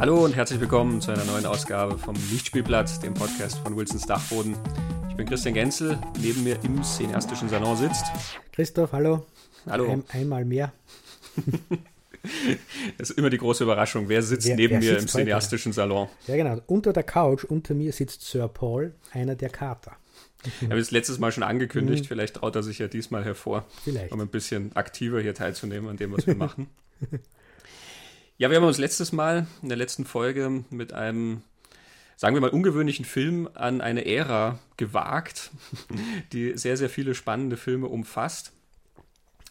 Hallo 0.00 0.24
und 0.24 0.34
herzlich 0.34 0.58
willkommen 0.60 1.02
zu 1.02 1.10
einer 1.10 1.24
neuen 1.24 1.44
Ausgabe 1.44 1.98
vom 1.98 2.14
Lichtspielplatz, 2.30 3.00
dem 3.00 3.12
Podcast 3.12 3.58
von 3.58 3.76
Wilsons 3.76 4.06
Dachboden. 4.06 4.56
Ich 5.10 5.16
bin 5.16 5.26
Christian 5.26 5.52
Genzel, 5.52 5.98
neben 6.18 6.42
mir 6.42 6.56
im 6.64 6.82
cineastischen 6.82 7.50
Salon 7.50 7.76
sitzt. 7.76 8.04
Christoph, 8.52 8.92
hallo. 8.92 9.26
Hallo. 9.68 9.90
Ein, 9.90 10.04
einmal 10.08 10.44
mehr. 10.44 10.72
Das 12.98 13.08
ist 13.08 13.16
immer 13.18 13.30
die 13.30 13.38
große 13.38 13.64
Überraschung. 13.64 14.10
Wer 14.10 14.22
sitzt 14.22 14.46
Wer- 14.46 14.54
neben 14.56 14.72
wer 14.74 14.80
mir 14.80 14.90
im 14.92 15.00
sitzt 15.00 15.14
heute? 15.14 15.24
cineastischen 15.24 15.72
Salon? 15.72 16.06
Ja, 16.26 16.36
genau. 16.36 16.60
Unter 16.66 16.92
der 16.92 17.02
Couch, 17.02 17.44
unter 17.44 17.72
mir 17.72 17.94
sitzt 17.94 18.20
Sir 18.26 18.46
Paul, 18.46 18.92
einer 19.12 19.36
der 19.36 19.48
Kater. 19.48 19.92
Ich 20.60 20.68
habe 20.68 20.78
es 20.78 20.90
letztes 20.90 21.18
Mal 21.18 21.32
schon 21.32 21.44
Mhm. 21.44 21.48
angekündigt, 21.50 22.06
vielleicht 22.06 22.34
traut 22.36 22.54
er 22.56 22.62
sich 22.62 22.78
ja 22.78 22.88
diesmal 22.88 23.24
hervor, 23.24 23.64
Vielleicht. 23.84 24.12
um 24.12 24.20
ein 24.20 24.28
bisschen 24.28 24.76
aktiver 24.76 25.20
hier 25.22 25.32
teilzunehmen 25.34 25.88
an 25.88 25.96
dem, 25.96 26.12
was 26.12 26.26
wir 26.26 26.34
machen. 26.36 26.68
Ja, 28.40 28.48
wir 28.48 28.56
haben 28.56 28.64
uns 28.64 28.78
letztes 28.78 29.12
Mal 29.12 29.46
in 29.60 29.68
der 29.68 29.76
letzten 29.76 30.06
Folge 30.06 30.64
mit 30.70 30.94
einem, 30.94 31.42
sagen 32.16 32.34
wir 32.34 32.40
mal, 32.40 32.48
ungewöhnlichen 32.48 33.04
Film 33.04 33.50
an 33.52 33.82
eine 33.82 34.06
Ära 34.06 34.58
gewagt, 34.78 35.50
die 36.32 36.56
sehr, 36.56 36.78
sehr 36.78 36.88
viele 36.88 37.14
spannende 37.14 37.58
Filme 37.58 37.88
umfasst. 37.88 38.52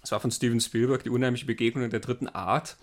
Es 0.02 0.12
war 0.12 0.20
von 0.20 0.32
Steven 0.32 0.60
Spielberg, 0.60 1.04
die 1.04 1.12
unheimliche 1.12 1.46
Begegnung 1.46 1.88
der 1.92 2.00
dritten 2.00 2.30
Art, 2.30 2.78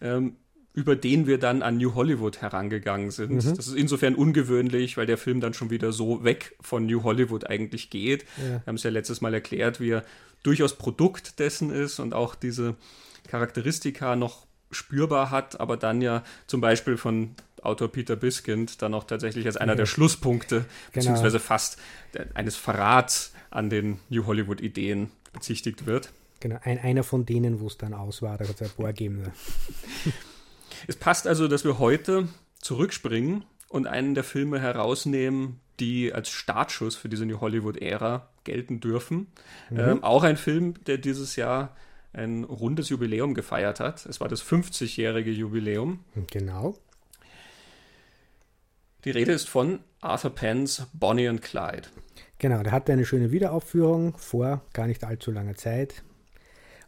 ähm, 0.00 0.36
über 0.72 0.96
den 0.96 1.26
wir 1.26 1.36
dann 1.36 1.60
an 1.60 1.76
New 1.76 1.94
Hollywood 1.94 2.40
herangegangen 2.40 3.10
sind. 3.10 3.44
Das 3.44 3.66
ist 3.66 3.76
insofern 3.76 4.14
ungewöhnlich, 4.14 4.96
weil 4.96 5.04
der 5.04 5.18
Film 5.18 5.42
dann 5.42 5.52
schon 5.52 5.68
wieder 5.68 5.92
so 5.92 6.24
weg 6.24 6.56
von 6.62 6.86
New 6.86 7.02
Hollywood 7.02 7.46
eigentlich 7.50 7.90
geht. 7.90 8.24
Ja. 8.38 8.52
Wir 8.52 8.62
haben 8.68 8.76
es 8.76 8.84
ja 8.84 8.90
letztes 8.90 9.20
Mal 9.20 9.34
erklärt, 9.34 9.80
wie 9.80 9.90
er 9.90 10.04
durchaus 10.44 10.78
Produkt 10.78 11.40
dessen 11.40 11.70
ist 11.70 12.00
und 12.00 12.14
auch 12.14 12.36
diese 12.36 12.74
Charakteristika 13.28 14.16
noch 14.16 14.46
spürbar 14.72 15.30
hat, 15.30 15.60
aber 15.60 15.76
dann 15.76 16.02
ja 16.02 16.22
zum 16.46 16.60
Beispiel 16.60 16.96
von 16.96 17.34
Autor 17.62 17.88
Peter 17.88 18.16
Biskind 18.16 18.82
dann 18.82 18.92
auch 18.94 19.04
tatsächlich 19.04 19.46
als 19.46 19.56
einer 19.56 19.76
der 19.76 19.86
Schlusspunkte, 19.86 20.64
beziehungsweise 20.92 21.38
fast 21.38 21.78
eines 22.34 22.56
Verrats 22.56 23.32
an 23.50 23.70
den 23.70 24.00
New 24.08 24.26
Hollywood-Ideen 24.26 25.10
bezichtigt 25.32 25.86
wird. 25.86 26.12
Genau, 26.40 26.58
ein, 26.62 26.80
einer 26.80 27.04
von 27.04 27.24
denen, 27.24 27.60
wo 27.60 27.68
es 27.68 27.78
dann 27.78 27.94
aus 27.94 28.20
war, 28.20 28.36
da 28.36 28.48
hat 28.48 28.60
es 28.60 28.62
ein 28.62 28.76
paar 28.76 28.92
gegeben. 28.92 29.24
Es 30.88 30.96
passt 30.96 31.28
also, 31.28 31.46
dass 31.46 31.64
wir 31.64 31.78
heute 31.78 32.26
zurückspringen 32.60 33.44
und 33.68 33.86
einen 33.86 34.14
der 34.14 34.24
Filme 34.24 34.60
herausnehmen, 34.60 35.60
die 35.80 36.12
als 36.12 36.30
Startschuss 36.30 36.96
für 36.96 37.08
diese 37.08 37.24
New 37.26 37.40
Hollywood-Ära 37.40 38.28
gelten 38.44 38.80
dürfen. 38.80 39.28
Ähm, 39.70 40.02
auch 40.02 40.24
ein 40.24 40.36
Film, 40.36 40.74
der 40.84 40.98
dieses 40.98 41.36
Jahr 41.36 41.76
ein 42.12 42.44
rundes 42.44 42.88
Jubiläum 42.88 43.34
gefeiert 43.34 43.80
hat. 43.80 44.06
Es 44.06 44.20
war 44.20 44.28
das 44.28 44.42
50-jährige 44.42 45.30
Jubiläum. 45.30 46.00
Genau. 46.30 46.76
Die 49.04 49.10
Rede 49.10 49.32
ist 49.32 49.48
von 49.48 49.80
Arthur 50.00 50.34
Penns 50.34 50.86
Bonnie 50.92 51.28
and 51.28 51.42
Clyde. 51.42 51.88
Genau, 52.38 52.62
der 52.62 52.72
hatte 52.72 52.92
eine 52.92 53.04
schöne 53.04 53.30
Wiederaufführung 53.32 54.16
vor 54.16 54.62
gar 54.72 54.86
nicht 54.86 55.04
allzu 55.04 55.30
langer 55.30 55.54
Zeit. 55.54 56.02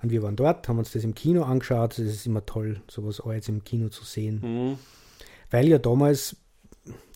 Und 0.02 0.10
wir 0.10 0.22
waren 0.22 0.36
dort, 0.36 0.68
haben 0.68 0.78
uns 0.78 0.92
das 0.92 1.04
im 1.04 1.14
Kino 1.14 1.44
angeschaut. 1.44 1.98
Es 1.98 2.12
ist 2.12 2.26
immer 2.26 2.44
toll, 2.44 2.82
sowas 2.88 3.22
jetzt 3.32 3.48
im 3.48 3.64
Kino 3.64 3.88
zu 3.88 4.04
sehen. 4.04 4.42
Hm. 4.42 4.78
Weil 5.50 5.68
ja 5.68 5.78
damals, 5.78 6.36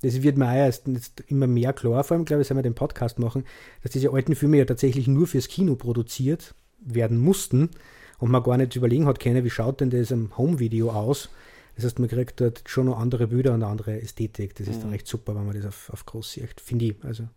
das 0.01 0.23
wird 0.23 0.39
mir 0.39 0.49
auch 0.49 0.55
erst 0.55 0.89
jetzt 0.89 1.21
immer 1.27 1.47
mehr 1.47 1.73
klar, 1.75 2.03
vor 2.03 2.17
allem, 2.17 2.25
glaube 2.25 2.43
ich, 2.43 2.49
seit 2.49 2.57
wir 2.57 2.63
den 2.63 2.75
Podcast 2.75 3.19
machen, 3.19 3.45
dass 3.83 3.93
diese 3.93 4.11
alten 4.11 4.35
Filme 4.35 4.57
ja 4.57 4.65
tatsächlich 4.65 5.07
nur 5.07 5.27
fürs 5.27 5.49
Kino 5.49 5.77
produziert 5.77 6.55
werden 6.79 7.19
mussten 7.19 7.71
und 8.19 8.31
man 8.31 8.43
gar 8.43 8.57
nicht 8.57 8.77
überlegen 8.77 9.07
hat 9.07 9.21
können, 9.21 9.45
wie 9.45 9.51
schaut 9.51 9.81
denn 9.81 9.91
das 9.91 10.11
im 10.11 10.37
Home-Video 10.37 10.91
aus. 10.91 11.29
Das 11.77 11.85
heißt, 11.85 11.99
man 12.01 12.09
kriegt 12.09 12.41
dort 12.41 12.63
schon 12.67 12.87
noch 12.87 12.99
andere 12.99 13.29
Bilder 13.29 13.55
und 13.55 13.63
eine 13.63 13.71
andere 13.71 14.01
Ästhetik. 14.01 14.57
Das 14.57 14.67
ist 14.67 14.83
dann 14.83 14.91
recht 14.91 15.07
super, 15.07 15.37
wenn 15.37 15.47
man 15.47 15.55
das 15.55 15.67
auf, 15.67 15.91
auf 15.91 16.07
groß 16.07 16.33
sieht, 16.33 16.61
finde 16.61 16.87
ich. 16.87 16.97
Also, 17.05 17.29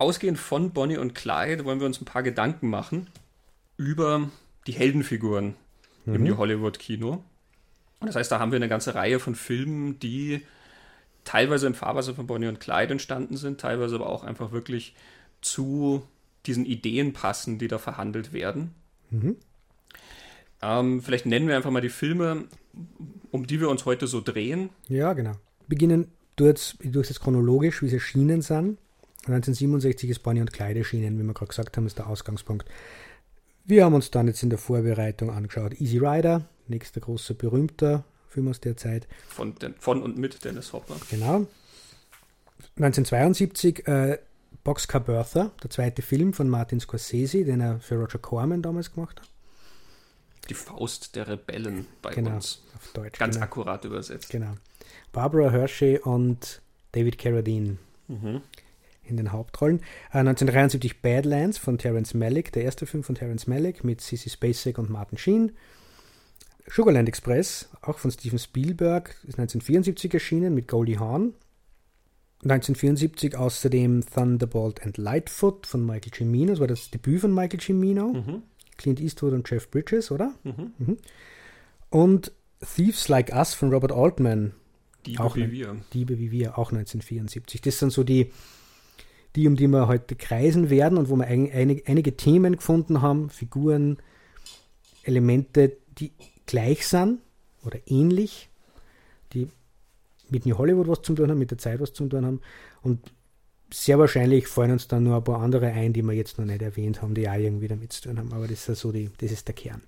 Ausgehend 0.00 0.38
von 0.38 0.72
Bonnie 0.72 0.96
und 0.96 1.14
Clyde 1.14 1.64
wollen 1.66 1.78
wir 1.78 1.86
uns 1.86 2.00
ein 2.00 2.06
paar 2.06 2.22
Gedanken 2.22 2.70
machen 2.70 3.08
über 3.76 4.30
die 4.66 4.72
Heldenfiguren 4.72 5.54
im 6.06 6.24
New 6.24 6.38
Hollywood-Kino. 6.38 7.22
Und 8.00 8.06
das 8.06 8.16
heißt, 8.16 8.32
da 8.32 8.38
haben 8.38 8.50
wir 8.50 8.56
eine 8.56 8.68
ganze 8.68 8.94
Reihe 8.94 9.20
von 9.20 9.34
Filmen, 9.34 9.98
die 9.98 10.40
teilweise 11.24 11.66
im 11.66 11.74
Fahrwasser 11.74 12.14
von 12.14 12.26
Bonnie 12.26 12.48
und 12.48 12.60
Clyde 12.60 12.92
entstanden 12.92 13.36
sind, 13.36 13.60
teilweise 13.60 13.96
aber 13.96 14.08
auch 14.08 14.24
einfach 14.24 14.52
wirklich 14.52 14.94
zu 15.42 16.02
diesen 16.46 16.64
Ideen 16.64 17.12
passen, 17.12 17.58
die 17.58 17.68
da 17.68 17.76
verhandelt 17.76 18.32
werden. 18.32 18.74
Ähm, 20.62 21.00
vielleicht 21.02 21.26
nennen 21.26 21.48
wir 21.48 21.56
einfach 21.56 21.70
mal 21.70 21.80
die 21.80 21.88
Filme, 21.88 22.44
um 23.30 23.46
die 23.46 23.60
wir 23.60 23.68
uns 23.70 23.84
heute 23.84 24.06
so 24.06 24.20
drehen. 24.20 24.70
ja, 24.88 25.12
genau. 25.12 25.32
Beginnen 25.68 26.08
durch, 26.36 26.76
durch 26.82 27.08
das 27.08 27.20
chronologisch, 27.20 27.82
wie 27.82 27.88
sie 27.88 27.96
erschienen 27.96 28.42
sind. 28.42 28.78
1967 29.26 30.10
ist 30.10 30.20
Bonnie 30.20 30.40
und 30.40 30.52
Clyde 30.52 30.80
erschienen, 30.80 31.18
wie 31.18 31.22
wir 31.22 31.34
gerade 31.34 31.48
gesagt 31.48 31.76
haben, 31.76 31.86
ist 31.86 31.98
der 31.98 32.08
Ausgangspunkt. 32.08 32.66
Wir 33.64 33.84
haben 33.84 33.94
uns 33.94 34.10
dann 34.10 34.26
jetzt 34.26 34.42
in 34.42 34.50
der 34.50 34.58
Vorbereitung 34.58 35.30
angeschaut 35.30 35.80
Easy 35.80 35.98
Rider, 35.98 36.46
nächster 36.66 37.00
großer 37.00 37.34
berühmter 37.34 38.04
Film 38.28 38.48
aus 38.48 38.60
der 38.60 38.76
Zeit. 38.76 39.06
Von, 39.28 39.54
von 39.78 40.02
und 40.02 40.16
mit 40.16 40.44
Dennis 40.44 40.72
Hopper. 40.72 40.96
Genau. 41.10 41.46
1972 42.76 43.86
äh, 43.86 44.18
Boxcar 44.64 45.00
Bertha, 45.00 45.50
der 45.62 45.70
zweite 45.70 46.02
Film 46.02 46.32
von 46.32 46.48
Martin 46.48 46.80
Scorsese, 46.80 47.44
den 47.44 47.60
er 47.60 47.80
für 47.80 47.96
Roger 47.96 48.18
Corman 48.18 48.62
damals 48.62 48.92
gemacht 48.92 49.20
hat. 49.20 49.29
Die 50.50 50.54
Faust 50.54 51.16
der 51.16 51.28
Rebellen 51.28 51.86
bei 52.02 52.10
Genau, 52.12 52.34
uns. 52.34 52.62
auf 52.76 52.92
Deutsch. 52.92 53.18
Ganz 53.18 53.36
genau. 53.36 53.44
akkurat 53.44 53.84
übersetzt. 53.84 54.28
Genau. 54.30 54.54
Barbara 55.12 55.50
Hershey 55.50 55.98
und 55.98 56.60
David 56.92 57.18
Carradine 57.18 57.78
Mhm. 58.08 58.42
in 59.04 59.16
den 59.16 59.32
Hauptrollen. 59.32 59.80
Äh, 60.12 60.18
1973 60.18 61.00
Badlands 61.02 61.56
von 61.58 61.78
Terence 61.78 62.14
Malick, 62.14 62.52
der 62.52 62.64
erste 62.64 62.84
Film 62.86 63.02
von 63.04 63.14
Terence 63.14 63.46
Malick 63.46 63.84
mit 63.84 64.00
Sissy 64.00 64.28
Spacek 64.28 64.76
und 64.78 64.90
Martin 64.90 65.16
Sheen. 65.18 65.52
Sugarland 66.68 67.08
Express, 67.08 67.68
auch 67.82 67.98
von 67.98 68.10
Steven 68.10 68.38
Spielberg, 68.38 69.10
ist 69.26 69.38
1974 69.38 70.12
erschienen 70.14 70.54
mit 70.54 70.68
Goldie 70.68 70.98
Hawn. 70.98 71.34
1974 72.42 73.36
außerdem 73.36 74.04
Thunderbolt 74.06 74.82
and 74.82 74.96
Lightfoot 74.96 75.66
von 75.66 75.84
Michael 75.84 76.12
Cimino, 76.14 76.52
das 76.52 76.60
war 76.60 76.66
das 76.68 76.90
Debüt 76.90 77.20
von 77.20 77.34
Michael 77.34 77.60
Cimino. 77.60 78.12
Mhm. 78.14 78.42
Clint 78.80 79.00
Eastwood 79.00 79.32
und 79.34 79.48
Jeff 79.50 79.70
Bridges, 79.70 80.10
oder? 80.10 80.32
Mhm. 80.42 80.96
Und 81.90 82.32
Thieves 82.74 83.08
Like 83.08 83.32
Us 83.34 83.54
von 83.54 83.72
Robert 83.72 83.92
Altman, 83.92 84.52
Die 85.06 85.18
Auch 85.18 85.36
wie 85.36 85.44
ein- 85.44 85.52
wir. 85.52 85.76
Diebe 85.94 86.18
wie 86.18 86.30
wir, 86.30 86.58
auch 86.58 86.72
1974. 86.72 87.60
Das 87.62 87.78
sind 87.78 87.90
so 87.92 88.02
die, 88.04 88.32
die, 89.36 89.46
um 89.48 89.56
die 89.56 89.66
wir 89.68 89.86
heute 89.88 90.14
kreisen 90.16 90.68
werden 90.70 90.98
und 90.98 91.08
wo 91.08 91.16
wir 91.16 91.26
ein, 91.26 91.50
einige, 91.50 91.86
einige 91.86 92.16
Themen 92.16 92.56
gefunden 92.56 93.00
haben, 93.00 93.30
Figuren, 93.30 93.96
Elemente, 95.04 95.76
die 95.98 96.12
gleich 96.46 96.86
sind 96.86 97.20
oder 97.64 97.78
ähnlich, 97.86 98.50
die 99.32 99.48
mit 100.28 100.44
New 100.46 100.58
Hollywood 100.58 100.88
was 100.88 101.02
zu 101.02 101.14
tun 101.14 101.30
haben, 101.30 101.38
mit 101.38 101.50
der 101.50 101.58
Zeit 101.58 101.80
was 101.80 101.92
zu 101.92 102.06
tun 102.06 102.24
haben. 102.26 102.40
Und 102.82 103.12
sehr 103.72 103.98
wahrscheinlich 103.98 104.46
fallen 104.48 104.72
uns 104.72 104.88
dann 104.88 105.04
nur 105.04 105.16
ein 105.16 105.24
paar 105.24 105.40
andere 105.40 105.66
ein, 105.66 105.92
die 105.92 106.02
wir 106.02 106.12
jetzt 106.12 106.38
noch 106.38 106.44
nicht 106.46 106.62
erwähnt 106.62 107.02
haben, 107.02 107.14
die 107.14 107.28
auch 107.28 107.34
irgendwie 107.34 107.68
damit 107.68 107.92
zu 107.92 108.02
tun 108.02 108.18
haben. 108.18 108.32
Aber 108.32 108.46
das 108.48 108.68
ist 108.68 108.80
so 108.80 108.92
die, 108.92 109.10
das 109.18 109.30
ist 109.32 109.46
der 109.48 109.54
Kern. 109.54 109.82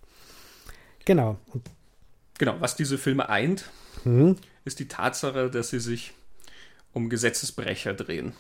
Genau. 1.05 1.39
Und, 1.53 1.69
Genau, 2.39 2.57
was 2.61 2.75
diese 2.75 2.99
Filme 2.99 3.29
eint, 3.29 3.71
mhm, 4.05 4.37
ist 4.65 4.81
die 4.81 4.89
Tatsache, 4.89 5.49
dass 5.51 5.71
sie 5.71 5.79
sich 5.79 6.13
um 6.93 7.09
Gesetzesbrecher 7.09 7.95
drehen. 7.95 8.33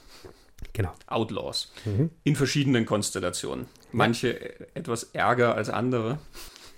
genau. 0.72 0.92
Outlaws. 1.06 1.72
Mhm. 1.84 2.10
In 2.24 2.34
verschiedenen 2.34 2.84
Konstellationen. 2.86 3.66
Manche 3.92 4.40
äh, 4.40 4.66
etwas 4.74 5.04
ärger 5.12 5.54
als 5.54 5.68
andere. 5.68 6.18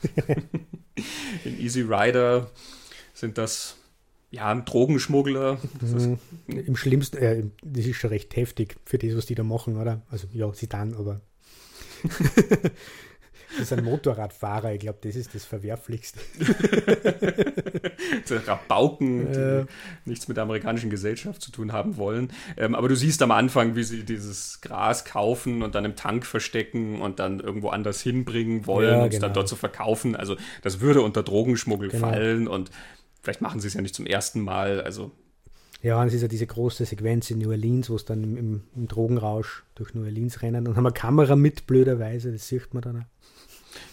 In 1.45 1.59
Easy 1.61 1.81
Rider 1.83 2.51
sind 3.15 3.39
das 3.39 3.77
ja 4.35 4.55
Drogenschmuggler. 4.55 5.59
Das 5.81 5.93
ist, 5.93 6.07
Mhm. 6.07 6.19
Im 6.59 6.77
schlimmsten, 6.77 7.17
äh, 7.19 7.45
das 7.63 7.87
ist 7.87 7.97
schon 7.97 8.11
recht 8.11 8.37
heftig 8.37 8.77
für 8.85 8.99
das, 8.99 9.17
was 9.17 9.27
die 9.27 9.35
da 9.35 9.43
machen, 9.43 9.77
oder? 9.77 10.03
Also 10.11 10.27
ja, 10.33 10.53
sie 10.53 10.69
dann, 10.69 10.95
aber 10.95 11.21
das 13.59 13.69
sind 13.69 13.85
Motorradfahrer, 13.85 14.73
ich 14.75 14.81
glaube, 14.81 14.99
das 15.03 15.17
ist 15.17 15.35
das 15.35 15.45
Verwerflichste. 15.45 16.19
so 18.25 18.37
Rabauken, 18.37 19.33
die 19.33 19.39
Äh. 19.39 19.65
nichts 20.05 20.29
mit 20.29 20.37
der 20.37 20.45
amerikanischen 20.45 20.91
Gesellschaft 20.91 21.41
zu 21.41 21.51
tun 21.53 21.73
haben 21.73 21.97
wollen. 21.97 22.29
Ähm, 22.57 22.75
aber 22.75 22.89
du 22.89 22.97
siehst 22.97 23.23
am 23.23 23.31
Anfang, 23.31 23.77
wie 23.77 23.85
sie 23.85 24.03
dieses 24.05 24.61
Gras 24.61 25.05
kaufen 25.05 25.63
und 25.63 25.75
dann 25.75 25.85
im 25.85 25.97
Tank 25.97 26.27
verstecken 26.27 27.01
und 27.01 27.19
dann 27.21 27.41
irgendwo 27.41 27.69
anders 27.69 28.01
hinbringen 28.03 28.67
wollen 28.67 28.91
Ja, 28.91 29.03
und 29.05 29.13
es 29.15 29.21
dann 29.21 29.29
genau. 29.31 29.35
dort 29.41 29.49
zu 29.49 29.57
verkaufen. 29.57 30.17
Also 30.17 30.37
das 30.63 30.81
würde 30.81 31.01
unter 31.03 31.23
Drogenschmuggel 31.23 31.89
Genau. 31.91 32.09
fallen 32.11 32.49
und 32.49 32.71
vielleicht 33.25 33.41
machen 33.41 33.59
sie 33.61 33.67
es 33.67 33.75
ja 33.75 33.81
nicht 33.81 33.95
zum 33.97 34.07
ersten 34.07 34.41
Mal. 34.41 34.81
Also 34.83 35.11
Ja, 35.83 36.01
und 36.01 36.07
es 36.07 36.15
ist 36.15 36.23
ja 36.23 36.29
diese 36.29 36.47
große 36.47 36.85
Sequenz 36.85 37.31
in 37.31 37.39
New 37.39 37.51
Orleans, 37.51 37.91
wo 37.91 37.97
es 37.97 38.05
dann 38.05 38.23
im, 38.23 38.37
im, 38.37 38.63
im 38.77 38.87
Drogenrausch 38.89 39.65
durch 39.75 39.93
New 39.95 40.05
Orleans 40.05 40.41
rennen 40.43 40.69
und 40.69 40.77
haben 40.77 40.87
eine 40.87 40.93
Kamera 40.95 41.35
mit, 41.35 41.67
blöderweise, 41.67 42.31
das 42.33 42.47
sieht 42.47 42.73
man 42.73 42.83
dann 42.83 42.97
auch. 43.01 43.05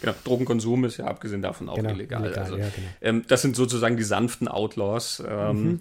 Genau, 0.02 0.14
Drogenkonsum 0.24 0.86
ist 0.86 0.98
ja 0.98 1.06
abgesehen 1.06 1.42
davon 1.42 1.68
auch 1.68 1.76
Genau, 1.76 1.90
illegal. 1.90 2.22
illegal, 2.24 2.44
also, 2.44 2.56
ja, 2.58 2.70
genau. 2.70 2.88
ähm, 3.02 3.26
das 3.28 3.42
sind 3.42 3.56
sozusagen 3.56 3.98
die 3.98 4.04
sanften 4.04 4.48
Outlaws. 4.48 5.24
Ähm, 5.28 5.64
Mhm. 5.64 5.80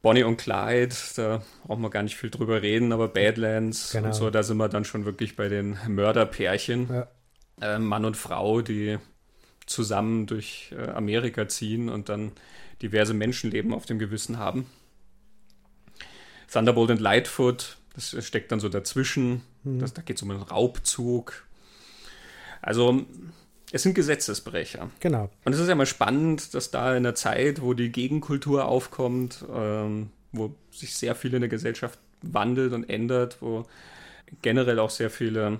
Bonnie 0.00 0.24
und 0.24 0.36
Clyde, 0.36 0.94
da 1.14 1.42
brauchen 1.64 1.82
wir 1.82 1.90
gar 1.90 2.02
nicht 2.02 2.16
viel 2.16 2.30
drüber 2.30 2.60
reden, 2.60 2.92
aber 2.92 3.06
Badlands 3.08 3.92
Genau. 3.92 4.06
und 4.08 4.14
so, 4.14 4.30
da 4.30 4.42
sind 4.42 4.56
wir 4.56 4.68
dann 4.68 4.84
schon 4.84 5.04
wirklich 5.04 5.36
bei 5.36 5.48
den 5.48 5.76
Mörderpärchen. 5.88 6.88
Ja. 6.90 7.08
äh, 7.60 7.78
Mann 7.78 8.04
und 8.04 8.16
Frau, 8.16 8.62
die 8.62 8.98
zusammen 9.72 10.26
durch 10.26 10.72
äh, 10.76 10.90
Amerika 10.90 11.48
ziehen 11.48 11.88
und 11.88 12.08
dann 12.08 12.32
diverse 12.82 13.14
Menschenleben 13.14 13.72
auf 13.74 13.86
dem 13.86 13.98
Gewissen 13.98 14.38
haben. 14.38 14.66
Thunderbolt 16.50 16.90
und 16.90 17.00
Lightfoot, 17.00 17.78
das 17.94 18.16
steckt 18.24 18.52
dann 18.52 18.60
so 18.60 18.68
dazwischen. 18.68 19.42
Das, 19.64 19.94
da 19.94 20.02
geht 20.02 20.16
es 20.16 20.22
um 20.22 20.30
einen 20.30 20.42
Raubzug. 20.42 21.46
Also, 22.60 23.06
es 23.70 23.82
sind 23.82 23.94
Gesetzesbrecher. 23.94 24.90
Genau. 25.00 25.30
Und 25.44 25.52
es 25.52 25.60
ist 25.60 25.68
ja 25.68 25.74
mal 25.74 25.86
spannend, 25.86 26.54
dass 26.54 26.70
da 26.70 26.90
in 26.90 27.06
einer 27.06 27.14
Zeit, 27.14 27.62
wo 27.62 27.74
die 27.74 27.90
Gegenkultur 27.90 28.66
aufkommt, 28.66 29.44
ähm, 29.54 30.10
wo 30.32 30.54
sich 30.70 30.94
sehr 30.94 31.14
viel 31.14 31.32
in 31.34 31.40
der 31.40 31.48
Gesellschaft 31.48 31.98
wandelt 32.22 32.72
und 32.72 32.88
ändert, 32.88 33.38
wo 33.40 33.66
generell 34.42 34.78
auch 34.78 34.90
sehr 34.90 35.10
viele 35.10 35.58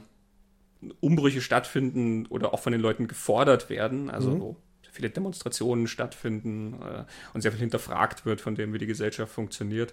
Umbrüche 1.00 1.40
stattfinden 1.40 2.26
oder 2.26 2.52
auch 2.52 2.60
von 2.60 2.72
den 2.72 2.80
Leuten 2.80 3.08
gefordert 3.08 3.70
werden, 3.70 4.10
also 4.10 4.40
wo 4.40 4.56
sehr 4.82 4.92
viele 4.92 5.10
Demonstrationen 5.10 5.86
stattfinden 5.86 6.74
äh, 6.82 7.04
und 7.32 7.40
sehr 7.40 7.52
viel 7.52 7.60
hinterfragt 7.60 8.26
wird 8.26 8.40
von 8.40 8.54
dem, 8.54 8.72
wie 8.72 8.78
die 8.78 8.86
Gesellschaft 8.86 9.32
funktioniert, 9.32 9.92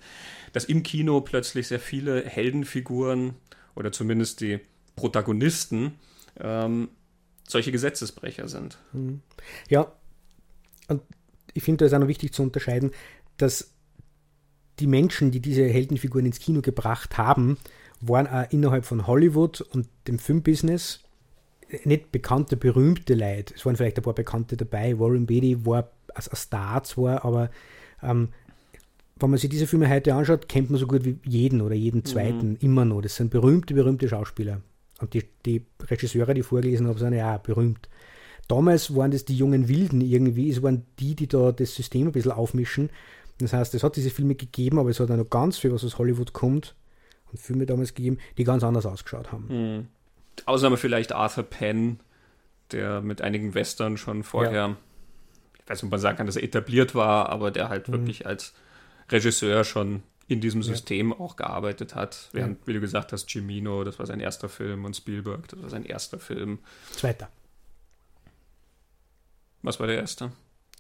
dass 0.54 0.66
im 0.66 0.84
Kino 0.84 1.22
plötzlich 1.22 1.68
sehr 1.68 1.80
viele 1.80 2.24
Heldenfiguren 2.26 3.36
oder 3.76 3.92
zumindest 3.92 4.42
die 4.42 4.60
Protagonisten 4.96 5.94
ähm, 6.40 6.90
solche 7.48 7.72
Gesetzesbrecher 7.72 8.48
sind. 8.48 8.78
Ja, 9.70 9.92
und 10.88 11.02
ich 11.54 11.64
finde, 11.64 11.78
da 11.78 11.86
ist 11.86 11.94
auch 11.94 12.00
noch 12.00 12.08
wichtig 12.08 12.34
zu 12.34 12.44
unterscheiden, 12.44 12.92
dass 13.38 13.74
die 14.80 14.88
Menschen, 14.88 15.32
die 15.32 15.40
diese 15.40 15.66
Heldenfiguren 15.68 16.26
ins 16.26 16.40
Kino 16.40 16.62
gebracht 16.62 17.18
haben, 17.18 17.58
waren 18.02 18.28
auch 18.28 18.50
innerhalb 18.52 18.86
von 18.86 19.08
Hollywood 19.08 19.62
und 19.62 19.88
dem 20.08 20.20
Filmbusiness 20.20 21.04
nicht 21.84 22.12
bekannte, 22.12 22.58
berühmte 22.58 23.14
Leute. 23.14 23.54
Es 23.56 23.66
waren 23.66 23.76
vielleicht 23.76 23.98
ein 23.98 24.04
paar 24.04 24.14
Bekannte 24.14 24.58
dabei. 24.58 24.98
Warren 25.00 25.26
Beatty 25.26 25.66
war 25.66 25.90
als 26.14 26.28
ein 26.28 26.36
Star 26.36 26.84
zwar, 26.84 27.24
aber 27.24 27.50
ähm, 28.02 28.30
wenn 29.20 29.30
man 29.30 29.40
sich 29.40 29.50
diese 29.50 29.68
Filme 29.68 29.90
heute 29.90 30.14
anschaut, 30.14 30.48
kennt 30.48 30.70
man 30.70 30.80
so 30.80 30.88
gut 30.88 31.04
wie 31.06 31.20
jeden 31.26 31.62
oder 31.62 31.76
jeden 31.76 32.06
zweiten 32.06 32.56
immer 32.62 32.86
noch. 32.86 33.02
Das 33.02 33.16
sind 33.16 33.32
berühmte, 33.32 33.74
berühmte 33.74 34.08
Schauspieler. 34.08 34.62
Und 35.02 35.14
die, 35.14 35.24
die 35.46 35.66
Regisseure, 35.82 36.34
die 36.34 36.42
ich 36.42 36.48
vorgelesen 36.48 36.88
habe, 36.88 37.00
sind 37.00 37.14
ja 37.14 37.36
auch 37.36 37.40
berühmt. 37.40 37.90
Damals 38.48 38.96
waren 38.96 39.12
das 39.12 39.26
die 39.26 39.38
jungen 39.38 39.68
Wilden 39.68 40.02
irgendwie, 40.02 40.50
es 40.50 40.64
waren 40.64 40.84
die, 41.00 41.16
die 41.16 41.28
da 41.28 41.52
das 41.52 41.76
System 41.76 42.08
ein 42.08 42.12
bisschen 42.12 42.32
aufmischen. 42.32 42.90
Das 43.38 43.54
heißt, 43.54 43.76
es 43.76 43.84
hat 43.84 43.96
diese 43.96 44.10
Filme 44.10 44.36
gegeben, 44.36 44.80
aber 44.80 44.90
es 44.90 45.00
hat 45.00 45.12
auch 45.12 45.18
noch 45.18 45.30
ganz 45.30 45.58
viel, 45.58 45.72
was 45.72 45.84
aus 45.86 45.98
Hollywood 45.98 46.34
kommt, 46.34 46.76
und 47.32 47.40
Filme 47.40 47.66
damals 47.66 47.94
gegeben, 47.94 48.18
die 48.38 48.44
ganz 48.44 48.64
anders 48.64 48.86
ausgeschaut 48.86 49.32
haben. 49.32 49.88
Ausnahme 50.46 50.78
vielleicht 50.78 51.12
Arthur 51.12 51.44
Penn, 51.44 52.00
der 52.72 53.02
mit 53.02 53.22
einigen 53.22 53.54
Western 53.54 53.98
schon 53.98 54.24
vorher, 54.24 54.78
ich 55.60 55.70
weiß 55.70 55.82
nicht, 55.82 55.88
ob 55.88 55.92
man 55.92 56.00
sagen 56.00 56.18
kann, 56.18 56.26
dass 56.26 56.36
er 56.36 56.44
etabliert 56.44 56.96
war, 56.96 57.30
aber 57.30 57.52
der 57.52 57.70
halt 57.70 57.92
wirklich 57.92 58.26
als 58.26 58.54
Regisseur 59.10 59.64
schon 59.64 60.04
in 60.28 60.42
diesem 60.42 60.62
System 60.62 61.12
auch 61.12 61.36
gearbeitet 61.36 61.96
hat. 61.96 62.30
Während, 62.32 62.66
wie 62.68 62.74
du 62.74 62.80
gesagt 62.80 63.12
hast, 63.12 63.30
Cimino, 63.30 63.84
das 63.84 63.98
war 63.98 64.06
sein 64.06 64.20
erster 64.20 64.48
Film 64.48 64.86
und 64.86 64.96
Spielberg, 64.96 65.48
das 65.48 65.62
war 65.62 65.70
sein 65.70 65.86
erster 65.86 66.20
Film. 66.20 66.60
Zweiter. 66.92 67.30
Was 69.64 69.80
war 69.80 69.88
der 69.88 69.98
erste? 69.98 70.32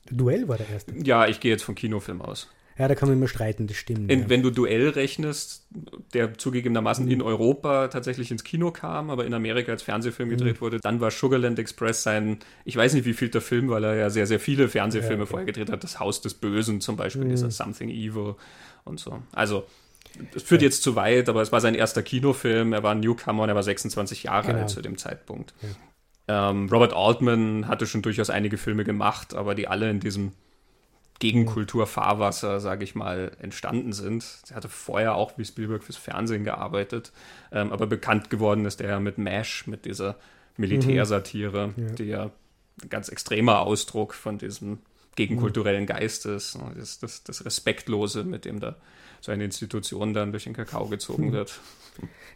Duell 0.09 0.47
war 0.47 0.57
der 0.57 0.69
erste. 0.69 0.93
Ja, 0.95 1.27
ich 1.27 1.39
gehe 1.39 1.51
jetzt 1.51 1.63
vom 1.63 1.75
Kinofilm 1.75 2.21
aus. 2.21 2.47
Ja, 2.79 2.87
da 2.87 2.95
kann 2.95 3.09
man 3.09 3.17
immer 3.17 3.27
streiten, 3.27 3.67
das 3.67 3.75
stimmt. 3.75 4.09
In, 4.09 4.21
ja. 4.21 4.29
Wenn 4.29 4.41
du 4.41 4.51
Duell 4.51 4.87
rechnest, 4.89 5.67
der 6.13 6.37
zugegebenermaßen 6.37 7.07
in 7.09 7.21
Europa 7.21 7.89
tatsächlich 7.89 8.31
ins 8.31 8.45
Kino 8.45 8.71
kam, 8.71 9.09
aber 9.09 9.25
in 9.25 9.33
Amerika 9.33 9.73
als 9.73 9.83
Fernsehfilm 9.83 10.29
gedreht 10.29 10.61
wurde, 10.61 10.79
dann 10.79 11.01
war 11.01 11.11
Sugarland 11.11 11.59
Express 11.59 12.03
sein, 12.03 12.39
ich 12.63 12.77
weiß 12.77 12.93
nicht 12.93 13.05
wie 13.05 13.13
viel 13.13 13.27
der 13.27 13.41
Film, 13.41 13.69
weil 13.69 13.83
er 13.83 13.95
ja 13.95 14.09
sehr, 14.09 14.25
sehr 14.25 14.39
viele 14.39 14.69
Fernsehfilme 14.69 15.15
Ja, 15.17 15.21
okay. 15.23 15.29
vorher 15.29 15.45
gedreht 15.45 15.69
hat. 15.69 15.83
Das 15.83 15.99
Haus 15.99 16.21
des 16.21 16.33
Bösen 16.33 16.79
zum 16.79 16.95
Beispiel, 16.95 17.27
dieser 17.27 17.51
Something 17.51 17.89
Evil 17.89 18.35
und 18.85 18.99
so. 18.99 19.19
Also, 19.33 19.65
das 20.33 20.43
führt 20.43 20.61
jetzt 20.61 20.81
zu 20.81 20.95
weit, 20.95 21.27
aber 21.27 21.41
es 21.41 21.51
war 21.51 21.59
sein 21.59 21.75
erster 21.75 22.01
Kinofilm. 22.01 22.71
Er 22.71 22.81
war 22.81 22.91
ein 22.93 23.01
Newcomer 23.01 23.43
und 23.43 23.49
er 23.49 23.55
war 23.55 23.63
26 23.63 24.23
Jahre 24.23 24.47
Genau. 24.47 24.59
alt 24.59 24.69
zu 24.69 24.81
dem 24.81 24.97
Zeitpunkt. 24.97 25.53
Ähm, 26.29 26.69
Robert 26.71 26.93
Altman 26.93 27.67
hatte 27.67 27.85
schon 27.87 28.01
durchaus 28.01 28.29
einige 28.29 28.57
Filme 28.57 28.85
gemacht, 28.85 29.33
aber 29.33 29.53
die 29.53 29.67
alle 29.67 29.89
in 29.89 29.99
diesem 29.99 30.31
Gegenkultur-Fahrwasser, 31.19 32.59
sage 32.59 32.83
ich 32.83 32.95
mal, 32.95 33.31
entstanden 33.39 33.93
sind. 33.93 34.25
Er 34.49 34.55
hatte 34.55 34.69
vorher 34.69 35.15
auch 35.15 35.37
wie 35.37 35.45
Spielberg 35.45 35.83
fürs 35.83 35.97
Fernsehen 35.97 36.43
gearbeitet, 36.43 37.11
ähm, 37.51 37.71
aber 37.71 37.87
bekannt 37.87 38.29
geworden 38.29 38.65
ist 38.65 38.81
er 38.81 38.99
mit 38.99 39.17
MASH, 39.17 39.67
mit 39.67 39.85
dieser 39.85 40.15
Militärsatire, 40.57 41.73
die 41.97 42.05
ja 42.05 42.31
ein 42.81 42.89
ganz 42.89 43.09
extremer 43.09 43.59
Ausdruck 43.59 44.13
von 44.13 44.37
diesem 44.37 44.79
gegenkulturellen 45.15 45.85
Geist 45.85 46.25
ist. 46.25 46.57
ne, 46.57 46.71
Das, 46.77 46.99
das, 46.99 47.23
das 47.23 47.45
Respektlose, 47.45 48.23
mit 48.23 48.45
dem 48.45 48.59
da 48.59 48.75
so 49.21 49.31
eine 49.33 49.43
Institution 49.43 50.13
dann 50.13 50.31
durch 50.31 50.45
den 50.45 50.53
Kakao 50.53 50.87
gezogen 50.87 51.33
wird. 51.33 51.59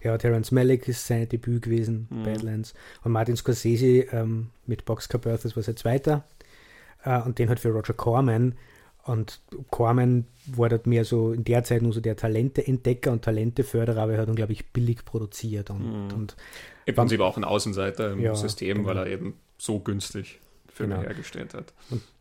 Ja, 0.02 0.18
Terence 0.18 0.52
Malick 0.52 0.90
ist 0.90 1.08
sein 1.08 1.30
Debüt 1.30 1.62
gewesen, 1.62 2.08
Badlands. 2.26 2.74
Und 3.04 3.14
Martin 3.14 3.38
Scorsese 3.38 4.08
ähm, 4.12 4.50
mit 4.66 4.84
Boxcar 4.84 5.22
Birth, 5.22 5.46
das 5.46 5.56
war 5.56 5.64
sein 5.64 5.78
zweiter. 5.78 6.26
Äh, 7.06 7.22
und 7.22 7.40
den 7.40 7.50
hat 7.50 7.62
für 7.62 7.70
Roger 7.70 7.94
Corman. 7.94 8.56
Und 9.06 9.42
Corman 9.70 10.26
war 10.48 10.70
dort 10.70 10.88
mehr 10.88 11.04
so 11.04 11.34
in 11.34 11.44
der 11.44 11.64
Zeit 11.66 11.82
nur 11.82 11.92
so 11.92 12.00
der 12.00 12.16
Talenteentdecker 12.16 13.12
und 13.12 13.22
Talenteförderer, 13.24 14.02
aber 14.02 14.14
er 14.14 14.22
hat 14.22 14.28
dann, 14.30 14.36
glaube 14.36 14.54
ich, 14.54 14.72
billig 14.72 15.04
produziert. 15.04 15.70
Und, 15.70 16.14
und 16.14 16.36
Im 16.86 16.96
Prinzip 16.96 17.20
auch 17.20 17.36
ein 17.36 17.44
Außenseiter 17.44 18.12
im 18.14 18.22
Ja, 18.22 18.34
System, 18.36 18.78
genau. 18.78 18.90
weil 18.90 18.98
er 18.98 19.08
eben 19.08 19.36
so 19.58 19.80
günstig 19.80 20.40
Filme 20.70 20.96
Genau. 20.96 21.06
hergestellt 21.08 21.54
hat. 21.54 21.74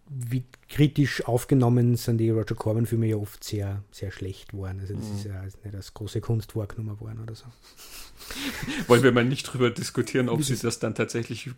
Wie 0.09 0.45
kritisch 0.69 1.25
aufgenommen 1.27 1.97
sind 1.97 2.19
die 2.19 2.31
Roger 2.31 2.55
Corman-Filme 2.55 3.07
ja 3.07 3.17
oft 3.17 3.43
sehr, 3.45 3.83
sehr 3.91 4.11
schlecht 4.11 4.53
worden. 4.53 4.81
Also 4.81 4.95
das 4.95 5.09
ist 5.09 5.25
ja 5.25 5.43
nicht 5.43 5.75
als 5.75 5.95
große 5.95 6.21
Kunst 6.21 6.55
wahrgenommen 6.57 7.01
worden 7.01 7.21
oder 7.23 7.35
so. 7.35 7.45
Wollen 8.89 9.03
wir 9.03 9.13
mal 9.13 9.25
nicht 9.25 9.45
drüber 9.45 9.71
diskutieren, 9.71 10.29
ob 10.29 10.45
sie 10.45 10.57
das 10.57 10.79
dann 10.79 10.95
tatsächlich 10.95 11.51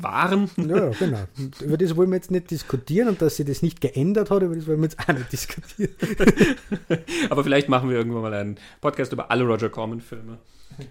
waren? 0.00 0.50
Ja, 0.56 0.86
ja, 0.86 0.90
genau. 0.98 1.24
Und 1.36 1.60
über 1.60 1.76
das 1.76 1.96
wollen 1.96 2.10
wir 2.10 2.16
jetzt 2.16 2.30
nicht 2.30 2.50
diskutieren 2.50 3.08
und 3.08 3.20
dass 3.20 3.36
sie 3.36 3.44
das 3.44 3.60
nicht 3.62 3.80
geändert 3.80 4.30
hat, 4.30 4.42
über 4.42 4.54
das 4.54 4.66
wollen 4.66 4.78
wir 4.80 4.88
jetzt 4.88 4.98
auch 5.00 5.12
nicht 5.12 5.30
diskutieren. 5.30 5.90
Aber 7.30 7.44
vielleicht 7.44 7.68
machen 7.68 7.90
wir 7.90 7.96
irgendwann 7.96 8.22
mal 8.22 8.34
einen 8.34 8.58
Podcast 8.80 9.12
über 9.12 9.30
alle 9.30 9.44
Roger 9.44 9.68
Corman-Filme, 9.68 10.38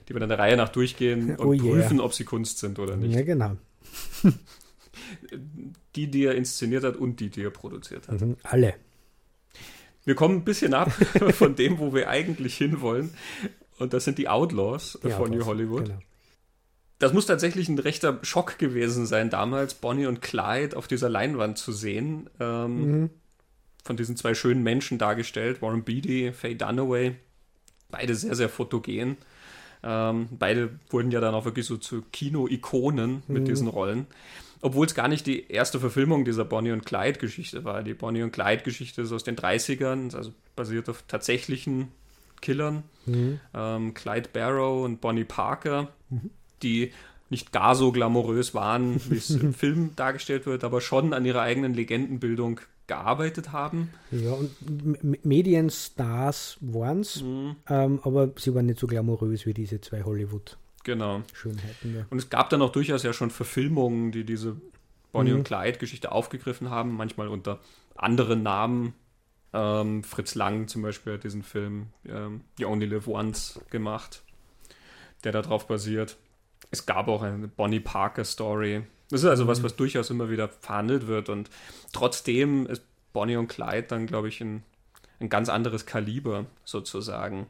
die 0.07 0.13
wir 0.13 0.19
dann 0.19 0.29
der 0.29 0.39
Reihe 0.39 0.55
nach 0.55 0.69
durchgehen 0.69 1.36
und 1.36 1.45
Oh 1.45 1.53
yeah. 1.53 1.63
prüfen, 1.63 2.00
ob 2.00 2.13
sie 2.13 2.24
Kunst 2.24 2.60
sind 2.60 2.77
oder 2.77 2.95
nicht. 2.95 3.15
Ja, 3.15 3.24
genau. 3.24 3.57
Die, 5.95 6.07
die 6.11 6.23
er 6.25 6.35
inszeniert 6.35 6.83
hat 6.83 6.95
und 6.97 7.19
die, 7.19 7.29
die 7.29 7.43
er 7.43 7.49
produziert 7.49 8.07
hat. 8.07 8.21
Mhm. 8.21 8.37
Alle. 8.43 8.75
Wir 10.05 10.15
kommen 10.15 10.35
ein 10.37 10.43
bisschen 10.45 10.73
ab 10.73 10.91
von 11.33 11.55
dem, 11.55 11.79
wo 11.79 11.93
wir 11.93 12.09
eigentlich 12.09 12.55
hinwollen. 12.57 13.13
Und 13.77 13.93
das 13.93 14.05
sind 14.05 14.17
die 14.17 14.29
Outlaws 14.29 14.97
Die 15.03 15.09
von 15.09 15.29
New 15.29 15.37
Outlaws, 15.37 15.45
Hollywood. 15.47 15.85
Genau. 15.85 15.99
Das 16.99 17.13
muss 17.13 17.25
tatsächlich 17.27 17.69
ein 17.69 17.77
rechter 17.77 18.17
Schock 18.23 18.57
gewesen 18.57 19.05
sein, 19.05 19.29
damals 19.29 19.75
Bonnie 19.75 20.07
und 20.07 20.21
Clyde 20.21 20.75
auf 20.75 20.87
dieser 20.87 21.09
Leinwand 21.09 21.57
zu 21.57 21.71
sehen. 21.71 22.29
Ähm, 22.39 23.01
Mhm. 23.01 23.09
Von 23.83 23.95
diesen 23.95 24.17
zwei 24.17 24.33
schönen 24.33 24.63
Menschen 24.63 24.97
dargestellt, 24.97 25.61
Warren 25.61 25.83
Beatty, 25.83 26.33
Faye 26.33 26.55
Dunaway. 26.55 27.15
Beide 27.89 28.15
sehr, 28.15 28.35
sehr 28.35 28.49
fotogen. 28.49 29.15
Ähm, 29.81 30.27
beide 30.31 30.71
wurden 30.89 31.09
ja 31.11 31.21
dann 31.21 31.33
auch 31.35 31.45
wirklich 31.45 31.65
so 31.65 31.77
zu 31.77 32.01
Kino-Ikonen 32.11 33.23
mit 33.29 33.43
Mhm. 33.43 33.45
diesen 33.45 33.67
Rollen. 33.69 34.07
Obwohl 34.61 34.85
es 34.87 34.95
gar 34.95 35.07
nicht 35.07 35.25
die 35.27 35.49
erste 35.51 35.79
Verfilmung 35.79 36.25
dieser 36.25 36.45
Bonnie 36.45 36.71
und 36.71 36.85
Clyde-Geschichte 36.85 37.63
war. 37.63 37.83
Die 37.83 37.93
Bonnie 37.93 38.23
und 38.23 38.31
Clyde-Geschichte 38.31 39.01
ist 39.03 39.11
aus 39.11 39.23
den 39.23 39.35
30ern, 39.35 40.15
also 40.15 40.31
basiert 40.55 40.89
auf 40.89 41.03
tatsächlichen 41.07 41.89
Killern. 42.41 42.83
Mhm. 43.05 43.39
Ähm, 43.53 43.93
Clyde 43.93 44.29
Barrow 44.33 44.83
und 44.85 44.99
Bonnie 45.01 45.23
Parker, 45.25 45.89
die 46.63 46.91
nicht 47.29 47.51
gar 47.51 47.75
so 47.75 47.91
glamourös 47.91 48.53
waren, 48.53 48.99
wie 49.11 49.17
es 49.17 49.29
im 49.31 49.53
Film 49.55 49.91
dargestellt 49.95 50.45
wird, 50.45 50.63
aber 50.63 50.81
schon 50.81 51.13
an 51.13 51.25
ihrer 51.25 51.41
eigenen 51.41 51.73
Legendenbildung 51.73 52.59
gearbeitet 52.87 53.51
haben. 53.51 53.89
Ja, 54.11 54.31
und 54.31 54.51
M- 55.03 55.17
Medienstars 55.23 56.57
waren 56.61 57.01
es, 57.01 57.21
Mhm. 57.21 57.55
ähm, 57.69 57.99
aber 58.03 58.29
sie 58.37 58.55
waren 58.55 58.65
nicht 58.65 58.79
so 58.79 58.87
glamourös 58.87 59.45
wie 59.45 59.53
diese 59.53 59.81
zwei 59.81 60.03
Genau. 60.84 61.13
Hollywood-Schönheiten. 61.15 61.96
Ja. 61.96 62.05
Und 62.10 62.17
es 62.17 62.29
gab 62.29 62.50
dann 62.50 62.62
auch 62.62 62.72
durchaus 62.72 63.03
ja 63.03 63.13
schon 63.13 63.29
Verfilmungen, 63.31 64.12
die 64.12 64.24
diese 64.24 64.55
Bonnie 65.12 65.31
Mhm. 65.31 65.38
und 65.39 65.43
Clyde-Geschichte 65.46 66.12
aufgegriffen 66.12 66.69
haben, 66.69 66.93
manchmal 66.96 67.27
unter 67.27 67.60
anderen 67.96 68.43
Namen. 68.43 68.93
Ähm, 69.53 70.03
Fritz 70.03 70.36
Lang 70.36 70.67
zum 70.67 70.81
Beispiel 70.81 71.13
hat 71.13 71.24
diesen 71.24 71.41
Film 71.43 71.88
ähm, 72.07 72.41
You 72.60 72.67
Only 72.67 72.86
Live 72.86 73.07
Once 73.07 73.60
gemacht, 73.69 74.22
der 75.24 75.31
darauf 75.31 75.67
basiert. 75.67 76.17
es 76.69 76.86
gab 76.86 77.07
auch 77.07 77.22
eine 77.22 77.48
Bonnie 77.48 77.79
Parker 77.79 78.25
Story. 78.25 78.84
Das 79.10 79.22
ist 79.24 79.29
also 79.29 79.46
Mhm. 79.46 79.48
was, 79.48 79.63
was 79.63 79.75
durchaus 79.77 80.10
immer 80.10 80.29
wieder 80.29 80.50
verhandelt 80.50 81.07
wird 81.07 81.29
und 81.29 81.50
trotzdem 81.93 82.65
ist 82.67 82.81
Bonnie 83.13 83.38
und 83.38 83.48
Clyde 83.48 83.84
dann, 83.88 84.05
glaube 84.05 84.27
ich, 84.27 84.41
ein, 84.41 84.63
ein 85.22 85.29
ganz 85.29 85.48
anderes 85.48 85.86
Kaliber 85.86 86.46
sozusagen. 86.65 87.48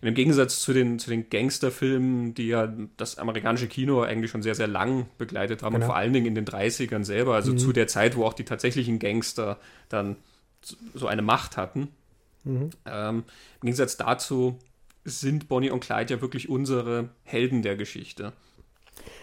Und 0.00 0.08
Im 0.08 0.14
Gegensatz 0.14 0.60
zu 0.60 0.72
den, 0.72 0.98
zu 0.98 1.10
den 1.10 1.28
Gangsterfilmen, 1.28 2.34
die 2.34 2.48
ja 2.48 2.72
das 2.96 3.18
amerikanische 3.18 3.66
Kino 3.66 4.02
eigentlich 4.02 4.30
schon 4.30 4.42
sehr, 4.42 4.54
sehr 4.54 4.68
lang 4.68 5.06
begleitet 5.18 5.62
haben 5.62 5.72
Genau. 5.74 5.84
und 5.84 5.88
vor 5.88 5.96
allen 5.96 6.12
Dingen 6.12 6.26
in 6.26 6.34
den 6.34 6.44
30ern 6.44 7.04
selber, 7.04 7.34
also 7.34 7.52
Mhm. 7.52 7.58
zu 7.58 7.72
der 7.72 7.88
Zeit, 7.88 8.16
wo 8.16 8.24
auch 8.24 8.34
die 8.34 8.44
tatsächlichen 8.44 8.98
Gangster 8.98 9.58
dann 9.88 10.16
so 10.94 11.06
eine 11.06 11.22
Macht 11.22 11.56
hatten. 11.56 11.88
Mhm. 12.44 12.70
Ähm, 12.86 13.24
Im 13.60 13.66
Gegensatz 13.66 13.96
dazu 13.96 14.58
sind 15.04 15.48
Bonnie 15.48 15.70
und 15.70 15.80
Clyde 15.80 16.14
ja 16.14 16.20
wirklich 16.20 16.48
unsere 16.48 17.08
Helden 17.24 17.62
der 17.62 17.76
Geschichte. 17.76 18.32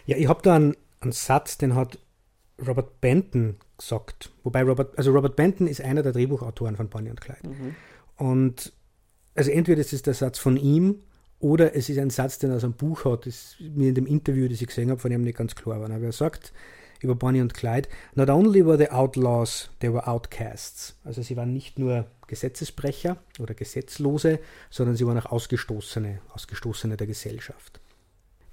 Ja, 0.06 0.18
ich 0.18 0.28
habe 0.28 0.42
da 0.42 0.56
einen, 0.56 0.76
einen 1.02 1.12
Satz, 1.12 1.58
den 1.58 1.76
hat 1.76 2.00
Robert 2.66 3.02
Benton 3.02 3.58
gesagt. 3.78 4.32
Wobei 4.44 4.64
Robert, 4.64 4.98
also 4.98 5.12
Robert 5.12 5.36
Benton 5.36 5.68
ist 5.68 5.82
einer 5.82 6.04
der 6.04 6.12
Drehbuchautoren 6.14 6.76
von 6.76 6.90
Bonnie 6.90 7.10
und 7.10 7.22
Clyde. 7.22 7.50
Und 8.18 8.72
also 9.36 9.52
entweder 9.52 9.82
ist 9.82 9.94
es 9.94 10.02
der 10.02 10.14
Satz 10.14 10.40
von 10.40 10.58
ihm 10.58 11.00
oder 11.40 11.76
es 11.76 11.90
ist 11.90 12.00
ein 12.00 12.10
Satz, 12.10 12.40
den 12.40 12.50
er 12.50 12.56
aus 12.56 12.64
einem 12.64 12.74
Buch 12.74 13.06
hat, 13.06 13.26
das 13.26 13.56
mir 13.60 13.90
in 13.90 13.96
dem 13.96 14.06
Interview, 14.06 14.48
das 14.48 14.62
ich 14.62 14.68
gesehen 14.68 14.90
habe, 14.90 15.00
von 15.00 15.12
ihm 15.12 15.22
nicht 15.22 15.38
ganz 15.38 15.54
klar 15.56 15.82
war. 15.82 15.90
Aber 15.90 16.06
er 16.06 16.12
sagt 16.12 16.54
über 17.02 17.16
Bonnie 17.16 17.42
und 17.42 17.54
Clyde, 17.54 17.90
not 18.16 18.30
only 18.30 18.66
were 18.66 18.78
they 18.78 18.90
outlaws, 18.90 19.70
they 19.80 19.94
were 19.94 20.08
outcasts. 20.08 20.96
Also 21.04 21.22
sie 21.22 21.36
waren 21.36 21.54
nicht 21.54 21.78
nur 21.78 22.08
Gesetzesbrecher 22.28 23.18
oder 23.40 23.54
Gesetzlose, 23.54 24.40
sondern 24.70 24.96
sie 24.96 25.06
waren 25.06 25.18
auch 25.20 25.32
Ausgestoßene, 25.32 26.20
Ausgestoßene 26.34 26.98
der 26.98 27.08
Gesellschaft. 27.08 27.80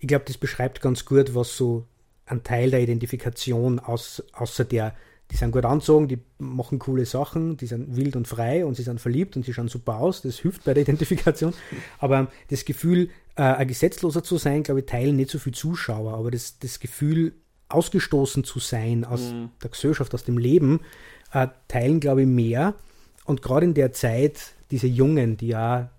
Ich 0.00 0.08
glaube, 0.08 0.24
das 0.26 0.36
beschreibt 0.36 0.80
ganz 0.80 1.04
gut, 1.04 1.34
was 1.34 1.56
so 1.56 1.86
ein 2.26 2.42
Teil 2.42 2.70
der 2.70 2.80
Identifikation 2.80 3.78
aus, 3.78 4.22
außer 4.32 4.64
der, 4.64 4.96
die 5.32 5.36
sind 5.38 5.50
gut 5.50 5.64
anzogen, 5.64 6.08
die 6.08 6.18
machen 6.38 6.78
coole 6.78 7.06
Sachen, 7.06 7.56
die 7.56 7.66
sind 7.66 7.96
wild 7.96 8.16
und 8.16 8.28
frei 8.28 8.66
und 8.66 8.74
sie 8.74 8.82
sind 8.82 9.00
verliebt 9.00 9.34
und 9.34 9.46
sie 9.46 9.54
schauen 9.54 9.68
super 9.68 9.96
aus, 9.96 10.20
das 10.20 10.38
hilft 10.38 10.64
bei 10.64 10.74
der 10.74 10.82
Identifikation. 10.82 11.54
Aber 11.98 12.30
das 12.50 12.66
Gefühl, 12.66 13.08
äh, 13.36 13.42
ein 13.42 13.66
Gesetzloser 13.66 14.22
zu 14.22 14.36
sein, 14.36 14.62
glaube 14.62 14.80
ich, 14.80 14.86
teilen 14.86 15.16
nicht 15.16 15.30
so 15.30 15.38
viele 15.38 15.56
Zuschauer, 15.56 16.18
aber 16.18 16.30
das, 16.30 16.58
das 16.58 16.80
Gefühl, 16.80 17.32
ausgestoßen 17.70 18.44
zu 18.44 18.58
sein 18.58 19.06
aus 19.06 19.32
der 19.62 19.70
Gesellschaft, 19.70 20.12
aus 20.12 20.24
dem 20.24 20.36
Leben, 20.36 20.80
äh, 21.32 21.48
teilen, 21.66 22.00
glaube 22.00 22.20
ich, 22.22 22.28
mehr. 22.28 22.74
Und 23.24 23.40
gerade 23.40 23.64
in 23.64 23.72
der 23.72 23.92
Zeit, 23.92 24.52
diese 24.70 24.86
Jungen, 24.86 25.38
die 25.38 25.48
ja 25.48 25.90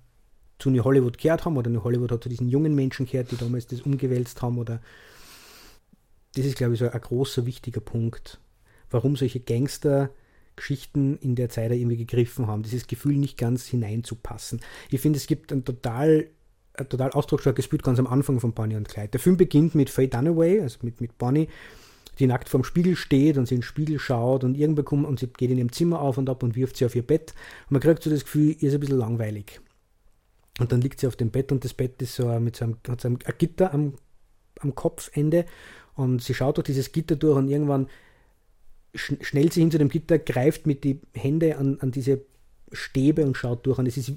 zu 0.59 0.69
New 0.69 0.83
Hollywood 0.83 1.17
gehört 1.17 1.45
haben 1.45 1.57
oder 1.57 1.71
New 1.71 1.83
Hollywood 1.83 2.11
hat 2.11 2.21
zu 2.21 2.29
diesen 2.29 2.49
jungen 2.49 2.75
Menschen 2.75 3.07
gehört, 3.07 3.31
die 3.31 3.37
damals 3.37 3.65
das 3.65 3.81
umgewälzt 3.81 4.43
haben 4.43 4.59
oder 4.59 4.79
das 6.35 6.45
ist, 6.45 6.55
glaube 6.55 6.73
ich, 6.73 6.79
so 6.79 6.89
ein 6.89 7.01
großer, 7.01 7.47
wichtiger 7.47 7.81
Punkt, 7.81 8.39
warum 8.93 9.15
solche 9.15 9.39
Gangster-Geschichten 9.39 11.17
in 11.17 11.35
der 11.35 11.49
Zeit 11.49 11.71
irgendwie 11.71 11.97
gegriffen 11.97 12.47
haben, 12.47 12.63
dieses 12.63 12.87
Gefühl 12.87 13.17
nicht 13.17 13.37
ganz 13.37 13.65
hineinzupassen. 13.65 14.61
Ich 14.89 15.01
finde, 15.01 15.17
es 15.17 15.27
gibt 15.27 15.51
ein 15.51 15.65
total, 15.65 16.27
ein 16.75 16.89
total 16.89 17.11
ausdrucksstarkes 17.11 17.67
Bild 17.67 17.83
ganz 17.83 17.99
am 17.99 18.07
Anfang 18.07 18.39
von 18.39 18.53
Bonnie 18.53 18.75
und 18.75 18.87
Clyde. 18.87 19.09
Der 19.09 19.19
Film 19.19 19.37
beginnt 19.37 19.75
mit 19.75 19.89
Faye 19.89 20.07
Dunaway, 20.07 20.61
also 20.61 20.79
mit, 20.83 21.01
mit 21.01 21.17
Bonnie, 21.17 21.49
die 22.19 22.27
nackt 22.27 22.49
vorm 22.49 22.63
Spiegel 22.63 22.95
steht 22.95 23.37
und 23.37 23.47
sie 23.47 23.55
in 23.55 23.61
den 23.61 23.65
Spiegel 23.65 23.97
schaut 23.97 24.43
und 24.43 24.55
irgendwann 24.55 24.85
kommt 24.85 25.07
und 25.07 25.19
sie 25.19 25.27
geht 25.27 25.49
in 25.49 25.57
ihrem 25.57 25.71
Zimmer 25.71 25.99
auf 25.99 26.17
und 26.17 26.29
ab 26.29 26.43
und 26.43 26.55
wirft 26.55 26.77
sie 26.77 26.85
auf 26.85 26.95
ihr 26.95 27.05
Bett. 27.05 27.33
Und 27.65 27.71
man 27.71 27.81
kriegt 27.81 28.03
so 28.03 28.09
das 28.09 28.23
Gefühl, 28.23 28.55
ihr 28.59 28.69
ist 28.69 28.75
ein 28.75 28.79
bisschen 28.79 28.99
langweilig. 28.99 29.59
Und 30.59 30.71
dann 30.71 30.81
liegt 30.81 30.99
sie 30.99 31.07
auf 31.07 31.15
dem 31.15 31.31
Bett 31.31 31.51
und 31.51 31.63
das 31.65 31.73
Bett 31.73 31.99
ist 32.01 32.15
so 32.15 32.27
mit 32.39 32.55
so 32.55 32.65
einem, 32.65 32.77
hat 32.87 33.01
so 33.01 33.07
ein 33.07 33.17
Gitter 33.39 33.73
am, 33.73 33.95
am 34.59 34.75
Kopfende 34.75 35.45
und 35.95 36.21
sie 36.21 36.35
schaut 36.35 36.57
durch 36.57 36.65
dieses 36.65 36.91
Gitter 36.91 37.15
durch 37.15 37.37
und 37.37 37.49
irgendwann 37.49 37.87
sch 38.95 39.13
schnellt 39.21 39.53
sie 39.53 39.61
hin 39.61 39.71
zu 39.71 39.77
dem 39.77 39.89
Gitter, 39.89 40.19
greift 40.19 40.67
mit 40.67 40.83
die 40.83 40.99
Hände 41.13 41.57
an, 41.57 41.79
an 41.79 41.91
diese 41.91 42.21
Stäbe 42.73 43.25
und 43.25 43.37
schaut 43.37 43.65
durch. 43.65 43.77
Und 43.77 43.87
es 43.87 43.97
ist 43.97 44.13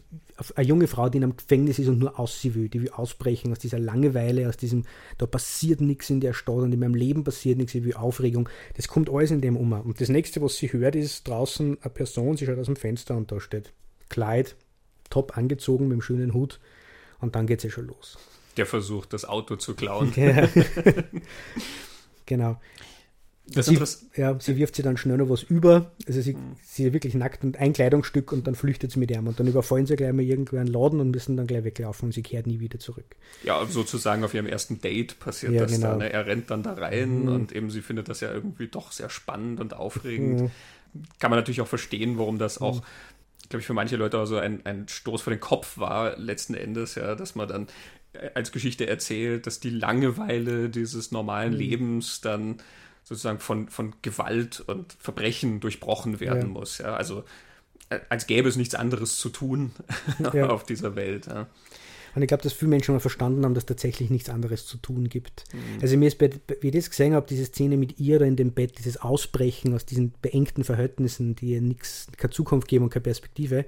eine 0.55 0.67
junge 0.67 0.87
Frau, 0.87 1.09
die 1.09 1.19
in 1.19 1.25
einem 1.25 1.37
Gefängnis 1.37 1.79
ist 1.79 1.89
und 1.89 1.99
nur 1.99 2.19
aus 2.19 2.41
sie 2.41 2.55
will, 2.55 2.69
die 2.69 2.83
will 2.83 2.91
ausbrechen 2.91 3.53
aus 3.53 3.59
dieser 3.59 3.79
Langeweile, 3.79 4.49
aus 4.49 4.57
diesem, 4.57 4.85
da 5.19 5.27
passiert 5.27 5.81
nichts 5.81 6.11
in 6.11 6.21
der 6.21 6.33
Stadt 6.33 6.57
und 6.57 6.73
in 6.73 6.81
meinem 6.81 6.95
Leben 6.95 7.25
passiert 7.25 7.59
nichts, 7.59 7.75
ich 7.75 7.85
will 7.85 7.95
Aufregung. 7.95 8.49
Das 8.77 8.89
kommt 8.89 9.11
alles 9.11 9.31
in 9.31 9.41
dem 9.41 9.57
um. 9.57 9.73
Und 9.73 10.01
das 10.01 10.09
nächste, 10.09 10.43
was 10.43 10.57
sie 10.57 10.73
hört, 10.73 10.97
ist 10.97 11.29
draußen 11.29 11.79
eine 11.81 11.91
Person, 11.91 12.37
sie 12.37 12.47
schaut 12.47 12.59
aus 12.59 12.67
dem 12.67 12.77
Fenster 12.77 13.17
und 13.17 13.31
da 13.31 13.41
steht 13.41 13.73
Kleid, 14.09 14.57
top 15.11 15.37
angezogen 15.37 15.89
mit 15.89 15.97
dem 15.97 16.03
schönen 16.03 16.33
Hut 16.33 16.61
und 17.21 17.35
dann 17.35 17.47
geht 17.47 17.59
es 17.59 17.65
ja 17.65 17.71
schon 17.71 17.87
los. 17.87 18.19
Der 18.57 18.67
versucht, 18.67 19.13
das 19.13 19.25
Auto 19.25 19.57
zu 19.57 19.75
klauen. 19.75 20.13
Ja. 20.17 20.49
genau. 22.27 22.61
Das 23.49 23.67
sie, 23.67 23.79
ja, 24.17 24.37
sie 24.41 24.57
wirft 24.57 24.75
sie 24.75 24.83
dann 24.83 24.97
schnell 24.97 25.19
noch 25.19 25.29
was 25.29 25.45
über. 25.45 25.93
Also 26.09 26.21
sie, 26.21 26.37
sie 26.65 26.87
ist 26.87 26.93
wirklich 26.93 27.15
nackt 27.15 27.45
und 27.45 27.57
ein 27.59 27.73
Kleidungsstück 27.73 28.33
und 28.33 28.47
dann 28.49 28.57
flüchtet 28.57 28.91
sie 28.91 28.99
mit 28.99 29.11
ihm. 29.13 29.29
Und 29.29 29.39
dann 29.39 29.47
überfallen 29.47 29.87
sie 29.87 29.95
gleich 29.95 30.13
mal 30.13 30.23
irgendwo 30.23 30.57
einen 30.57 30.67
Laden 30.67 30.99
und 30.99 31.13
müssen 31.13 31.37
dann 31.37 31.47
gleich 31.47 31.63
weglaufen 31.63 32.07
und 32.09 32.13
sie 32.13 32.23
kehrt 32.23 32.49
nie 32.49 32.59
wieder 32.59 32.81
zurück. 32.81 33.05
Ja, 33.45 33.65
sozusagen 33.67 34.25
auf 34.25 34.35
ihrem 34.35 34.47
ersten 34.47 34.81
Date 34.81 35.21
passiert 35.21 35.53
Ja, 35.53 35.63
das 35.63 35.73
genau. 35.73 35.91
dann. 35.91 35.99
ne? 35.99 36.13
Er 36.13 36.27
rennt 36.27 36.51
dann 36.51 36.65
da 36.65 36.73
rein 36.73 37.23
Mhm. 37.23 37.29
und 37.29 37.53
eben 37.53 37.71
sie 37.71 37.83
findet 37.83 38.09
das 38.09 38.21
ja 38.21 38.33
irgendwie 38.33 38.67
doch 38.67 38.91
sehr 38.91 39.11
spannend 39.11 39.61
und 39.61 39.75
aufregend. 39.75 40.41
Mhm. 40.41 40.51
Kann 41.21 41.31
man 41.31 41.39
natürlich 41.39 41.61
auch 41.61 41.69
verstehen, 41.69 42.19
warum 42.19 42.39
das 42.39 42.61
auch, 42.61 42.83
glaube 43.49 43.61
ich, 43.61 43.67
für 43.67 43.75
manche 43.75 43.95
Leute 43.97 44.19
auch 44.19 44.27
so 44.27 44.39
ein, 44.39 44.67
ein 44.67 44.89
Stoß 44.89 45.23
vor 45.23 45.33
den 45.33 45.41
Kopf 45.41 45.79
war, 45.79 46.17
letzten 46.19 46.55
Endes, 46.55 46.97
ja, 46.97 47.15
dass 47.15 47.37
man 47.37 47.47
dann 47.47 47.67
äh, 48.15 48.31
als 48.35 48.51
Geschichte 48.51 48.89
erzählt, 48.89 49.47
dass 49.47 49.61
die 49.61 49.71
Langeweile 49.71 50.69
dieses 50.69 51.13
normalen 51.13 51.53
Mhm. 51.53 51.59
Lebens 51.59 52.21
dann 52.23 52.57
sozusagen 53.09 53.39
von, 53.39 53.69
von 53.69 53.95
Gewalt 54.03 54.61
und 54.67 54.93
Verbrechen 54.99 55.61
durchbrochen 55.61 56.19
werden 56.19 56.41
Ja. 56.43 56.47
muss. 56.49 56.79
Ja, 56.79 56.95
also 56.97 57.23
äh, 57.89 58.01
als 58.09 58.27
gäbe 58.27 58.49
es 58.49 58.57
nichts 58.57 58.75
anderes 58.75 59.19
zu 59.19 59.29
tun 59.29 59.71
Ja. 60.35 60.49
auf 60.49 60.65
dieser 60.65 60.97
Welt. 60.97 61.27
Ja. 61.27 61.47
Und 62.17 62.23
ich 62.23 62.29
glaube, 62.29 62.43
dass 62.43 62.55
viele 62.55 62.71
Menschen 62.71 62.95
mal 62.95 63.01
verstanden 63.01 63.45
haben, 63.45 63.53
dass 63.55 63.67
tatsächlich 63.67 64.09
nichts 64.11 64.31
anderes 64.31 64.67
zu 64.67 64.79
tun 64.79 65.09
gibt. 65.11 65.45
Also 65.83 65.99
mir 65.99 66.09
ist, 66.09 66.17
bei, 66.19 66.31
wie 66.63 66.69
ich 66.69 66.75
das 66.75 66.89
gesehen 66.89 67.13
habe, 67.13 67.27
diese 67.29 67.45
Szene 67.45 67.77
mit 67.77 68.01
ihr 68.01 68.19
da 68.19 68.25
in 68.25 68.37
dem 68.37 68.53
Bett, 68.53 68.79
dieses 68.79 68.97
Ausbrechen 68.97 69.75
aus 69.75 69.85
diesen 69.85 70.13
beengten 70.23 70.65
Verhältnissen, 70.65 71.37
die 71.37 71.51
ihr 71.53 71.61
nichts, 71.61 72.07
keine 72.17 72.33
Zukunft 72.33 72.69
geben 72.69 72.85
und 72.85 72.91
keine 72.91 73.03
Perspektive, 73.03 73.67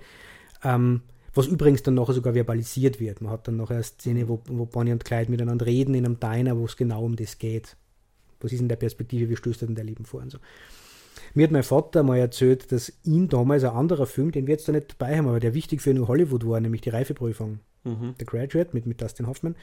ähm, 0.64 1.02
was 1.34 1.46
übrigens 1.46 1.82
dann 1.82 1.92
nachher 1.94 2.14
sogar 2.14 2.32
verbalisiert 2.32 2.98
wird. 3.00 3.20
Man 3.20 3.30
hat 3.30 3.46
dann 3.46 3.56
noch 3.58 3.70
eine 3.70 3.82
Szene, 3.82 4.28
wo, 4.28 4.40
wo 4.48 4.64
Bonnie 4.64 4.92
und 4.92 5.04
Clyde 5.04 5.30
miteinander 5.30 5.66
reden 5.66 5.94
in 5.94 6.06
einem 6.06 6.18
Diner, 6.18 6.56
wo 6.56 6.64
es 6.64 6.76
genau 6.78 7.04
um 7.04 7.16
das 7.16 7.38
geht. 7.38 7.76
Was 8.40 8.52
ist 8.52 8.60
in 8.60 8.68
der 8.68 8.76
Perspektive, 8.76 9.28
wie 9.28 9.36
stößt 9.36 9.62
er 9.62 9.66
denn 9.66 9.76
der 9.76 9.84
Leben 9.84 10.04
vor 10.04 10.22
und 10.22 10.30
so. 10.30 10.38
Mir 11.34 11.44
hat 11.44 11.50
mein 11.50 11.62
Vater 11.62 12.02
mal 12.02 12.18
erzählt, 12.18 12.72
dass 12.72 12.92
ihn 13.04 13.28
damals 13.28 13.64
ein 13.64 13.70
anderer 13.70 14.06
Film, 14.06 14.32
den 14.32 14.46
wir 14.46 14.54
jetzt 14.54 14.68
da 14.68 14.72
nicht 14.72 14.96
dabei 14.98 15.16
haben, 15.16 15.28
aber 15.28 15.40
der 15.40 15.54
wichtig 15.54 15.82
für 15.82 15.92
New 15.92 16.08
Hollywood 16.08 16.46
war, 16.46 16.60
nämlich 16.60 16.80
die 16.80 16.90
Reifeprüfung. 16.90 17.60
Mhm. 17.84 18.14
The 18.18 18.24
Graduate 18.24 18.70
mit, 18.72 18.86
mit 18.86 19.00
Dustin 19.00 19.26
Hoffman, 19.26 19.54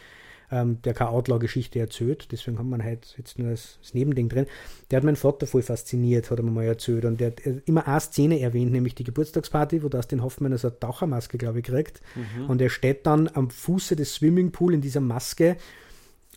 ähm, 0.52 0.82
der 0.84 0.94
keine 0.94 1.10
Outlaw-Geschichte 1.10 1.80
erzählt, 1.80 2.32
deswegen 2.32 2.60
haben 2.60 2.70
wir 2.70 2.84
halt 2.84 3.16
jetzt 3.18 3.40
nur 3.40 3.50
das, 3.50 3.80
das 3.82 3.94
Nebending 3.94 4.30
drin. 4.30 4.46
Der 4.90 4.98
hat 4.98 5.04
meinen 5.04 5.16
Vater 5.16 5.48
voll 5.48 5.64
fasziniert, 5.64 6.30
hat 6.30 6.40
er 6.40 6.44
mir 6.44 6.52
mal 6.52 6.66
erzählt. 6.66 7.06
Und 7.06 7.20
der 7.20 7.28
hat 7.28 7.46
äh, 7.46 7.62
immer 7.66 7.88
eine 7.88 8.00
Szene 8.00 8.40
erwähnt, 8.40 8.72
nämlich 8.72 8.96
die 8.96 9.04
Geburtstagsparty, 9.04 9.84
wo 9.84 9.90
Dustin 9.90 10.24
Hoffman 10.24 10.52
also 10.52 10.68
eine 10.68 10.80
Tauchermaske, 10.80 11.38
glaube 11.38 11.60
ich, 11.60 11.66
kriegt. 11.66 12.02
Und 12.48 12.62
er 12.62 12.70
steht 12.70 13.06
dann 13.06 13.30
am 13.34 13.50
Fuße 13.50 13.96
des 13.96 14.16
Swimmingpool 14.16 14.74
in 14.74 14.82
dieser 14.82 15.02
Maske. 15.02 15.58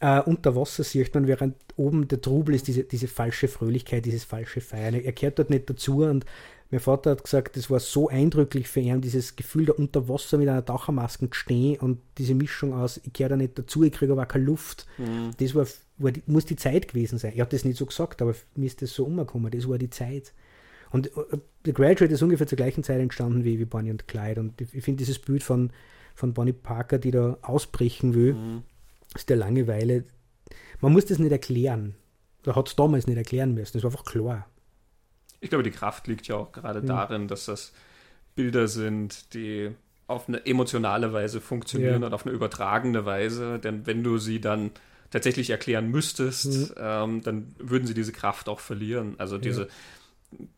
Äh, 0.00 0.20
unter 0.20 0.54
Wasser 0.54 0.84
sieht 0.84 1.14
man, 1.14 1.26
während 1.26 1.56
oben 1.76 2.06
der 2.06 2.20
Trubel 2.20 2.54
ist, 2.54 2.68
diese, 2.68 2.84
diese 2.84 3.08
falsche 3.08 3.48
Fröhlichkeit, 3.48 4.04
dieses 4.04 4.24
falsche 4.24 4.60
Feiern. 4.60 4.94
Er 4.94 5.12
kehrt 5.12 5.38
dort 5.38 5.50
nicht 5.50 5.68
dazu 5.68 6.04
und 6.04 6.24
mein 6.70 6.80
Vater 6.80 7.12
hat 7.12 7.24
gesagt, 7.24 7.56
das 7.56 7.70
war 7.70 7.80
so 7.80 8.08
eindrücklich 8.08 8.68
für 8.68 8.80
ihn, 8.80 9.00
dieses 9.00 9.36
Gefühl, 9.36 9.66
da 9.66 9.72
unter 9.72 10.08
Wasser 10.08 10.36
mit 10.36 10.48
einer 10.48 10.64
Tauchermaske 10.64 11.30
zu 11.30 11.34
stehen 11.34 11.80
und 11.80 11.98
diese 12.18 12.34
Mischung 12.34 12.74
aus, 12.74 13.00
ich 13.02 13.12
kehre 13.12 13.30
da 13.30 13.36
nicht 13.36 13.58
dazu, 13.58 13.82
ich 13.84 13.92
kriege 13.92 14.12
aber 14.12 14.22
auch 14.22 14.28
keine 14.28 14.44
Luft. 14.44 14.86
Das 15.38 15.54
war, 15.54 15.66
war 15.96 16.12
die, 16.12 16.22
muss 16.26 16.44
die 16.44 16.56
Zeit 16.56 16.88
gewesen 16.88 17.18
sein. 17.18 17.32
Ich 17.34 17.40
habe 17.40 17.50
das 17.50 17.64
nicht 17.64 17.78
so 17.78 17.86
gesagt, 17.86 18.20
aber 18.20 18.34
mir 18.54 18.66
ist 18.66 18.82
das 18.82 18.92
so 18.92 19.06
umgekommen, 19.06 19.50
das 19.50 19.66
war 19.66 19.78
die 19.78 19.90
Zeit. 19.90 20.34
Und 20.90 21.06
äh, 21.08 21.38
The 21.64 21.72
Graduate 21.72 22.12
ist 22.12 22.22
ungefähr 22.22 22.46
zur 22.46 22.56
gleichen 22.56 22.84
Zeit 22.84 23.00
entstanden 23.00 23.44
wie, 23.44 23.58
wie 23.58 23.64
Bonnie 23.64 23.90
und 23.90 24.06
Clyde. 24.06 24.40
Und 24.40 24.60
ich, 24.60 24.74
ich 24.74 24.84
finde 24.84 24.98
dieses 24.98 25.18
Bild 25.18 25.42
von, 25.42 25.70
von 26.14 26.34
Bonnie 26.34 26.52
Parker, 26.52 26.98
die 26.98 27.10
da 27.10 27.38
ausbrechen 27.42 28.14
will, 28.14 28.36
aus 29.14 29.26
der 29.26 29.36
Langeweile, 29.36 30.04
man 30.80 30.92
muss 30.92 31.06
das 31.06 31.18
nicht 31.18 31.32
erklären. 31.32 31.94
Da 32.42 32.54
hat 32.54 32.68
es 32.68 32.76
damals 32.76 33.06
nicht 33.06 33.16
erklären 33.16 33.54
müssen. 33.54 33.76
Das 33.76 33.82
war 33.84 33.90
einfach 33.90 34.04
klar. 34.04 34.48
Ich 35.40 35.50
glaube, 35.50 35.64
die 35.64 35.70
Kraft 35.70 36.06
liegt 36.06 36.26
ja 36.28 36.36
auch 36.36 36.52
gerade 36.52 36.82
Mhm. 36.82 36.86
darin, 36.86 37.28
dass 37.28 37.46
das 37.46 37.72
Bilder 38.34 38.68
sind, 38.68 39.34
die 39.34 39.70
auf 40.06 40.28
eine 40.28 40.44
emotionale 40.46 41.12
Weise 41.12 41.40
funktionieren 41.40 42.00
Ja. 42.02 42.06
und 42.06 42.14
auf 42.14 42.24
eine 42.26 42.34
übertragene 42.34 43.04
Weise. 43.04 43.58
Denn 43.58 43.86
wenn 43.86 44.02
du 44.02 44.18
sie 44.18 44.40
dann 44.40 44.70
tatsächlich 45.10 45.50
erklären 45.50 45.90
müsstest, 45.90 46.46
Mhm. 46.70 46.74
ähm, 46.78 47.22
dann 47.22 47.54
würden 47.58 47.86
sie 47.86 47.94
diese 47.94 48.12
Kraft 48.12 48.48
auch 48.48 48.60
verlieren. 48.60 49.14
Also 49.18 49.38
diese, 49.38 49.68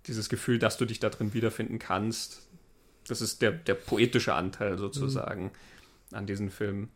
dieses 0.06 0.28
Gefühl, 0.28 0.58
dass 0.58 0.76
du 0.76 0.84
dich 0.84 1.00
da 1.00 1.08
drin 1.08 1.34
wiederfinden 1.34 1.78
kannst, 1.78 2.48
das 3.08 3.20
ist 3.20 3.42
der, 3.42 3.52
der 3.52 3.74
poetische 3.74 4.34
Anteil 4.34 4.76
sozusagen 4.78 5.44
Mhm. 6.10 6.16
an 6.16 6.26
diesen 6.26 6.50
Filmen. 6.50 6.90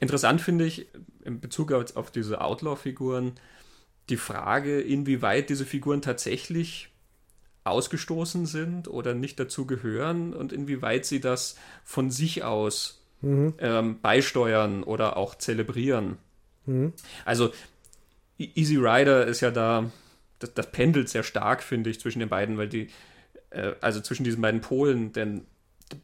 Interessant 0.00 0.40
finde 0.40 0.64
ich 0.64 0.86
in 1.24 1.40
Bezug 1.40 1.72
auf, 1.72 2.10
diese 2.10 2.40
Outlaw-Figuren 2.40 3.32
die 4.08 4.16
Frage, 4.16 4.80
inwieweit 4.80 5.50
diese 5.50 5.66
Figuren 5.66 6.00
tatsächlich 6.00 6.90
ausgestoßen 7.64 8.46
sind 8.46 8.88
oder 8.88 9.14
nicht 9.14 9.38
dazu 9.38 9.66
gehören 9.66 10.32
und 10.32 10.52
inwieweit 10.52 11.04
sie 11.04 11.20
das 11.20 11.56
von 11.84 12.10
sich 12.10 12.42
aus 12.42 13.02
mhm. 13.20 13.54
ähm, 13.58 14.00
beisteuern 14.00 14.82
oder 14.82 15.16
auch 15.16 15.34
zelebrieren. 15.34 16.16
Mhm. 16.66 16.92
Also 17.24 17.52
e-, 18.38 18.48
Easy 18.54 18.76
Rider 18.76 19.26
ist 19.26 19.40
ja 19.40 19.50
da, 19.50 19.90
das, 20.38 20.54
das, 20.54 20.70
pendelt 20.70 21.08
sehr 21.08 21.22
stark, 21.22 21.62
finde 21.62 21.90
ich, 21.90 22.00
zwischen 22.00 22.20
den 22.20 22.28
beiden, 22.28 22.56
weil 22.56 22.68
die, 22.68 22.88
äh, 23.50 23.74
also 23.80 24.00
zwischen 24.00 24.24
diesen 24.24 24.40
beiden 24.40 24.60
Polen, 24.60 25.12
denn 25.12 25.42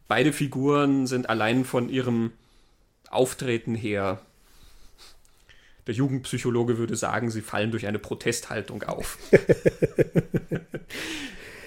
beide 0.08 0.32
Figuren 0.32 1.06
sind 1.06 1.28
allein 1.28 1.64
von 1.64 1.88
ihrem 1.88 2.32
Auftreten 3.11 3.75
her 3.75 4.20
der 5.87 5.94
Jugendpsychologe 5.94 6.78
würde 6.78 6.96
sagen, 6.96 7.30
sie 7.30 7.42
fallen 7.42 7.70
durch 7.70 7.87
eine 7.87 7.99
Protesthaltung 7.99 8.82
auf. 8.84 9.18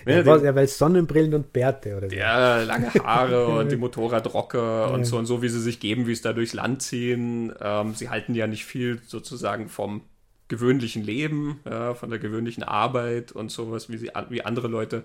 Ja, 0.08 0.22
ja, 0.38 0.56
weil 0.56 0.68
Sonnenbrillen 0.68 1.34
und 1.34 1.52
Bärte 1.52 1.98
oder 1.98 2.10
so. 2.10 2.16
Ja, 2.16 2.64
lange 2.64 2.94
Haare 2.94 3.48
und 3.48 3.74
die 3.74 3.76
Motorradrocker 3.76 4.92
und 4.94 5.04
so 5.04 5.18
und 5.18 5.26
so, 5.26 5.42
wie 5.42 5.50
sie 5.50 5.60
sich 5.60 5.82
geben, 5.82 6.08
wie 6.08 6.14
es 6.14 6.22
da 6.22 6.32
durchs 6.32 6.54
Land 6.54 6.82
ziehen. 6.82 7.54
Ähm, 7.60 7.94
sie 7.94 8.08
halten 8.08 8.34
ja 8.34 8.48
nicht 8.48 8.64
viel 8.64 9.02
sozusagen 9.06 9.68
vom 9.68 10.04
gewöhnlichen 10.48 11.04
Leben, 11.04 11.60
ja, 11.66 11.94
von 11.94 12.10
der 12.10 12.20
gewöhnlichen 12.20 12.64
Arbeit 12.64 13.34
und 13.34 13.52
sowas, 13.52 13.90
wie, 13.90 13.98
sie, 13.98 14.10
wie 14.30 14.44
andere 14.44 14.70
Leute 14.70 15.04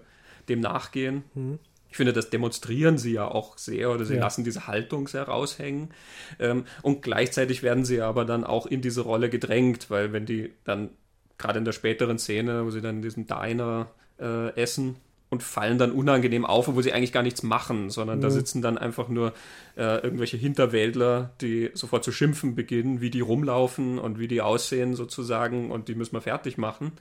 dem 0.49 0.61
nachgehen. 0.61 1.25
Mhm. 1.35 1.59
Ich 1.93 1.99
finde, 1.99 2.15
das 2.15 2.31
demonstrieren 2.31 2.97
sie 2.97 3.13
ja 3.13 3.29
auch 3.29 3.59
sehr 3.59 3.91
oder 3.91 4.07
sie 4.07 4.15
ja. 4.15 4.21
lassen 4.21 4.45
diese 4.45 4.67
Haltung 4.67 5.09
sehr 5.09 5.25
raushängen. 5.25 5.91
Ähm, 6.39 6.65
und 6.81 7.03
gleichzeitig 7.03 7.63
werden 7.63 7.85
sie 7.85 8.01
aber 8.01 8.25
dann 8.25 8.45
auch 8.45 8.65
in 8.65 8.81
diese 8.81 9.03
Rolle 9.03 9.29
gedrängt, 9.29 9.91
weil 9.91 10.15
wenn 10.15 10.25
die 10.25 10.55
dann 10.65 10.89
gerade 11.37 11.59
in 11.59 11.67
der 11.67 11.73
späteren 11.73 12.19
Szene, 12.19 12.65
wo 12.65 12.71
sie 12.71 12.81
dann 12.81 12.97
in 12.97 13.03
diesem 13.03 13.27
Diner 13.27 13.91
äh, 14.19 14.57
essen 14.59 14.97
und 15.29 15.43
fallen 15.43 15.77
dann 15.77 15.93
unangenehm 15.93 16.47
auf, 16.47 16.69
obwohl 16.69 16.83
sie 16.83 16.95
eigentlich 16.95 17.13
gar 17.13 17.23
nichts 17.23 17.43
machen, 17.43 17.91
sondern 17.91 18.19
mhm. 18.19 18.23
da 18.23 18.31
sitzen 18.31 18.63
dann 18.63 18.79
einfach 18.79 19.09
nur 19.09 19.35
äh, 19.77 19.99
irgendwelche 20.03 20.39
Hinterwäldler, 20.39 21.33
die 21.43 21.73
sofort 21.75 22.05
zu 22.05 22.13
schimpfen 22.13 22.55
beginnen, 22.55 23.03
wie 23.03 23.11
die 23.11 23.21
rumlaufen 23.21 23.99
und 23.99 24.19
wie 24.19 24.29
die 24.29 24.41
aussehen 24.41 24.95
sozusagen 24.95 25.71
und 25.71 25.89
die 25.89 25.95
müssen 25.95 26.15
wir 26.15 26.23
fertig 26.23 26.57
machen. 26.57 26.93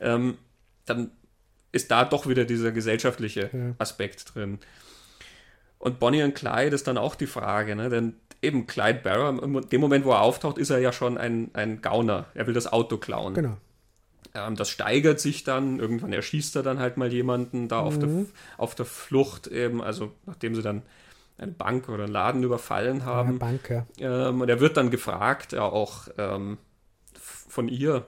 Ähm, 0.00 0.38
dann 0.86 1.10
ist 1.72 1.90
da 1.90 2.04
doch 2.04 2.26
wieder 2.26 2.44
dieser 2.44 2.72
gesellschaftliche 2.72 3.50
ja. 3.52 3.74
Aspekt 3.78 4.34
drin. 4.34 4.58
Und 5.78 6.00
Bonnie 6.00 6.22
und 6.22 6.34
Clyde 6.34 6.74
ist 6.74 6.86
dann 6.86 6.98
auch 6.98 7.14
die 7.14 7.26
Frage, 7.26 7.76
ne? 7.76 7.88
denn 7.88 8.14
eben 8.42 8.66
Clyde 8.66 9.00
Barrow, 9.02 9.42
in 9.42 9.60
dem 9.68 9.80
Moment, 9.80 10.04
wo 10.04 10.12
er 10.12 10.22
auftaucht, 10.22 10.58
ist 10.58 10.70
er 10.70 10.78
ja 10.78 10.92
schon 10.92 11.18
ein, 11.18 11.50
ein 11.54 11.82
Gauner. 11.82 12.26
Er 12.34 12.46
will 12.46 12.54
das 12.54 12.72
Auto 12.72 12.96
klauen. 12.96 13.34
Genau. 13.34 13.56
Ähm, 14.34 14.56
das 14.56 14.70
steigert 14.70 15.20
sich 15.20 15.44
dann, 15.44 15.78
irgendwann 15.78 16.12
erschießt 16.12 16.56
er 16.56 16.62
dann 16.62 16.78
halt 16.78 16.96
mal 16.96 17.12
jemanden 17.12 17.68
da 17.68 17.80
mhm. 17.80 17.86
auf, 17.86 17.98
der, 17.98 18.08
mhm. 18.08 18.26
auf 18.56 18.74
der 18.74 18.86
Flucht 18.86 19.46
eben, 19.46 19.82
also 19.82 20.12
nachdem 20.26 20.54
sie 20.54 20.62
dann 20.62 20.82
eine 21.38 21.52
Bank 21.52 21.88
oder 21.88 22.04
einen 22.04 22.12
Laden 22.12 22.42
überfallen 22.42 23.04
haben. 23.04 23.34
Ja, 23.34 23.38
Bank, 23.38 23.70
ja. 23.70 23.86
Ähm, 24.28 24.40
und 24.40 24.48
er 24.48 24.60
wird 24.60 24.76
dann 24.76 24.90
gefragt, 24.90 25.52
ja 25.52 25.62
auch 25.62 26.08
ähm, 26.18 26.58
von 27.14 27.68
ihr, 27.68 28.06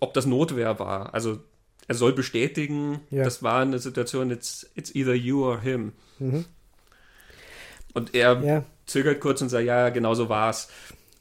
ob 0.00 0.14
das 0.14 0.26
Notwehr 0.26 0.78
war. 0.78 1.12
Also 1.12 1.40
er 1.88 1.94
soll 1.94 2.12
bestätigen, 2.12 3.00
ja. 3.10 3.24
das 3.24 3.42
war 3.42 3.60
eine 3.60 3.78
Situation, 3.78 4.30
it's, 4.30 4.70
it's 4.74 4.94
either 4.94 5.14
you 5.14 5.44
or 5.44 5.60
him. 5.60 5.92
Mhm. 6.18 6.44
Und 7.94 8.14
er 8.14 8.42
ja. 8.42 8.64
zögert 8.86 9.20
kurz 9.20 9.42
und 9.42 9.48
sagt, 9.48 9.66
ja, 9.66 9.90
genau 9.90 10.14
so 10.14 10.28
war 10.28 10.50
es. 10.50 10.68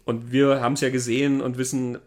Und 0.04 0.32
wir 0.32 0.62
haben 0.62 0.74
es 0.74 0.82
ja 0.82 0.90
gesehen 0.90 1.42
und 1.42 1.58
wissen 1.58 2.00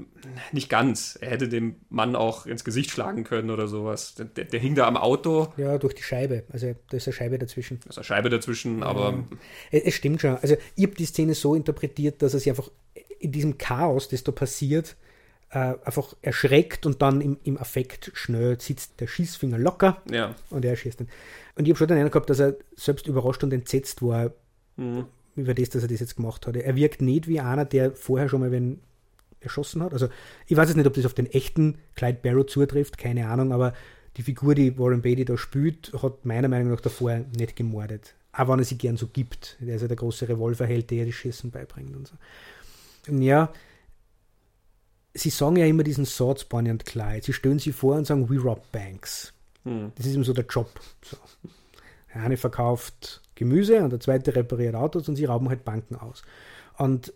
nicht 0.53 0.69
ganz. 0.69 1.17
Er 1.21 1.31
hätte 1.31 1.49
dem 1.49 1.77
Mann 1.91 2.17
auch 2.17 2.45
ins 2.45 2.65
Gesicht 2.65 2.91
schlagen 2.91 3.25
können 3.25 3.51
oder 3.51 3.69
sowas. 3.69 4.15
Der, 4.17 4.45
der 4.45 4.61
hing 4.61 4.75
da 4.75 4.87
am 4.87 4.97
Auto. 4.97 5.53
Ja, 5.57 5.79
durch 5.79 5.95
die 5.95 6.03
Scheibe. 6.03 6.45
Also 6.53 6.75
da 6.91 6.97
ist 6.97 7.07
eine 7.07 7.15
Scheibe 7.15 7.39
dazwischen. 7.39 7.79
Da 7.85 7.91
ist 7.91 7.99
eine 7.99 8.05
Scheibe 8.05 8.31
dazwischen, 8.31 8.83
aber. 8.83 9.25
Ja. 9.71 9.79
Es 9.79 9.95
stimmt 9.95 10.21
schon. 10.21 10.37
Also 10.39 10.57
ich 10.75 10.85
habe 10.85 10.97
die 10.97 11.07
Szene 11.07 11.35
so 11.35 11.55
interpretiert, 11.55 12.21
dass 12.21 12.35
er 12.35 12.41
sich 12.41 12.51
einfach 12.51 12.71
in 13.21 13.31
diesem 13.31 13.59
Chaos, 13.59 14.09
das 14.09 14.25
da 14.25 14.33
passiert, 14.33 14.97
äh, 15.51 15.75
einfach 15.85 16.15
erschreckt 16.23 16.87
und 16.87 17.03
dann 17.03 17.21
im, 17.21 17.39
im 17.45 17.59
Affekt 17.59 18.11
schnell 18.15 18.61
sitzt 18.61 19.01
der 19.01 19.07
Schießfinger 19.07 19.59
locker 19.59 20.03
ja. 20.11 20.35
und 20.51 20.65
er 20.65 20.77
schießt 20.77 21.01
dann. 21.01 21.09
Und 21.57 21.65
ich 21.65 21.71
habe 21.71 21.79
schon 21.79 21.89
den 21.89 21.99
Eindruck 21.99 22.13
gehabt, 22.13 22.31
dass 22.31 22.41
er 22.41 22.57
selbst 22.77 23.07
überrascht 23.07 23.45
und 23.45 23.53
entsetzt 23.53 24.03
war 24.03 24.33
mhm. 24.77 25.07
über 25.37 25.55
das, 25.55 25.71
dass 25.71 25.83
er 25.83 25.89
das 25.89 26.01
jetzt 26.01 26.17
gemacht 26.17 26.47
hat. 26.47 26.57
Er 26.57 26.77
wirkt 26.77 27.03
nicht 27.03 27.29
wie 27.29 27.41
einer, 27.41 27.65
der 27.65 27.93
vorher 27.93 28.29
schon 28.29 28.41
mal 28.41 28.51
wen 28.51 28.81
erschossen 29.41 29.83
hat. 29.83 29.93
Also 29.93 30.09
ich 30.47 30.57
weiß 30.57 30.69
jetzt 30.69 30.77
nicht, 30.77 30.87
ob 30.87 30.95
das 30.95 31.07
auf 31.07 31.15
den 31.15 31.27
echten 31.27 31.79
Clyde 31.95 32.19
Barrow 32.23 32.47
zutrifft, 32.47 32.99
keine 32.99 33.29
Ahnung, 33.29 33.53
aber 33.53 33.75
die 34.17 34.23
Figur, 34.23 34.55
die 34.55 34.79
Warren 34.79 35.03
Beatty 35.03 35.25
da 35.25 35.37
spielt, 35.37 35.93
hat 36.03 36.25
meiner 36.25 36.49
Meinung 36.49 36.71
nach 36.71 36.81
davor 36.81 37.21
nicht 37.37 37.57
gemordet. 37.57 38.15
Auch 38.33 38.49
wenn 38.49 38.59
er 38.59 38.65
sie 38.65 38.79
gern 38.79 38.97
so 38.97 39.07
gibt. 39.07 39.57
Der 39.61 39.77
ist 39.77 39.83
ja 39.83 39.89
der 39.89 39.97
große 39.97 40.29
Revolverheld, 40.29 40.91
der 40.91 40.99
ja 40.99 41.05
die 41.05 41.13
Schießen 41.13 41.51
beibringt 41.51 41.95
und 41.97 42.09
so. 42.09 42.17
Ja, 43.13 43.53
sie 45.15 45.31
sagen 45.31 45.57
ja 45.57 45.67
immer 45.67 45.85
diesen 45.85 46.05
Satz, 46.05 46.45
Bonnie 46.45 46.71
und 46.71 46.85
Clyde. 46.85 47.25
Sie 47.25 47.33
stellen 47.33 47.59
sie 47.59 47.73
vor 47.73 47.97
und 47.97 48.07
sagen, 48.07 48.29
we 48.29 48.39
rob 48.39 48.71
banks. 48.73 49.33
Hm. 49.65 49.93
Das 49.95 50.07
ist 50.07 50.15
immer 50.15 50.25
so 50.25 50.33
der 50.33 50.47
Job. 50.47 50.69
So. 51.03 51.17
Der 52.13 52.23
eine 52.23 52.37
verkauft 52.37 53.23
Gemüse 53.35 53.83
und 53.83 53.91
der 53.91 54.01
zweite 54.01 54.35
repariert 54.35 54.75
Autos 54.75 55.09
und 55.09 55.17
sie 55.17 55.25
rauben 55.25 55.49
halt 55.49 55.65
Banken 55.65 55.97
aus. 55.97 56.23
Und 56.77 57.13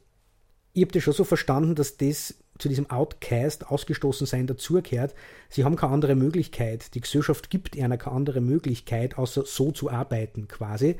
ich 0.72 0.82
habe 0.82 0.92
das 0.92 1.02
schon 1.02 1.14
so 1.14 1.24
verstanden, 1.24 1.74
dass 1.74 1.96
das 1.96 2.34
zu 2.58 2.68
diesem 2.68 2.90
Outcast, 2.90 3.68
ausgestoßen 3.68 4.26
sein 4.26 4.46
dazugehört. 4.46 5.14
Sie 5.48 5.64
haben 5.64 5.76
keine 5.76 5.92
andere 5.92 6.16
Möglichkeit. 6.16 6.94
Die 6.94 7.00
Gesellschaft 7.00 7.50
gibt 7.50 7.76
ihnen 7.76 7.96
keine 7.98 8.16
andere 8.16 8.40
Möglichkeit, 8.40 9.16
außer 9.16 9.44
so 9.46 9.70
zu 9.70 9.90
arbeiten 9.90 10.48
quasi. 10.48 10.96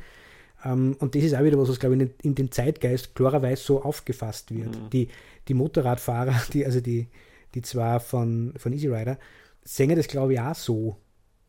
Ähm, 0.64 0.96
und 0.98 1.14
das 1.14 1.24
ist 1.24 1.34
auch 1.34 1.42
wieder 1.42 1.58
was, 1.58 1.68
was, 1.68 1.80
glaube 1.80 1.96
ich, 1.96 2.24
in 2.24 2.34
dem 2.34 2.50
Zeitgeist 2.50 3.14
klarerweise 3.14 3.62
so 3.62 3.82
aufgefasst 3.82 4.54
wird. 4.54 4.74
Mhm. 4.74 4.90
Die, 4.90 5.08
die 5.48 5.54
Motorradfahrer, 5.54 6.40
die, 6.52 6.64
also 6.64 6.80
die, 6.80 7.08
die 7.54 7.62
zwei 7.62 7.98
von, 7.98 8.54
von 8.56 8.72
Easy 8.72 8.88
Rider, 8.88 9.18
singen 9.64 9.96
das, 9.96 10.08
glaube 10.08 10.34
ich, 10.34 10.40
auch 10.40 10.54
so. 10.54 10.96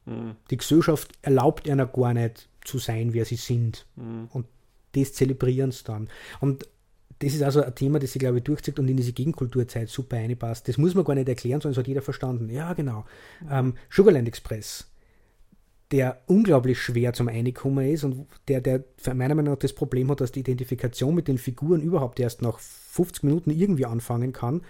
Mhm. 0.05 0.35
Die 0.49 0.57
Gesellschaft 0.57 1.11
erlaubt 1.21 1.67
ihnen 1.67 1.89
gar 1.91 2.13
nicht 2.13 2.49
zu 2.63 2.79
sein, 2.79 3.13
wer 3.13 3.25
sie 3.25 3.35
sind. 3.35 3.85
Mhm. 3.95 4.29
Und 4.31 4.47
das 4.93 5.13
zelebrieren 5.13 5.71
sie 5.71 5.83
dann. 5.83 6.09
Und 6.39 6.67
das 7.19 7.33
ist 7.33 7.43
also 7.43 7.61
ein 7.61 7.75
Thema, 7.75 7.99
das 7.99 8.13
sich, 8.13 8.19
glaube 8.19 8.37
ich, 8.37 8.43
durchzieht 8.45 8.79
und 8.79 8.87
in 8.87 8.95
diese 8.95 9.11
Gegenkulturzeit 9.11 9.89
super 9.89 10.17
einpasst. 10.17 10.67
Das 10.69 10.77
muss 10.77 10.95
man 10.95 11.03
gar 11.03 11.15
nicht 11.15 11.27
erklären, 11.27 11.59
sondern 11.59 11.73
es 11.73 11.77
hat 11.79 11.87
jeder 11.87 12.01
verstanden. 12.01 12.49
Ja, 12.49 12.73
genau. 12.73 13.05
Mhm. 13.41 13.47
Ähm, 13.51 13.73
Sugarland 13.89 14.27
Express 14.27 14.89
der 15.91 16.21
unglaublich 16.27 16.79
schwer 16.79 17.13
zum 17.13 17.29
Einkommen 17.29 17.87
ist 17.87 18.03
und 18.03 18.27
der, 18.47 18.61
der 18.61 18.83
meiner 19.13 19.35
Meinung 19.35 19.53
nach 19.53 19.59
das 19.59 19.73
Problem 19.73 20.11
hat, 20.11 20.21
dass 20.21 20.31
die 20.31 20.41
Identifikation 20.41 21.15
mit 21.15 21.27
den 21.27 21.37
Figuren 21.37 21.81
überhaupt 21.81 22.19
erst 22.19 22.41
nach 22.41 22.59
50 22.99 23.23
Minuten 23.23 23.51
irgendwie 23.51 23.85
anfangen 23.85 24.33
kann. 24.33 24.61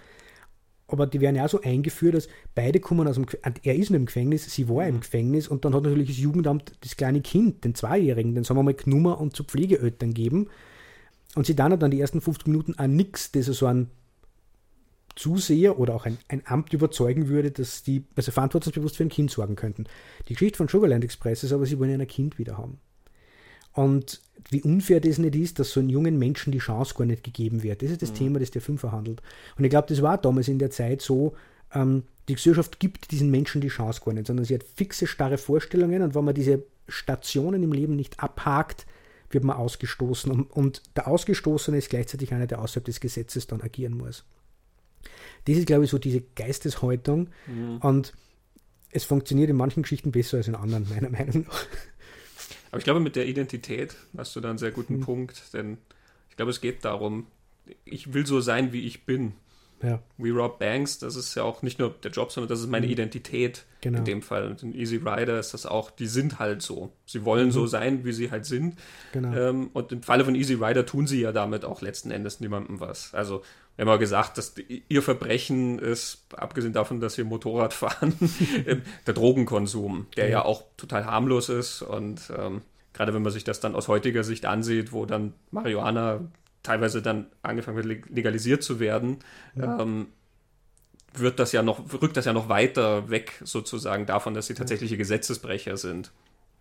Aber 0.86 1.06
die 1.06 1.20
werden 1.20 1.36
ja 1.36 1.44
auch 1.44 1.50
so 1.50 1.60
eingeführt, 1.60 2.14
dass 2.14 2.28
beide 2.54 2.80
kommen 2.80 3.06
aus 3.06 3.16
dem 3.16 3.26
Gefängnis. 3.26 3.60
Er 3.64 3.74
ist 3.74 3.90
nicht 3.90 3.98
im 3.98 4.06
Gefängnis, 4.06 4.44
sie 4.44 4.68
war 4.68 4.86
im 4.86 4.96
mhm. 4.96 5.00
Gefängnis 5.00 5.48
und 5.48 5.64
dann 5.64 5.74
hat 5.74 5.82
natürlich 5.82 6.08
das 6.08 6.18
Jugendamt 6.18 6.72
das 6.80 6.96
kleine 6.96 7.20
Kind, 7.20 7.64
den 7.64 7.74
Zweijährigen, 7.74 8.34
den 8.34 8.44
sagen 8.44 8.58
wir 8.58 8.64
mal 8.64 8.74
genommen 8.74 9.14
und 9.14 9.36
zu 9.36 9.44
Pflegeeltern 9.44 10.14
geben. 10.14 10.48
Und 11.34 11.46
sie 11.46 11.54
dann 11.54 11.72
hat 11.72 11.82
dann 11.82 11.90
die 11.90 12.00
ersten 12.00 12.20
50 12.20 12.48
Minuten 12.48 12.74
an 12.74 12.94
nichts, 12.96 13.30
das 13.32 13.46
so 13.46 13.66
ein 13.66 13.88
Zuseher 15.16 15.78
oder 15.78 15.94
auch 15.94 16.06
ein, 16.06 16.18
ein 16.28 16.42
Amt 16.46 16.72
überzeugen 16.72 17.28
würde, 17.28 17.50
dass 17.50 17.82
die 17.82 18.04
also 18.16 18.32
verantwortungsbewusst 18.32 18.96
für 18.96 19.04
ein 19.04 19.10
Kind 19.10 19.30
sorgen 19.30 19.56
könnten. 19.56 19.84
Die 20.28 20.34
Geschichte 20.34 20.56
von 20.56 20.68
Sugarland 20.68 21.04
Express 21.04 21.44
ist 21.44 21.52
aber, 21.52 21.66
sie 21.66 21.78
wollen 21.78 22.00
ein 22.00 22.06
Kind 22.06 22.38
wieder 22.38 22.58
haben. 22.58 22.78
Und 23.72 24.20
wie 24.50 24.62
unfair 24.62 25.00
das 25.00 25.18
nicht 25.18 25.36
ist, 25.36 25.58
dass 25.58 25.70
so 25.70 25.80
einen 25.80 25.90
jungen 25.90 26.18
Menschen 26.18 26.52
die 26.52 26.58
Chance 26.58 26.94
gar 26.96 27.04
nicht 27.04 27.22
gegeben 27.22 27.62
wird. 27.62 27.82
Das 27.82 27.90
ist 27.90 28.02
das 28.02 28.10
mhm. 28.12 28.16
Thema, 28.16 28.38
das 28.38 28.50
der 28.50 28.62
Film 28.62 28.78
verhandelt. 28.78 29.22
Und 29.56 29.64
ich 29.64 29.70
glaube, 29.70 29.88
das 29.88 30.02
war 30.02 30.18
damals 30.18 30.48
in 30.48 30.58
der 30.58 30.70
Zeit 30.70 31.02
so, 31.02 31.34
ähm, 31.72 32.04
die 32.28 32.34
Gesellschaft 32.34 32.80
gibt 32.80 33.10
diesen 33.10 33.30
Menschen 33.30 33.60
die 33.60 33.68
Chance 33.68 34.02
gar 34.04 34.12
nicht, 34.12 34.26
sondern 34.26 34.44
sie 34.44 34.54
hat 34.54 34.64
fixe, 34.64 35.06
starre 35.06 35.38
Vorstellungen 35.38 36.02
und 36.02 36.14
wenn 36.14 36.24
man 36.24 36.34
diese 36.34 36.64
Stationen 36.88 37.62
im 37.62 37.72
Leben 37.72 37.96
nicht 37.96 38.20
abhakt, 38.20 38.86
wird 39.30 39.44
man 39.44 39.56
ausgestoßen. 39.56 40.30
Und, 40.30 40.50
und 40.50 40.82
der 40.96 41.06
Ausgestoßene 41.06 41.78
ist 41.78 41.90
gleichzeitig 41.90 42.32
einer, 42.32 42.46
der 42.46 42.60
außerhalb 42.60 42.84
des 42.84 43.00
Gesetzes 43.00 43.46
dann 43.46 43.60
agieren 43.60 43.96
muss. 43.96 44.24
Das 45.44 45.56
ist, 45.56 45.66
glaube 45.66 45.84
ich, 45.84 45.90
so 45.90 45.98
diese 45.98 46.20
Geisteshaltung. 46.20 47.28
Mhm. 47.46 47.78
Und 47.78 48.12
es 48.90 49.04
funktioniert 49.04 49.50
in 49.50 49.56
manchen 49.56 49.82
Geschichten 49.82 50.10
besser 50.10 50.38
als 50.38 50.48
in 50.48 50.54
anderen, 50.54 50.88
meiner 50.88 51.10
Meinung 51.10 51.46
nach. 51.46 51.66
Aber 52.70 52.78
ich 52.78 52.84
glaube, 52.84 53.00
mit 53.00 53.16
der 53.16 53.26
Identität 53.26 53.96
hast 54.16 54.34
du 54.36 54.40
da 54.40 54.50
einen 54.50 54.58
sehr 54.58 54.70
guten 54.70 54.98
mhm. 54.98 55.00
Punkt, 55.00 55.52
denn 55.52 55.78
ich 56.28 56.36
glaube, 56.36 56.50
es 56.50 56.60
geht 56.60 56.84
darum, 56.84 57.26
ich 57.84 58.12
will 58.12 58.26
so 58.26 58.40
sein, 58.40 58.72
wie 58.72 58.86
ich 58.86 59.04
bin. 59.04 59.32
Ja. 59.82 60.00
We 60.18 60.30
Rob 60.30 60.58
Banks, 60.58 60.98
das 60.98 61.16
ist 61.16 61.34
ja 61.34 61.42
auch 61.42 61.62
nicht 61.62 61.78
nur 61.78 61.90
der 62.02 62.10
Job, 62.10 62.30
sondern 62.32 62.48
das 62.48 62.60
ist 62.60 62.68
meine 62.68 62.86
Mhm. 62.86 62.92
Identität 62.92 63.64
Genau. 63.80 63.98
in 63.98 64.04
dem 64.04 64.20
Fall. 64.22 64.46
Und 64.48 64.62
in 64.62 64.74
Easy 64.74 64.96
Rider 64.96 65.38
ist 65.40 65.54
das 65.54 65.64
auch, 65.64 65.90
die 65.90 66.06
sind 66.06 66.38
halt 66.38 66.60
so. 66.60 66.92
Sie 67.06 67.24
wollen 67.24 67.46
Mhm. 67.46 67.52
so 67.52 67.66
sein, 67.66 68.04
wie 68.04 68.12
sie 68.12 68.30
halt 68.30 68.44
sind. 68.44 68.76
Genau. 69.12 69.32
Ähm, 69.34 69.70
und 69.72 69.90
im 69.92 70.02
Falle 70.02 70.24
von 70.24 70.34
Easy 70.34 70.54
Rider 70.54 70.84
tun 70.84 71.06
sie 71.06 71.20
ja 71.22 71.32
damit 71.32 71.64
auch 71.64 71.80
letzten 71.80 72.10
Endes 72.10 72.40
niemandem 72.40 72.78
was. 72.80 73.14
Also, 73.14 73.42
wir 73.76 73.86
haben 73.86 73.92
ja 73.92 73.96
gesagt, 73.96 74.36
dass 74.36 74.52
die, 74.52 74.82
ihr 74.88 75.00
Verbrechen 75.02 75.78
ist, 75.78 76.26
abgesehen 76.36 76.74
davon, 76.74 77.00
dass 77.00 77.14
sie 77.14 77.24
Motorrad 77.24 77.72
fahren, 77.74 78.12
ähm, 78.66 78.82
der 79.06 79.14
Drogenkonsum, 79.14 80.08
der 80.16 80.26
ja. 80.26 80.30
Ja. 80.30 80.44
auch 80.44 80.64
total 80.76 81.06
harmlos 81.06 81.48
ist. 81.48 81.80
Und 81.80 82.30
ähm, 82.36 82.60
gerade 82.92 83.14
wenn 83.14 83.22
man 83.22 83.32
sich 83.32 83.44
das 83.44 83.60
dann 83.60 83.74
aus 83.74 83.88
heutiger 83.88 84.24
Sicht 84.24 84.44
ansieht, 84.44 84.92
wo 84.92 85.06
dann 85.06 85.32
Marihuana 85.52 86.20
teilweise 86.62 87.02
dann 87.02 87.26
angefangen 87.42 87.76
wird, 87.76 87.86
leg- 87.86 88.10
legalisiert 88.10 88.62
zu 88.62 88.80
werden, 88.80 89.18
ähm, 89.56 90.06
wird 91.14 91.38
das 91.38 91.52
ja 91.52 91.62
noch, 91.62 91.92
rückt 92.00 92.16
das 92.16 92.24
ja 92.26 92.32
noch 92.32 92.48
weiter 92.48 93.10
weg 93.10 93.40
sozusagen 93.44 94.06
davon, 94.06 94.34
dass 94.34 94.46
sie 94.46 94.54
tatsächliche 94.54 94.96
Gesetzesbrecher 94.96 95.76
sind. 95.76 96.12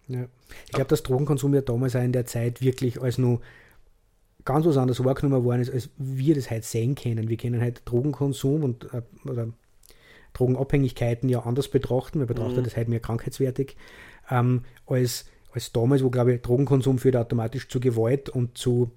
Ja. 0.08 0.26
Ich 0.66 0.72
glaube, 0.72 0.88
dass 0.88 1.04
Drogenkonsum 1.04 1.54
ja 1.54 1.62
damals 1.62 1.96
auch 1.96 2.02
in 2.02 2.14
der 2.14 2.26
Zeit 2.26 2.62
wirklich 2.62 3.00
als 3.00 3.18
nur 3.20 3.42
ganz 4.46 4.66
was 4.66 4.78
anderes 4.78 5.04
wahrgenommen 5.04 5.44
worden 5.44 5.62
ist, 5.62 5.72
als 5.72 5.90
wir 5.98 6.34
das 6.34 6.50
heute 6.50 6.66
sehen 6.66 6.96
können. 6.96 7.30
Wir 7.30 7.38
können 7.38 7.62
halt 7.62 7.84
Drogenkonsum 7.86 8.64
und 8.64 8.92
äh, 8.94 9.02
oder 9.30 9.50
Drogenabhängigkeiten 10.34 11.30
ja 11.30 11.42
anders 11.42 11.68
betrachten. 11.68 12.20
Wir 12.20 12.26
betrachten 12.26 12.60
Mhm. 12.60 12.64
das 12.64 12.76
halt 12.76 12.88
mehr 12.88 13.00
krankheitswertig 13.02 13.76
ähm, 14.32 14.64
als, 14.88 15.26
als 15.52 15.72
damals, 15.72 16.04
wo, 16.04 16.10
glaube 16.10 16.34
ich, 16.34 16.42
Drogenkonsum 16.42 16.98
führt 17.00 17.16
automatisch 17.16 17.68
zu 17.68 17.80
Gewalt 17.80 18.30
und 18.30 18.58
zu 18.58 18.92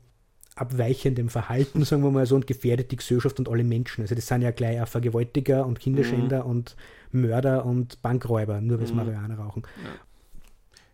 abweichendem 0.54 1.28
Verhalten, 1.28 1.84
sagen 1.84 2.02
wir 2.02 2.10
mal 2.10 2.26
so, 2.26 2.34
und 2.34 2.46
gefährdet 2.46 2.90
die 2.92 2.96
Gesellschaft 2.96 3.38
und 3.38 3.48
alle 3.48 3.64
Menschen. 3.64 4.02
Also 4.02 4.14
das 4.14 4.26
sind 4.26 4.42
ja 4.42 4.50
gleich 4.50 4.80
auch 4.80 4.88
Vergewaltiger 4.88 5.66
und 5.66 5.80
Kinderschänder 5.80 6.44
und 6.46 6.76
Mörder 7.10 7.64
und 7.64 8.00
Bankräuber, 8.02 8.60
nur 8.60 8.78
weil 8.80 8.86
sie 8.86 8.92
Mhm. 8.92 8.98
Marihuana 8.98 9.34
rauchen. 9.34 9.62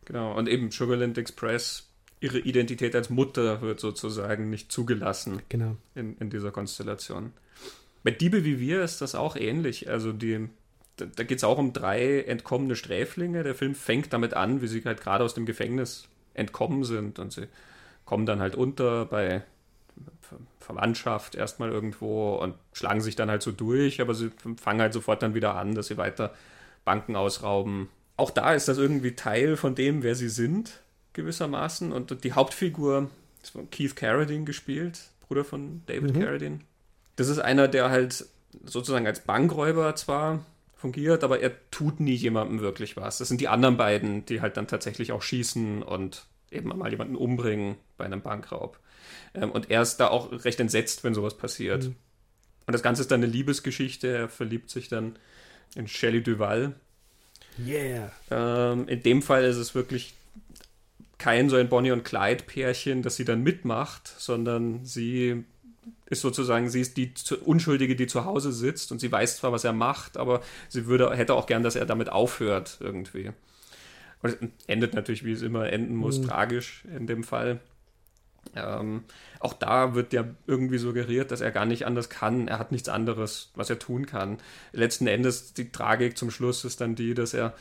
Genau, 0.05 0.37
und 0.37 0.49
eben 0.49 0.71
Sugarland 0.71 1.18
Express, 1.18 1.88
ihre 2.21 2.38
Identität 2.38 2.94
als 2.97 3.11
Mutter 3.11 3.61
wird 3.61 3.79
sozusagen 3.81 4.51
nicht 4.51 4.73
zugelassen 4.73 5.42
Genau. 5.49 5.77
in, 5.94 6.16
in 6.18 6.31
dieser 6.31 6.51
Konstellation. 6.51 7.33
Bei 8.03 8.11
Diebe 8.11 8.44
wie 8.44 8.59
wir 8.59 8.83
ist 8.83 9.01
das 9.01 9.14
auch 9.14 9.37
ähnlich. 9.37 9.88
Also 9.90 10.12
die, 10.12 10.49
da, 10.97 11.05
da 11.14 11.25
geht 11.25 11.38
es 11.38 11.44
auch 11.44 11.59
um 11.59 11.73
drei 11.73 12.23
entkommene 12.23 12.75
Sträflinge. 12.75 13.42
Der 13.42 13.55
Film 13.55 13.75
fängt 13.75 14.12
damit 14.12 14.35
an, 14.35 14.62
wie 14.62 14.66
sie 14.68 14.83
halt 14.85 15.01
gerade 15.01 15.25
aus 15.25 15.35
dem 15.35 15.47
Gefängnis 15.47 16.09
entkommen 16.35 16.85
sind 16.85 17.18
und 17.18 17.33
sie 17.33 17.47
kommen 18.09 18.25
dann 18.25 18.40
halt 18.40 18.55
unter 18.55 19.05
bei 19.05 19.42
Ver- 20.23 20.38
Verwandtschaft 20.61 21.35
erstmal 21.35 21.68
irgendwo 21.68 22.37
und 22.37 22.55
schlagen 22.73 23.03
sich 23.03 23.16
dann 23.16 23.29
halt 23.29 23.42
so 23.42 23.53
durch, 23.53 24.01
aber 24.01 24.14
sie 24.14 24.31
fangen 24.57 24.81
halt 24.81 24.94
sofort 24.94 25.23
dann 25.23 25.35
wieder 25.35 25.57
an, 25.57 25.75
dass 25.75 25.88
sie 25.88 25.99
weiter 25.99 26.33
Banken 26.87 27.16
ausrauben. 27.16 27.90
Auch 28.16 28.31
da 28.31 28.55
ist 28.55 28.66
das 28.66 28.79
irgendwie 28.79 29.14
Teil 29.14 29.59
von 29.59 29.75
dem, 29.75 30.03
wer 30.03 30.14
sie 30.14 30.31
sind, 30.31 30.81
gewissermaßen. 31.12 31.92
Und 31.92 32.25
die 32.25 32.33
Hauptfigur 32.33 33.11
ist 33.42 33.51
von 33.51 33.71
Keith 33.71 33.94
Carradine 33.94 34.44
gespielt, 34.47 35.01
Bruder 35.27 35.44
von 35.44 35.83
David 35.85 36.16
Mhm. 36.16 36.21
Carradine. 36.23 36.61
Das 37.16 37.29
ist 37.29 37.40
einer, 37.40 37.68
der 37.68 37.90
halt 37.90 38.25
sozusagen 38.64 39.07
als 39.07 39.21
Bankräuber 39.21 39.94
zwar 39.97 40.40
fungiert, 40.77 41.25
aber 41.25 41.40
er 41.40 41.53
tut 41.71 42.01
nie 42.01 42.14
jemandem 42.14 42.61
wirklich 42.61 42.97
was. 42.97 43.18
Das 43.18 43.29
sind 43.29 43.42
die 43.42 43.49
anderen 43.49 43.77
beiden, 43.77 44.25
die 44.25 44.40
halt 44.40 44.57
dann 44.57 44.66
tatsächlich 44.66 45.12
auch 45.12 45.21
schießen 45.21 45.83
und 45.83 46.25
eben 46.51 46.69
mal 46.77 46.91
jemanden 46.91 47.17
umbringen 47.17 47.77
bei 47.97 48.05
einem 48.05 48.23
Bankraub. 48.23 48.79
Ähm, 49.35 49.51
und 49.51 49.71
er 49.71 49.83
ist 49.83 49.97
da 49.99 50.09
auch 50.09 50.45
recht 50.45 50.61
entsetzt, 50.61 51.05
wenn 51.05 51.15
sowas 51.15 51.37
passiert. 51.37 51.85
Mhm. 51.85 51.97
Und 52.67 52.73
das 52.73 52.83
Ganze 52.83 53.03
ist 53.03 53.11
dann 53.11 53.23
eine 53.23 53.33
Liebesgeschichte. 53.33 54.09
Er 54.09 54.29
verliebt 54.29 54.71
sich 54.71 54.89
dann 54.89 55.19
in 55.75 55.89
Shelley 55.89 56.23
Duval. 56.23 56.75
Yeah. 57.59 58.13
Ähm, 58.31 58.89
in 58.89 59.03
dem 59.03 59.23
Fall 59.23 59.45
ist 59.45 59.57
es 59.57 59.75
wirklich 59.75 60.15
kein 61.19 61.49
so 61.49 61.57
ein 61.57 61.69
Bonnie 61.69 61.91
und 61.91 62.05
Clyde 62.05 62.45
Pärchen, 62.45 63.03
das 63.03 63.17
sie 63.17 63.25
dann 63.25 63.43
mitmacht, 63.43 64.07
sondern 64.19 64.85
sie 64.85 65.45
ist 66.07 66.21
sozusagen, 66.21 66.71
sie 66.71 66.81
ist 66.81 66.97
die 66.97 67.13
Unschuldige, 67.45 67.97
die 67.97 68.07
zu 68.07 68.25
Hause 68.25 68.53
sitzt 68.53 68.93
und 68.93 69.01
sie 69.01 69.11
weiß 69.11 69.39
zwar, 69.39 69.53
was 69.53 69.65
er 69.65 69.73
macht, 69.73 70.17
aber 70.17 70.43
sie 70.69 70.87
würde, 70.87 71.15
hätte 71.17 71.35
auch 71.35 71.47
gern, 71.47 71.63
dass 71.63 71.77
er 71.77 71.87
damit 71.87 72.11
aufhört 72.11 72.79
irgendwie. 72.81 73.33
Und 74.23 74.31
es 74.31 74.37
endet 74.67 74.95
natürlich, 74.95 75.25
wie 75.25 75.33
es 75.33 75.43
immer 75.43 75.71
enden 75.73 75.95
muss, 75.95 76.19
Mhm. 76.19 76.25
tragisch 76.27 76.85
in 76.97 77.07
dem 77.07 77.23
Fall. 77.25 77.61
Ähm, 78.57 79.05
auch 79.41 79.53
da 79.53 79.95
wird 79.95 80.13
ja 80.13 80.25
irgendwie 80.47 80.79
suggeriert, 80.79 81.31
dass 81.31 81.41
er 81.41 81.51
gar 81.51 81.67
nicht 81.67 81.87
anders 81.87 82.09
kann. 82.09 82.49
Er 82.49 82.59
hat 82.59 82.73
nichts 82.73 82.89
anderes, 82.89 83.51
was 83.55 83.69
er 83.71 83.79
tun 83.79 84.07
kann. 84.07 84.39
Letzten 84.73 85.07
Endes, 85.07 85.53
die 85.55 85.71
Tragik 85.71 86.17
zum 86.17 86.31
Schluss 86.31 86.65
ist 86.65 86.81
dann 86.81 86.95
die, 86.95 87.15
dass 87.15 87.35
er, 87.35 87.55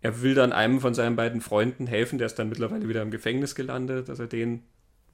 er 0.00 0.22
will 0.22 0.34
dann 0.34 0.52
einem 0.52 0.80
von 0.80 0.94
seinen 0.94 1.16
beiden 1.16 1.40
Freunden 1.40 1.86
helfen, 1.86 2.18
der 2.18 2.26
ist 2.26 2.38
dann 2.38 2.48
mittlerweile 2.48 2.88
wieder 2.88 3.02
im 3.02 3.10
Gefängnis 3.10 3.54
gelandet, 3.54 4.08
dass 4.08 4.18
er 4.18 4.26
den 4.26 4.62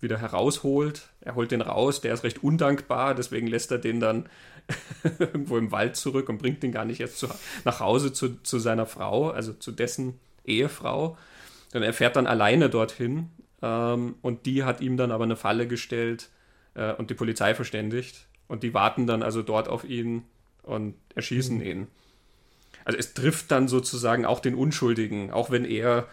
wieder 0.00 0.18
herausholt. 0.18 1.08
Er 1.20 1.34
holt 1.34 1.50
den 1.50 1.62
raus, 1.62 2.00
der 2.00 2.14
ist 2.14 2.24
recht 2.24 2.42
undankbar, 2.42 3.14
deswegen 3.14 3.46
lässt 3.46 3.70
er 3.72 3.78
den 3.78 3.98
dann 4.00 4.28
irgendwo 5.18 5.58
im 5.58 5.72
Wald 5.72 5.96
zurück 5.96 6.28
und 6.28 6.38
bringt 6.38 6.62
den 6.62 6.72
gar 6.72 6.84
nicht 6.84 7.00
erst 7.00 7.18
zu, 7.18 7.28
nach 7.64 7.80
Hause 7.80 8.12
zu, 8.12 8.40
zu 8.42 8.58
seiner 8.58 8.86
Frau, 8.86 9.30
also 9.30 9.52
zu 9.52 9.72
dessen 9.72 10.20
Ehefrau. 10.44 11.16
Denn 11.74 11.82
er 11.82 11.92
fährt 11.92 12.16
dann 12.16 12.26
alleine 12.26 12.68
dorthin 12.68 13.30
ähm, 13.62 14.16
und 14.22 14.46
die 14.46 14.64
hat 14.64 14.80
ihm 14.80 14.96
dann 14.96 15.10
aber 15.10 15.24
eine 15.24 15.36
Falle 15.36 15.66
gestellt 15.66 16.28
äh, 16.74 16.92
und 16.94 17.10
die 17.10 17.14
Polizei 17.14 17.54
verständigt. 17.54 18.26
Und 18.48 18.62
die 18.62 18.74
warten 18.74 19.06
dann 19.06 19.22
also 19.22 19.42
dort 19.42 19.68
auf 19.68 19.84
ihn 19.84 20.24
und 20.62 20.94
erschießen 21.14 21.56
Mhm. 21.58 21.62
ihn. 21.62 21.86
Also 22.84 22.98
es 22.98 23.14
trifft 23.14 23.50
dann 23.50 23.68
sozusagen 23.68 24.26
auch 24.26 24.40
den 24.40 24.54
Unschuldigen, 24.54 25.30
auch 25.30 25.50
wenn 25.50 25.64
er 25.64 26.08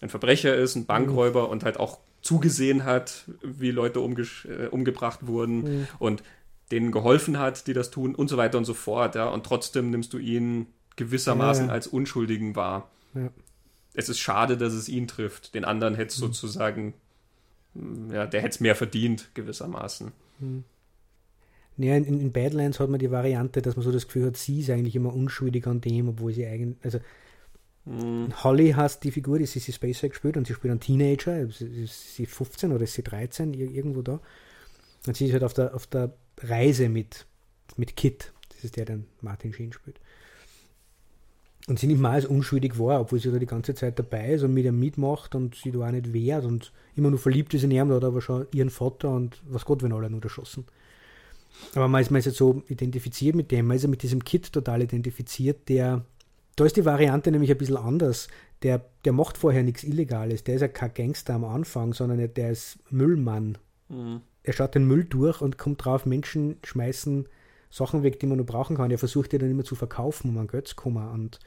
ein 0.00 0.08
Verbrecher 0.08 0.54
ist, 0.54 0.76
ein 0.76 0.86
Bankräuber 0.86 1.48
und 1.48 1.64
halt 1.64 1.78
auch 1.78 1.98
zugesehen 2.22 2.84
hat, 2.84 3.24
wie 3.42 3.70
Leute 3.72 3.98
umgesch- 3.98 4.48
äh, 4.48 4.68
umgebracht 4.68 5.26
wurden 5.26 5.62
Mhm. 5.80 5.88
und 5.98 6.22
denen 6.70 6.92
geholfen 6.92 7.38
hat, 7.38 7.66
die 7.66 7.72
das 7.74 7.90
tun 7.90 8.14
und 8.14 8.28
so 8.28 8.36
weiter 8.36 8.56
und 8.56 8.64
so 8.64 8.74
fort. 8.74 9.14
Ja. 9.16 9.28
Und 9.28 9.44
trotzdem 9.44 9.90
nimmst 9.90 10.12
du 10.12 10.18
ihn 10.18 10.66
gewissermaßen 10.96 11.64
Ja, 11.66 11.68
ja. 11.70 11.74
als 11.74 11.86
Unschuldigen 11.88 12.56
wahr. 12.56 12.88
Ja. 13.14 13.28
Es 13.94 14.08
ist 14.08 14.18
schade, 14.18 14.56
dass 14.56 14.72
es 14.72 14.88
ihn 14.88 15.06
trifft. 15.08 15.54
Den 15.54 15.64
anderen 15.64 15.94
hätte 15.94 16.10
es 16.12 16.18
Mhm. 16.18 16.26
sozusagen, 16.26 16.94
mm, 17.74 18.12
ja, 18.12 18.26
der 18.26 18.40
hätte 18.42 18.54
es 18.54 18.60
mehr 18.60 18.74
verdient, 18.76 19.30
gewissermaßen. 19.34 20.12
Ja, 21.78 21.96
in, 21.96 22.04
in 22.20 22.32
Badlands 22.32 22.80
hat 22.80 22.90
man 22.90 22.98
die 23.00 23.10
Variante, 23.10 23.62
dass 23.62 23.76
man 23.76 23.84
so 23.84 23.92
das 23.92 24.06
Gefühl 24.06 24.26
hat, 24.26 24.36
sie 24.36 24.60
ist 24.60 24.70
eigentlich 24.70 24.94
immer 24.96 25.14
unschuldig 25.14 25.66
an 25.66 25.80
dem, 25.80 26.08
obwohl 26.08 26.32
sie 26.32 26.46
eigentlich, 26.46 26.76
also 26.82 26.98
Hm, 27.86 28.32
Holly 28.44 28.72
heißt 28.72 29.02
die 29.04 29.10
Figur, 29.10 29.38
die 29.40 29.46
Sissy 29.46 29.72
Spacek 29.72 30.14
spielt 30.14 30.36
und 30.36 30.46
sie 30.46 30.54
spielt 30.54 30.70
einen 30.70 30.80
Teenager, 30.80 31.46
sie 31.48 31.66
ist 31.84 32.14
sie 32.14 32.26
15 32.26 32.72
oder 32.72 32.84
ist 32.84 32.94
sie 32.94 33.02
13, 33.02 33.54
ir- 33.54 33.70
irgendwo 33.72 34.02
da. 34.02 34.20
Und 35.06 35.16
sie 35.16 35.26
ist 35.26 35.32
halt 35.32 35.44
auf 35.44 35.54
der, 35.54 35.74
auf 35.74 35.86
der 35.88 36.12
Reise 36.42 36.88
mit, 36.88 37.26
mit 37.76 37.96
Kit, 37.96 38.32
das 38.50 38.64
ist 38.64 38.76
der, 38.76 38.84
der 38.84 39.00
Martin 39.20 39.52
Sheen 39.52 39.72
spielt. 39.72 39.98
Und 41.68 41.78
sie 41.78 41.86
nimmt 41.86 42.00
mal 42.00 42.12
als 42.12 42.26
unschuldig 42.26 42.76
wahr, 42.78 43.00
obwohl 43.02 43.20
sie 43.20 43.30
da 43.30 43.38
die 43.38 43.46
ganze 43.46 43.74
Zeit 43.74 43.98
dabei 43.98 44.32
ist 44.32 44.42
und 44.42 44.52
mit 44.52 44.64
ihm 44.64 44.80
mitmacht 44.80 45.34
und 45.36 45.54
sie 45.54 45.70
da 45.70 45.86
auch 45.86 45.90
nicht 45.92 46.12
wehrt 46.12 46.44
und 46.44 46.72
immer 46.96 47.10
nur 47.10 47.20
verliebt 47.20 47.54
ist 47.54 47.62
in 47.62 47.70
ihn, 47.70 47.88
hat 47.90 48.02
aber 48.04 48.20
schon 48.20 48.46
ihren 48.52 48.70
Vater 48.70 49.10
und 49.10 49.40
was 49.48 49.64
Gott, 49.64 49.82
wenn 49.82 49.92
alle 49.92 50.10
nur 50.10 50.22
erschossen. 50.22 50.64
Aber 51.74 51.86
man 51.86 52.02
ist, 52.02 52.10
man 52.10 52.18
ist 52.18 52.24
jetzt 52.24 52.38
so 52.38 52.62
identifiziert 52.68 53.36
mit 53.36 53.52
dem, 53.52 53.66
man 53.66 53.76
ist 53.76 53.84
ja 53.84 53.88
mit 53.88 54.02
diesem 54.02 54.24
Kit 54.24 54.52
total 54.52 54.82
identifiziert, 54.82 55.68
der, 55.68 56.04
da 56.56 56.64
ist 56.64 56.76
die 56.76 56.84
Variante 56.84 57.30
nämlich 57.30 57.50
ein 57.52 57.58
bisschen 57.58 57.76
anders. 57.76 58.26
Der, 58.64 58.84
der 59.04 59.12
macht 59.12 59.38
vorher 59.38 59.62
nichts 59.62 59.84
Illegales, 59.84 60.42
der 60.44 60.56
ist 60.56 60.60
ja 60.62 60.68
kein 60.68 60.94
Gangster 60.94 61.34
am 61.34 61.44
Anfang, 61.44 61.92
sondern 61.94 62.18
er- 62.18 62.28
der 62.28 62.50
ist 62.50 62.78
Müllmann. 62.90 63.58
hm, 63.88 64.20
Er 64.44 64.52
schaut 64.52 64.74
den 64.74 64.86
Müll 64.88 65.04
durch 65.04 65.40
und 65.40 65.58
kommt 65.58 65.84
drauf, 65.84 66.06
Menschen 66.06 66.56
schmeißen 66.64 67.26
Sachen 67.72 68.02
weg, 68.02 68.20
die 68.20 68.26
man 68.26 68.36
nur 68.36 68.46
brauchen 68.46 68.76
kann. 68.76 68.90
Er 68.90 68.98
versucht 68.98 69.32
die 69.32 69.38
dann 69.38 69.50
immer 69.50 69.64
zu 69.64 69.74
verkaufen, 69.74 70.28
um 70.28 70.38
an 70.38 70.46
Geld 70.46 70.68
zu 70.68 70.76
kommen. 70.76 71.08
Und 71.08 71.40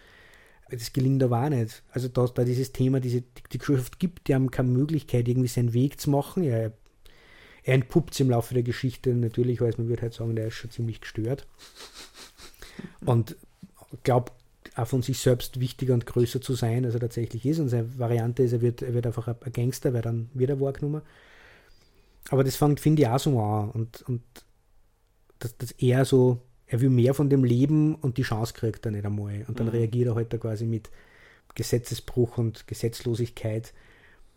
das 0.72 0.92
gelingt 0.92 1.22
aber 1.22 1.46
auch 1.46 1.50
nicht. 1.50 1.84
Also 1.92 2.08
da, 2.08 2.26
da 2.26 2.44
dieses 2.44 2.72
Thema, 2.72 3.00
diese, 3.00 3.22
die, 3.22 3.44
die 3.54 3.58
Gesellschaft 3.60 4.00
gibt 4.00 4.28
die 4.28 4.34
haben 4.34 4.50
keine 4.50 4.70
Möglichkeit, 4.70 5.28
irgendwie 5.28 5.48
seinen 5.48 5.74
Weg 5.74 6.02
zu 6.02 6.10
machen. 6.10 6.44
Er, 6.44 6.72
er 7.64 7.74
entpuppt 7.76 8.20
im 8.20 8.32
Laufe 8.32 8.56
der 8.56 8.64
Geschichte 8.64 9.14
natürlich, 9.14 9.62
weil 9.62 9.76
man 9.78 9.88
würde 9.88 10.02
halt 10.02 10.16
sagen, 10.16 10.36
der 10.36 10.48
ist 10.48 10.56
schon 10.56 10.72
ziemlich 10.72 11.00
gestört. 11.00 11.46
Und 13.06 13.38
glaubt 14.02 14.34
auch 14.76 14.88
von 14.88 15.04
sich 15.04 15.20
selbst 15.20 15.60
wichtiger 15.60 15.94
und 15.94 16.06
größer 16.06 16.42
zu 16.42 16.54
sein, 16.54 16.84
als 16.84 16.96
er 16.96 17.00
tatsächlich 17.00 17.46
ist. 17.46 17.60
Und 17.60 17.70
seine 17.70 17.98
Variante 17.98 18.44
ist, 18.44 18.52
er 18.52 18.62
wird, 18.62 18.82
er 18.82 18.94
wird 18.94 19.08
einfach 19.08 19.28
ein 19.28 19.36
ein 19.40 19.54
Gangster, 19.54 19.94
weil 19.94 20.02
dann 20.02 20.30
wird 20.34 20.50
er 20.50 20.60
wahrgenommen. 20.60 21.02
Aber 22.30 22.44
das 22.44 22.58
fängt, 22.58 22.82
finde 22.82 23.04
ich, 23.04 23.08
auch 23.08 23.20
so 23.20 23.40
an. 23.40 23.70
Und, 23.72 24.02
und 24.02 24.22
dass, 25.40 25.58
dass 25.58 25.72
er 25.72 26.06
so, 26.06 26.40
er 26.68 26.82
will 26.82 26.90
mehr 26.90 27.14
von 27.14 27.30
dem 27.30 27.44
Leben 27.44 27.96
und 27.96 28.18
die 28.18 28.24
Chance 28.24 28.54
kriegt 28.54 28.86
er 28.86 28.92
nicht 28.92 29.06
einmal. 29.06 29.46
Und 29.48 29.60
dann 29.60 29.68
Mhm. 29.68 29.74
reagiert 29.74 30.08
er 30.08 30.16
halt 30.16 30.34
da 30.34 30.38
quasi 30.38 30.66
mit 30.66 30.90
Gesetzesbruch 31.56 32.38
und 32.38 32.68
Gesetzlosigkeit. 32.68 33.74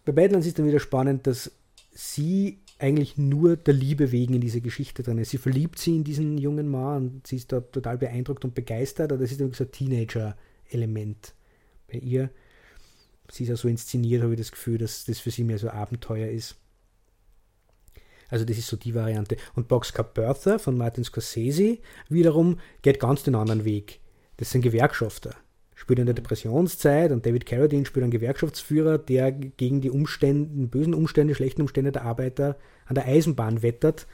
Bei 0.05 0.13
Badlands 0.13 0.47
ist 0.47 0.59
dann 0.59 0.67
wieder 0.67 0.81
spannend, 0.81 1.27
dass 1.27 1.51
sie 1.93 2.59
eigentlich 2.79 3.19
nur 3.19 3.57
der 3.57 3.75
Liebe 3.75 4.13
wegen 4.13 4.35
in 4.35 4.41
diese 4.41 4.61
Geschichte 4.61 5.03
drin 5.03 5.19
ist. 5.19 5.31
Sie 5.31 5.39
verliebt 5.39 5.79
sie 5.81 5.97
in 5.97 6.05
diesen 6.05 6.39
jungen 6.39 6.69
Mann 6.69 6.97
und 7.09 7.27
sie 7.27 7.37
ist 7.37 7.51
da 7.51 7.61
total 7.61 7.99
beeindruckt 7.99 8.45
und 8.45 8.55
begeistert, 8.55 9.11
aber 9.11 9.21
das 9.23 9.33
ist 9.33 9.41
irgendwie 9.41 9.57
so 9.59 9.65
ein 9.65 9.73
Teenager-Element 9.73 11.35
bei 11.91 11.99
ihr. 11.99 12.31
Sie 13.31 13.43
ist 13.43 13.49
ja 13.49 13.57
so 13.57 13.69
inszeniert, 13.69 14.23
habe 14.23 14.35
ich 14.35 14.39
das 14.39 14.53
Gefühl, 14.53 14.79
dass 14.79 15.05
das 15.05 15.19
für 15.19 15.31
sie 15.31 15.45
mehr 15.45 15.59
so 15.59 15.71
Abenteuer 15.71 16.29
ist. 16.29 16.57
Also 18.29 18.45
das 18.45 18.59
ist 18.59 18.69
so 18.69 18.77
die 18.77 18.95
Variante. 18.95 19.37
Und 19.55 19.69
Boxcar 19.69 20.05
Bertha 20.05 20.59
von 20.59 20.77
Martin 20.77 21.05
Scorsese 21.05 21.79
wiederum 22.09 22.59
geht 22.83 23.01
ganz 23.01 23.23
den 23.23 23.35
anderen 23.35 23.65
Weg. 23.65 24.01
Das 24.37 24.51
sind 24.51 24.63
Gewerkschafter. 24.63 25.35
Spielt 25.75 26.01
in 26.01 26.07
der 26.07 26.15
Depressionszeit 26.15 27.13
und 27.13 27.25
David 27.25 27.47
Carradine 27.47 27.87
spielt 27.87 28.03
einen 28.03 28.11
Gewerkschaftsführer, 28.11 28.99
der 28.99 29.31
gegen 29.31 29.81
die 29.81 29.91
Umstände, 29.91 30.67
bösen 30.67 30.95
Umstände, 30.95 31.35
schlechten 31.35 31.63
Umstände 31.63 31.93
der 31.93 32.03
Arbeiter 32.03 32.57
an 32.87 32.97
der 32.97 33.07
Eisenbahn 33.07 33.63
wettert, 33.63 34.07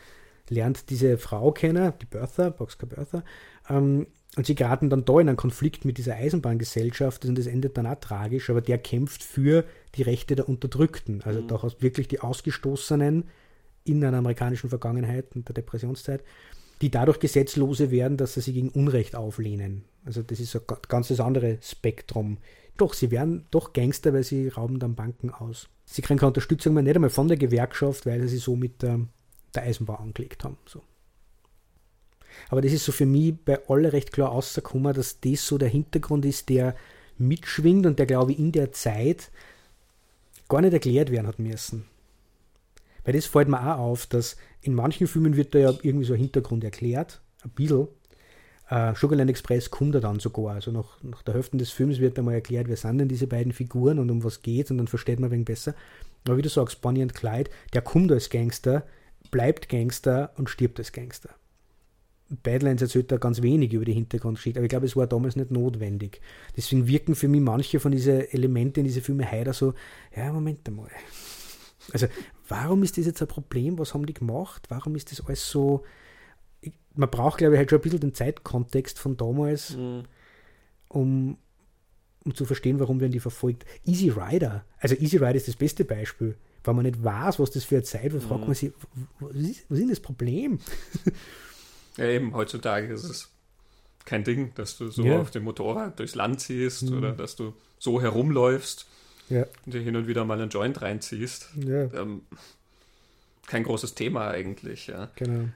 lernt 0.50 0.90
diese 0.90 1.16
Frau 1.16 1.52
kennen, 1.52 1.94
die 2.02 2.06
Bertha, 2.06 2.50
Boxcar 2.50 2.86
Bertha, 2.86 3.24
ähm, 3.70 4.06
und 4.36 4.46
sie 4.46 4.54
geraten 4.54 4.90
dann 4.90 5.04
da 5.04 5.20
in 5.20 5.28
einen 5.28 5.36
Konflikt 5.36 5.84
mit 5.84 5.96
dieser 5.96 6.16
Eisenbahngesellschaft 6.16 7.24
und 7.24 7.38
das 7.38 7.46
endet 7.46 7.78
dann 7.78 7.86
auch 7.86 8.00
tragisch, 8.00 8.50
aber 8.50 8.60
der 8.60 8.78
kämpft 8.78 9.22
für 9.22 9.64
die 9.94 10.02
Rechte 10.02 10.34
der 10.34 10.48
Unterdrückten. 10.48 11.22
Also 11.22 11.40
mhm. 11.40 11.48
durchaus 11.48 11.80
wirklich 11.80 12.08
die 12.08 12.20
Ausgestoßenen 12.20 13.24
in 13.84 14.04
einer 14.04 14.18
amerikanischen 14.18 14.70
Vergangenheit 14.70 15.34
und 15.34 15.48
der 15.48 15.54
Depressionszeit, 15.54 16.22
die 16.80 16.90
dadurch 16.90 17.20
Gesetzlose 17.20 17.90
werden, 17.90 18.16
dass 18.16 18.34
sie 18.34 18.40
sich 18.40 18.54
gegen 18.54 18.70
Unrecht 18.70 19.14
auflehnen. 19.14 19.84
Also 20.04 20.22
das 20.22 20.40
ist 20.40 20.56
ein 20.56 20.62
ganz 20.88 21.10
andere 21.20 21.58
Spektrum. 21.62 22.38
Doch, 22.76 22.94
sie 22.94 23.10
werden 23.10 23.46
doch 23.50 23.72
Gangster, 23.72 24.12
weil 24.12 24.24
sie 24.24 24.48
rauben 24.48 24.78
dann 24.78 24.94
Banken 24.94 25.30
aus. 25.30 25.68
Sie 25.84 26.02
kriegen 26.02 26.18
keine 26.18 26.28
Unterstützung 26.28 26.74
mehr, 26.74 26.82
nicht 26.82 26.96
einmal 26.96 27.10
von 27.10 27.28
der 27.28 27.36
Gewerkschaft, 27.36 28.06
weil 28.06 28.26
sie 28.26 28.38
so 28.38 28.56
mit 28.56 28.82
der, 28.82 29.00
der 29.54 29.62
Eisenbahn 29.62 29.98
angelegt 29.98 30.44
haben. 30.44 30.56
So. 30.66 30.82
Aber 32.48 32.60
das 32.60 32.72
ist 32.72 32.84
so 32.84 32.92
für 32.92 33.06
mich 33.06 33.34
bei 33.44 33.60
alle 33.68 33.92
recht 33.92 34.12
klar 34.12 34.30
rausgekommen, 34.30 34.92
dass 34.94 35.20
das 35.20 35.46
so 35.46 35.58
der 35.58 35.68
Hintergrund 35.68 36.24
ist, 36.24 36.48
der 36.48 36.74
mitschwingt 37.16 37.86
und 37.86 37.98
der, 37.98 38.06
glaube 38.06 38.32
ich, 38.32 38.38
in 38.38 38.52
der 38.52 38.72
Zeit 38.72 39.30
gar 40.48 40.60
nicht 40.60 40.72
erklärt 40.72 41.10
werden 41.10 41.26
hat 41.26 41.38
müssen. 41.38 41.86
Weil 43.04 43.14
das 43.14 43.26
fällt 43.26 43.48
mir 43.48 43.60
auch 43.60 43.78
auf, 43.78 44.06
dass 44.06 44.36
in 44.60 44.74
manchen 44.74 45.06
Filmen 45.06 45.36
wird 45.36 45.54
da 45.54 45.58
ja 45.58 45.74
irgendwie 45.82 46.06
so 46.06 46.14
ein 46.14 46.20
Hintergrund 46.20 46.64
erklärt, 46.64 47.20
ein 47.42 47.50
bisschen. 47.50 47.88
Äh, 48.70 48.94
Sugarland 48.94 49.30
Express 49.30 49.70
kommt 49.70 49.94
da 49.94 50.00
dann 50.00 50.20
sogar. 50.20 50.54
Also 50.54 50.72
nach, 50.72 51.02
nach 51.02 51.22
der 51.22 51.34
Hälfte 51.34 51.56
des 51.56 51.70
Films 51.70 51.98
wird 51.98 52.18
einmal 52.18 52.34
erklärt, 52.34 52.68
wer 52.68 52.76
sind 52.76 52.98
denn 52.98 53.08
diese 53.08 53.26
beiden 53.26 53.52
Figuren 53.52 53.98
und 53.98 54.10
um 54.10 54.24
was 54.24 54.42
geht's 54.42 54.70
und 54.70 54.78
dann 54.78 54.88
versteht 54.88 55.20
man 55.20 55.28
ein 55.28 55.32
wenig 55.32 55.46
besser. 55.46 55.74
Aber 56.26 56.38
wie 56.38 56.42
du 56.42 56.48
sagst, 56.48 56.80
Bonnie 56.80 57.02
und 57.02 57.14
Clyde, 57.14 57.50
der 57.74 57.82
kommt 57.82 58.10
als 58.10 58.30
Gangster, 58.30 58.84
bleibt 59.30 59.68
Gangster 59.68 60.32
und 60.36 60.48
stirbt 60.48 60.78
als 60.78 60.92
Gangster. 60.92 61.30
Badlands 62.42 62.82
erzählt 62.82 63.12
da 63.12 63.18
ganz 63.18 63.42
wenig 63.42 63.72
über 63.72 63.84
die 63.84 63.92
Hintergrundgeschichte, 63.92 64.58
aber 64.58 64.64
ich 64.64 64.70
glaube, 64.70 64.86
es 64.86 64.96
war 64.96 65.06
damals 65.06 65.36
nicht 65.36 65.50
notwendig. 65.50 66.20
Deswegen 66.56 66.86
wirken 66.86 67.14
für 67.14 67.28
mich 67.28 67.42
manche 67.42 67.80
von 67.80 67.92
diesen 67.92 68.22
Elementen 68.22 68.80
in 68.80 68.86
diese 68.86 69.02
Filme 69.02 69.30
heute 69.30 69.52
so, 69.52 69.74
ja, 70.16 70.32
Moment 70.32 70.66
einmal. 70.66 70.90
Also, 71.92 72.06
warum 72.48 72.82
ist 72.82 72.98
das 72.98 73.06
jetzt 73.06 73.20
ein 73.22 73.28
Problem? 73.28 73.78
Was 73.78 73.94
haben 73.94 74.06
die 74.06 74.14
gemacht? 74.14 74.66
Warum 74.68 74.96
ist 74.96 75.10
das 75.10 75.24
alles 75.26 75.48
so. 75.50 75.84
Man 76.94 77.10
braucht, 77.10 77.38
glaube 77.38 77.54
ich, 77.54 77.58
halt 77.58 77.70
schon 77.70 77.80
ein 77.80 77.82
bisschen 77.82 78.00
den 78.00 78.14
Zeitkontext 78.14 78.98
von 78.98 79.16
damals, 79.16 79.76
mhm. 79.76 80.04
um, 80.88 81.38
um 82.24 82.34
zu 82.34 82.44
verstehen, 82.44 82.78
warum 82.78 83.00
werden 83.00 83.12
die 83.12 83.20
verfolgt. 83.20 83.66
Easy 83.84 84.10
Rider, 84.10 84.64
also 84.78 84.94
Easy 84.94 85.16
Rider 85.16 85.34
ist 85.34 85.48
das 85.48 85.56
beste 85.56 85.84
Beispiel. 85.84 86.36
Weil 86.62 86.74
man 86.74 86.86
nicht 86.86 87.04
weiß, 87.04 87.38
was 87.40 87.50
das 87.50 87.64
für 87.64 87.74
eine 87.74 87.84
Zeit 87.84 88.14
war, 88.14 88.20
fragt 88.20 88.40
mhm. 88.42 88.46
man 88.46 88.54
sich, 88.54 88.72
was 89.20 89.34
ist, 89.34 89.66
was 89.68 89.78
ist 89.78 89.90
das 89.90 90.00
Problem? 90.00 90.58
Ja, 91.96 92.06
eben, 92.06 92.34
heutzutage 92.34 92.92
ist 92.92 93.04
es 93.04 93.30
kein 94.04 94.24
Ding, 94.24 94.52
dass 94.54 94.76
du 94.76 94.88
so 94.88 95.04
ja. 95.04 95.20
auf 95.20 95.30
dem 95.30 95.44
Motorrad 95.44 95.98
durchs 95.98 96.14
Land 96.14 96.40
ziehst 96.40 96.82
mhm. 96.82 96.98
oder 96.98 97.12
dass 97.12 97.36
du 97.36 97.54
so 97.78 98.00
herumläufst 98.00 98.86
ja. 99.28 99.46
und 99.64 99.74
dir 99.74 99.80
hin 99.80 99.96
und 99.96 100.06
wieder 100.06 100.24
mal 100.24 100.40
einen 100.40 100.50
Joint 100.50 100.80
reinziehst. 100.82 101.50
Ja. 101.56 101.84
Ähm, 101.94 102.22
kein 103.46 103.64
großes 103.64 103.94
Thema 103.94 104.28
eigentlich, 104.28 104.86
ja. 104.86 105.10
Genau. 105.16 105.48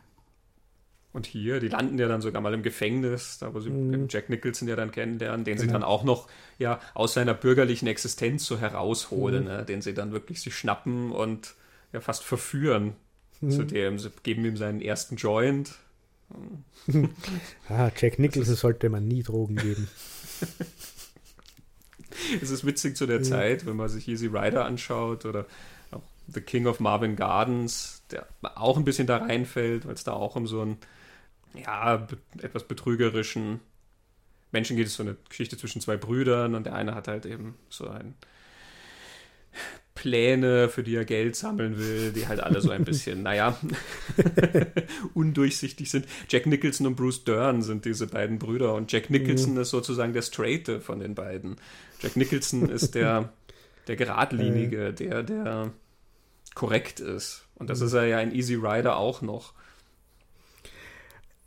Und 1.12 1.26
hier, 1.26 1.58
die 1.58 1.68
landen 1.68 1.98
ja 1.98 2.06
dann 2.06 2.20
sogar 2.20 2.42
mal 2.42 2.52
im 2.52 2.62
Gefängnis, 2.62 3.38
da 3.38 3.54
wo 3.54 3.60
sie 3.60 3.70
mhm. 3.70 4.08
Jack 4.10 4.28
Nicholson 4.28 4.68
ja 4.68 4.76
dann 4.76 4.90
kennenlernen, 4.90 5.44
den 5.44 5.56
genau. 5.56 5.66
sie 5.66 5.72
dann 5.72 5.82
auch 5.82 6.04
noch 6.04 6.28
ja 6.58 6.80
aus 6.94 7.14
seiner 7.14 7.34
bürgerlichen 7.34 7.88
Existenz 7.88 8.44
so 8.44 8.58
herausholen, 8.58 9.44
mhm. 9.44 9.48
ne, 9.48 9.64
den 9.64 9.80
sie 9.80 9.94
dann 9.94 10.12
wirklich 10.12 10.40
sich 10.40 10.54
schnappen 10.54 11.10
und 11.10 11.54
ja 11.92 12.00
fast 12.00 12.24
verführen. 12.24 12.94
Mhm. 13.40 13.50
Zu 13.50 13.64
dem, 13.64 13.98
sie 13.98 14.10
geben 14.22 14.44
ihm 14.44 14.56
seinen 14.56 14.80
ersten 14.80 15.16
Joint. 15.16 15.72
ah, 17.68 17.90
Jack 17.96 18.18
Nicholson 18.18 18.54
sollte 18.54 18.90
man 18.90 19.08
nie 19.08 19.22
Drogen 19.22 19.56
geben. 19.56 19.88
es 22.42 22.50
ist 22.50 22.64
witzig 22.66 22.96
zu 22.96 23.06
der 23.06 23.22
Zeit, 23.22 23.66
wenn 23.66 23.76
man 23.76 23.88
sich 23.88 24.08
Easy 24.08 24.26
Rider 24.26 24.64
anschaut 24.64 25.24
oder 25.24 25.46
auch 25.90 26.02
The 26.26 26.40
King 26.40 26.66
of 26.66 26.80
Marvin 26.80 27.16
Gardens, 27.16 28.02
der 28.10 28.26
auch 28.42 28.76
ein 28.76 28.84
bisschen 28.84 29.06
da 29.06 29.18
reinfällt, 29.18 29.86
weil 29.86 29.94
es 29.94 30.04
da 30.04 30.12
auch 30.12 30.36
um 30.36 30.46
so 30.46 30.62
einen, 30.62 30.78
ja, 31.54 32.06
etwas 32.40 32.64
betrügerischen 32.64 33.60
Menschen 34.52 34.76
geht. 34.76 34.86
Es 34.86 34.94
so 34.94 35.02
eine 35.02 35.16
Geschichte 35.28 35.56
zwischen 35.56 35.80
zwei 35.80 35.96
Brüdern 35.96 36.54
und 36.54 36.64
der 36.64 36.74
eine 36.74 36.94
hat 36.94 37.08
halt 37.08 37.26
eben 37.26 37.56
so 37.68 37.88
ein 37.88 38.14
Pläne, 39.98 40.68
für 40.68 40.84
die 40.84 40.94
er 40.94 41.04
Geld 41.04 41.34
sammeln 41.34 41.76
will, 41.76 42.12
die 42.12 42.28
halt 42.28 42.38
alle 42.38 42.60
so 42.60 42.70
ein 42.70 42.84
bisschen, 42.84 43.24
naja, 43.24 43.58
undurchsichtig 45.14 45.90
sind. 45.90 46.06
Jack 46.28 46.46
Nicholson 46.46 46.86
und 46.86 46.94
Bruce 46.94 47.24
Dern 47.24 47.62
sind 47.62 47.84
diese 47.84 48.06
beiden 48.06 48.38
Brüder 48.38 48.74
und 48.74 48.92
Jack 48.92 49.10
Nicholson 49.10 49.54
mhm. 49.54 49.62
ist 49.62 49.70
sozusagen 49.70 50.12
der 50.12 50.22
Straighte 50.22 50.80
von 50.80 51.00
den 51.00 51.16
beiden. 51.16 51.56
Jack 52.00 52.14
Nicholson 52.14 52.68
ist 52.68 52.94
der, 52.94 53.32
der 53.88 53.96
Geradlinige, 53.96 54.92
der, 54.92 55.24
der 55.24 55.72
korrekt 56.54 57.00
ist. 57.00 57.44
Und 57.56 57.68
das 57.68 57.80
mhm. 57.80 57.86
ist 57.86 57.92
er 57.94 58.06
ja 58.06 58.20
in 58.20 58.32
Easy 58.32 58.54
Rider 58.54 58.98
auch 58.98 59.20
noch. 59.20 59.52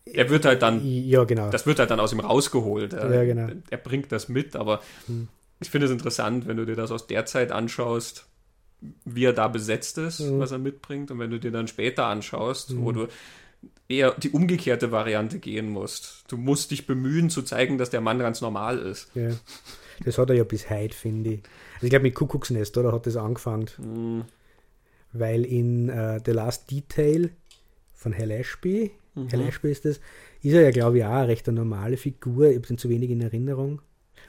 Er 0.03 0.29
wird 0.29 0.43
halt 0.43 0.61
dann, 0.61 0.81
ja, 0.83 1.23
genau. 1.23 1.51
das 1.51 1.65
wird 1.65 1.79
halt 1.79 1.89
dann 1.89 2.01
aus 2.01 2.11
ihm 2.11 2.19
rausgeholt. 2.19 2.91
Er, 2.91 3.13
ja, 3.13 3.23
genau. 3.23 3.47
er 3.69 3.77
bringt 3.77 4.11
das 4.11 4.27
mit, 4.27 4.57
aber 4.57 4.81
hm. 5.05 5.29
ich 5.61 5.69
finde 5.69 5.85
es 5.85 5.91
interessant, 5.93 6.47
wenn 6.47 6.57
du 6.57 6.65
dir 6.65 6.75
das 6.75 6.91
aus 6.91 7.07
der 7.07 7.25
Zeit 7.25 7.53
anschaust, 7.53 8.25
wie 9.05 9.25
er 9.25 9.33
da 9.33 9.47
besetzt 9.47 9.97
ist, 9.97 10.19
mhm. 10.19 10.39
was 10.39 10.51
er 10.51 10.57
mitbringt. 10.57 11.11
Und 11.11 11.19
wenn 11.19 11.31
du 11.31 11.39
dir 11.39 11.51
dann 11.51 11.67
später 11.67 12.05
anschaust, 12.05 12.71
mhm. 12.71 12.83
wo 12.83 12.91
du 12.91 13.07
eher 13.87 14.11
die 14.11 14.29
umgekehrte 14.29 14.91
Variante 14.91 15.39
gehen 15.39 15.69
musst. 15.69 16.23
Du 16.27 16.37
musst 16.37 16.71
dich 16.71 16.87
bemühen 16.87 17.29
zu 17.29 17.41
zeigen, 17.43 17.77
dass 17.77 17.89
der 17.89 18.01
Mann 18.01 18.19
ganz 18.19 18.41
normal 18.41 18.79
ist. 18.79 19.11
Ja. 19.15 19.31
Das 20.03 20.17
hat 20.17 20.29
er 20.29 20.35
ja 20.35 20.43
bis 20.43 20.69
heute, 20.69 20.95
finde 20.95 21.33
ich. 21.33 21.43
Also 21.75 21.85
ich 21.85 21.89
glaube 21.89 22.03
mit 22.03 22.15
Kuckucksnest, 22.15 22.77
oder? 22.77 22.91
Hat 22.91 23.05
das 23.05 23.17
angefangen. 23.17 23.69
Mhm. 23.77 24.23
Weil 25.13 25.45
in 25.45 25.89
uh, 25.89 26.19
The 26.25 26.31
Last 26.31 26.71
Detail 26.71 27.31
von 27.93 28.17
Hal 28.17 28.31
Ashby, 28.31 28.91
mhm. 29.13 29.31
Hal 29.31 29.41
Ashby 29.41 29.71
ist 29.71 29.85
das, 29.85 29.99
ist 30.41 30.53
er 30.53 30.61
ja, 30.61 30.71
glaube 30.71 30.99
ich, 30.99 31.05
auch 31.05 31.11
eine 31.11 31.27
recht 31.27 31.47
eine 31.47 31.59
normale 31.59 31.97
Figur. 31.97 32.47
Ich 32.47 32.55
habe 32.55 32.67
den 32.67 32.77
zu 32.77 32.89
wenig 32.89 33.11
in 33.11 33.21
Erinnerung. 33.21 33.81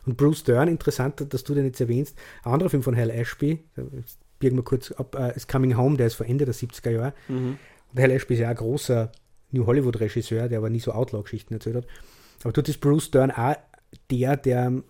Und 0.05 0.17
Bruce 0.17 0.43
Dern, 0.43 0.69
interessant, 0.69 1.33
dass 1.33 1.45
du 1.45 1.55
den 1.55 1.65
jetzt 1.65 1.81
erwähnst, 1.81 2.19
ein 2.43 2.53
anderer 2.53 2.71
Film 2.71 2.83
von 2.83 2.97
Hal 2.97 3.11
Ashby, 3.11 3.63
biegen 4.43 4.57
wir 4.57 4.65
kurz 4.65 4.91
ab, 4.91 5.17
uh, 5.19 5.35
ist 5.37 5.49
Coming 5.49 5.77
Home, 5.77 5.97
der 5.97 6.09
ist 6.09 6.15
vor 6.15 6.27
Ende 6.27 6.45
der 6.45 6.55
70er 6.55 6.91
Jahre. 6.91 7.15
Mhm. 7.29 7.59
Und 7.93 8.01
Hal 8.01 8.11
Ashby 8.11 8.35
ist 8.35 8.41
ja 8.41 8.49
ein 8.49 8.57
großer 8.57 9.13
New 9.53 9.67
Hollywood-Regisseur, 9.67 10.49
der 10.49 10.59
aber 10.59 10.69
nie 10.69 10.81
so 10.81 10.93
Outlaw-Geschichten 10.93 11.55
erzählt 11.55 11.77
hat. 11.77 11.87
Aber 12.43 12.53
dort 12.53 12.69
ist 12.69 12.81
Bruce 12.81 13.11
Dern 13.11 13.31
auch 13.31 13.55
der, 14.11 14.37
der 14.37 14.67
ein 14.67 14.85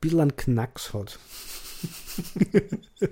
bisschen 0.00 0.20
einen 0.20 0.36
Knacks 0.36 0.94
hat. 0.94 1.18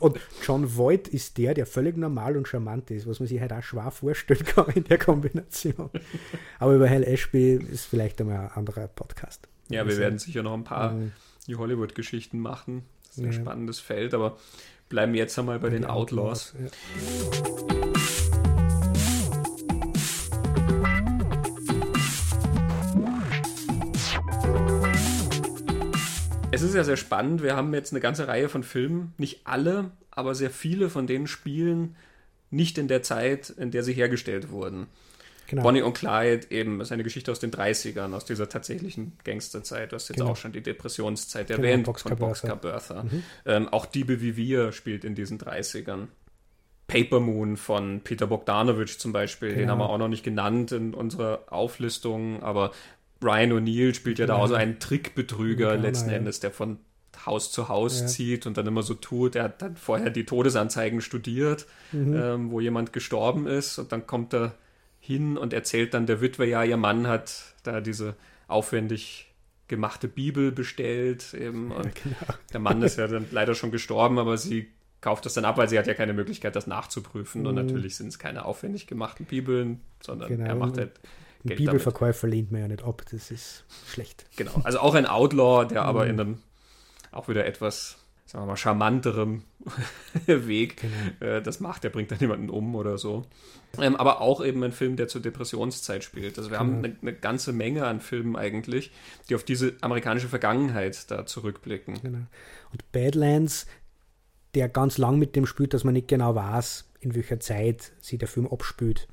und 0.00 0.18
John 0.42 0.76
Voight 0.76 1.06
ist 1.06 1.38
der, 1.38 1.54
der 1.54 1.66
völlig 1.66 1.96
normal 1.96 2.36
und 2.36 2.48
charmant 2.48 2.90
ist, 2.90 3.06
was 3.06 3.20
man 3.20 3.28
sich 3.28 3.40
halt 3.40 3.52
auch 3.52 3.62
schwer 3.62 3.92
vorstellen 3.92 4.44
kann 4.44 4.70
in 4.74 4.84
der 4.84 4.98
Kombination. 4.98 5.90
Aber 6.58 6.74
über 6.74 6.90
Hal 6.90 7.04
Ashby 7.04 7.52
ist 7.52 7.86
vielleicht 7.86 8.20
einmal 8.20 8.46
ein 8.46 8.50
anderer 8.52 8.88
Podcast. 8.88 9.46
Ja, 9.68 9.86
wir 9.86 9.98
werden 9.98 10.18
sicher 10.18 10.42
noch 10.42 10.54
ein 10.54 10.64
paar 10.64 10.92
ähm, 10.92 11.12
New 11.46 11.58
Hollywood-Geschichten 11.58 12.40
machen. 12.40 12.82
Das 13.04 13.18
ist 13.18 13.24
ein 13.24 13.32
ja. 13.32 13.40
spannendes 13.40 13.78
Feld, 13.78 14.14
aber 14.14 14.38
bleiben 14.88 15.14
jetzt 15.14 15.38
einmal 15.38 15.58
bei, 15.58 15.70
den 15.70 15.84
Outlaws. 15.84 16.54
Outlaws 16.54 16.72
ja. 16.72 17.88
Es 26.50 26.62
ist 26.62 26.74
ja 26.74 26.82
sehr 26.82 26.96
spannend. 26.96 27.42
Wir 27.42 27.54
haben 27.54 27.72
jetzt 27.72 27.92
eine 27.92 28.00
ganze 28.00 28.26
Reihe 28.26 28.48
von 28.48 28.64
Filmen, 28.64 29.14
nicht 29.16 29.42
alle, 29.44 29.92
aber 30.10 30.34
sehr 30.34 30.50
viele 30.50 30.90
von 30.90 31.06
denen 31.06 31.28
spielen 31.28 31.94
nicht 32.50 32.78
in 32.78 32.88
der 32.88 33.02
Zeit, 33.02 33.50
in 33.50 33.70
der 33.70 33.84
sie 33.84 33.92
hergestellt 33.92 34.50
wurden. 34.50 34.86
Genau. 35.48 35.62
Bonnie 35.62 35.80
und 35.82 35.94
Clyde 35.94 36.46
eben 36.50 36.80
ist 36.82 36.92
eine 36.92 37.02
Geschichte 37.02 37.32
aus 37.32 37.40
den 37.40 37.50
30ern, 37.50 38.12
aus 38.14 38.26
dieser 38.26 38.48
tatsächlichen 38.50 39.14
Gangsterzeit. 39.24 39.90
Du 39.92 39.96
hast 39.96 40.08
jetzt 40.08 40.18
genau. 40.18 40.30
auch 40.32 40.36
schon 40.36 40.52
die 40.52 40.62
Depressionszeit 40.62 41.50
erwähnt 41.50 41.84
genau, 41.84 41.86
Boxcar 41.86 42.10
von 42.10 42.18
Boxcar 42.28 42.56
Bertha. 42.56 43.02
Mhm. 43.04 43.22
Ähm, 43.46 43.68
auch 43.68 43.86
Diebe 43.86 44.20
wie 44.20 44.36
wir 44.36 44.72
spielt 44.72 45.04
in 45.04 45.14
diesen 45.14 45.38
30ern. 45.38 46.08
Paper 46.86 47.20
Moon 47.20 47.56
von 47.56 48.00
Peter 48.02 48.26
Bogdanovich 48.26 48.98
zum 48.98 49.12
Beispiel, 49.12 49.48
Genau. 49.50 49.60
den 49.60 49.70
haben 49.70 49.78
wir 49.78 49.90
auch 49.90 49.98
noch 49.98 50.08
nicht 50.08 50.22
genannt 50.24 50.72
in 50.72 50.94
unserer 50.94 51.44
Auflistung, 51.50 52.42
aber 52.42 52.72
Brian 53.20 53.50
O'Neill 53.52 53.94
spielt 53.94 54.18
ja 54.18 54.26
da 54.26 54.36
Ja. 54.36 54.42
auch 54.42 54.46
so 54.48 54.54
einen 54.54 54.78
Trickbetrüger 54.78 55.72
Genau, 55.72 55.82
letzten. 55.82 56.10
Endes, 56.10 56.40
der 56.40 56.50
von 56.50 56.78
Haus 57.26 57.50
zu 57.52 57.68
Haus 57.68 58.00
Ja. 58.02 58.06
zieht 58.06 58.46
und 58.46 58.56
dann 58.56 58.66
immer 58.66 58.82
so 58.82 58.94
tut, 58.94 59.34
er 59.34 59.44
hat 59.44 59.60
dann 59.60 59.76
vorher 59.76 60.10
die 60.10 60.24
Todesanzeigen 60.24 61.00
studiert, 61.00 61.66
Mhm. 61.92 62.14
ähm, 62.16 62.50
wo 62.50 62.60
jemand 62.60 62.92
gestorben 62.92 63.46
ist 63.46 63.78
und 63.78 63.92
dann 63.92 64.06
kommt 64.06 64.32
er 64.34 64.52
hin 65.08 65.38
und 65.38 65.54
erzählt 65.54 65.94
dann 65.94 66.04
der 66.06 66.20
Witwe, 66.20 66.44
ja, 66.46 66.62
ihr 66.64 66.76
Mann 66.76 67.06
hat 67.06 67.54
da 67.62 67.80
diese 67.80 68.14
aufwendig 68.46 69.32
gemachte 69.66 70.06
Bibel 70.06 70.52
bestellt 70.52 71.32
eben 71.34 71.70
und 71.72 71.94
genau. 71.94 72.16
der 72.52 72.60
Mann 72.60 72.82
ist 72.82 72.98
ja 72.98 73.06
dann 73.06 73.26
leider 73.30 73.54
schon 73.54 73.70
gestorben, 73.70 74.18
aber 74.18 74.36
sie 74.36 74.68
kauft 75.00 75.24
das 75.24 75.32
dann 75.34 75.44
ab, 75.46 75.56
weil 75.56 75.68
sie 75.68 75.78
hat 75.78 75.86
ja 75.86 75.94
keine 75.94 76.12
Möglichkeit, 76.12 76.56
das 76.56 76.66
nachzuprüfen. 76.66 77.46
Und 77.46 77.54
Mhm. 77.56 77.64
natürlich 77.66 77.96
sind 77.96 78.08
es 78.08 78.18
keine 78.18 78.44
aufwendig 78.44 78.86
gemachten 78.86 79.24
Bibeln, 79.26 79.80
sondern 80.00 80.28
Genau. 80.28 80.44
er 80.44 80.54
macht 80.56 80.76
halt 80.76 80.90
Ein 80.90 81.00
Geld 81.00 81.04
damit. 81.44 81.56
Bibelverkäufer 81.58 82.26
lehnt 82.28 82.50
man 82.52 82.60
ja 82.62 82.68
nicht 82.68 82.82
ab, 82.84 83.02
das 83.10 83.30
ist 83.30 83.64
schlecht. 83.90 84.26
Genau. 84.36 84.60
Also 84.64 84.80
auch 84.80 84.94
ein 84.94 85.06
Outlaw, 85.06 85.66
der 85.66 85.84
aber 85.84 86.04
Mhm. 86.04 86.10
in 86.10 86.20
einem 86.20 86.38
auch 87.12 87.28
wieder 87.28 87.46
etwas, 87.46 87.96
sagen 88.30 88.44
wir 88.44 88.48
mal, 88.48 88.56
charmanterem 88.56 89.42
Weg 90.26 90.82
Genau. 90.82 91.32
äh, 91.32 91.42
das 91.42 91.60
macht. 91.60 91.82
Der 91.82 91.88
bringt 91.90 92.10
dann 92.10 92.18
jemanden 92.18 92.50
um 92.50 92.74
oder 92.74 92.98
so. 92.98 93.24
Ähm, 93.78 93.96
aber 93.96 94.20
auch 94.20 94.44
eben 94.44 94.62
ein 94.62 94.72
Film, 94.72 94.96
der 94.96 95.08
zur 95.08 95.22
Depressionszeit 95.22 96.04
spielt. 96.04 96.36
Also 96.38 96.50
wir 96.50 96.58
haben 96.58 96.82
Genau. 96.82 96.94
eine, 97.00 97.10
eine 97.10 97.12
ganze 97.14 97.52
Menge 97.54 97.86
an 97.86 98.00
Filmen 98.00 98.36
eigentlich, 98.36 98.92
die 99.28 99.34
auf 99.34 99.44
diese 99.44 99.74
amerikanische 99.80 100.28
Vergangenheit 100.28 101.10
da 101.10 101.24
zurückblicken. 101.24 101.94
Genau. 102.02 102.18
Und 102.70 102.92
Badlands, 102.92 103.66
der 104.54 104.68
ganz 104.68 104.98
lang 104.98 105.18
mit 105.18 105.34
dem 105.34 105.46
spielt, 105.46 105.72
dass 105.72 105.84
man 105.84 105.94
nicht 105.94 106.08
genau 106.08 106.34
weiß, 106.34 106.90
in 107.00 107.14
welcher 107.14 107.40
Zeit 107.40 107.92
sich 108.00 108.18
der 108.18 108.28
Film 108.28 108.46
abspielt. 108.46 109.08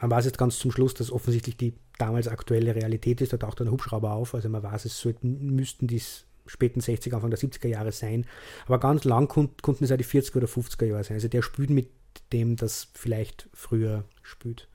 Man 0.00 0.10
weiß 0.10 0.24
jetzt 0.24 0.38
ganz 0.38 0.58
zum 0.58 0.72
Schluss, 0.72 0.94
dass 0.94 1.12
offensichtlich 1.12 1.56
die 1.56 1.74
damals 1.98 2.26
aktuelle 2.28 2.74
Realität 2.74 3.20
ist. 3.20 3.32
Da 3.32 3.36
taucht 3.36 3.60
ein 3.60 3.70
Hubschrauber 3.70 4.12
auf. 4.12 4.34
Also 4.34 4.48
man 4.48 4.62
weiß, 4.62 4.84
es 4.84 4.98
sollten, 4.98 5.54
müssten 5.54 5.86
die 5.88 6.00
späten 6.48 6.80
60er, 6.80 7.14
Anfang 7.14 7.30
der 7.30 7.38
70er 7.38 7.68
Jahre 7.68 7.92
sein. 7.92 8.26
Aber 8.66 8.80
ganz 8.80 9.04
lang 9.04 9.28
kon 9.28 9.50
konnten 9.62 9.84
es 9.84 9.92
auch 9.92 9.96
die 9.96 10.04
40er 10.04 10.36
oder 10.38 10.48
50er 10.48 10.86
Jahre 10.86 11.04
sein. 11.04 11.14
Also 11.14 11.28
der 11.28 11.42
spielt 11.42 11.70
mit 11.70 11.90
dem, 12.32 12.56
das 12.56 12.88
vielleicht 12.94 13.48
früher 13.54 14.04
spielt. 14.22 14.68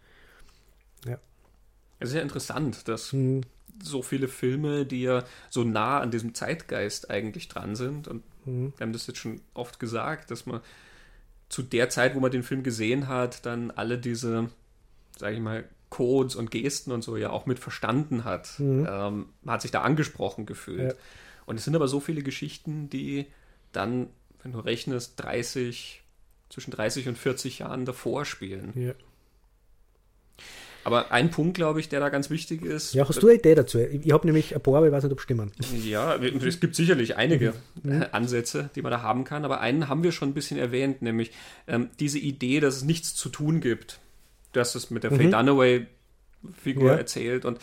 Es 2.04 2.10
ist 2.10 2.16
ja 2.16 2.22
interessant, 2.22 2.90
dass 2.90 3.14
Hm, 3.14 3.42
so 3.82 4.02
viele 4.02 4.28
Filme, 4.28 4.86
die 4.86 5.04
ja 5.04 5.24
so 5.50 5.64
nah 5.64 6.02
an 6.02 6.12
diesem 6.12 6.34
Zeitgeist 6.34 7.10
eigentlich 7.10 7.48
dran 7.48 7.78
sind. 7.78 8.10
Und 8.10 8.24
hm, 8.44 8.74
wir 8.76 8.86
haben 8.86 8.92
das 8.92 9.08
jetzt 9.08 9.20
schon 9.20 9.40
oft 9.54 9.80
gesagt, 9.80 10.30
dass 10.30 10.46
man 10.46 10.60
zu 11.48 11.64
der 11.64 11.90
Zeit, 11.90 12.14
wo 12.14 12.20
man 12.20 12.30
den 12.30 12.44
Film 12.44 12.62
gesehen 12.62 13.08
hat, 13.08 13.46
dann 13.46 13.72
alle 13.72 13.98
diese, 13.98 14.50
sage 15.18 15.36
ich 15.36 15.42
mal, 15.42 15.64
Codes 15.90 16.36
und 16.36 16.52
Gesten 16.52 16.92
und 16.92 17.04
so 17.04 17.16
ja 17.16 17.30
auch 17.30 17.46
mit 17.46 17.60
verstanden 17.60 18.26
hat. 18.26 18.60
Mhm. 18.60 18.86
Ähm, 18.90 19.26
man 19.42 19.54
hat 19.54 19.62
sich 19.62 19.72
da 19.72 19.82
angesprochen 19.82 20.46
gefühlt. 20.46 20.92
Ja. 20.92 20.98
Und 21.46 21.58
es 21.58 21.66
sind 21.66 21.76
aber 21.76 21.88
so 21.88 22.00
viele 22.00 22.22
Geschichten, 22.24 22.90
die 22.90 23.26
dann, 23.72 24.08
wenn 24.42 24.52
du 24.54 24.60
rechnest, 24.60 25.14
30, 25.22 26.02
zwischen 26.50 26.72
30 26.72 27.08
und 27.10 27.18
40 27.18 27.60
Jahren 27.60 27.86
davor 27.86 28.26
spielen. 28.26 28.72
ja. 28.76 28.94
Aber 30.86 31.14
ein 31.14 31.32
Punkt, 31.32 31.54
glaube 31.56 31.80
ich, 31.80 31.88
der 31.88 32.02
da 32.02 32.10
ganz 32.10 32.30
wichtig 32.30 32.62
ist. 32.62 32.94
ja, 32.94 33.08
hast 33.08 33.24
du 33.24 33.28
eine 33.30 33.38
Idee 33.40 33.56
dazu? 33.56 33.80
Ich, 33.80 34.06
ich 34.06 34.12
habe 34.12 34.28
nämlich 34.28 34.54
ein 34.54 34.62
paar, 34.62 34.76
aber 34.76 34.88
ich 34.88 34.92
weiß 34.92 35.04
nicht, 35.04 35.14
ob 35.14 35.22
stimmen. 35.22 35.50
Ja, 35.82 36.16
es 36.18 36.60
gibt 36.60 36.76
sicherlich 36.76 37.16
einige 37.16 37.54
Mhm. 37.84 38.02
äh, 38.02 38.06
Ansätze, 38.12 38.70
die 38.76 38.82
man 38.82 38.92
da 38.92 39.02
haben 39.02 39.24
kann, 39.24 39.46
aber 39.46 39.62
einen 39.62 39.88
haben 39.88 40.04
wir 40.04 40.12
schon 40.12 40.30
ein 40.30 40.34
bisschen 40.34 40.58
erwähnt, 40.60 41.02
nämlich 41.02 41.32
ähm, 41.68 41.90
diese 42.02 42.20
Idee, 42.20 42.60
dass 42.60 42.76
es 42.76 42.84
nichts 42.84 43.16
zu 43.16 43.30
tun 43.30 43.62
gibt. 43.62 44.02
Du 44.52 44.60
hast 44.60 44.76
es 44.76 44.90
mit 44.92 45.04
der 45.06 45.12
Faye 45.12 45.30
Dunaway-Figur 45.30 46.84
Mhm. 46.84 46.90
Ja. 46.90 46.96
erzählt 46.96 47.46
und 47.46 47.60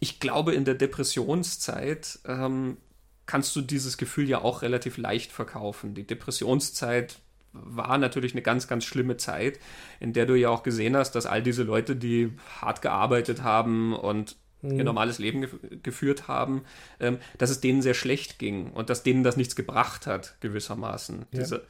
ich 0.00 0.18
glaube, 0.18 0.54
in 0.54 0.64
der 0.64 0.74
Depressionszeit 0.74 2.20
ähm, 2.26 2.78
kannst 3.26 3.54
du 3.56 3.60
dieses 3.60 3.96
Gefühl 3.96 4.28
ja 4.28 4.40
auch 4.42 4.62
relativ 4.62 4.96
leicht 4.96 5.32
verkaufen. 5.32 5.94
Die 5.94 6.06
Depressionszeit 6.06 7.18
war 7.52 7.98
natürlich 7.98 8.32
eine 8.32 8.42
ganz, 8.42 8.66
ganz 8.66 8.84
schlimme 8.84 9.16
Zeit, 9.16 9.60
in 10.00 10.12
der 10.12 10.26
du 10.26 10.34
ja 10.34 10.48
auch 10.48 10.62
gesehen 10.62 10.96
hast, 10.96 11.12
dass 11.12 11.26
all 11.26 11.42
diese 11.42 11.62
Leute, 11.62 11.96
die 11.96 12.32
hart 12.60 12.82
gearbeitet 12.82 13.42
haben 13.42 13.94
und 13.94 14.36
Mhm. 14.62 14.78
ihr 14.78 14.84
normales 14.84 15.18
Leben 15.18 15.42
gef 15.42 15.56
geführt 15.82 16.28
haben, 16.28 16.64
ähm, 17.00 17.18
dass 17.38 17.50
es 17.50 17.60
denen 17.60 17.82
sehr 17.82 17.94
schlecht 17.94 18.38
ging 18.38 18.70
und 18.70 18.90
dass 18.90 19.02
denen 19.02 19.24
das 19.24 19.36
nichts 19.36 19.56
gebracht 19.56 20.06
hat, 20.06 20.36
gewissermaßen. 20.40 21.26
Ja. 21.32 21.40
Dieser, 21.40 21.60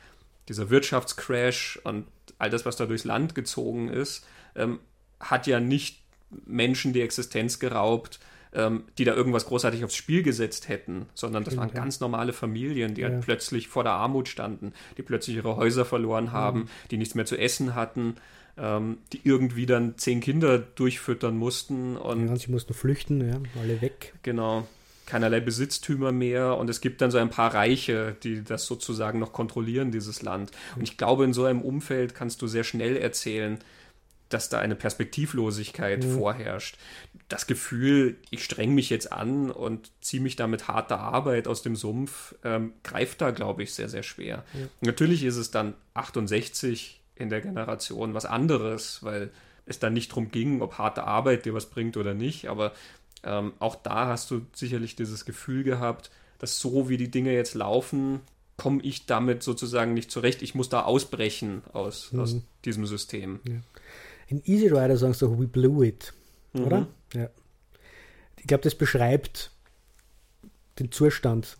dieser 0.48 0.70
Wirtschaftscrash 0.70 1.80
und 1.84 2.06
all 2.38 2.50
das, 2.50 2.66
was 2.66 2.76
da 2.76 2.86
durchs 2.86 3.04
Land 3.04 3.34
gezogen 3.34 3.88
ist, 3.88 4.26
ähm, 4.54 4.78
hat 5.20 5.46
ja 5.46 5.60
nicht 5.60 6.02
Menschen 6.46 6.92
die 6.92 7.00
Existenz 7.00 7.58
geraubt, 7.58 8.20
ähm, 8.54 8.84
die 8.98 9.04
da 9.04 9.14
irgendwas 9.14 9.46
großartig 9.46 9.84
aufs 9.84 9.94
Spiel 9.96 10.22
gesetzt 10.22 10.68
hätten, 10.68 11.06
sondern 11.14 11.44
das 11.44 11.56
waren 11.56 11.68
ja. 11.70 11.74
ganz 11.74 12.00
normale 12.00 12.32
Familien, 12.32 12.94
die 12.94 13.00
Ja. 13.02 13.08
halt 13.08 13.22
plötzlich 13.22 13.68
vor 13.68 13.82
der 13.84 13.92
Armut 13.92 14.28
standen, 14.28 14.72
die 14.98 15.02
plötzlich 15.02 15.36
ihre 15.36 15.56
Häuser 15.56 15.84
verloren 15.84 16.32
haben, 16.32 16.60
Mhm. 16.60 16.68
die 16.90 16.96
nichts 16.98 17.14
mehr 17.14 17.24
zu 17.26 17.36
essen 17.38 17.74
hatten, 17.74 18.16
ähm, 18.58 18.98
die 19.14 19.20
irgendwie 19.24 19.64
dann 19.66 19.96
zehn 19.96 20.20
Kinder 20.20 20.58
durchfüttern 20.58 21.36
mussten 21.36 21.96
und 21.96 22.28
Ja, 22.28 22.36
sie 22.36 22.50
mussten 22.50 22.74
flüchten, 22.74 23.26
ja, 23.26 23.40
alle 23.60 23.80
weg. 23.80 24.12
Genau. 24.22 24.66
Keinerlei 25.06 25.40
Besitztümer 25.40 26.12
mehr 26.12 26.56
und 26.58 26.70
es 26.70 26.80
gibt 26.80 27.00
dann 27.00 27.10
so 27.10 27.18
ein 27.18 27.28
paar 27.30 27.52
Reiche, 27.54 28.16
die 28.22 28.44
das 28.44 28.66
sozusagen 28.66 29.18
noch 29.18 29.32
kontrollieren, 29.32 29.90
dieses 29.90 30.22
Land. 30.22 30.52
Und 30.76 30.82
ich 30.82 30.96
glaube, 30.96 31.24
in 31.24 31.32
so 31.32 31.44
einem 31.44 31.60
Umfeld 31.60 32.14
kannst 32.14 32.40
du 32.40 32.46
sehr 32.46 32.62
schnell 32.64 32.96
erzählen, 32.96 33.58
dass 34.32 34.48
da 34.48 34.58
eine 34.58 34.74
Perspektivlosigkeit 34.74 36.04
Mhm. 36.04 36.18
vorherrscht. 36.18 36.76
Das 37.28 37.46
Gefühl, 37.46 38.16
ich 38.30 38.44
streng 38.44 38.74
mich 38.74 38.90
jetzt 38.90 39.12
an 39.12 39.50
und 39.50 39.90
ziehe 40.00 40.22
mich 40.22 40.36
da 40.36 40.46
mit 40.46 40.68
harter 40.68 40.98
Arbeit 40.98 41.48
aus 41.48 41.62
dem 41.62 41.76
Sumpf, 41.76 42.34
ähm, 42.44 42.72
greift 42.82 43.20
da, 43.20 43.30
glaube 43.30 43.62
ich, 43.62 43.72
sehr, 43.74 43.88
sehr 43.88 44.02
schwer. 44.02 44.44
Ja. 44.54 44.66
Natürlich 44.80 45.22
ist 45.24 45.36
es 45.36 45.50
dann 45.50 45.74
68 45.94 47.00
in 47.16 47.28
der 47.30 47.40
Generation 47.40 48.14
was 48.14 48.24
anderes, 48.24 49.02
weil 49.02 49.30
es 49.66 49.78
dann 49.78 49.92
nicht 49.92 50.10
darum 50.10 50.30
ging, 50.30 50.60
ob 50.60 50.78
harte 50.78 51.04
Arbeit 51.04 51.44
dir 51.44 51.54
was 51.54 51.66
bringt 51.70 51.96
oder 51.96 52.14
nicht, 52.14 52.48
aber 52.48 52.72
ähm, 53.22 53.52
auch 53.60 53.76
da 53.76 54.06
hast 54.08 54.30
du 54.30 54.42
sicherlich 54.52 54.96
dieses 54.96 55.24
Gefühl 55.24 55.62
gehabt, 55.62 56.10
dass 56.38 56.58
so 56.58 56.88
wie 56.88 56.96
die 56.96 57.10
Dinge 57.10 57.32
jetzt 57.32 57.54
laufen, 57.54 58.20
komme 58.56 58.82
ich 58.82 59.06
damit 59.06 59.42
sozusagen 59.42 59.94
nicht 59.94 60.10
zurecht. 60.10 60.42
Ich 60.42 60.54
muss 60.54 60.68
da 60.68 60.82
ausbrechen 60.82 61.62
aus, 61.72 62.12
Mhm. 62.12 62.20
aus 62.20 62.36
diesem 62.64 62.86
System. 62.86 63.40
In 64.32 64.42
Easy 64.46 64.68
Rider 64.68 64.96
sagen 64.96 65.12
sie 65.12 65.26
doch, 65.26 65.38
we 65.38 65.46
blew 65.46 65.82
it, 65.84 66.12
Mhm. 66.54 66.64
oder? 66.64 66.86
Ja. 67.14 67.28
Ich 68.38 68.46
glaube, 68.46 68.62
das 68.64 68.74
beschreibt 68.74 69.50
den 70.78 70.90
Zustand 70.90 71.58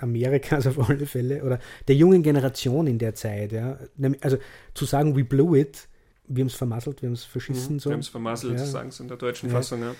Amerikas 0.00 0.66
auf 0.66 0.78
alle 0.88 1.06
Fälle 1.06 1.42
oder 1.44 1.58
der 1.88 1.96
jungen 1.96 2.22
Generation 2.22 2.86
in 2.86 2.98
der 2.98 3.14
Zeit. 3.14 3.52
Ja. 3.52 3.78
Also 4.22 4.38
zu 4.74 4.84
sagen, 4.86 5.16
we 5.16 5.24
blew 5.24 5.54
it, 5.54 5.86
wir 6.28 6.42
haben 6.42 6.48
es 6.48 6.54
vermasselt, 6.54 7.02
wir 7.02 7.08
haben 7.08 7.14
es 7.14 7.24
verschissen. 7.24 7.74
Mhm. 7.74 7.78
so. 7.80 7.90
Wir 7.90 7.94
haben 7.94 8.00
es 8.00 8.08
vermasselt, 8.08 8.58
Ja. 8.58 8.64
sagen 8.66 8.88
es 8.88 9.00
in 9.00 9.08
der 9.08 9.16
deutschen 9.18 9.48
Ja. 9.50 9.54
Fassung. 9.56 9.80
Ja. 9.82 9.94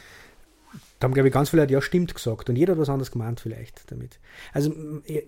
Da 0.98 1.04
haben, 1.04 1.14
glaube 1.14 1.28
ich, 1.28 1.34
ganz 1.34 1.50
viele 1.50 1.62
Leute, 1.62 1.74
ja, 1.74 1.80
stimmt 1.82 2.14
gesagt. 2.14 2.48
Und 2.50 2.56
jeder 2.56 2.72
hat 2.72 2.80
was 2.80 2.88
anderes 2.88 3.10
gemeint 3.10 3.38
vielleicht 3.40 3.90
damit. 3.92 4.18
Also 4.52 4.74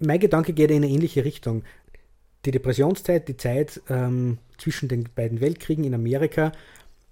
mein 0.00 0.18
Gedanke 0.20 0.52
geht 0.54 0.70
in 0.70 0.78
eine 0.78 0.88
ähnliche 0.88 1.24
Richtung. 1.24 1.62
Die 2.44 2.50
Depressionszeit, 2.50 3.28
die 3.28 3.36
Zeit 3.36 3.80
ähm, 3.88 4.38
zwischen 4.58 4.88
den 4.88 5.08
beiden 5.14 5.40
Weltkriegen 5.40 5.84
in 5.84 5.94
Amerika, 5.94 6.52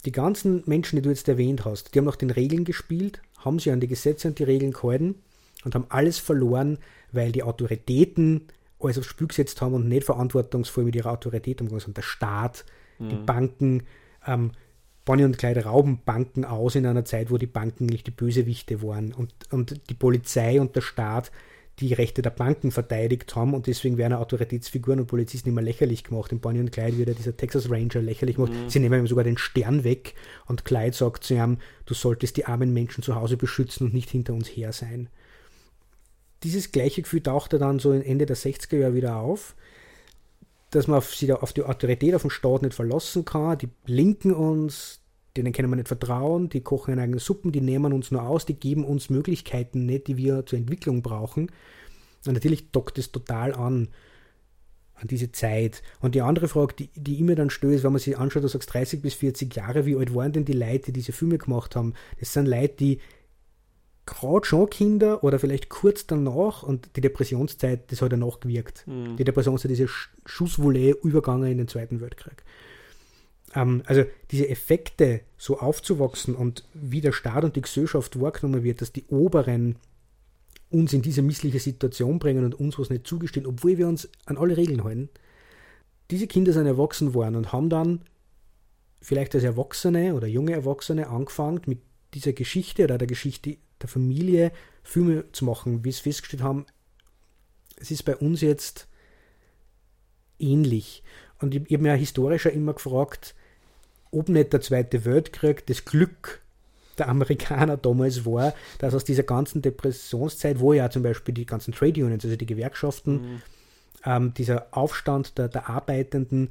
die 0.05 0.13
ganzen 0.13 0.63
Menschen, 0.67 0.97
die 0.97 1.03
du 1.03 1.09
jetzt 1.09 1.29
erwähnt 1.29 1.65
hast, 1.65 1.95
die 1.95 1.99
haben 1.99 2.07
nach 2.07 2.17
den 2.17 2.31
Regeln 2.31 2.65
gespielt, 2.65 3.21
haben 3.39 3.59
sich 3.59 3.73
an 3.73 3.81
die 3.81 3.89
Gesetze 3.89 4.29
und 4.29 4.39
die 4.39 4.45
Regeln 4.45 4.73
gehalten 4.73 5.17
und 5.65 5.75
haben 5.75 5.87
alles 5.89 6.19
verloren, 6.19 6.79
weil 7.13 7.33
die 7.33 7.43
Autoritäten 7.43 8.43
alles 8.79 8.99
aufs 8.99 9.09
Spiel 9.09 9.27
gesetzt 9.27 9.61
haben 9.61 9.75
und 9.75 9.89
nicht 9.89 10.05
verantwortungsvoll 10.05 10.85
mit 10.85 10.95
ihrer 10.95 11.11
Autorität 11.11 11.61
umgegangen 11.61 11.85
sind. 11.85 11.97
Der 11.97 12.03
Staat, 12.03 12.65
die 12.99 13.15
Banken, 13.15 13.83
ähm, 14.27 14.53
Bonnie 15.05 15.25
und 15.25 15.39
Clyde 15.39 15.65
rauben 15.65 16.01
Banken 16.05 16.45
aus 16.45 16.75
in 16.75 16.87
einer 16.87 17.05
Zeit, 17.05 17.31
wo 17.31 17.39
die 17.39 17.47
Banken 17.47 17.87
nicht 17.87 18.07
die 18.07 18.13
Bösewichte 18.13 18.83
waren 18.83 19.13
und, 19.13 19.33
und 19.51 19.89
die 19.89 19.95
Polizei 19.95 20.61
und 20.61 20.75
der 20.77 20.81
Staat 20.81 21.31
die 21.81 21.93
Rechte 21.93 22.23
der 22.23 22.31
Banken 22.31 22.71
verteidigt 22.71 23.35
haben 23.37 23.53
und 23.53 23.67
deswegen 23.67 23.99
werden 23.99 24.15
Autoritätsfiguren 24.15 25.01
und 25.01 25.07
Polizisten 25.07 25.51
immer 25.51 25.63
lächerlich 25.63 26.05
gemacht. 26.05 26.33
In 26.33 26.41
Bonnie 26.41 26.61
und 26.61 26.73
Clyde 26.73 26.97
wird 26.97 27.09
ja 27.09 27.15
dieser 27.15 27.37
Texas 27.37 27.71
Ranger 27.71 28.01
lächerlich 28.01 28.37
gemacht. 28.37 28.53
Sie 28.69 28.79
nehmen 28.79 29.01
ihm 29.01 29.07
sogar 29.07 29.25
den 29.25 29.37
Stern 29.37 29.85
weg 29.85 30.15
und 30.47 30.65
Clyde 30.65 30.97
sagt 30.97 31.25
zu 31.25 31.35
ihm, 31.35 31.59
du 31.85 31.95
solltest 31.95 32.37
die 32.39 32.47
armen 32.47 32.73
Menschen 32.73 33.03
zu 33.03 33.15
Hause 33.15 33.37
beschützen 33.37 33.87
und 33.87 33.95
nicht 33.95 34.11
hinter 34.11 34.33
uns 34.33 34.49
her 34.49 34.73
sein. 34.73 35.09
Dieses 36.43 36.73
gleiche 36.73 37.03
Gefühl 37.03 37.23
tauchte 37.23 37.59
dann 37.59 37.79
so 37.79 37.93
Ende 37.93 38.25
der 38.25 38.37
60er 38.37 38.77
Jahre 38.77 38.95
wieder 38.95 39.17
auf 39.17 39.55
dass 40.71 40.89
man 40.89 40.99
auf, 40.99 41.15
sich 41.15 41.33
auf 41.33 41.53
die 41.53 41.63
Autorität, 41.63 42.15
auf 42.15 42.23
den 42.23 42.31
Staat 42.31 42.63
nicht 42.63 42.75
verlassen 42.75 43.25
kann. 43.25 43.59
Die 43.59 43.69
blinken 43.69 44.35
uns, 44.35 45.01
denen 45.37 45.53
können 45.53 45.71
wir 45.71 45.77
nicht 45.77 45.89
vertrauen, 45.89 46.49
die 46.49 46.61
kochen 46.61 46.93
ihre 46.93 47.03
eigenen 47.03 47.21
Suppen, 47.21 47.53
die 47.53 47.61
nehmen 47.61 47.93
uns 47.93 48.11
nur 48.11 48.23
aus, 48.23 48.47
die 48.47 48.55
geben 48.55 48.85
uns 48.85 49.11
Möglichkeiten 49.11 49.87
nicht, 49.87 50.07
die 50.07 50.17
wir 50.17 50.47
zur 50.47 50.59
Entwicklung 50.59 51.03
brauchen. 51.03 51.51
Und 52.27 52.35
natürlich 52.35 52.71
dockt 52.71 52.99
es 52.99 53.13
total 53.13 53.55
an. 53.55 53.89
an 54.95 55.09
diese 55.09 55.31
Zeit. 55.31 55.83
Und 56.01 56.15
die 56.15 56.23
andere 56.23 56.49
Frage, 56.49 56.75
die, 56.75 56.89
die 56.95 57.21
immer 57.21 57.35
dann 57.35 57.51
stößt, 57.51 57.85
wenn 57.85 57.93
man 57.93 58.01
sich 58.01 58.19
anschaut, 58.19 58.43
du 58.43 58.49
sagst 58.49 58.73
30 58.73 59.03
bis 59.03 59.15
40 59.15 59.55
Jahre, 59.55 59.87
wie 59.87 59.97
alt 59.97 60.15
waren 60.15 60.33
denn 60.33 60.45
die 60.45 60.55
Leute, 60.55 60.87
die 60.87 60.93
diese 60.93 61.13
Filme 61.13 61.39
gemacht 61.39 61.77
haben? 61.77 61.93
Das 62.19 62.33
sind 62.33 62.47
Leute, 62.47 62.77
die 62.77 63.01
gerade 64.07 64.47
schon 64.47 64.71
Kinder 64.71 65.23
oder 65.25 65.39
vielleicht 65.39 65.69
kurz 65.69 66.07
danach 66.07 66.63
und 66.63 66.97
die 66.97 67.01
Depressionszeit, 67.01 67.91
das 67.91 68.01
hat 68.01 68.13
ja 68.13 68.17
nachgewirkt. 68.17 68.87
Mhm. 68.87 69.17
Die 69.17 69.25
Depressionszeit, 69.25 69.71
diese 69.71 69.89
Schussvolley 70.25 70.95
übergangen 71.03 71.51
in 71.51 71.59
den 71.59 71.69
Zweiten 71.69 72.01
Weltkrieg. 72.01 72.45
Ähm, 73.55 73.83
also 73.87 74.05
diese 74.31 74.49
Effekte, 74.49 75.21
so 75.39 75.59
aufzuwachsen 75.59 76.35
und 76.35 76.65
wie 76.75 77.01
der 77.01 77.13
Staat 77.13 77.45
und 77.45 77.57
die 77.57 77.63
Gesellschaft 77.63 78.21
wahrgenommen 78.21 78.65
wird, 78.65 78.81
dass 78.81 78.93
die 78.93 79.07
Oberen 79.07 79.77
uns 80.71 80.93
in 80.93 81.03
diese 81.03 81.23
missliche 81.23 81.61
Situation 81.61 82.19
bringen 82.19 82.45
und 82.45 82.55
uns 82.55 82.79
was 82.79 82.91
nicht 82.91 83.07
zugestehen, 83.07 83.47
obwohl 83.47 83.79
wir 83.79 83.87
uns 83.87 84.09
an 84.25 84.37
alle 84.37 84.57
Regeln 84.57 84.83
halten. 84.85 85.09
Diese 86.11 86.27
Kinder 86.27 86.53
sind 86.53 86.67
erwachsen 86.67 87.15
worden 87.15 87.37
und 87.37 87.53
haben 87.53 87.69
dann 87.69 88.01
vielleicht 89.01 89.35
als 89.35 89.45
Erwachsene 89.45 90.15
oder 90.15 90.27
junge 90.27 90.53
Erwachsene 90.53 91.09
angefangen, 91.09 91.61
mit 91.67 91.79
dieser 92.15 92.33
Geschichte 92.33 92.85
oder 92.85 92.99
der 92.99 93.07
Geschichte 93.07 93.59
der 93.81 93.89
Familie 93.89 94.53
Filme 94.83 95.31
zu 95.33 95.45
machen, 95.45 95.85
wie 95.85 95.91
es 95.91 96.01
festgestellt 96.01 96.43
haben. 96.43 96.67
Es 97.77 97.91
ist 97.91 98.05
bei 98.05 98.17
uns 98.17 98.41
jetzt 98.41 98.89
ähnlich. 100.39 101.03
Und 101.41 101.55
ich, 101.55 101.63
ich 101.67 101.73
habe 101.75 101.83
mir 101.83 101.95
historischer 101.95 102.53
immer 102.53 102.75
gefragt, 102.75 103.35
ob 104.11 104.29
nicht 104.29 104.53
der 104.53 104.61
Zweite 104.61 105.05
Weltkrieg 105.05 105.67
das 105.67 105.85
Glück 105.85 106.41
der 106.99 107.09
Amerikaner 107.09 107.77
damals 107.83 108.25
war, 108.25 108.55
dass 108.79 108.95
aus 108.95 109.05
dieser 109.05 109.25
ganzen 109.25 109.63
Depressionszeit, 109.63 110.61
wo 110.61 110.73
ja 110.73 110.91
zum 110.91 111.03
Beispiel 111.03 111.35
die 111.35 111.47
ganzen 111.47 111.73
Trade 111.73 112.05
Unions, 112.05 112.25
also 112.25 112.37
die 112.37 112.47
Gewerkschaften, 112.47 113.13
mhm. 113.13 113.43
ähm, 114.05 114.35
dieser 114.35 114.69
Aufstand 114.71 115.37
der, 115.39 115.49
der 115.49 115.69
Arbeitenden 115.69 116.51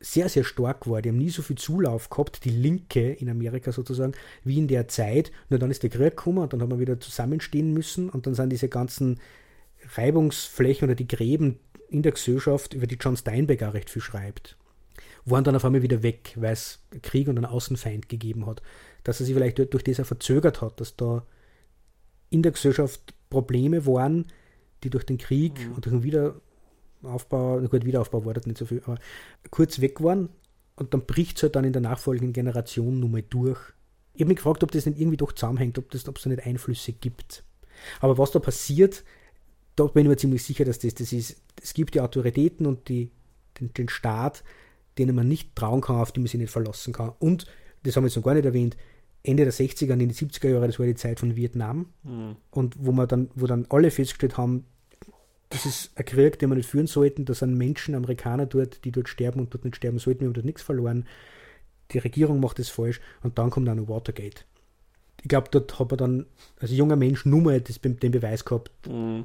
sehr, 0.00 0.28
sehr 0.28 0.44
stark 0.44 0.88
war. 0.88 1.02
Die 1.02 1.10
haben 1.10 1.18
nie 1.18 1.30
so 1.30 1.42
viel 1.42 1.56
Zulauf 1.56 2.10
gehabt, 2.10 2.44
die 2.44 2.50
Linke 2.50 3.12
in 3.12 3.30
Amerika 3.30 3.70
sozusagen, 3.72 4.12
wie 4.42 4.58
in 4.58 4.68
der 4.68 4.88
Zeit. 4.88 5.30
Nur 5.48 5.60
dann 5.60 5.70
ist 5.70 5.82
der 5.82 5.90
Krieg 5.90 6.16
gekommen 6.16 6.38
und 6.38 6.52
dann 6.52 6.60
hat 6.60 6.68
man 6.68 6.80
wieder 6.80 6.98
zusammenstehen 6.98 7.72
müssen 7.72 8.10
und 8.10 8.26
dann 8.26 8.34
sind 8.34 8.50
diese 8.50 8.68
ganzen 8.68 9.20
Reibungsflächen 9.94 10.86
oder 10.88 10.94
die 10.94 11.08
Gräben 11.08 11.58
in 11.88 12.02
der 12.02 12.12
Gesellschaft, 12.12 12.74
über 12.74 12.86
die 12.86 12.98
John 13.00 13.16
Steinbeck 13.16 13.62
auch 13.62 13.74
recht 13.74 13.90
viel 13.90 14.02
schreibt, 14.02 14.56
waren 15.24 15.44
dann 15.44 15.56
auf 15.56 15.64
einmal 15.64 15.82
wieder 15.82 16.02
weg, 16.02 16.34
weil 16.36 16.52
es 16.52 16.80
Krieg 17.02 17.28
und 17.28 17.36
einen 17.36 17.46
Außenfeind 17.46 18.08
gegeben 18.08 18.46
hat 18.46 18.62
dass 19.04 19.20
er 19.20 19.26
sich 19.26 19.34
vielleicht 19.34 19.58
durch 19.58 19.84
das 19.84 20.00
auch 20.00 20.06
verzögert 20.06 20.62
hat, 20.62 20.80
dass 20.80 20.96
da 20.96 21.24
in 22.30 22.42
der 22.42 22.52
Gesellschaft 22.52 23.14
Probleme 23.30 23.86
waren, 23.86 24.26
die 24.82 24.90
durch 24.90 25.04
den 25.04 25.18
Krieg 25.18 25.52
mhm. 25.60 25.74
und 25.74 25.84
durch 25.84 25.94
den 25.94 26.02
Wiederaufbau, 26.02 27.60
gut, 27.60 27.84
Wiederaufbau 27.84 28.24
war 28.24 28.34
das 28.34 28.46
nicht 28.46 28.58
so 28.58 28.66
viel, 28.66 28.82
aber 28.84 28.98
kurz 29.50 29.80
weg 29.80 30.02
waren 30.02 30.30
und 30.76 30.94
dann 30.94 31.06
bricht 31.06 31.36
es 31.36 31.44
halt 31.44 31.54
dann 31.54 31.64
in 31.64 31.72
der 31.72 31.82
nachfolgenden 31.82 32.32
Generation 32.32 32.98
nochmal 32.98 33.22
durch. 33.22 33.60
Ich 34.14 34.22
habe 34.22 34.28
mich 34.28 34.38
gefragt, 34.38 34.64
ob 34.64 34.72
das 34.72 34.86
nicht 34.86 34.98
irgendwie 34.98 35.16
doch 35.16 35.32
zusammenhängt, 35.32 35.78
ob, 35.78 35.90
das, 35.90 36.08
ob 36.08 36.16
es 36.16 36.24
da 36.24 36.30
nicht 36.30 36.46
Einflüsse 36.46 36.92
gibt. 36.92 37.44
Aber 38.00 38.18
was 38.18 38.30
da 38.30 38.38
passiert, 38.38 39.04
da 39.76 39.86
bin 39.86 40.04
ich 40.04 40.08
mir 40.08 40.16
ziemlich 40.16 40.42
sicher, 40.42 40.64
dass 40.64 40.78
das 40.78 40.94
das 40.94 41.12
ist. 41.12 41.40
Es 41.62 41.74
gibt 41.74 41.94
die 41.94 42.00
Autoritäten 42.00 42.66
und 42.66 42.88
die, 42.88 43.10
den, 43.60 43.72
den 43.74 43.88
Staat, 43.88 44.44
denen 44.98 45.16
man 45.16 45.28
nicht 45.28 45.54
trauen 45.56 45.80
kann, 45.80 45.96
auf 45.96 46.12
die 46.12 46.20
man 46.20 46.28
sich 46.28 46.40
nicht 46.40 46.50
verlassen 46.50 46.92
kann. 46.92 47.12
Und, 47.18 47.46
das 47.82 47.96
haben 47.96 48.04
wir 48.04 48.08
jetzt 48.08 48.16
noch 48.16 48.22
gar 48.22 48.34
nicht 48.34 48.44
erwähnt, 48.44 48.76
Ende 49.22 49.44
der 49.44 49.52
60er 49.52 49.94
und 49.94 50.00
in 50.00 50.10
die 50.10 50.14
70er 50.14 50.48
Jahre, 50.48 50.66
das 50.66 50.78
war 50.78 50.86
die 50.86 50.94
Zeit 50.94 51.18
von 51.18 51.34
Vietnam. 51.34 51.86
Mhm. 52.02 52.36
Und 52.50 52.76
wo 52.78 52.92
man 52.92 53.08
dann, 53.08 53.30
wo 53.34 53.46
dann 53.46 53.66
alle 53.70 53.90
festgestellt 53.90 54.36
haben, 54.36 54.64
das 55.48 55.66
ist 55.66 55.92
ein 55.96 56.04
Krieg, 56.04 56.38
den 56.38 56.50
wir 56.50 56.56
nicht 56.56 56.68
führen 56.68 56.86
sollten. 56.86 57.24
Da 57.24 57.32
sind 57.32 57.56
Menschen, 57.56 57.94
Amerikaner 57.94 58.46
dort, 58.46 58.84
die 58.84 58.92
dort 58.92 59.08
sterben 59.08 59.40
und 59.40 59.54
dort 59.54 59.64
nicht 59.64 59.76
sterben 59.76 59.98
sollten. 59.98 60.20
Wir 60.20 60.26
haben 60.26 60.34
dort 60.34 60.46
nichts 60.46 60.62
verloren. 60.62 61.06
Die 61.92 61.98
Regierung 61.98 62.40
macht 62.40 62.58
das 62.58 62.68
falsch. 62.68 63.00
Und 63.22 63.38
dann 63.38 63.50
kommt 63.50 63.68
dann 63.68 63.78
noch 63.78 63.88
Watergate. 63.88 64.44
Ich 65.22 65.28
glaube, 65.28 65.48
dort 65.50 65.78
hat 65.78 65.90
man 65.90 65.98
dann 65.98 66.26
als 66.60 66.70
junger 66.72 66.96
Mensch 66.96 67.24
nur 67.24 67.40
mal 67.40 67.60
das, 67.60 67.80
den 67.80 67.96
Beweis 67.96 68.44
gehabt, 68.44 68.70
mhm. 68.86 69.24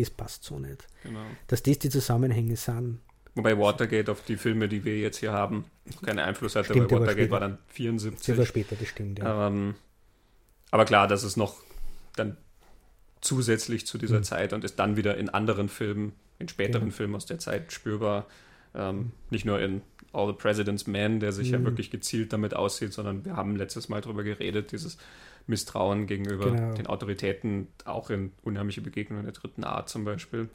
Das 0.00 0.10
passt 0.10 0.44
so 0.44 0.58
nicht. 0.58 0.86
Genau. 1.02 1.24
Dass 1.46 1.62
das 1.62 1.78
die 1.78 1.88
Zusammenhänge 1.88 2.56
sind. 2.56 3.00
Wobei 3.34 3.58
Watergate 3.58 4.10
auf 4.10 4.22
die 4.22 4.36
Filme, 4.36 4.68
die 4.68 4.84
wir 4.84 4.98
jetzt 4.98 5.18
hier 5.18 5.32
haben, 5.32 5.64
keinen 6.04 6.20
Einfluss 6.20 6.54
hatte, 6.54 6.72
stimmt, 6.72 6.90
weil 6.92 7.00
Watergate 7.00 7.30
war 7.30 7.40
dann 7.40 7.58
74. 7.68 8.26
Das 8.26 8.38
war 8.38 8.46
später, 8.46 8.76
das 8.76 8.88
stimmt, 8.88 9.18
ja. 9.18 9.48
Ähm, 9.48 9.74
aber 10.70 10.84
klar, 10.84 11.08
das 11.08 11.24
ist 11.24 11.36
noch 11.36 11.56
dann 12.14 12.36
zusätzlich 13.20 13.86
zu 13.86 13.98
dieser 13.98 14.18
mhm. 14.18 14.24
Zeit 14.24 14.52
und 14.52 14.62
ist 14.64 14.78
dann 14.78 14.96
wieder 14.96 15.16
in 15.16 15.28
anderen 15.28 15.68
Filmen, 15.68 16.12
in 16.38 16.48
späteren 16.48 16.84
genau. 16.84 16.94
Filmen 16.94 17.14
aus 17.16 17.26
der 17.26 17.38
Zeit 17.38 17.72
spürbar. 17.72 18.26
Ähm, 18.74 19.12
nicht 19.30 19.44
nur 19.44 19.60
in 19.60 19.82
All 20.12 20.28
the 20.28 20.32
President's 20.32 20.86
Men, 20.86 21.20
der 21.20 21.32
sich 21.32 21.48
mhm. 21.48 21.54
ja 21.54 21.64
wirklich 21.64 21.90
gezielt 21.90 22.32
damit 22.32 22.54
aussieht, 22.54 22.92
sondern 22.92 23.24
wir 23.24 23.36
haben 23.36 23.56
letztes 23.56 23.88
Mal 23.88 24.00
darüber 24.00 24.22
geredet, 24.22 24.72
dieses 24.72 24.96
Misstrauen 25.46 26.06
gegenüber 26.06 26.50
genau. 26.50 26.74
den 26.74 26.86
Autoritäten, 26.86 27.68
auch 27.84 28.10
in 28.10 28.32
unheimliche 28.42 28.80
Begegnungen 28.80 29.24
der 29.24 29.32
dritten 29.32 29.64
Art 29.64 29.88
zum 29.88 30.04
Beispiel. 30.04 30.48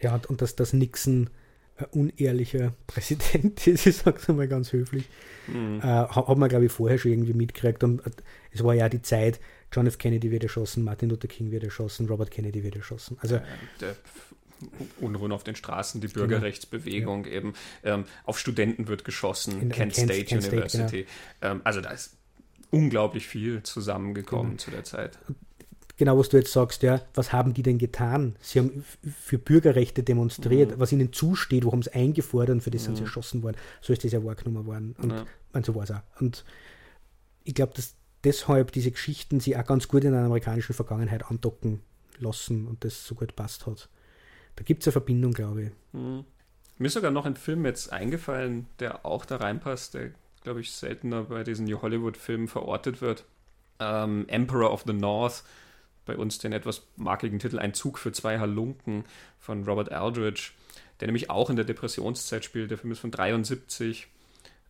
Ja, 0.00 0.14
und, 0.14 0.26
und 0.26 0.40
dass 0.40 0.56
das 0.56 0.72
Nixon 0.72 1.30
ein 1.76 1.86
unehrlicher 1.92 2.72
Präsident 2.86 3.66
ist, 3.66 3.86
ich 3.86 3.96
sage 3.96 4.18
es 4.18 4.28
einmal 4.28 4.48
ganz 4.48 4.72
höflich. 4.72 5.04
Mhm. 5.46 5.80
Äh, 5.80 5.86
hat 5.86 6.38
man, 6.38 6.48
glaube 6.48 6.66
ich, 6.66 6.72
vorher 6.72 6.98
schon 6.98 7.12
irgendwie 7.12 7.34
mitgekriegt. 7.34 7.82
Und 7.84 8.06
äh, 8.06 8.10
es 8.52 8.62
war 8.62 8.74
ja 8.74 8.88
die 8.88 9.02
Zeit, 9.02 9.40
John 9.72 9.86
F. 9.86 9.98
Kennedy 9.98 10.30
wird 10.30 10.42
erschossen, 10.42 10.84
Martin 10.84 11.10
Luther 11.10 11.28
King 11.28 11.50
wird 11.50 11.64
erschossen, 11.64 12.06
Robert 12.06 12.30
Kennedy 12.30 12.64
wird 12.64 12.76
erschossen. 12.76 13.18
Also, 13.20 13.36
ja, 13.36 13.44
der 13.80 13.96
Unruhen 15.00 15.32
auf 15.32 15.44
den 15.44 15.56
Straßen, 15.56 16.00
die 16.00 16.08
genau. 16.08 16.26
Bürgerrechtsbewegung 16.26 17.24
ja. 17.24 17.32
eben. 17.32 17.54
Ähm, 17.82 18.04
auf 18.24 18.38
Studenten 18.38 18.88
wird 18.88 19.04
geschossen, 19.04 19.60
in, 19.60 19.70
Kent, 19.70 19.94
Kent, 19.94 20.10
State 20.10 20.24
Kent 20.24 20.44
University. 20.44 20.88
State, 20.88 21.06
genau. 21.40 21.52
ähm, 21.52 21.60
also 21.64 21.80
da 21.80 21.90
ist 21.90 22.16
unglaublich 22.70 23.26
viel 23.26 23.62
zusammengekommen 23.62 24.52
genau. 24.52 24.62
zu 24.62 24.70
der 24.70 24.84
Zeit 24.84 25.18
genau, 26.00 26.18
was 26.18 26.30
du 26.30 26.38
jetzt 26.38 26.52
sagst, 26.52 26.82
ja, 26.82 27.02
was 27.14 27.30
haben 27.30 27.52
die 27.52 27.62
denn 27.62 27.76
getan? 27.76 28.34
Sie 28.40 28.58
haben 28.58 28.84
für 29.02 29.38
Bürgerrechte 29.38 30.02
demonstriert, 30.02 30.72
mhm. 30.72 30.80
was 30.80 30.92
ihnen 30.92 31.12
zusteht, 31.12 31.64
wo 31.64 31.72
haben 31.72 31.82
sie 31.82 31.92
eingefordert 31.92 32.54
und 32.54 32.60
für 32.62 32.70
das 32.70 32.82
mhm. 32.82 32.86
sind 32.86 32.96
sie 32.96 33.02
mhm. 33.02 33.06
erschossen 33.06 33.42
worden. 33.42 33.56
So 33.82 33.92
ist 33.92 34.02
das 34.02 34.10
ja 34.10 34.24
wahrgenommen 34.24 34.66
worden. 34.66 34.96
Und 34.98 35.10
ja. 35.10 35.26
man, 35.52 35.62
so 35.62 35.74
war 35.74 35.84
es 35.84 35.90
auch. 35.90 36.00
Und 36.18 36.44
ich 37.44 37.54
glaube, 37.54 37.74
dass 37.76 37.94
deshalb 38.24 38.72
diese 38.72 38.90
Geschichten 38.90 39.40
sie 39.40 39.56
auch 39.56 39.66
ganz 39.66 39.88
gut 39.88 40.04
in 40.04 40.14
einer 40.14 40.24
amerikanischen 40.24 40.72
Vergangenheit 40.72 41.30
andocken 41.30 41.80
lassen 42.18 42.66
und 42.66 42.82
das 42.82 43.04
so 43.04 43.14
gut 43.14 43.36
passt 43.36 43.66
hat. 43.66 43.90
Da 44.56 44.64
gibt 44.64 44.82
es 44.82 44.88
eine 44.88 44.92
Verbindung, 44.92 45.32
glaube 45.32 45.62
ich. 45.64 45.70
Mhm. 45.92 46.24
Mir 46.78 46.86
ist 46.86 46.94
sogar 46.94 47.10
noch 47.10 47.26
ein 47.26 47.36
Film 47.36 47.66
jetzt 47.66 47.92
eingefallen, 47.92 48.66
der 48.78 49.04
auch 49.04 49.26
da 49.26 49.36
reinpasst, 49.36 49.94
der, 49.94 50.12
glaube 50.42 50.60
ich, 50.60 50.72
seltener 50.72 51.24
bei 51.24 51.44
diesen 51.44 51.66
New 51.66 51.82
Hollywood-Filmen 51.82 52.48
verortet 52.48 53.02
wird. 53.02 53.24
Ähm, 53.78 54.24
Emperor 54.28 54.72
of 54.72 54.84
the 54.86 54.92
North 54.92 55.44
bei 56.06 56.16
uns 56.16 56.38
den 56.38 56.52
etwas 56.52 56.86
markigen 56.96 57.38
Titel 57.38 57.58
Ein 57.58 57.74
Zug 57.74 57.98
für 57.98 58.12
zwei 58.12 58.38
Halunken 58.38 59.04
von 59.38 59.64
Robert 59.64 59.92
Aldridge, 59.92 60.52
der 60.98 61.08
nämlich 61.08 61.30
auch 61.30 61.50
in 61.50 61.56
der 61.56 61.64
Depressionszeit 61.64 62.44
spielt. 62.44 62.70
Der 62.70 62.78
Film 62.78 62.92
ist 62.92 63.00
von 63.00 63.10
73. 63.10 64.08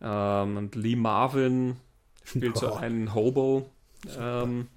Ähm, 0.01 0.57
und 0.57 0.75
Lee 0.75 0.95
Marvin 0.95 1.77
spielt 2.23 2.57
oh. 2.57 2.59
so 2.59 2.73
einen 2.73 3.15
Hobo. 3.15 3.69
Ähm, 4.19 4.67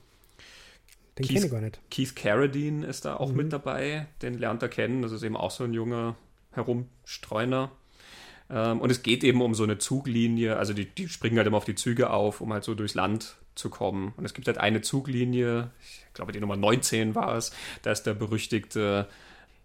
den 1.18 1.26
kenne 1.26 1.44
ich 1.44 1.50
gar 1.50 1.60
nicht. 1.60 1.80
Keith 1.90 2.16
Carradine 2.16 2.86
ist 2.86 3.04
da 3.04 3.16
auch 3.16 3.30
mhm. 3.30 3.36
mit 3.36 3.52
dabei. 3.52 4.06
Den 4.22 4.38
lernt 4.38 4.62
er 4.62 4.68
kennen. 4.68 5.02
Das 5.02 5.12
ist 5.12 5.22
eben 5.22 5.36
auch 5.36 5.50
so 5.50 5.64
ein 5.64 5.72
junger 5.72 6.16
Herumstreuner. 6.52 7.70
Ähm, 8.50 8.80
und 8.80 8.90
es 8.90 9.02
geht 9.02 9.24
eben 9.24 9.40
um 9.40 9.54
so 9.54 9.62
eine 9.62 9.78
Zuglinie. 9.78 10.56
Also 10.56 10.72
die, 10.72 10.86
die 10.86 11.08
springen 11.08 11.36
halt 11.36 11.46
immer 11.46 11.56
auf 11.56 11.64
die 11.64 11.74
Züge 11.74 12.10
auf, 12.10 12.40
um 12.40 12.52
halt 12.52 12.64
so 12.64 12.74
durchs 12.74 12.94
Land 12.94 13.36
zu 13.54 13.70
kommen. 13.70 14.12
Und 14.16 14.24
es 14.24 14.34
gibt 14.34 14.46
halt 14.46 14.58
eine 14.58 14.80
Zuglinie, 14.80 15.70
ich 15.80 16.14
glaube 16.14 16.32
die 16.32 16.40
Nummer 16.40 16.56
19 16.56 17.14
war 17.14 17.36
es, 17.36 17.52
da 17.82 17.92
ist 17.92 18.04
der 18.04 18.14
berüchtigte, 18.14 19.08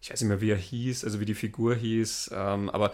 ich 0.01 0.11
weiß 0.11 0.21
nicht 0.21 0.29
mehr 0.29 0.41
wie 0.41 0.51
er 0.51 0.57
hieß, 0.57 1.03
also 1.03 1.19
wie 1.19 1.25
die 1.25 1.33
Figur 1.33 1.75
hieß, 1.75 2.31
ähm, 2.33 2.69
aber 2.69 2.93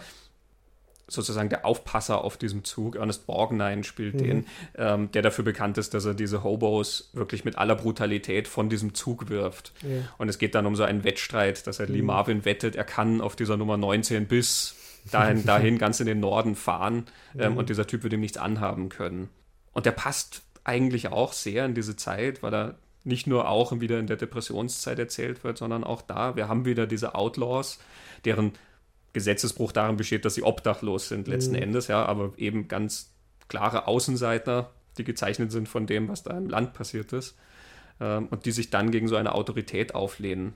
sozusagen 1.08 1.48
der 1.48 1.64
Aufpasser 1.64 2.24
auf 2.24 2.36
diesem 2.36 2.64
Zug, 2.64 2.96
Ernest 2.96 3.26
Borgnine 3.26 3.84
spielt 3.84 4.14
mhm. 4.14 4.18
den, 4.18 4.46
ähm, 4.76 5.12
der 5.12 5.22
dafür 5.22 5.44
bekannt 5.44 5.78
ist, 5.78 5.94
dass 5.94 6.04
er 6.04 6.14
diese 6.14 6.42
Hobos 6.42 7.10
wirklich 7.12 7.44
mit 7.44 7.58
aller 7.58 7.76
Brutalität 7.76 8.48
von 8.48 8.68
diesem 8.68 8.94
Zug 8.94 9.28
wirft. 9.28 9.72
Ja. 9.82 10.08
Und 10.18 10.28
es 10.28 10.38
geht 10.38 10.54
dann 10.54 10.66
um 10.66 10.74
so 10.74 10.82
einen 10.82 11.04
Wettstreit, 11.04 11.66
dass 11.66 11.78
er 11.78 11.88
mhm. 11.88 11.94
Lee 11.94 12.02
Marvin 12.02 12.44
wettet, 12.44 12.74
er 12.74 12.84
kann 12.84 13.20
auf 13.20 13.36
dieser 13.36 13.56
Nummer 13.56 13.76
19 13.76 14.26
bis 14.26 14.74
dahin, 15.10 15.44
dahin 15.46 15.78
ganz 15.78 16.00
in 16.00 16.06
den 16.06 16.20
Norden 16.20 16.56
fahren 16.56 17.06
ähm, 17.38 17.52
mhm. 17.52 17.58
und 17.58 17.68
dieser 17.68 17.86
Typ 17.86 18.02
wird 18.02 18.12
ihm 18.12 18.20
nichts 18.20 18.38
anhaben 18.38 18.88
können. 18.88 19.28
Und 19.72 19.86
der 19.86 19.92
passt 19.92 20.42
eigentlich 20.64 21.08
auch 21.08 21.32
sehr 21.32 21.64
in 21.64 21.74
diese 21.74 21.94
Zeit, 21.94 22.42
weil 22.42 22.52
er 22.52 22.74
nicht 23.04 23.28
nur 23.28 23.48
auch 23.48 23.78
wieder 23.80 24.00
in 24.00 24.08
der 24.08 24.16
Depressionszeit 24.16 24.98
erzählt 24.98 25.44
wird, 25.44 25.58
sondern 25.58 25.84
auch 25.84 26.02
da. 26.02 26.34
Wir 26.34 26.48
haben 26.48 26.64
wieder 26.64 26.88
diese 26.88 27.14
Outlaws, 27.14 27.78
deren 28.24 28.54
Gesetzesbruch 29.16 29.72
darin 29.72 29.96
besteht, 29.96 30.26
dass 30.26 30.34
sie 30.34 30.42
obdachlos 30.42 31.08
sind 31.08 31.26
letzten 31.26 31.56
mhm. 31.56 31.62
Endes, 31.62 31.88
ja, 31.88 32.04
aber 32.04 32.34
eben 32.36 32.68
ganz 32.68 33.14
klare 33.48 33.86
Außenseiter, 33.86 34.70
die 34.98 35.04
gezeichnet 35.04 35.50
sind 35.50 35.70
von 35.70 35.86
dem, 35.86 36.08
was 36.08 36.22
da 36.22 36.36
im 36.36 36.50
Land 36.50 36.74
passiert 36.74 37.14
ist 37.14 37.34
ähm, 37.98 38.28
und 38.28 38.44
die 38.44 38.52
sich 38.52 38.68
dann 38.68 38.90
gegen 38.90 39.08
so 39.08 39.16
eine 39.16 39.34
Autorität 39.34 39.94
auflehnen. 39.94 40.52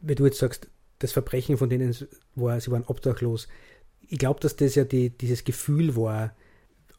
Wenn 0.00 0.14
du 0.14 0.26
jetzt 0.26 0.38
sagst, 0.38 0.68
das 1.00 1.10
Verbrechen 1.10 1.58
von 1.58 1.68
denen 1.68 1.92
war, 2.36 2.60
sie 2.60 2.70
waren 2.70 2.84
obdachlos. 2.84 3.48
Ich 4.00 4.18
glaube, 4.20 4.38
dass 4.38 4.54
das 4.54 4.76
ja 4.76 4.84
die, 4.84 5.10
dieses 5.10 5.42
Gefühl 5.42 5.96
war, 5.96 6.36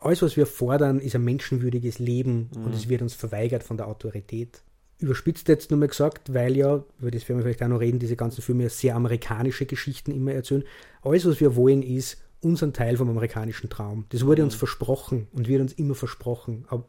alles, 0.01 0.21
was 0.21 0.36
wir 0.36 0.45
fordern, 0.45 0.99
ist 0.99 1.15
ein 1.15 1.23
menschenwürdiges 1.23 1.99
Leben 1.99 2.49
mhm. 2.53 2.65
und 2.65 2.75
es 2.75 2.89
wird 2.89 3.01
uns 3.01 3.13
verweigert 3.13 3.63
von 3.63 3.77
der 3.77 3.88
Autorität. 3.88 4.61
Überspitzt 5.03 5.47
jetzt 5.49 5.69
nur 5.69 5.79
mal 5.79 5.87
gesagt, 5.87 6.33
weil 6.33 6.55
ja, 6.55 6.83
über 6.99 7.11
das 7.11 7.27
werden 7.27 7.39
wir 7.39 7.43
vielleicht 7.43 7.63
auch 7.63 7.67
noch 7.67 7.79
reden, 7.79 7.99
diese 7.99 8.15
ganzen 8.15 8.41
Filme 8.41 8.69
sehr 8.69 8.95
amerikanische 8.95 9.65
Geschichten 9.65 10.11
immer 10.11 10.31
erzählen. 10.33 10.63
Alles, 11.01 11.25
was 11.25 11.39
wir 11.39 11.55
wollen, 11.55 11.83
ist 11.83 12.17
unseren 12.41 12.73
Teil 12.73 12.97
vom 12.97 13.09
amerikanischen 13.09 13.69
Traum. 13.69 14.05
Das 14.09 14.25
wurde 14.25 14.41
mhm. 14.41 14.47
uns 14.47 14.55
versprochen 14.55 15.27
und 15.33 15.47
wird 15.47 15.61
uns 15.61 15.73
immer 15.73 15.95
versprochen, 15.95 16.65
aber, 16.69 16.85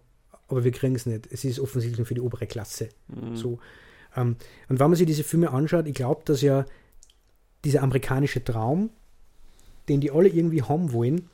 aber 0.48 0.64
wir 0.64 0.72
kriegen 0.72 0.94
es 0.94 1.06
nicht. 1.06 1.28
Es 1.30 1.44
ist 1.44 1.60
offensichtlich 1.60 1.98
nur 1.98 2.06
für 2.06 2.14
die 2.14 2.20
obere 2.20 2.46
Klasse. 2.46 2.88
Mhm. 3.08 3.36
So. 3.36 3.58
Ähm, 4.16 4.36
und 4.68 4.80
wenn 4.80 4.90
man 4.90 4.96
sich 4.96 5.06
diese 5.06 5.24
Filme 5.24 5.50
anschaut, 5.50 5.86
ich 5.86 5.94
glaube, 5.94 6.22
dass 6.24 6.40
ja 6.40 6.64
dieser 7.64 7.82
amerikanische 7.82 8.44
Traum, 8.44 8.90
den 9.88 10.00
die 10.00 10.10
alle 10.10 10.28
irgendwie 10.28 10.62
haben 10.62 10.92
wollen, 10.92 11.28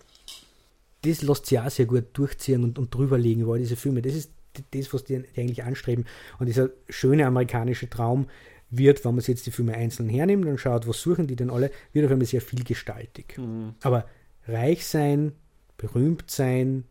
das 1.02 1.22
lässt 1.22 1.46
sich 1.46 1.58
auch 1.58 1.70
sehr 1.70 1.86
gut 1.86 2.06
durchziehen 2.12 2.64
und, 2.64 2.78
und 2.78 2.94
drüberlegen 2.94 3.42
über 3.42 3.54
all 3.54 3.58
diese 3.58 3.76
Filme. 3.76 4.02
Das 4.02 4.14
ist 4.14 4.30
das, 4.72 4.92
was 4.92 5.04
die, 5.04 5.16
eigentlich 5.36 5.64
anstreben. 5.64 6.06
Und 6.38 6.46
dieser 6.46 6.70
schöne 6.88 7.26
amerikanische 7.26 7.88
Traum 7.88 8.26
wird, 8.70 9.04
wenn 9.04 9.14
man 9.14 9.20
sich 9.20 9.34
jetzt 9.34 9.46
die 9.46 9.50
Filme 9.50 9.74
einzeln 9.74 10.08
hernimmt 10.08 10.46
und 10.46 10.58
schaut, 10.58 10.86
was 10.86 11.00
suchen 11.00 11.26
die 11.26 11.36
denn 11.36 11.50
alle, 11.50 11.70
wird 11.92 12.06
auf 12.06 12.12
einmal 12.12 12.26
sehr 12.26 12.40
vielgestaltig. 12.40 13.36
Mhm. 13.36 13.74
Aber 13.82 14.06
reich 14.46 14.86
sein, 14.86 15.32
berühmt 15.76 16.30
sein, 16.30 16.84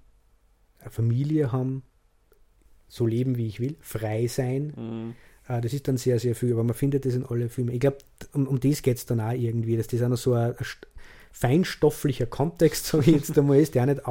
eine 0.80 0.92
Familie 0.92 1.52
haben, 1.52 1.84
so 2.88 3.06
leben, 3.06 3.38
wie 3.38 3.48
ich 3.48 3.60
will, 3.60 3.78
frei 3.82 4.28
sein, 4.28 4.74
mhm. 4.76 5.16
äh, 5.48 5.62
das 5.62 5.74
ist 5.74 5.88
dann 5.88 5.98
sehr, 5.98 6.20
sehr 6.20 6.36
viel. 6.36 6.54
Aber 6.54 6.64
man 6.64 6.74
findet 6.74 7.06
das 7.06 7.16
in 7.16 7.26
alle 7.26 7.50
Filmen. 7.50 7.74
Ich 7.74 7.80
glaube, 7.80 8.00
um, 8.34 8.48
um 8.48 8.60
das 8.60 8.82
geht 8.82 8.98
es 8.98 9.06
dann 9.06 9.22
auch 9.22 9.32
irgendwie, 9.32 9.78
dass 9.78 9.88
das 9.88 10.02
auch 10.02 10.10
noch 10.10 10.18
so 10.18 10.34
ein, 10.34 10.56
ein 10.58 10.66
feinstofflicher 11.32 12.26
Kontext, 12.26 12.86
so 12.88 13.06
wie 13.06 13.12
jetzt 13.12 13.38
einmal 13.38 13.60
ist, 13.60 13.76
der 13.76 13.84
auch 13.84 13.88
nicht 13.88 14.06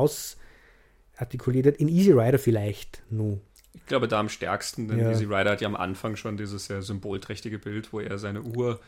ausartikuliert 1.18 1.66
hat. 1.66 1.76
In 1.76 1.88
Easy 1.88 2.12
Rider 2.12 2.38
vielleicht 2.38 3.02
nur. 3.10 3.40
Ich 3.74 3.86
glaube, 3.86 4.08
da 4.08 4.20
am 4.20 4.28
stärksten, 4.28 4.88
denn 4.88 4.98
ja. 4.98 5.10
Easy 5.10 5.24
Rider 5.24 5.50
hat 5.50 5.60
ja 5.60 5.68
am 5.68 5.76
Anfang 5.76 6.16
schon 6.16 6.36
dieses 6.36 6.66
sehr 6.66 6.82
symbolträchtige 6.82 7.58
Bild, 7.58 7.92
wo 7.92 8.00
er 8.00 8.18
seine 8.18 8.42
Uhr 8.42 8.80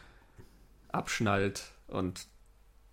abschnallt 0.88 1.72
und 1.86 2.26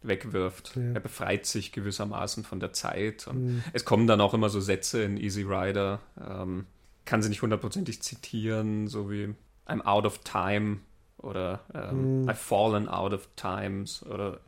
wegwirft. 0.03 0.75
Ja. 0.75 0.93
Er 0.93 0.99
befreit 0.99 1.45
sich 1.45 1.71
gewissermaßen 1.71 2.43
von 2.43 2.59
der 2.59 2.73
Zeit. 2.73 3.27
Und 3.27 3.45
mhm. 3.45 3.63
Es 3.73 3.85
kommen 3.85 4.07
dann 4.07 4.21
auch 4.21 4.33
immer 4.33 4.49
so 4.49 4.59
Sätze 4.59 5.03
in 5.03 5.17
Easy 5.17 5.41
Rider. 5.41 5.99
Ähm, 6.19 6.65
kann 7.05 7.21
sie 7.21 7.29
nicht 7.29 7.41
hundertprozentig 7.41 8.01
zitieren, 8.01 8.87
so 8.87 9.09
wie 9.09 9.33
I'm 9.67 9.81
out 9.81 10.05
of 10.05 10.19
time 10.19 10.79
oder 11.17 11.61
ähm, 11.73 12.23
mhm. 12.23 12.29
I've 12.29 12.35
fallen 12.35 12.87
out 12.87 13.13
of 13.13 13.27
times 13.35 14.05
oder 14.05 14.39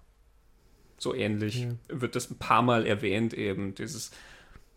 so 0.98 1.16
ähnlich 1.16 1.64
ja. 1.64 1.72
wird 1.88 2.16
das 2.16 2.30
ein 2.30 2.38
paar 2.38 2.62
Mal 2.62 2.86
erwähnt, 2.86 3.34
eben 3.34 3.74
dieses 3.74 4.12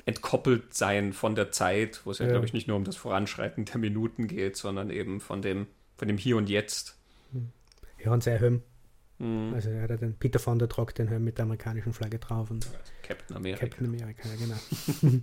entkoppelt 0.04 0.74
sein 0.74 1.12
von 1.12 1.34
der 1.34 1.52
Zeit, 1.52 2.02
wo 2.04 2.10
es 2.10 2.18
ja, 2.18 2.26
ja. 2.26 2.32
glaube 2.32 2.46
ich, 2.46 2.52
nicht 2.52 2.68
nur 2.68 2.76
um 2.76 2.84
das 2.84 2.96
Voranschreiten 2.96 3.64
der 3.64 3.78
Minuten 3.78 4.26
geht, 4.26 4.56
sondern 4.56 4.90
eben 4.90 5.20
von 5.20 5.42
dem, 5.42 5.66
von 5.96 6.08
dem 6.08 6.18
Hier 6.18 6.36
und 6.36 6.48
Jetzt. 6.48 6.96
Ja, 8.04 8.12
und 8.12 8.22
sein 8.22 8.38
Helm. 8.38 8.62
Mhm. 9.18 9.54
Also 9.54 9.70
er 9.70 9.82
hat 9.82 10.00
den 10.00 10.14
Peter 10.14 10.38
von 10.38 10.58
der 10.58 10.68
Trock 10.68 10.94
den 10.94 11.08
Helm 11.08 11.24
mit 11.24 11.38
der 11.38 11.44
amerikanischen 11.44 11.92
Flagge 11.92 12.18
drauf. 12.18 12.50
Und 12.50 12.66
Captain 13.02 13.36
America. 13.36 13.66
Captain 13.66 13.86
America, 13.86 14.28
ja, 14.28 14.34
genau. 14.36 15.20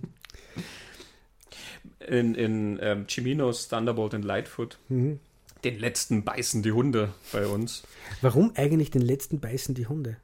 in 2.06 2.34
in 2.34 2.78
ähm, 2.80 3.06
Chiminos 3.06 3.68
Thunderbolt 3.68 4.14
and 4.14 4.24
Lightfoot 4.24 4.78
mhm. 4.88 5.20
den 5.64 5.78
letzten 5.78 6.24
beißen 6.24 6.62
die 6.62 6.72
Hunde 6.72 7.12
bei 7.32 7.46
uns. 7.46 7.82
Warum 8.22 8.52
eigentlich 8.54 8.90
den 8.90 9.02
letzten 9.02 9.40
beißen 9.40 9.74
die 9.74 9.86
Hunde? 9.86 10.16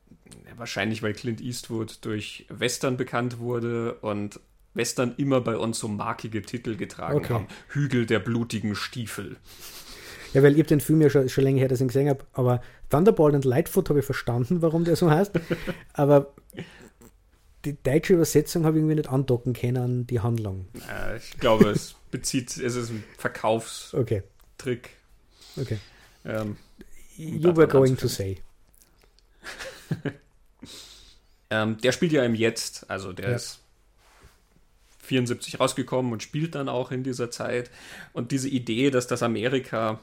Wahrscheinlich, 0.56 1.02
weil 1.02 1.12
Clint 1.12 1.40
Eastwood 1.40 1.98
durch 2.02 2.46
Western 2.48 2.96
bekannt 2.96 3.38
wurde 3.38 3.94
und 3.94 4.40
Western 4.74 5.14
immer 5.16 5.40
bei 5.40 5.56
uns 5.56 5.78
so 5.78 5.88
markige 5.88 6.42
Titel 6.42 6.76
getragen 6.76 7.16
okay. 7.16 7.34
haben. 7.34 7.48
Hügel 7.68 8.06
der 8.06 8.18
blutigen 8.18 8.74
Stiefel. 8.74 9.36
Ja, 10.32 10.42
weil 10.42 10.52
ich 10.52 10.58
habe 10.58 10.68
den 10.68 10.80
Film 10.80 11.00
ja 11.00 11.08
schon, 11.08 11.28
schon 11.28 11.44
länger 11.44 11.60
her, 11.60 11.68
dass 11.68 11.78
ich 11.78 11.84
ihn 11.84 11.88
gesehen 11.88 12.08
habe, 12.08 12.24
aber 12.32 12.60
Thunderbolt 12.90 13.34
und 13.34 13.44
Lightfoot 13.44 13.88
habe 13.88 14.00
ich 14.00 14.04
verstanden, 14.04 14.60
warum 14.60 14.84
der 14.84 14.96
so 14.96 15.10
heißt. 15.10 15.32
aber 15.94 16.34
die 17.64 17.76
deutsche 17.82 18.14
Übersetzung 18.14 18.64
habe 18.64 18.76
ich 18.76 18.80
irgendwie 18.80 18.96
nicht 18.96 19.08
andocken 19.08 19.54
können 19.54 19.76
an 19.78 20.06
die 20.06 20.20
Handlung. 20.20 20.66
Ja, 20.86 21.16
ich 21.16 21.38
glaube, 21.38 21.70
es 21.70 21.94
bezieht, 22.10 22.56
es 22.56 22.76
ist 22.76 22.90
ein 22.90 23.02
Verkaufstrick. 23.16 24.22
Okay. 24.58 24.82
Okay. 25.58 25.78
Ähm, 26.24 26.56
you 27.16 27.56
were 27.56 27.66
going 27.66 27.96
to 27.96 28.08
say. 28.08 28.38
Ähm, 31.51 31.78
der 31.78 31.93
spielt 31.93 32.12
ja 32.12 32.24
im 32.24 32.34
Jetzt, 32.34 32.91
also 32.91 33.12
der 33.12 33.30
ja. 33.30 33.37
ist 33.37 33.61
74 35.03 35.61
rausgekommen 35.61 36.12
und 36.12 36.22
spielt 36.22 36.55
dann 36.55 36.68
auch 36.68 36.91
in 36.91 37.05
dieser 37.05 37.30
Zeit. 37.30 37.70
Und 38.12 38.32
diese 38.32 38.49
Idee, 38.49 38.91
dass 38.91 39.07
das 39.07 39.22
Amerika, 39.22 40.01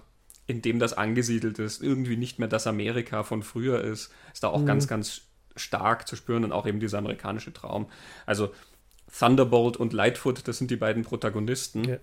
in 0.48 0.62
dem 0.62 0.80
das 0.80 0.94
angesiedelt 0.94 1.60
ist, 1.60 1.82
irgendwie 1.82 2.16
nicht 2.16 2.40
mehr 2.40 2.48
das 2.48 2.68
Amerika 2.68 3.24
von 3.24 3.44
früher 3.44 3.82
ist, 3.82 4.12
ist 4.34 4.44
da 4.44 4.48
auch 4.48 4.62
mhm. 4.62 4.68
ganz, 4.68 4.88
ganz 4.88 5.22
stark 5.56 6.08
zu 6.08 6.16
spüren 6.16 6.46
und 6.46 6.52
auch 6.52 6.66
eben 6.66 6.80
dieser 6.80 7.00
amerikanische 7.00 7.54
Traum. 7.54 7.90
Also 8.26 8.54
Thunderbolt 9.12 9.78
und 9.78 9.94
Lightfoot, 9.94 10.48
das 10.48 10.58
sind 10.58 10.72
die 10.72 10.78
beiden 10.78 11.04
Protagonisten. 11.04 11.84
Ja. 11.84 11.98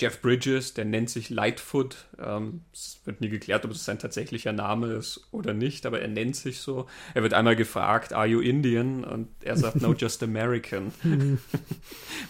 Jeff 0.00 0.20
Bridges, 0.22 0.74
der 0.74 0.84
nennt 0.84 1.10
sich 1.10 1.28
Lightfoot. 1.28 2.06
Ähm, 2.24 2.62
es 2.72 3.00
wird 3.04 3.20
nie 3.20 3.28
geklärt, 3.28 3.64
ob 3.64 3.72
es 3.72 3.84
sein 3.84 3.98
tatsächlicher 3.98 4.52
Name 4.52 4.92
ist 4.92 5.26
oder 5.32 5.54
nicht, 5.54 5.86
aber 5.86 6.00
er 6.00 6.06
nennt 6.06 6.36
sich 6.36 6.60
so. 6.60 6.86
Er 7.14 7.22
wird 7.24 7.34
einmal 7.34 7.56
gefragt, 7.56 8.12
Are 8.12 8.26
you 8.26 8.40
Indian? 8.40 9.02
Und 9.02 9.28
er 9.42 9.56
sagt, 9.56 9.80
No, 9.80 9.92
just 9.98 10.22
American. 10.22 10.92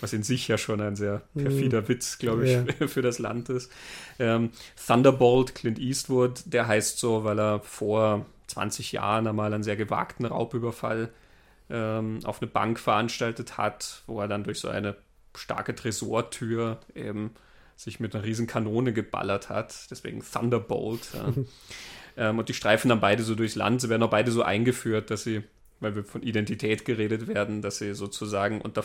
Was 0.01 0.15
in 0.15 0.23
sich 0.23 0.49
ja 0.49 0.57
schon 0.57 0.81
ein 0.81 0.97
sehr 0.97 1.23
perfider 1.35 1.89
Witz, 1.89 2.19
glaube 2.19 2.47
ich, 2.47 2.53
ja. 2.53 2.65
für 2.89 3.03
das 3.03 3.19
Land 3.19 3.51
ist. 3.51 3.71
Ähm, 4.19 4.51
Thunderbolt, 4.87 5.55
Clint 5.55 5.79
Eastwood, 5.79 6.43
der 6.47 6.67
heißt 6.67 6.99
so, 6.99 7.25
weil 7.25 7.39
er 7.39 7.61
vor 7.61 8.25
20 8.47 8.93
Jahren 8.93 9.27
einmal 9.27 9.53
einen 9.53 9.63
sehr 9.63 9.77
gewagten 9.77 10.25
Raubüberfall 10.25 11.11
ähm, 11.69 12.21
auf 12.25 12.41
eine 12.41 12.51
Bank 12.51 12.79
veranstaltet 12.79 13.59
hat, 13.59 14.03
wo 14.07 14.23
er 14.23 14.29
dann 14.29 14.45
durch 14.45 14.59
so 14.59 14.69
eine 14.69 14.97
starke 15.35 15.75
Tresortür 15.75 16.81
eben 16.95 17.33
sich 17.79 18.01
mit 18.01 18.15
einer 18.15 18.25
riesen 18.25 18.49
Kanone 18.49 18.93
geballert 18.93 19.49
hat. 19.49 19.89
Deswegen 19.91 20.21
Thunderbolt. 20.21 21.09
Ja. 21.15 21.33
ähm, 22.17 22.39
und 22.41 22.49
die 22.49 22.55
streifen 22.55 22.89
dann 22.89 23.01
beide 23.01 23.23
so 23.23 23.37
durchs 23.37 23.55
Land. 23.55 23.81
Sie 23.81 23.89
werden 23.89 24.03
auch 24.03 24.11
beide 24.11 24.33
so 24.33 24.43
eingeführt, 24.43 25.11
dass 25.11 25.23
sie, 25.23 25.45
weil 25.79 25.95
wir 25.95 26.03
von 26.03 26.23
Identität 26.23 26.85
geredet 26.85 27.29
werden, 27.29 27.63
dass 27.63 27.79
sie 27.79 27.95
sozusagen 27.95 28.61
unter 28.61 28.83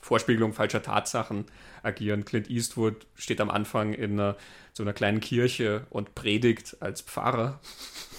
Vorspiegelung 0.00 0.54
falscher 0.54 0.82
Tatsachen 0.82 1.44
agieren. 1.82 2.24
Clint 2.24 2.48
Eastwood 2.48 3.06
steht 3.16 3.40
am 3.40 3.50
Anfang 3.50 3.92
in 3.92 4.12
einer, 4.12 4.36
so 4.72 4.82
einer 4.82 4.94
kleinen 4.94 5.20
Kirche 5.20 5.86
und 5.90 6.14
predigt 6.14 6.78
als 6.80 7.02
Pfarrer. 7.02 7.60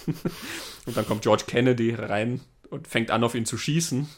und 0.86 0.96
dann 0.96 1.06
kommt 1.06 1.22
George 1.22 1.44
Kennedy 1.48 1.92
rein 1.92 2.40
und 2.74 2.88
fängt 2.88 3.10
an, 3.10 3.22
auf 3.22 3.34
ihn 3.34 3.46
zu 3.46 3.56
schießen. 3.56 4.08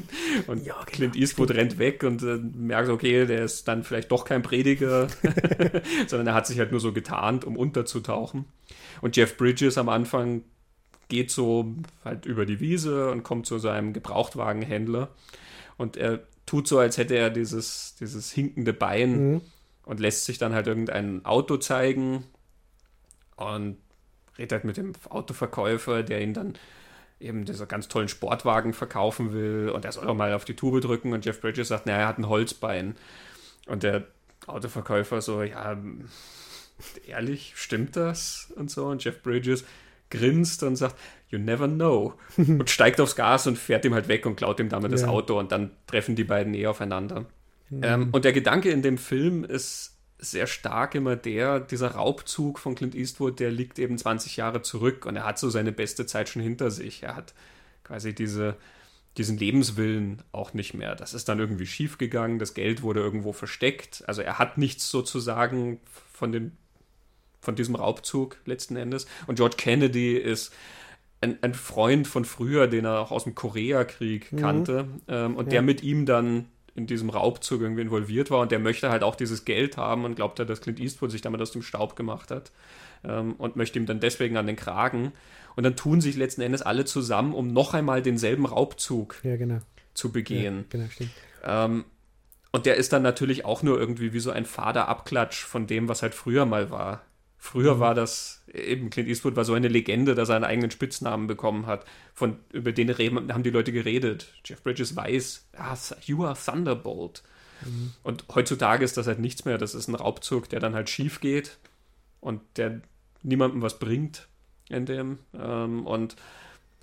und 0.46 0.64
ja, 0.64 0.74
genau. 0.74 0.84
Clint 0.86 1.16
Eastwood 1.16 1.50
rennt 1.50 1.78
weg 1.78 2.02
und 2.02 2.22
äh, 2.22 2.38
merkt, 2.38 2.88
okay, 2.88 3.26
der 3.26 3.44
ist 3.44 3.68
dann 3.68 3.84
vielleicht 3.84 4.10
doch 4.10 4.24
kein 4.24 4.42
Prediger, 4.42 5.08
sondern 6.06 6.28
er 6.28 6.34
hat 6.34 6.46
sich 6.46 6.58
halt 6.58 6.70
nur 6.70 6.80
so 6.80 6.92
getarnt, 6.92 7.44
um 7.44 7.56
unterzutauchen. 7.56 8.46
Und 9.02 9.16
Jeff 9.16 9.36
Bridges 9.36 9.76
am 9.76 9.90
Anfang 9.90 10.42
geht 11.08 11.30
so 11.30 11.74
halt 12.04 12.26
über 12.26 12.46
die 12.46 12.58
Wiese 12.58 13.10
und 13.10 13.22
kommt 13.22 13.46
zu 13.46 13.58
seinem 13.58 13.92
Gebrauchtwagenhändler 13.92 15.10
und 15.76 15.96
er 15.96 16.20
tut 16.46 16.66
so, 16.66 16.78
als 16.78 16.96
hätte 16.96 17.14
er 17.14 17.30
dieses, 17.30 17.96
dieses 18.00 18.32
hinkende 18.32 18.72
Bein 18.72 19.32
mhm. 19.32 19.40
und 19.84 20.00
lässt 20.00 20.24
sich 20.24 20.38
dann 20.38 20.54
halt 20.54 20.66
irgendein 20.66 21.24
Auto 21.24 21.58
zeigen 21.58 22.24
und 23.36 23.76
redet 24.38 24.52
halt 24.52 24.64
mit 24.64 24.76
dem 24.78 24.92
Autoverkäufer, 25.08 26.02
der 26.02 26.22
ihn 26.22 26.34
dann 26.34 26.54
eben 27.20 27.44
dieser 27.44 27.66
ganz 27.66 27.88
tollen 27.88 28.08
Sportwagen 28.08 28.72
verkaufen 28.72 29.32
will 29.32 29.70
und 29.74 29.84
er 29.84 29.92
soll 29.92 30.06
auch 30.06 30.14
mal 30.14 30.34
auf 30.34 30.44
die 30.44 30.56
Tube 30.56 30.80
drücken 30.80 31.12
und 31.12 31.24
Jeff 31.24 31.40
Bridges 31.40 31.68
sagt, 31.68 31.86
naja, 31.86 32.00
er 32.00 32.08
hat 32.08 32.18
ein 32.18 32.28
Holzbein. 32.28 32.96
Und 33.66 33.82
der 33.82 34.04
Autoverkäufer 34.46 35.20
so, 35.20 35.42
ja, 35.42 35.76
ehrlich, 37.06 37.52
stimmt 37.56 37.96
das? 37.96 38.52
Und 38.56 38.70
so. 38.70 38.86
Und 38.86 39.02
Jeff 39.02 39.22
Bridges 39.22 39.64
grinst 40.10 40.62
und 40.62 40.76
sagt, 40.76 40.96
you 41.28 41.38
never 41.38 41.68
know. 41.68 42.14
und 42.36 42.70
steigt 42.70 43.00
aufs 43.00 43.16
Gas 43.16 43.46
und 43.46 43.58
fährt 43.58 43.84
ihm 43.84 43.94
halt 43.94 44.08
weg 44.08 44.26
und 44.26 44.36
klaut 44.36 44.60
ihm 44.60 44.68
damit 44.68 44.92
ja. 44.92 44.98
das 44.98 45.04
Auto 45.04 45.38
und 45.38 45.52
dann 45.52 45.70
treffen 45.86 46.16
die 46.16 46.24
beiden 46.24 46.54
eh 46.54 46.66
aufeinander. 46.66 47.26
Mhm. 47.70 47.80
Ähm, 47.82 48.08
und 48.12 48.24
der 48.24 48.32
Gedanke 48.32 48.70
in 48.70 48.82
dem 48.82 48.98
Film 48.98 49.44
ist 49.44 49.95
sehr 50.18 50.46
stark 50.46 50.94
immer 50.94 51.16
der, 51.16 51.60
dieser 51.60 51.92
Raubzug 51.92 52.58
von 52.58 52.74
Clint 52.74 52.94
Eastwood, 52.94 53.38
der 53.38 53.50
liegt 53.50 53.78
eben 53.78 53.98
20 53.98 54.36
Jahre 54.36 54.62
zurück 54.62 55.06
und 55.06 55.16
er 55.16 55.24
hat 55.24 55.38
so 55.38 55.50
seine 55.50 55.72
beste 55.72 56.06
Zeit 56.06 56.28
schon 56.28 56.42
hinter 56.42 56.70
sich. 56.70 57.02
Er 57.02 57.16
hat 57.16 57.34
quasi 57.84 58.14
diese, 58.14 58.56
diesen 59.18 59.36
Lebenswillen 59.36 60.22
auch 60.32 60.54
nicht 60.54 60.74
mehr. 60.74 60.94
Das 60.94 61.14
ist 61.14 61.28
dann 61.28 61.38
irgendwie 61.38 61.66
schiefgegangen, 61.66 62.38
das 62.38 62.54
Geld 62.54 62.82
wurde 62.82 63.00
irgendwo 63.00 63.32
versteckt. 63.32 64.04
Also 64.06 64.22
er 64.22 64.38
hat 64.38 64.58
nichts 64.58 64.90
sozusagen 64.90 65.80
von 66.12 66.32
den 66.32 66.52
von 67.46 67.54
diesem 67.54 67.76
Raubzug 67.76 68.38
letzten 68.44 68.76
Endes. 68.76 69.06
Und 69.28 69.36
George 69.36 69.54
Kennedy 69.56 70.16
ist 70.16 70.52
ein, 71.20 71.38
ein 71.42 71.54
Freund 71.54 72.06
von 72.06 72.24
früher, 72.24 72.66
den 72.66 72.84
er 72.84 72.98
auch 72.98 73.12
aus 73.12 73.24
dem 73.24 73.34
Koreakrieg 73.34 74.32
mhm. 74.32 74.36
kannte. 74.36 74.88
Ähm, 75.08 75.36
und 75.36 75.46
ja. 75.46 75.50
der 75.50 75.62
mit 75.62 75.82
ihm 75.82 76.04
dann 76.04 76.46
in 76.76 76.86
diesem 76.86 77.10
Raubzug 77.10 77.62
irgendwie 77.62 77.82
involviert 77.82 78.30
war 78.30 78.40
und 78.40 78.52
der 78.52 78.58
möchte 78.58 78.90
halt 78.90 79.02
auch 79.02 79.16
dieses 79.16 79.44
Geld 79.44 79.76
haben 79.76 80.04
und 80.04 80.14
glaubt 80.14 80.38
halt, 80.38 80.50
dass 80.50 80.60
Clint 80.60 80.78
Eastwood 80.78 81.10
sich 81.10 81.22
damit 81.22 81.40
aus 81.40 81.50
dem 81.50 81.62
Staub 81.62 81.96
gemacht 81.96 82.30
hat 82.30 82.52
ähm, 83.04 83.34
und 83.38 83.56
möchte 83.56 83.78
ihm 83.78 83.86
dann 83.86 84.00
deswegen 84.00 84.36
an 84.36 84.46
den 84.46 84.56
Kragen. 84.56 85.12
Und 85.56 85.64
dann 85.64 85.74
tun 85.74 86.00
sich 86.02 86.16
letzten 86.16 86.42
Endes 86.42 86.62
alle 86.62 86.84
zusammen, 86.84 87.32
um 87.32 87.48
noch 87.48 87.72
einmal 87.72 88.02
denselben 88.02 88.44
Raubzug 88.44 89.20
ja, 89.22 89.36
genau. 89.36 89.60
zu 89.94 90.12
begehen. 90.12 90.58
Ja, 90.58 90.64
genau, 90.68 90.90
stimmt. 90.90 91.10
Ähm, 91.44 91.84
und 92.52 92.66
der 92.66 92.76
ist 92.76 92.92
dann 92.92 93.02
natürlich 93.02 93.44
auch 93.44 93.62
nur 93.62 93.78
irgendwie 93.78 94.12
wie 94.12 94.20
so 94.20 94.30
ein 94.30 94.44
fader 94.44 94.88
Abklatsch 94.88 95.44
von 95.44 95.66
dem, 95.66 95.88
was 95.88 96.02
halt 96.02 96.14
früher 96.14 96.46
mal 96.46 96.70
war. 96.70 97.02
Früher 97.46 97.76
mhm. 97.76 97.80
war 97.80 97.94
das, 97.94 98.42
eben 98.52 98.90
Clint 98.90 99.08
Eastwood 99.08 99.36
war 99.36 99.44
so 99.44 99.54
eine 99.54 99.68
Legende, 99.68 100.16
dass 100.16 100.30
er 100.30 100.34
einen 100.34 100.44
eigenen 100.44 100.72
Spitznamen 100.72 101.28
bekommen 101.28 101.66
hat. 101.66 101.84
Von, 102.12 102.40
über 102.52 102.72
den 102.72 102.90
haben 102.90 103.42
die 103.44 103.50
Leute 103.50 103.70
geredet. 103.70 104.34
Jeff 104.44 104.62
Bridges 104.64 104.96
weiß, 104.96 105.46
ah, 105.56 105.76
you 106.04 106.24
are 106.24 106.36
Thunderbolt. 106.36 107.22
Mhm. 107.64 107.92
Und 108.02 108.24
heutzutage 108.34 108.84
ist 108.84 108.96
das 108.96 109.06
halt 109.06 109.20
nichts 109.20 109.44
mehr. 109.44 109.58
Das 109.58 109.76
ist 109.76 109.86
ein 109.86 109.94
Raubzug, 109.94 110.48
der 110.48 110.58
dann 110.58 110.74
halt 110.74 110.90
schief 110.90 111.20
geht 111.20 111.58
und 112.20 112.40
der 112.56 112.80
niemandem 113.22 113.62
was 113.62 113.78
bringt 113.78 114.26
in 114.68 114.84
dem. 114.84 115.20
Ähm, 115.32 115.86
und 115.86 116.16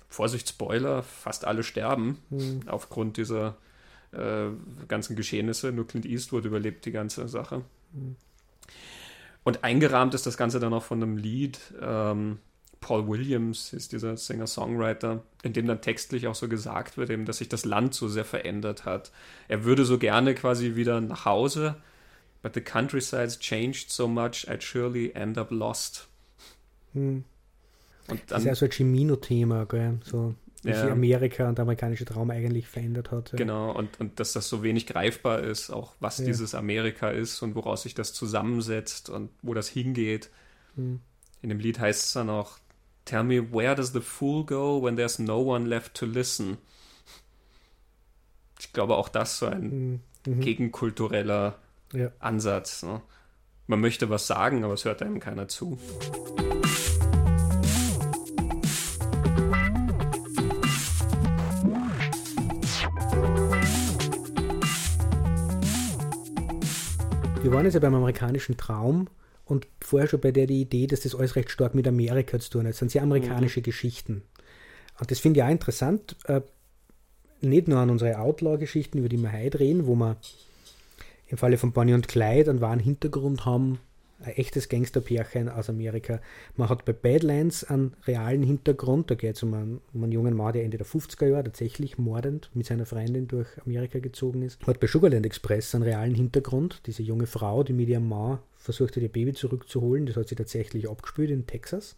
Vorsicht, 0.08 0.48
Spoiler, 0.48 1.02
fast 1.02 1.44
alle 1.44 1.62
sterben 1.62 2.22
mhm. 2.30 2.62
aufgrund 2.68 3.18
dieser 3.18 3.58
äh, 4.12 4.46
ganzen 4.88 5.14
Geschehnisse. 5.14 5.72
Nur 5.72 5.86
Clint 5.86 6.06
Eastwood 6.06 6.46
überlebt 6.46 6.86
die 6.86 6.92
ganze 6.92 7.28
Sache. 7.28 7.64
Mhm. 7.92 8.16
Und 9.44 9.62
eingerahmt 9.62 10.14
ist 10.14 10.26
das 10.26 10.36
Ganze 10.36 10.58
dann 10.58 10.72
auch 10.72 10.82
von 10.82 11.02
einem 11.02 11.16
Lied. 11.16 11.60
Ähm, 11.80 12.38
Paul 12.80 13.08
Williams 13.08 13.72
ist 13.72 13.92
dieser 13.92 14.16
Singer-Songwriter, 14.16 15.22
in 15.42 15.52
dem 15.52 15.66
dann 15.66 15.80
textlich 15.80 16.26
auch 16.26 16.34
so 16.34 16.48
gesagt 16.48 16.98
wird, 16.98 17.10
eben, 17.10 17.24
dass 17.24 17.38
sich 17.38 17.48
das 17.48 17.64
Land 17.64 17.94
so 17.94 18.08
sehr 18.08 18.24
verändert 18.24 18.84
hat. 18.84 19.10
Er 19.48 19.64
würde 19.64 19.84
so 19.84 19.98
gerne 19.98 20.34
quasi 20.34 20.74
wieder 20.74 21.00
nach 21.00 21.24
Hause, 21.24 21.76
but 22.42 22.54
the 22.54 22.60
countryside's 22.60 23.38
changed 23.38 23.90
so 23.90 24.06
much, 24.06 24.48
I'd 24.48 24.62
surely 24.62 25.12
end 25.14 25.38
up 25.38 25.50
lost. 25.50 26.08
Hm. 26.92 27.24
Und 28.08 28.20
dann, 28.20 28.20
das 28.28 28.40
ist 28.40 28.46
ja 28.46 28.54
so 28.54 28.64
ein 28.66 28.70
Cimino-Thema, 28.70 29.66
so 30.02 30.34
wie 30.64 30.70
ja. 30.70 30.80
sich 30.80 30.90
Amerika 30.90 31.48
und 31.48 31.58
der 31.58 31.62
amerikanische 31.62 32.04
Traum 32.04 32.30
eigentlich 32.30 32.66
verändert 32.66 33.10
hat. 33.10 33.32
Ja. 33.32 33.38
Genau, 33.38 33.72
und, 33.72 34.00
und 34.00 34.20
dass 34.20 34.32
das 34.32 34.48
so 34.48 34.62
wenig 34.62 34.86
greifbar 34.86 35.40
ist, 35.40 35.70
auch 35.70 35.94
was 36.00 36.18
ja. 36.18 36.26
dieses 36.26 36.54
Amerika 36.54 37.10
ist 37.10 37.42
und 37.42 37.54
woraus 37.54 37.82
sich 37.82 37.94
das 37.94 38.12
zusammensetzt 38.12 39.10
und 39.10 39.30
wo 39.42 39.54
das 39.54 39.68
hingeht. 39.68 40.30
Hm. 40.76 41.00
In 41.42 41.48
dem 41.48 41.58
Lied 41.58 41.78
heißt 41.78 42.06
es 42.06 42.12
dann 42.12 42.30
auch, 42.30 42.58
Tell 43.04 43.22
me, 43.22 43.52
where 43.52 43.74
does 43.74 43.92
the 43.92 44.00
fool 44.00 44.44
go 44.46 44.82
when 44.82 44.96
there's 44.96 45.18
no 45.18 45.38
one 45.42 45.68
left 45.68 45.94
to 45.94 46.06
listen? 46.06 46.56
Ich 48.58 48.72
glaube, 48.72 48.96
auch 48.96 49.10
das 49.10 49.38
so 49.38 49.46
ein 49.46 50.00
hm. 50.24 50.34
mhm. 50.36 50.40
gegenkultureller 50.40 51.58
Ansatz. 52.18 52.82
Ne? 52.82 53.02
Man 53.66 53.80
möchte 53.80 54.10
was 54.10 54.26
sagen, 54.26 54.64
aber 54.64 54.74
es 54.74 54.84
hört 54.84 55.02
einem 55.02 55.20
keiner 55.20 55.48
zu. 55.48 55.78
Wir 67.44 67.52
waren 67.52 67.66
jetzt 67.66 67.74
ja 67.74 67.80
beim 67.80 67.94
amerikanischen 67.94 68.56
Traum 68.56 69.06
und 69.44 69.66
vorher 69.82 70.08
schon 70.08 70.18
bei 70.18 70.32
der 70.32 70.46
die 70.46 70.62
Idee, 70.62 70.86
dass 70.86 71.00
das 71.00 71.14
alles 71.14 71.36
recht 71.36 71.50
stark 71.50 71.74
mit 71.74 71.86
Amerika 71.86 72.38
zu 72.40 72.48
tun 72.48 72.62
hat. 72.62 72.70
Das 72.70 72.78
sind 72.78 72.90
sehr 72.90 73.02
amerikanische 73.02 73.60
mhm. 73.60 73.64
Geschichten. 73.64 74.22
Und 74.98 75.10
das 75.10 75.18
finde 75.18 75.40
ich 75.40 75.44
auch 75.44 75.50
interessant, 75.50 76.16
äh, 76.24 76.40
nicht 77.42 77.68
nur 77.68 77.80
an 77.80 77.90
unsere 77.90 78.18
Outlaw-Geschichten, 78.18 78.96
über 78.96 79.10
die 79.10 79.18
wir 79.18 79.30
heute 79.30 79.60
reden, 79.60 79.86
wo 79.86 79.94
wir 79.94 80.16
im 81.26 81.36
Falle 81.36 81.58
von 81.58 81.72
Bonnie 81.72 81.92
und 81.92 82.08
Clyde 82.08 82.48
einen 82.48 82.62
wahren 82.62 82.80
Hintergrund 82.80 83.44
haben, 83.44 83.78
ein 84.20 84.32
echtes 84.32 84.68
Gangsterpärchen 84.68 85.48
aus 85.48 85.68
Amerika. 85.68 86.20
Man 86.56 86.68
hat 86.68 86.84
bei 86.84 86.92
Badlands 86.92 87.64
einen 87.64 87.94
realen 88.06 88.42
Hintergrund, 88.42 89.10
da 89.10 89.14
geht 89.14 89.36
es 89.36 89.42
um 89.42 89.54
einen, 89.54 89.80
um 89.92 90.02
einen 90.02 90.12
jungen 90.12 90.36
Mann, 90.36 90.52
der 90.52 90.64
Ende 90.64 90.78
der 90.78 90.86
50er 90.86 91.26
Jahre 91.26 91.44
tatsächlich 91.44 91.98
mordend 91.98 92.50
mit 92.54 92.66
seiner 92.66 92.86
Freundin 92.86 93.28
durch 93.28 93.48
Amerika 93.64 93.98
gezogen 93.98 94.42
ist. 94.42 94.60
Man 94.60 94.68
Hat 94.68 94.80
bei 94.80 94.86
Sugarland 94.86 95.26
Express 95.26 95.74
einen 95.74 95.84
realen 95.84 96.14
Hintergrund, 96.14 96.82
diese 96.86 97.02
junge 97.02 97.26
Frau, 97.26 97.62
die 97.62 97.72
mit 97.72 97.88
ihrem 97.88 98.08
Mann 98.08 98.38
versucht 98.56 98.96
hat, 98.96 99.02
ihr 99.02 99.12
Baby 99.12 99.34
zurückzuholen, 99.34 100.06
das 100.06 100.16
hat 100.16 100.28
sie 100.28 100.36
tatsächlich 100.36 100.88
abgespielt 100.88 101.30
in 101.30 101.46
Texas, 101.46 101.96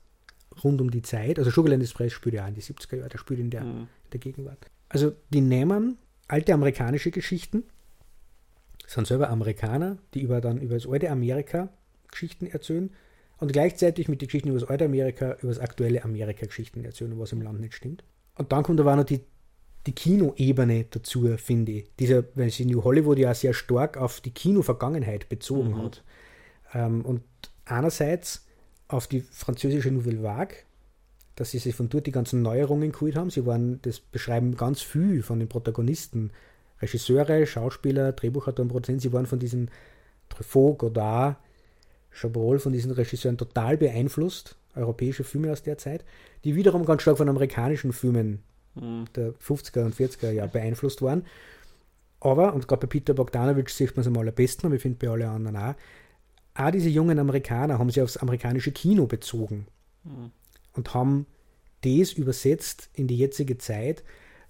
rund 0.64 0.81
um 0.81 0.91
die 0.91 1.03
Zeit. 1.03 1.39
Also 1.39 1.51
Sugarland 1.51 1.83
Express 1.83 2.12
spielt 2.12 2.35
ja 2.35 2.45
auch 2.45 2.49
in 2.49 2.55
die 2.55 2.62
70er 2.62 2.97
Jahre, 2.97 3.09
der 3.09 3.19
spielt 3.19 3.41
in 3.41 3.51
der, 3.51 3.64
mhm. 3.64 3.89
in 4.05 4.11
der 4.12 4.21
Gegenwart. 4.21 4.71
Also 4.89 5.12
die 5.31 5.41
nehmen 5.41 5.99
alte 6.29 6.55
amerikanische 6.55 7.11
Geschichten, 7.11 7.64
sind 8.87 9.07
selber 9.07 9.31
Amerikaner, 9.31 9.99
die 10.14 10.23
über 10.23 10.41
dann 10.41 10.59
über 10.59 10.75
das 10.75 10.87
alte 10.87 11.11
Amerika 11.11 11.69
Geschichten 12.11 12.46
erzählen 12.46 12.90
und 13.38 13.52
gleichzeitig 13.52 14.09
mit 14.09 14.20
den 14.20 14.28
Geschichten 14.28 14.48
über 14.48 14.59
das 14.59 14.68
alte 14.68 14.86
Amerika, 14.86 15.36
über 15.40 15.48
das 15.48 15.59
aktuelle 15.59 16.04
Amerika 16.04 16.46
Geschichten 16.46 16.84
erzählen, 16.84 17.18
was 17.18 17.32
im 17.32 17.42
Land 17.42 17.61
nicht 17.61 17.74
stimmt. 17.74 18.04
Und 18.36 18.52
dann 18.52 18.62
kommt 18.62 18.80
aber 18.80 18.92
auch 18.92 18.96
noch 18.96 19.04
die, 19.04 19.20
die 19.86 19.94
Kinoebene 19.94 20.86
dazu, 20.90 21.36
finde 21.36 21.72
ich. 21.72 21.90
Dieser, 21.98 22.24
weil 22.34 22.50
sie 22.50 22.64
New 22.64 22.82
Hollywood 22.84 23.18
ja 23.18 23.34
sehr 23.34 23.54
stark 23.54 23.96
auf 23.96 24.20
die 24.20 24.30
Kino-Vergangenheit 24.30 25.28
bezogen 25.28 25.70
mhm. 25.70 25.82
hat. 25.82 26.04
Ähm, 26.74 27.04
und 27.04 27.22
einerseits 27.64 28.46
auf 28.88 29.07
die 29.07 29.20
französische 29.20 29.90
Nouvelle 29.90 30.22
Vague, 30.22 30.57
dass 31.34 31.50
sie 31.50 31.59
sich 31.59 31.74
von 31.74 31.88
dort 31.88 32.07
die 32.07 32.12
ganzen 32.12 32.42
Neuerungen 32.42 32.92
geholt 32.92 33.16
haben. 33.16 33.30
Sie 33.30 33.44
waren, 33.44 33.80
das 33.82 34.00
beschreiben 34.00 34.57
ganz 34.57 34.80
viel 34.80 35.22
von 35.22 35.38
den 35.38 35.48
Protagonisten, 35.48 36.30
Regisseure, 36.80 37.46
Schauspieler, 37.46 38.12
Drehbuchautoren, 38.12 38.68
Produzenten, 38.68 39.00
sie 39.00 39.12
waren 39.12 39.26
von 39.26 39.38
diesen 39.38 39.70
Truffaut, 40.28 40.78
Godard, 40.78 41.36
Chabrol 42.17 42.59
von 42.59 42.73
diesen 42.73 42.93
Regisseuren 42.93 43.37
total 43.37 43.77
beeinflusst, 43.77 44.57
europäische 44.75 45.25
Filme 45.25 45.53
aus 45.53 45.62
der 45.62 45.79
Zeit, 45.79 46.05
die 46.45 46.55
wiederum 46.55 46.85
ganz 46.85 47.03
stark 47.03 47.19
von 47.19 47.29
amerikanischen 47.29 47.93
Filmen 47.93 48.43
mhm. 48.75 49.05
der 49.14 49.35
50er 49.35 49.85
und 49.85 49.95
40er 49.95 50.31
Jahre 50.31 50.49
beeinflusst 50.49 51.03
waren. 51.03 51.25
Aber, 52.21 52.55
und 52.55 52.67
gerade 52.67 52.87
bei 52.87 52.91
Peter 52.91 53.14
Bogdanovich 53.14 53.69
sieht 53.69 53.95
man 53.97 54.01
es 54.01 54.07
am 54.07 54.17
allerbesten, 54.17 54.67
aber 54.67 54.77
ich 54.77 54.83
finde 54.83 54.99
bei 54.99 55.12
allen 55.12 55.29
anderen 55.29 55.57
auch, 55.57 55.75
auch 56.55 56.71
diese 56.71 56.89
jungen 56.89 57.19
Amerikaner 57.19 57.79
haben 57.79 57.91
sich 57.91 58.03
aufs 58.03 58.17
amerikanische 58.17 58.73
Kino 58.73 59.07
bezogen 59.07 59.67
mhm. 60.05 60.31
und 60.73 60.95
haben 60.95 61.27
das 61.83 62.14
übersetzt 62.14 62.89
in 62.95 63.07
die 63.07 63.19
jetzige 63.19 63.59
Zeit, 63.59 64.03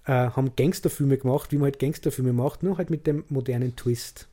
äh, 0.05 0.11
haben 0.11 0.55
Gangsterfilme 0.55 1.17
gemacht, 1.17 1.51
wie 1.51 1.57
man 1.57 1.65
halt 1.65 1.79
Gangsterfilme 1.79 2.31
macht, 2.31 2.63
nur 2.63 2.77
halt 2.77 2.89
mit 2.89 3.05
dem 3.05 3.25
modernen 3.27 3.75
Twist. 3.75 4.29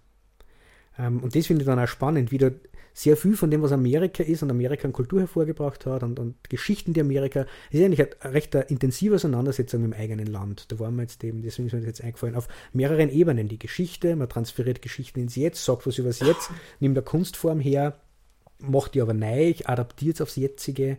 Ähm, 0.96 1.20
und 1.20 1.34
das 1.34 1.46
finde 1.46 1.62
ich 1.62 1.66
dann 1.66 1.80
auch 1.80 1.88
spannend, 1.88 2.30
wie 2.30 2.38
da 2.38 2.52
sehr 2.96 3.16
viel 3.16 3.36
von 3.36 3.50
dem, 3.50 3.60
was 3.60 3.72
Amerika 3.72 4.22
ist 4.22 4.44
und 4.44 4.50
Amerika 4.50 4.86
an 4.86 4.92
Kultur 4.92 5.18
hervorgebracht 5.20 5.84
hat 5.84 6.04
und, 6.04 6.20
und 6.20 6.48
Geschichten 6.48 6.92
die 6.92 7.00
Amerika, 7.00 7.44
ist 7.70 7.82
eigentlich 7.82 8.08
eine 8.20 8.32
recht 8.32 8.54
intensive 8.54 9.16
Auseinandersetzung 9.16 9.84
im 9.84 9.92
eigenen 9.92 10.28
Land. 10.28 10.70
Da 10.70 10.78
waren 10.78 10.94
wir 10.94 11.02
jetzt 11.02 11.22
eben, 11.24 11.42
deswegen 11.42 11.66
ist 11.66 11.72
mir 11.72 11.80
das 11.80 11.88
jetzt 11.88 12.04
eingefallen, 12.04 12.36
auf 12.36 12.46
mehreren 12.72 13.10
Ebenen. 13.10 13.48
Die 13.48 13.58
Geschichte, 13.58 14.14
man 14.14 14.28
transferiert 14.28 14.80
Geschichten 14.80 15.18
ins 15.18 15.34
Jetzt, 15.34 15.64
sagt 15.64 15.88
was 15.88 15.98
über 15.98 16.08
das 16.08 16.20
Jetzt, 16.20 16.50
nimmt 16.80 16.96
eine 16.96 17.04
Kunstform 17.04 17.58
her, 17.58 17.98
macht 18.60 18.94
die 18.94 19.02
aber 19.02 19.12
neu, 19.12 19.54
adaptiert 19.64 20.14
es 20.14 20.20
aufs 20.20 20.36
Jetzige. 20.36 20.98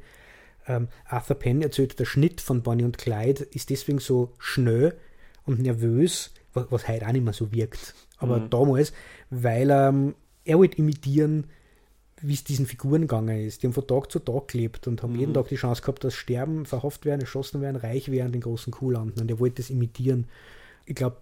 Ähm, 0.68 0.90
Arthur 1.06 1.38
Penn 1.38 1.62
erzählt, 1.62 1.98
der 1.98 2.06
Schnitt 2.06 2.42
von 2.42 2.62
Bonnie 2.62 2.84
und 2.84 2.98
Clyde 2.98 3.46
ist 3.52 3.70
deswegen 3.70 4.00
so 4.00 4.34
schnell 4.38 4.98
und 5.46 5.62
nervös, 5.62 6.34
was, 6.54 6.66
was 6.72 6.88
heute 6.90 7.08
auch 7.08 7.14
nicht 7.14 7.24
mehr 7.24 7.34
so 7.34 7.54
wirkt. 7.54 7.96
Aber 8.18 8.40
mhm. 8.40 8.50
damals, 8.50 8.92
weil 9.30 9.70
ähm, 9.70 10.16
er 10.44 10.58
wollte 10.58 10.78
imitieren, 10.78 11.46
wie 12.28 12.34
es 12.34 12.44
diesen 12.44 12.66
Figuren 12.66 13.02
gegangen 13.02 13.46
ist. 13.46 13.62
Die 13.62 13.68
haben 13.68 13.74
von 13.74 13.88
Tag 13.88 14.12
zu 14.12 14.20
Tag 14.20 14.50
gelebt 14.50 14.88
und 14.88 15.04
haben 15.04 15.14
mhm. 15.14 15.20
jeden 15.20 15.34
Tag 15.34 15.48
die 15.48 15.56
Chance 15.56 15.82
gehabt, 15.82 16.04
dass 16.04 16.14
sterben, 16.14 16.66
verhaftet 16.66 17.06
werden, 17.06 17.22
erschossen 17.22 17.62
werden, 17.62 17.76
reich 17.76 18.12
werden, 18.12 18.32
den 18.32 18.42
großen 18.42 18.72
Kuh 18.72 18.92
landen. 18.92 19.20
Und 19.22 19.30
er 19.30 19.40
wollte 19.40 19.62
das 19.62 19.70
imitieren. 19.70 20.28
Ich 20.86 20.96
glaube, 20.96 21.18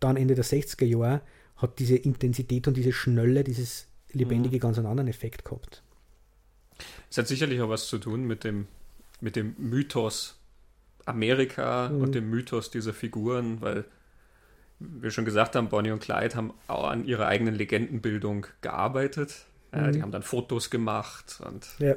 dann 0.00 0.16
Ende 0.16 0.34
der 0.34 0.44
60er 0.44 0.84
Jahre 0.84 1.22
hat 1.56 1.78
diese 1.78 1.96
Intensität 1.96 2.66
und 2.66 2.76
diese 2.76 2.92
Schnelle, 2.92 3.44
dieses 3.44 3.86
Lebendige 4.12 4.56
mhm. 4.56 4.60
ganz 4.60 4.78
einen 4.78 4.86
anderen 4.86 5.08
Effekt 5.08 5.44
gehabt. 5.44 5.82
Es 7.10 7.18
hat 7.18 7.28
sicherlich 7.28 7.60
auch 7.60 7.68
was 7.68 7.86
zu 7.88 7.98
tun 7.98 8.24
mit 8.24 8.44
dem, 8.44 8.66
mit 9.20 9.36
dem 9.36 9.54
Mythos 9.58 10.38
Amerika 11.04 11.88
mhm. 11.88 12.00
und 12.00 12.14
dem 12.14 12.30
Mythos 12.30 12.70
dieser 12.70 12.92
Figuren, 12.92 13.60
weil 13.60 13.84
wir 14.78 15.10
schon 15.10 15.24
gesagt 15.24 15.54
haben, 15.54 15.68
Bonnie 15.68 15.92
und 15.92 16.00
Clyde 16.00 16.34
haben 16.34 16.52
auch 16.66 16.88
an 16.88 17.06
ihrer 17.06 17.26
eigenen 17.26 17.54
Legendenbildung 17.54 18.46
gearbeitet. 18.60 19.46
Ja, 19.72 19.86
mhm. 19.86 19.92
Die 19.92 20.02
haben 20.02 20.12
dann 20.12 20.22
Fotos 20.22 20.70
gemacht 20.70 21.40
und 21.46 21.66
ja, 21.78 21.94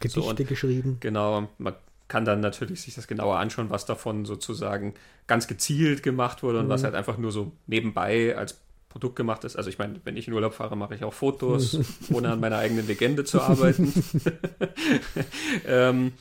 Gedichte 0.00 0.20
so 0.20 0.28
und, 0.28 0.48
geschrieben. 0.48 0.96
Genau, 1.00 1.48
man 1.58 1.74
kann 2.08 2.24
dann 2.24 2.40
natürlich 2.40 2.82
sich 2.82 2.94
das 2.94 3.06
genauer 3.06 3.38
anschauen, 3.38 3.70
was 3.70 3.86
davon 3.86 4.24
sozusagen 4.24 4.94
ganz 5.26 5.46
gezielt 5.46 6.02
gemacht 6.02 6.42
wurde 6.42 6.58
und 6.58 6.66
mhm. 6.66 6.70
was 6.70 6.84
halt 6.84 6.94
einfach 6.94 7.16
nur 7.16 7.32
so 7.32 7.52
nebenbei 7.66 8.36
als 8.36 8.60
Produkt 8.90 9.16
gemacht 9.16 9.44
ist. 9.44 9.56
Also 9.56 9.70
ich 9.70 9.78
meine, 9.78 10.00
wenn 10.04 10.18
ich 10.18 10.28
in 10.28 10.34
Urlaub 10.34 10.52
fahre, 10.52 10.76
mache 10.76 10.94
ich 10.94 11.04
auch 11.04 11.14
Fotos, 11.14 11.78
ohne 12.12 12.30
an 12.30 12.40
meiner 12.40 12.58
eigenen 12.58 12.86
Legende 12.86 13.24
zu 13.24 13.40
arbeiten. 13.40 13.92
ähm, 15.66 16.12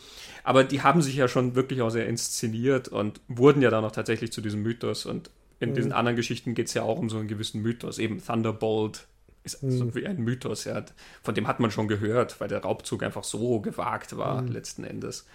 aber 0.43 0.64
die 0.64 0.82
haben 0.82 1.02
sich 1.02 1.16
ja 1.16 1.28
schon 1.28 1.56
wirklich 1.56 1.82
auch 1.82 1.89
sehr 1.89 2.08
inszeniert 2.08 2.88
und 2.88 3.20
wurden 3.28 3.62
ja 3.62 3.70
dann 3.70 3.84
auch 3.84 3.91
tatsächlich 3.91 4.32
zu 4.32 4.39
diesem 4.39 4.64
Mythos. 4.64 5.06
Und 5.06 5.30
in 5.60 5.72
mhm. 5.72 5.76
diesen 5.76 5.91
anderen 5.91 6.16
Geschichten 6.16 6.56
geht 6.56 6.68
es 6.68 6.74
ja 6.74 6.84
auch 6.84 6.97
um 6.97 7.10
so 7.10 7.18
einen 7.18 7.28
gewissen 7.28 7.62
Mythos. 7.62 7.99
Eben 7.99 8.24
Thunderbolt 8.24 9.08
ist 9.44 9.64
mhm. 9.64 9.72
so 9.72 9.96
wie 9.96 10.06
ein 10.06 10.18
Mythos, 10.18 10.66
ja. 10.66 10.84
Von 11.24 11.36
dem 11.36 11.48
hat 11.48 11.60
man 11.60 11.72
schon 11.72 11.88
gehört, 11.88 12.39
weil 12.39 12.48
der 12.48 12.60
Raubzug 12.60 13.04
einfach 13.04 13.24
so 13.24 13.60
gewagt 13.60 14.18
war, 14.18 14.42
mhm. 14.42 14.50
letzten 14.50 14.84
Endes. 14.84 15.26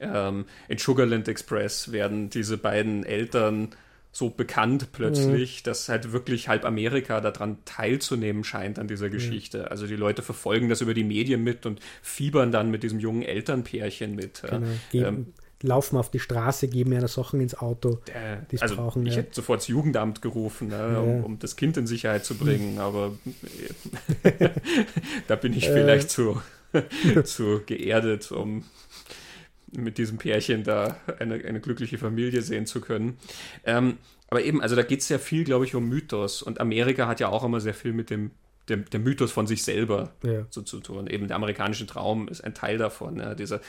Ähm, 0.00 0.44
in 0.68 0.78
Sugarland 0.78 1.26
Express 1.28 1.92
werden 1.92 2.28
diese 2.30 2.58
beiden 2.58 3.04
Eltern 3.04 3.70
so 4.12 4.30
bekannt 4.30 4.92
plötzlich, 4.92 5.60
mhm. 5.60 5.64
dass 5.64 5.88
halt 5.88 6.12
wirklich 6.12 6.48
halb 6.48 6.64
Amerika 6.64 7.20
daran 7.20 7.58
teilzunehmen 7.66 8.44
scheint 8.44 8.78
an 8.78 8.88
dieser 8.88 9.10
Geschichte. 9.10 9.58
Mhm. 9.58 9.68
Also 9.68 9.86
die 9.86 9.96
Leute 9.96 10.22
verfolgen 10.22 10.68
das 10.68 10.80
über 10.80 10.94
die 10.94 11.04
Medien 11.04 11.44
mit 11.44 11.66
und 11.66 11.80
fiebern 12.02 12.50
dann 12.50 12.70
mit 12.70 12.82
diesem 12.82 12.98
jungen 12.98 13.22
Elternpärchen 13.22 14.14
mit. 14.14 14.42
Genau. 14.90 15.08
Ähm, 15.08 15.34
laufen 15.62 15.96
auf 15.96 16.10
die 16.10 16.18
Straße, 16.18 16.68
geben 16.68 16.90
mir 16.90 17.06
Sachen 17.08 17.40
ins 17.40 17.56
Auto, 17.56 17.98
die 18.50 18.60
also 18.60 18.76
brauchen. 18.76 19.06
Ich 19.06 19.14
ja. 19.14 19.22
hätte 19.22 19.34
sofort 19.34 19.60
das 19.60 19.68
Jugendamt 19.68 20.22
gerufen, 20.22 20.68
ne, 20.68 20.76
ja. 20.76 21.00
um, 21.00 21.24
um, 21.24 21.38
das 21.38 21.56
Kind 21.56 21.76
in 21.76 21.86
Sicherheit 21.86 22.24
zu 22.24 22.36
bringen, 22.36 22.78
aber 22.80 23.12
da 25.28 25.36
bin 25.36 25.52
ich 25.52 25.66
vielleicht 25.66 26.10
zu, 26.10 26.40
zu 27.24 27.62
geerdet, 27.64 28.30
um 28.32 28.64
mit 29.72 29.98
diesem 29.98 30.18
Pärchen 30.18 30.62
da 30.62 30.96
eine, 31.18 31.34
eine 31.34 31.60
glückliche 31.60 31.98
Familie 31.98 32.42
sehen 32.42 32.66
zu 32.66 32.80
können. 32.80 33.18
Ähm, 33.64 33.98
aber 34.28 34.42
eben, 34.42 34.60
also 34.60 34.74
da 34.76 34.82
geht 34.82 35.00
es 35.00 35.08
ja 35.08 35.18
viel, 35.18 35.44
glaube 35.44 35.64
ich, 35.64 35.74
um 35.74 35.88
Mythos. 35.88 36.42
Und 36.42 36.60
Amerika 36.60 37.06
hat 37.06 37.20
ja 37.20 37.28
auch 37.28 37.44
immer 37.44 37.60
sehr 37.60 37.74
viel 37.74 37.92
mit 37.92 38.10
dem, 38.10 38.30
dem, 38.68 38.84
dem 38.90 39.02
Mythos 39.02 39.32
von 39.32 39.46
sich 39.46 39.62
selber 39.62 40.12
ja. 40.22 40.46
so 40.50 40.62
zu 40.62 40.80
tun. 40.80 41.06
Eben 41.06 41.28
der 41.28 41.36
amerikanische 41.36 41.86
Traum 41.86 42.28
ist 42.28 42.42
ein 42.42 42.54
Teil 42.54 42.78
davon. 42.78 43.18
Ja, 43.18 43.34
dieser, 43.34 43.60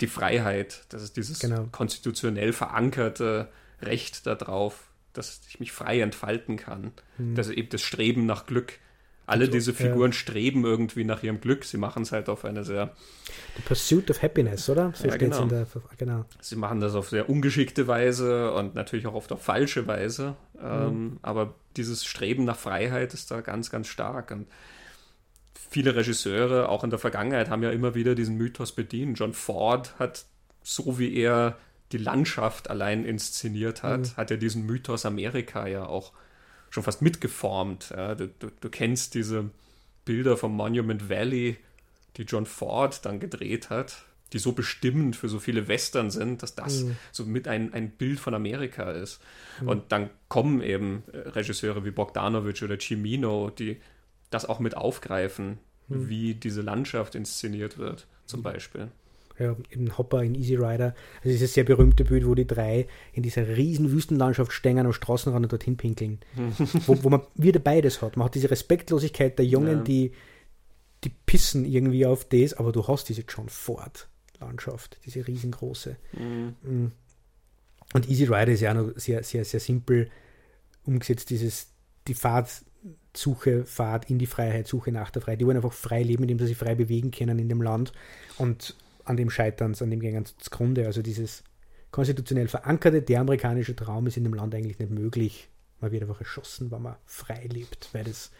die 0.00 0.06
Freiheit, 0.06 0.84
das 0.90 1.02
ist 1.02 1.16
dieses 1.16 1.40
genau. 1.40 1.68
konstitutionell 1.72 2.52
verankerte 2.52 3.48
Recht 3.82 4.26
darauf, 4.26 4.88
dass 5.12 5.40
ich 5.48 5.60
mich 5.60 5.72
frei 5.72 6.00
entfalten 6.00 6.56
kann. 6.56 6.92
Mhm. 7.18 7.34
Das 7.34 7.48
ist 7.48 7.54
eben 7.54 7.68
das 7.68 7.82
Streben 7.82 8.26
nach 8.26 8.46
Glück 8.46 8.78
alle 9.26 9.48
diese 9.48 9.72
Figuren 9.72 10.10
ja. 10.10 10.16
streben 10.16 10.64
irgendwie 10.64 11.04
nach 11.04 11.22
ihrem 11.22 11.40
Glück. 11.40 11.64
Sie 11.64 11.78
machen 11.78 12.02
es 12.02 12.12
halt 12.12 12.28
auf 12.28 12.44
eine 12.44 12.64
sehr. 12.64 12.92
The 13.56 13.62
Pursuit 13.62 14.10
of 14.10 14.22
Happiness, 14.22 14.68
oder? 14.68 14.92
So 14.94 15.08
ja, 15.08 15.16
genau. 15.16 15.46
Der, 15.46 15.66
genau. 15.96 16.24
Sie 16.40 16.56
machen 16.56 16.80
das 16.80 16.94
auf 16.94 17.08
sehr 17.08 17.30
ungeschickte 17.30 17.86
Weise 17.86 18.52
und 18.52 18.74
natürlich 18.74 19.06
auch 19.06 19.14
oft 19.14 19.32
auf 19.32 19.42
falsche 19.42 19.86
Weise. 19.86 20.36
Ähm, 20.62 20.88
mhm. 20.88 21.18
aber 21.22 21.54
dieses 21.76 22.04
Streben 22.04 22.44
nach 22.44 22.56
Freiheit 22.56 23.14
ist 23.14 23.30
da 23.30 23.40
ganz, 23.40 23.70
ganz 23.70 23.88
stark. 23.88 24.30
Und 24.30 24.46
viele 25.54 25.96
Regisseure, 25.96 26.68
auch 26.68 26.84
in 26.84 26.90
der 26.90 26.98
Vergangenheit, 26.98 27.48
haben 27.48 27.62
ja 27.62 27.70
immer 27.70 27.94
wieder 27.94 28.14
diesen 28.14 28.36
Mythos 28.36 28.72
bedient. 28.72 29.18
John 29.18 29.32
Ford 29.32 29.98
hat, 29.98 30.26
so 30.62 30.98
wie 30.98 31.14
er 31.16 31.56
die 31.92 31.98
Landschaft 31.98 32.70
allein 32.70 33.04
inszeniert 33.04 33.82
hat, 33.82 34.00
mhm. 34.00 34.16
hat 34.16 34.30
er 34.30 34.36
diesen 34.36 34.66
Mythos 34.66 35.06
Amerika 35.06 35.66
ja 35.66 35.86
auch 35.86 36.12
schon 36.74 36.82
fast 36.82 37.02
mitgeformt. 37.02 37.90
Ja. 37.96 38.16
Du, 38.16 38.26
du, 38.26 38.48
du, 38.60 38.68
kennst 38.68 39.14
diese 39.14 39.50
Bilder 40.04 40.36
vom 40.36 40.56
Monument 40.56 41.08
Valley, 41.08 41.56
die 42.16 42.24
John 42.24 42.46
Ford 42.46 43.04
dann 43.04 43.20
gedreht 43.20 43.70
hat, 43.70 44.04
die 44.32 44.40
so 44.40 44.52
bestimmend 44.52 45.14
für 45.14 45.28
so 45.28 45.38
viele 45.38 45.68
Western 45.68 46.10
sind, 46.10 46.42
dass 46.42 46.56
das 46.56 46.82
mhm. 46.82 46.96
so 47.12 47.24
mit 47.26 47.46
ein, 47.46 47.72
ein 47.72 47.90
Bild 47.90 48.18
von 48.18 48.34
Amerika 48.34 48.90
ist. 48.90 49.20
Mhm. 49.60 49.68
Und 49.68 49.92
dann 49.92 50.10
kommen 50.28 50.60
eben 50.62 51.04
äh, 51.12 51.18
Regisseure 51.18 51.84
wie 51.84 51.92
Bogdanovich 51.92 52.64
oder 52.64 52.76
Cimino, 52.80 53.50
die 53.50 53.80
das 54.30 54.44
auch 54.44 54.58
mit 54.58 54.76
aufgreifen, 54.76 55.58
mhm. 55.86 56.08
wie 56.08 56.34
diese 56.34 56.62
Landschaft 56.62 57.14
inszeniert 57.14 57.78
wird, 57.78 58.08
zum 58.26 58.40
mhm. 58.40 58.44
Beispiel 58.44 58.88
ja, 59.38 59.56
eben 59.70 59.96
Hopper 59.98 60.22
in 60.22 60.34
Easy 60.34 60.54
Rider. 60.54 60.94
Also 61.16 61.30
dieses 61.30 61.54
sehr 61.54 61.64
berühmte 61.64 62.04
Bild, 62.04 62.26
wo 62.26 62.34
die 62.34 62.46
drei 62.46 62.86
in 63.12 63.22
dieser 63.22 63.56
riesen 63.56 63.90
Wüstenlandschaft 63.90 64.52
stehen 64.52 64.78
am 64.78 64.92
Straßenrand 64.92 65.44
und 65.44 65.52
dorthin 65.52 65.76
pinkeln. 65.76 66.20
wo, 66.86 67.02
wo 67.02 67.08
man 67.10 67.22
wieder 67.34 67.60
beides 67.60 68.00
hat. 68.02 68.16
Man 68.16 68.26
hat 68.26 68.34
diese 68.34 68.50
Respektlosigkeit 68.50 69.38
der 69.38 69.46
Jungen, 69.46 69.78
ja. 69.78 69.82
die, 69.82 70.12
die 71.02 71.10
pissen 71.26 71.64
irgendwie 71.64 72.06
auf 72.06 72.24
das, 72.24 72.54
aber 72.54 72.72
du 72.72 72.86
hast 72.86 73.08
diese 73.08 73.24
John 73.28 73.48
Ford 73.48 74.08
Landschaft, 74.40 74.98
diese 75.04 75.26
riesengroße. 75.26 75.96
Mhm. 76.12 76.54
Mm. 76.62 76.92
Und 77.92 78.08
Easy 78.08 78.24
Rider 78.24 78.48
ist 78.48 78.60
ja 78.60 78.72
auch 78.72 78.86
noch 78.86 78.92
sehr, 78.96 79.22
sehr, 79.22 79.44
sehr 79.44 79.60
simpel 79.60 80.10
umgesetzt, 80.84 81.30
dieses, 81.30 81.68
die 82.08 82.14
Fahrtsuche, 82.14 83.64
Fahrt 83.64 84.10
in 84.10 84.18
die 84.18 84.26
Freiheit, 84.26 84.66
Suche 84.66 84.92
nach 84.92 85.10
der 85.10 85.22
Freiheit. 85.22 85.40
Die 85.40 85.46
wollen 85.46 85.56
einfach 85.56 85.72
frei 85.72 86.02
leben, 86.02 86.24
indem 86.24 86.38
sie 86.38 86.48
sich 86.48 86.56
frei 86.56 86.74
bewegen 86.74 87.10
können 87.10 87.38
in 87.38 87.48
dem 87.48 87.62
Land. 87.62 87.92
Und 88.36 88.76
an 89.04 89.16
dem 89.16 89.30
Scheiterns, 89.30 89.82
an 89.82 89.90
dem 89.90 90.00
Gängen 90.00 90.24
zugrunde. 90.38 90.86
Also 90.86 91.02
dieses 91.02 91.44
konstitutionell 91.90 92.48
verankerte, 92.48 93.02
der 93.02 93.20
amerikanische 93.20 93.76
Traum 93.76 94.06
ist 94.06 94.16
in 94.16 94.24
dem 94.24 94.34
Land 94.34 94.54
eigentlich 94.54 94.78
nicht 94.78 94.90
möglich. 94.90 95.48
Man 95.80 95.92
wird 95.92 96.02
einfach 96.02 96.20
erschossen, 96.20 96.70
wenn 96.70 96.82
man 96.82 96.96
frei 97.06 97.46
lebt, 97.50 97.88
weil 97.92 98.04
das 98.04 98.30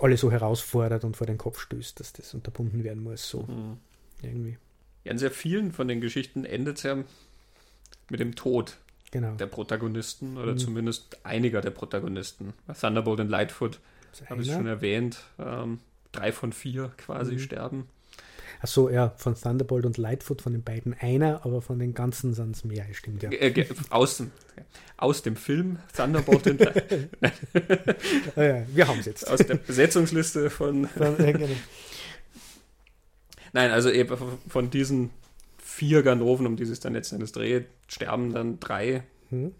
alle 0.00 0.16
so 0.16 0.30
herausfordert 0.30 1.04
und 1.04 1.16
vor 1.16 1.26
den 1.26 1.38
Kopf 1.38 1.60
stößt, 1.60 2.00
dass 2.00 2.12
das 2.12 2.34
unterbunden 2.34 2.84
werden 2.84 3.02
muss. 3.02 3.28
So 3.28 3.42
mhm. 3.42 3.78
irgendwie. 4.22 4.58
Ja, 5.04 5.12
in 5.12 5.18
sehr 5.18 5.30
vielen 5.30 5.72
von 5.72 5.88
den 5.88 6.00
Geschichten 6.00 6.44
endet 6.44 6.78
es 6.78 6.82
ja 6.82 7.02
mit 8.10 8.20
dem 8.20 8.34
Tod 8.34 8.76
genau. 9.10 9.34
der 9.34 9.46
Protagonisten 9.46 10.36
oder 10.36 10.52
mhm. 10.52 10.58
zumindest 10.58 11.24
einiger 11.24 11.60
der 11.60 11.70
Protagonisten. 11.70 12.52
Thunderbolt 12.78 13.20
und 13.20 13.28
Lightfoot 13.28 13.80
habe 14.28 14.42
ich 14.42 14.48
schon 14.48 14.66
erwähnt. 14.66 15.22
Ähm, 15.38 15.78
drei 16.12 16.32
von 16.32 16.52
vier 16.52 16.92
quasi 16.96 17.34
mhm. 17.34 17.38
sterben. 17.38 17.88
Achso, 18.62 18.90
ja, 18.90 19.14
von 19.16 19.34
Thunderbolt 19.34 19.86
und 19.86 19.96
Lightfoot, 19.96 20.42
von 20.42 20.52
den 20.52 20.62
beiden 20.62 20.94
einer, 20.94 21.46
aber 21.46 21.62
von 21.62 21.78
den 21.78 21.94
ganzen 21.94 22.34
sind 22.34 22.56
es 22.56 22.64
mehr, 22.64 22.86
stimmt 22.92 23.22
ja. 23.22 23.30
Äh, 23.30 23.66
aus, 23.88 24.22
aus 24.98 25.22
dem 25.22 25.36
Film 25.36 25.78
Thunderbolt 25.96 26.46
und 26.46 26.60
Lightfoot. 26.60 27.08
oh 28.36 28.40
ja, 28.42 28.66
wir 28.68 28.86
haben 28.86 29.00
es 29.00 29.06
jetzt. 29.06 29.28
Aus 29.28 29.40
der 29.40 29.54
Besetzungsliste 29.54 30.50
von. 30.50 30.86
von 30.88 31.18
ja, 31.18 31.32
genau. 31.32 31.48
Nein, 33.52 33.70
also 33.70 33.90
eben 33.90 34.16
von 34.46 34.70
diesen 34.70 35.10
vier 35.58 36.02
Ganoven, 36.02 36.46
um 36.46 36.56
die 36.56 36.64
es 36.64 36.80
dann 36.80 36.92
letztendlich 36.92 37.32
dreht, 37.32 37.66
sterben 37.88 38.32
dann 38.32 38.60
drei. 38.60 39.04
Hm. 39.30 39.54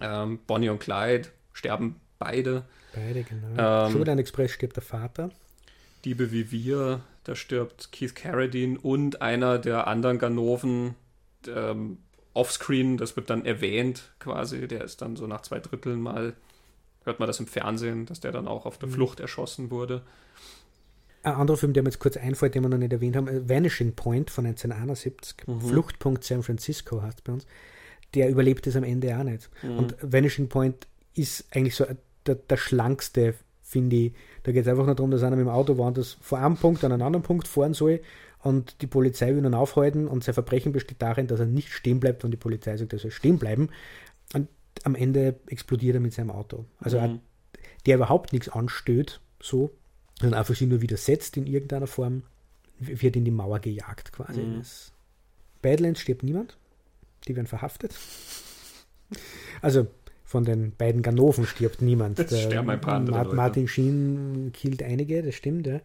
Ähm, 0.00 0.38
Bonnie 0.46 0.70
und 0.70 0.80
Clyde 0.80 1.28
sterben 1.52 1.96
beide. 2.18 2.64
Beide, 2.94 3.24
genau. 3.24 3.86
Ähm, 3.86 3.92
Sugarland 3.92 4.20
Express 4.20 4.52
stirbt 4.52 4.76
der 4.76 4.82
Vater. 4.82 5.30
Diebe 6.04 6.32
wie 6.32 6.50
wir 6.50 7.02
da 7.28 7.34
stirbt 7.34 7.92
Keith 7.92 8.14
Carradine 8.14 8.78
und 8.80 9.20
einer 9.20 9.58
der 9.58 9.86
anderen 9.86 10.18
Ganoven 10.18 10.94
ähm, 11.46 11.98
offscreen, 12.32 12.96
das 12.96 13.16
wird 13.16 13.28
dann 13.28 13.44
erwähnt 13.44 14.14
quasi, 14.18 14.66
der 14.66 14.82
ist 14.82 15.02
dann 15.02 15.14
so 15.14 15.26
nach 15.26 15.42
zwei 15.42 15.60
Dritteln 15.60 16.00
mal, 16.00 16.32
hört 17.04 17.20
man 17.20 17.26
das 17.26 17.38
im 17.38 17.46
Fernsehen, 17.46 18.06
dass 18.06 18.20
der 18.20 18.32
dann 18.32 18.48
auch 18.48 18.64
auf 18.64 18.78
der 18.78 18.88
mhm. 18.88 18.94
Flucht 18.94 19.20
erschossen 19.20 19.70
wurde. 19.70 20.00
Ein 21.22 21.34
anderer 21.34 21.58
Film, 21.58 21.74
der 21.74 21.82
mir 21.82 21.90
jetzt 21.90 21.98
kurz 21.98 22.16
einfällt, 22.16 22.54
den 22.54 22.62
wir 22.62 22.70
noch 22.70 22.78
nicht 22.78 22.94
erwähnt 22.94 23.14
haben, 23.14 23.28
äh, 23.28 23.46
Vanishing 23.46 23.92
Point 23.92 24.30
von 24.30 24.46
1971, 24.46 25.46
mhm. 25.46 25.60
Fluchtpunkt 25.60 26.24
San 26.24 26.42
Francisco 26.42 27.02
heißt 27.02 27.24
bei 27.24 27.34
uns, 27.34 27.46
der 28.14 28.30
überlebt 28.30 28.66
es 28.66 28.74
am 28.74 28.84
Ende 28.84 29.14
auch 29.18 29.24
nicht. 29.24 29.50
Mhm. 29.62 29.78
Und 29.78 29.96
Vanishing 30.00 30.48
Point 30.48 30.86
ist 31.12 31.44
eigentlich 31.54 31.76
so 31.76 31.84
der, 32.24 32.36
der 32.36 32.56
schlankste 32.56 33.34
finde 33.68 33.96
ich. 33.96 34.12
Da 34.42 34.52
geht 34.52 34.62
es 34.62 34.68
einfach 34.68 34.86
nur 34.86 34.94
darum, 34.94 35.10
dass 35.10 35.22
einer 35.22 35.36
mit 35.36 35.44
dem 35.44 35.50
Auto 35.50 35.76
woanders 35.76 36.16
vor 36.20 36.38
einem 36.38 36.56
Punkt 36.56 36.82
an 36.84 36.92
einen 36.92 37.02
anderen 37.02 37.22
Punkt 37.22 37.46
fahren 37.46 37.74
soll 37.74 38.00
und 38.40 38.80
die 38.82 38.86
Polizei 38.86 39.34
will 39.34 39.44
ihn 39.44 39.54
aufhalten 39.54 40.08
und 40.08 40.24
sein 40.24 40.34
Verbrechen 40.34 40.72
besteht 40.72 41.02
darin, 41.02 41.26
dass 41.26 41.40
er 41.40 41.46
nicht 41.46 41.70
stehen 41.72 42.00
bleibt 42.00 42.24
und 42.24 42.30
die 42.30 42.36
Polizei 42.36 42.76
sagt, 42.76 42.92
er 42.92 42.98
soll 42.98 43.10
stehen 43.10 43.38
bleiben. 43.38 43.68
Und 44.32 44.48
am 44.84 44.94
Ende 44.94 45.38
explodiert 45.46 45.96
er 45.96 46.00
mit 46.00 46.14
seinem 46.14 46.30
Auto. 46.30 46.64
Also 46.78 47.00
mhm. 47.00 47.20
der 47.84 47.96
überhaupt 47.96 48.32
nichts 48.32 48.48
anstößt, 48.48 49.20
so, 49.40 49.70
sondern 50.20 50.38
einfach 50.38 50.54
sich 50.54 50.68
nur 50.68 50.80
widersetzt 50.80 51.36
in 51.36 51.46
irgendeiner 51.46 51.86
Form, 51.86 52.22
wird 52.78 53.16
in 53.16 53.24
die 53.24 53.30
Mauer 53.30 53.58
gejagt 53.58 54.12
quasi. 54.12 54.40
Mhm. 54.40 54.62
Badlands 55.60 56.00
stirbt 56.00 56.22
niemand. 56.22 56.56
Die 57.26 57.34
werden 57.34 57.48
verhaftet. 57.48 57.94
Also 59.60 59.88
von 60.28 60.44
den 60.44 60.72
beiden 60.72 61.00
Ganoven 61.00 61.46
stirbt 61.46 61.80
niemand. 61.80 62.18
Es 62.18 62.42
sterben 62.42 62.68
ein 62.68 62.82
paar 62.82 62.96
andere 62.96 63.16
Mart 63.16 63.32
Martin 63.32 63.66
Sheen 63.66 64.50
killt 64.52 64.82
einige, 64.82 65.22
das 65.22 65.34
stimmt, 65.34 65.66
ja. 65.66 65.80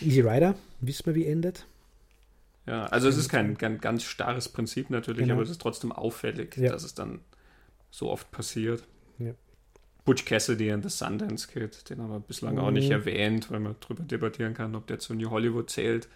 Easy 0.00 0.22
Rider, 0.22 0.56
wissen 0.80 1.06
wir, 1.06 1.14
wie 1.14 1.26
endet. 1.26 1.64
Ja, 2.66 2.86
also 2.86 3.08
es 3.08 3.16
ist 3.16 3.28
kein, 3.28 3.56
kein 3.56 3.78
ganz 3.78 4.02
starres 4.02 4.48
Prinzip 4.48 4.90
natürlich, 4.90 5.22
genau. 5.22 5.34
aber 5.34 5.44
es 5.44 5.50
ist 5.50 5.60
trotzdem 5.60 5.92
auffällig, 5.92 6.56
ja. 6.56 6.72
dass 6.72 6.82
es 6.82 6.94
dann 6.94 7.20
so 7.92 8.10
oft 8.10 8.28
passiert. 8.32 8.82
Ja. 9.18 9.34
Butch 10.04 10.24
Cassidy 10.24 10.72
and 10.72 10.82
the 10.82 10.90
Sundance 10.90 11.46
Kid, 11.46 11.88
den 11.90 12.02
haben 12.02 12.10
wir 12.10 12.18
bislang 12.18 12.54
mhm. 12.54 12.60
auch 12.60 12.70
nicht 12.72 12.86
mhm. 12.86 12.94
erwähnt, 12.94 13.52
weil 13.52 13.60
man 13.60 13.76
darüber 13.78 14.02
debattieren 14.02 14.54
kann, 14.54 14.74
ob 14.74 14.88
der 14.88 14.98
zu 14.98 15.14
New 15.14 15.30
Hollywood 15.30 15.70
zählt. 15.70 16.08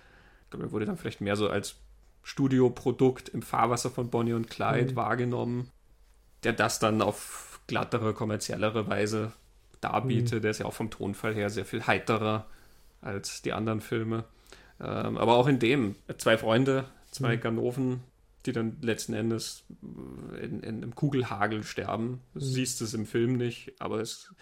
Ich 0.42 0.50
glaube, 0.50 0.66
er 0.66 0.72
wurde 0.72 0.86
dann 0.86 0.96
vielleicht 0.96 1.20
mehr 1.20 1.36
so 1.36 1.48
als 1.48 1.76
Studioprodukt 2.24 3.28
im 3.28 3.42
Fahrwasser 3.42 3.90
von 3.90 4.10
Bonnie 4.10 4.32
und 4.32 4.50
Clyde 4.50 4.90
mhm. 4.90 4.96
wahrgenommen 4.96 5.70
der 6.44 6.52
das 6.52 6.78
dann 6.78 7.02
auf 7.02 7.60
glattere, 7.66 8.14
kommerziellere 8.14 8.88
Weise 8.88 9.32
darbietet. 9.80 10.38
Mhm. 10.38 10.42
Der 10.42 10.50
ist 10.50 10.58
ja 10.58 10.66
auch 10.66 10.74
vom 10.74 10.90
Tonfall 10.90 11.34
her 11.34 11.50
sehr 11.50 11.64
viel 11.64 11.86
heiterer 11.86 12.46
als 13.00 13.42
die 13.42 13.52
anderen 13.52 13.80
Filme. 13.80 14.24
Ähm, 14.80 15.16
aber 15.16 15.36
auch 15.36 15.46
in 15.46 15.58
dem, 15.58 15.96
zwei 16.18 16.38
Freunde, 16.38 16.86
zwei 17.10 17.36
mhm. 17.36 17.40
Ganoven, 17.40 18.00
die 18.46 18.52
dann 18.52 18.76
letzten 18.80 19.14
Endes 19.14 19.64
in, 20.40 20.60
in 20.60 20.76
einem 20.76 20.94
Kugelhagel 20.94 21.62
sterben. 21.62 22.20
Du 22.34 22.40
mhm. 22.40 22.44
siehst 22.44 22.80
es 22.82 22.94
im 22.94 23.06
Film 23.06 23.36
nicht, 23.36 23.72
aber 23.78 24.00
es, 24.00 24.34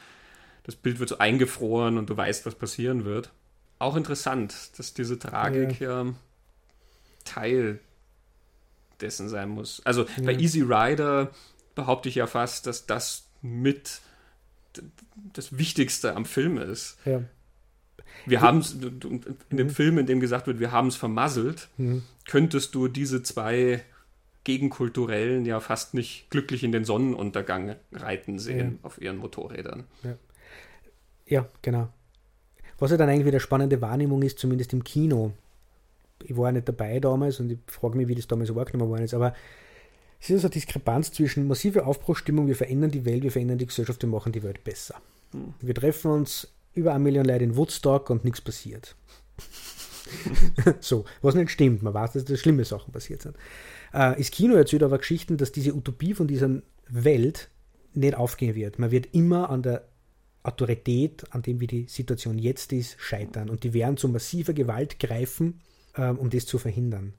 das 0.62 0.76
Bild 0.76 0.98
wird 0.98 1.11
so 1.11 1.18
eingefroren 1.18 1.98
und 1.98 2.09
du 2.09 2.16
weißt, 2.16 2.46
was 2.46 2.55
passieren 2.55 3.05
wird. 3.05 3.32
Auch 3.78 3.96
interessant, 3.96 4.78
dass 4.78 4.94
diese 4.94 5.18
Tragik 5.18 5.80
ja, 5.80 6.05
ja 6.05 6.14
Teil 7.24 7.80
dessen 9.01 9.28
sein 9.28 9.48
muss. 9.48 9.80
Also 9.84 10.03
ja. 10.03 10.24
bei 10.24 10.34
Easy 10.34 10.61
Rider 10.61 11.30
behaupte 11.81 12.09
ich 12.09 12.14
ja 12.16 12.26
fast, 12.26 12.66
dass 12.66 12.87
das 12.87 13.26
mit 13.43 14.03
das 15.33 15.57
Wichtigste 15.57 16.14
am 16.14 16.24
Film 16.24 16.59
ist. 16.59 16.99
Ja. 17.05 17.22
Wir 18.26 18.43
haben 18.43 18.59
es 18.59 18.72
in 18.72 19.22
dem 19.51 19.68
mhm. 19.68 19.70
Film, 19.70 19.99
in 19.99 20.07
dem 20.07 20.20
gesagt 20.20 20.47
wird, 20.47 20.61
wir 20.61 20.72
haben 20.72 20.89
es 20.89 20.97
vermasselt, 20.97 21.68
mhm. 21.78 22.03
könntest 22.28 22.74
du 22.74 22.89
diese 22.89 23.22
zwei 23.22 23.83
Gegenkulturellen 24.45 25.47
ja 25.47 25.61
fast 25.61 25.95
nicht 25.95 26.28
glücklich 26.31 26.64
in 26.64 26.72
den 26.72 26.85
Sonnenuntergang 26.85 27.76
reiten 27.93 28.39
sehen 28.39 28.78
ja. 28.83 28.87
auf 28.87 29.01
ihren 29.01 29.16
Motorrädern. 29.16 29.85
Ja. 30.03 30.16
ja, 31.26 31.49
genau. 31.62 31.89
Was 32.78 32.91
ja 32.91 32.97
dann 32.97 33.09
eigentlich 33.09 33.26
wieder 33.26 33.41
spannende 33.41 33.81
Wahrnehmung 33.81 34.22
ist, 34.22 34.39
zumindest 34.39 34.72
im 34.72 34.85
Kino. 34.85 35.33
Ich 36.22 36.37
war 36.37 36.47
ja 36.47 36.53
nicht 36.53 36.68
dabei 36.68 37.01
damals 37.01 37.41
und 37.41 37.51
ich 37.53 37.59
frage 37.66 37.97
mich, 37.97 38.09
wie 38.09 38.14
das 38.14 38.26
damals 38.26 38.55
wahrgenommen 38.55 38.91
worden 38.91 39.05
ist, 39.05 39.14
aber 39.14 39.35
es 40.21 40.31
ist 40.31 40.45
eine 40.45 40.51
Diskrepanz 40.51 41.12
zwischen 41.12 41.47
massiver 41.47 41.87
Aufbruchstimmung, 41.87 42.47
wir 42.47 42.57
verändern 42.57 42.91
die 42.91 43.05
Welt, 43.05 43.23
wir 43.23 43.33
verändern 43.33 43.59
die 43.59 43.66
Gesellschaft, 43.66 44.03
wir 44.03 44.09
machen 44.09 44.33
die 44.33 44.43
Welt 44.43 44.62
besser. 44.64 44.97
Hm. 45.33 45.55
Wir 45.61 45.75
treffen 45.75 46.11
uns 46.11 46.49
über 46.75 46.95
eine 46.95 47.03
Million 47.03 47.25
Leute 47.25 47.45
in 47.45 47.57
Woodstock 47.57 48.11
und 48.11 48.25
nichts 48.25 48.41
passiert. 48.41 48.97
so, 50.81 51.05
was 51.23 51.35
nicht 51.35 51.51
stimmt, 51.51 51.83
man 51.83 51.95
weiß, 51.95 52.12
dass 52.12 52.25
da 52.25 52.37
schlimme 52.37 52.64
Sachen 52.64 52.93
passiert 52.93 53.23
sind. 53.23 53.37
Äh, 53.93 54.16
das 54.16 54.31
Kino 54.31 54.55
erzählt 54.55 54.83
aber 54.83 54.99
Geschichten, 54.99 55.37
dass 55.37 55.53
diese 55.53 55.75
Utopie 55.75 56.14
von 56.14 56.29
dieser 56.29 56.62
Welt 56.89 57.49
nicht 57.95 58.14
aufgehen 58.14 58.55
wird. 58.55 58.79
Man 58.79 58.91
wird 58.91 59.14
immer 59.14 59.51
an 59.51 59.62
der 59.62 59.89
Autorität, 60.43 61.25
an 61.31 61.43
dem 61.43 61.61
wie 61.61 61.66
die 61.66 61.87
Situation 61.87 62.39
jetzt 62.39 62.73
ist, 62.73 62.97
scheitern. 62.99 63.51
Und 63.51 63.64
die 63.64 63.75
werden 63.75 63.97
zu 63.97 64.09
massiver 64.09 64.53
Gewalt 64.53 64.99
greifen, 64.99 65.61
ähm, 65.97 66.18
um 66.18 66.31
das 66.31 66.47
zu 66.47 66.59
verhindern. 66.59 67.14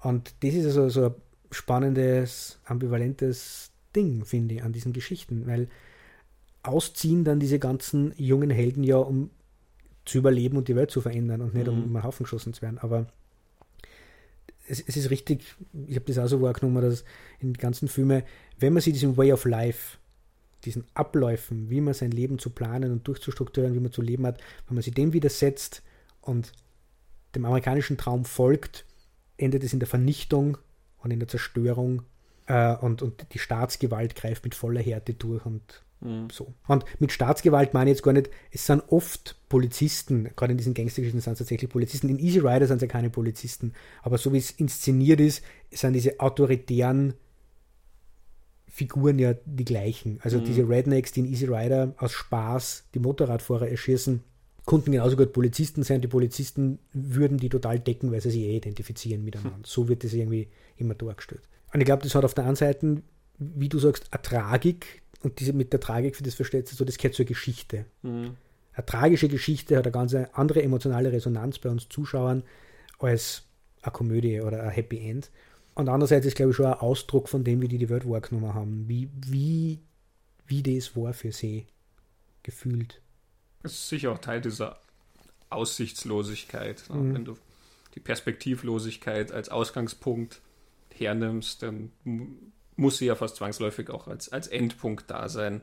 Und 0.00 0.34
das 0.40 0.54
ist 0.54 0.66
also 0.66 0.88
so 0.88 1.04
ein 1.06 1.14
spannendes, 1.52 2.58
ambivalentes 2.64 3.70
Ding, 3.94 4.24
finde 4.24 4.56
ich, 4.56 4.62
an 4.62 4.72
diesen 4.72 4.92
Geschichten, 4.92 5.46
weil 5.46 5.68
ausziehen 6.62 7.24
dann 7.24 7.40
diese 7.40 7.58
ganzen 7.58 8.14
jungen 8.16 8.50
Helden 8.50 8.84
ja, 8.84 8.96
um 8.96 9.30
zu 10.04 10.18
überleben 10.18 10.56
und 10.56 10.68
die 10.68 10.76
Welt 10.76 10.90
zu 10.90 11.00
verändern 11.00 11.40
und 11.40 11.54
nicht 11.54 11.66
mhm. 11.66 11.72
um 11.72 11.84
um 11.84 11.96
einen 11.96 12.04
Haufen 12.04 12.24
geschossen 12.24 12.54
zu 12.54 12.62
werden. 12.62 12.78
Aber 12.78 13.06
es, 14.66 14.80
es 14.80 14.96
ist 14.96 15.10
richtig, 15.10 15.54
ich 15.86 15.96
habe 15.96 16.06
das 16.06 16.18
auch 16.18 16.28
so 16.28 16.40
wahrgenommen, 16.40 16.82
dass 16.82 17.04
in 17.40 17.52
den 17.52 17.58
ganzen 17.58 17.88
Filmen, 17.88 18.22
wenn 18.58 18.72
man 18.72 18.82
sich 18.82 18.92
diesen 18.92 19.16
Way 19.16 19.32
of 19.32 19.44
Life, 19.44 19.98
diesen 20.64 20.84
Abläufen, 20.94 21.70
wie 21.70 21.80
man 21.80 21.94
sein 21.94 22.12
Leben 22.12 22.38
zu 22.38 22.50
planen 22.50 22.92
und 22.92 23.06
durchzustrukturieren, 23.06 23.74
wie 23.74 23.80
man 23.80 23.92
zu 23.92 24.02
leben 24.02 24.26
hat, 24.26 24.40
wenn 24.66 24.76
man 24.76 24.82
sich 24.82 24.94
dem 24.94 25.12
widersetzt 25.12 25.82
und 26.20 26.52
dem 27.34 27.44
amerikanischen 27.44 27.96
Traum 27.96 28.24
folgt, 28.24 28.84
endet 29.36 29.64
es 29.64 29.72
in 29.72 29.80
der 29.80 29.88
Vernichtung 29.88 30.58
und 31.02 31.10
in 31.10 31.18
der 31.18 31.28
Zerstörung 31.28 32.02
äh, 32.46 32.74
und, 32.76 33.02
und 33.02 33.26
die 33.32 33.38
Staatsgewalt 33.38 34.14
greift 34.14 34.44
mit 34.44 34.54
voller 34.54 34.80
Härte 34.80 35.14
durch 35.14 35.44
und 35.44 35.82
mhm. 36.00 36.28
so. 36.30 36.52
Und 36.66 36.84
mit 36.98 37.12
Staatsgewalt 37.12 37.74
meine 37.74 37.90
ich 37.90 37.96
jetzt 37.96 38.02
gar 38.02 38.12
nicht, 38.12 38.30
es 38.50 38.66
sind 38.66 38.82
oft 38.88 39.36
Polizisten, 39.48 40.30
gerade 40.36 40.52
in 40.52 40.58
diesen 40.58 40.74
Gangstergeschichten 40.74 41.20
sind 41.20 41.32
es 41.32 41.38
tatsächlich 41.38 41.70
Polizisten. 41.70 42.08
In 42.08 42.18
Easy 42.18 42.38
Rider 42.38 42.66
sind 42.66 42.76
es 42.76 42.82
ja 42.82 42.88
keine 42.88 43.10
Polizisten, 43.10 43.72
aber 44.02 44.18
so 44.18 44.32
wie 44.32 44.38
es 44.38 44.50
inszeniert 44.50 45.20
ist, 45.20 45.42
sind 45.70 45.92
diese 45.92 46.20
autoritären 46.20 47.14
Figuren 48.68 49.18
ja 49.18 49.34
die 49.44 49.66
gleichen. 49.66 50.18
Also 50.22 50.38
mhm. 50.38 50.44
diese 50.44 50.68
Rednecks, 50.68 51.12
die 51.12 51.20
in 51.20 51.26
Easy 51.26 51.44
Rider 51.46 51.94
aus 51.98 52.12
Spaß 52.12 52.88
die 52.94 53.00
Motorradfahrer 53.00 53.68
erschießen, 53.68 54.24
konnten 54.64 54.92
genauso 54.92 55.16
gut 55.16 55.32
Polizisten 55.32 55.82
sein. 55.82 56.00
Die 56.00 56.08
Polizisten 56.08 56.78
würden 56.92 57.38
die 57.38 57.48
total 57.48 57.78
decken, 57.80 58.12
weil 58.12 58.20
sie 58.20 58.30
sich 58.30 58.42
eh 58.42 58.56
identifizieren 58.56 59.24
miteinander. 59.24 59.58
Mhm. 59.58 59.64
So 59.64 59.88
wird 59.88 60.04
das 60.04 60.12
irgendwie 60.12 60.48
immer 60.76 60.94
dargestellt. 60.94 61.42
Und 61.72 61.80
ich 61.80 61.86
glaube, 61.86 62.02
das 62.02 62.14
hat 62.14 62.24
auf 62.24 62.34
der 62.34 62.46
einen 62.46 62.56
Seite, 62.56 63.02
wie 63.38 63.68
du 63.68 63.78
sagst, 63.78 64.12
eine 64.12 64.22
Tragik. 64.22 65.02
Und 65.22 65.40
diese 65.40 65.52
mit 65.52 65.72
der 65.72 65.80
Tragik, 65.80 66.16
für 66.16 66.22
das 66.22 66.34
versteht 66.34 66.70
du 66.70 66.74
so, 66.74 66.84
das 66.84 66.98
gehört 66.98 67.14
zur 67.14 67.26
Geschichte. 67.26 67.86
Mhm. 68.02 68.36
Eine 68.74 68.86
tragische 68.86 69.28
Geschichte 69.28 69.76
hat 69.76 69.84
eine 69.84 69.92
ganz 69.92 70.14
andere 70.14 70.62
emotionale 70.62 71.12
Resonanz 71.12 71.58
bei 71.58 71.68
uns 71.68 71.88
Zuschauern 71.88 72.42
als 72.98 73.42
eine 73.82 73.92
Komödie 73.92 74.40
oder 74.40 74.62
ein 74.62 74.70
Happy 74.70 74.98
End. 74.98 75.30
Und 75.74 75.88
andererseits 75.88 76.26
ist, 76.26 76.36
glaube 76.36 76.50
ich, 76.50 76.56
schon 76.56 76.66
ein 76.66 76.74
Ausdruck 76.74 77.28
von 77.28 77.44
dem, 77.44 77.60
wie 77.62 77.68
die 77.68 77.78
die 77.78 77.88
Welt 77.88 78.08
wahrgenommen 78.08 78.54
haben. 78.54 78.88
Wie, 78.88 79.08
wie, 79.26 79.80
wie 80.46 80.62
das 80.62 80.96
war 80.96 81.12
für 81.12 81.32
sie 81.32 81.66
gefühlt. 82.42 83.00
Das 83.62 83.72
ist 83.72 83.88
sicher 83.88 84.12
auch 84.12 84.18
Teil 84.18 84.40
dieser 84.40 84.80
Aussichtslosigkeit. 85.50 86.84
Ne? 86.90 86.96
Mhm. 86.96 87.14
Wenn 87.14 87.24
du 87.24 87.38
die 87.94 88.00
Perspektivlosigkeit 88.00 89.32
als 89.32 89.48
Ausgangspunkt 89.48 90.40
hernimmst, 90.94 91.62
dann 91.62 91.92
muss 92.76 92.98
sie 92.98 93.06
ja 93.06 93.14
fast 93.14 93.36
zwangsläufig 93.36 93.90
auch 93.90 94.08
als, 94.08 94.30
als 94.30 94.48
Endpunkt 94.48 95.10
da 95.10 95.28
sein. 95.28 95.62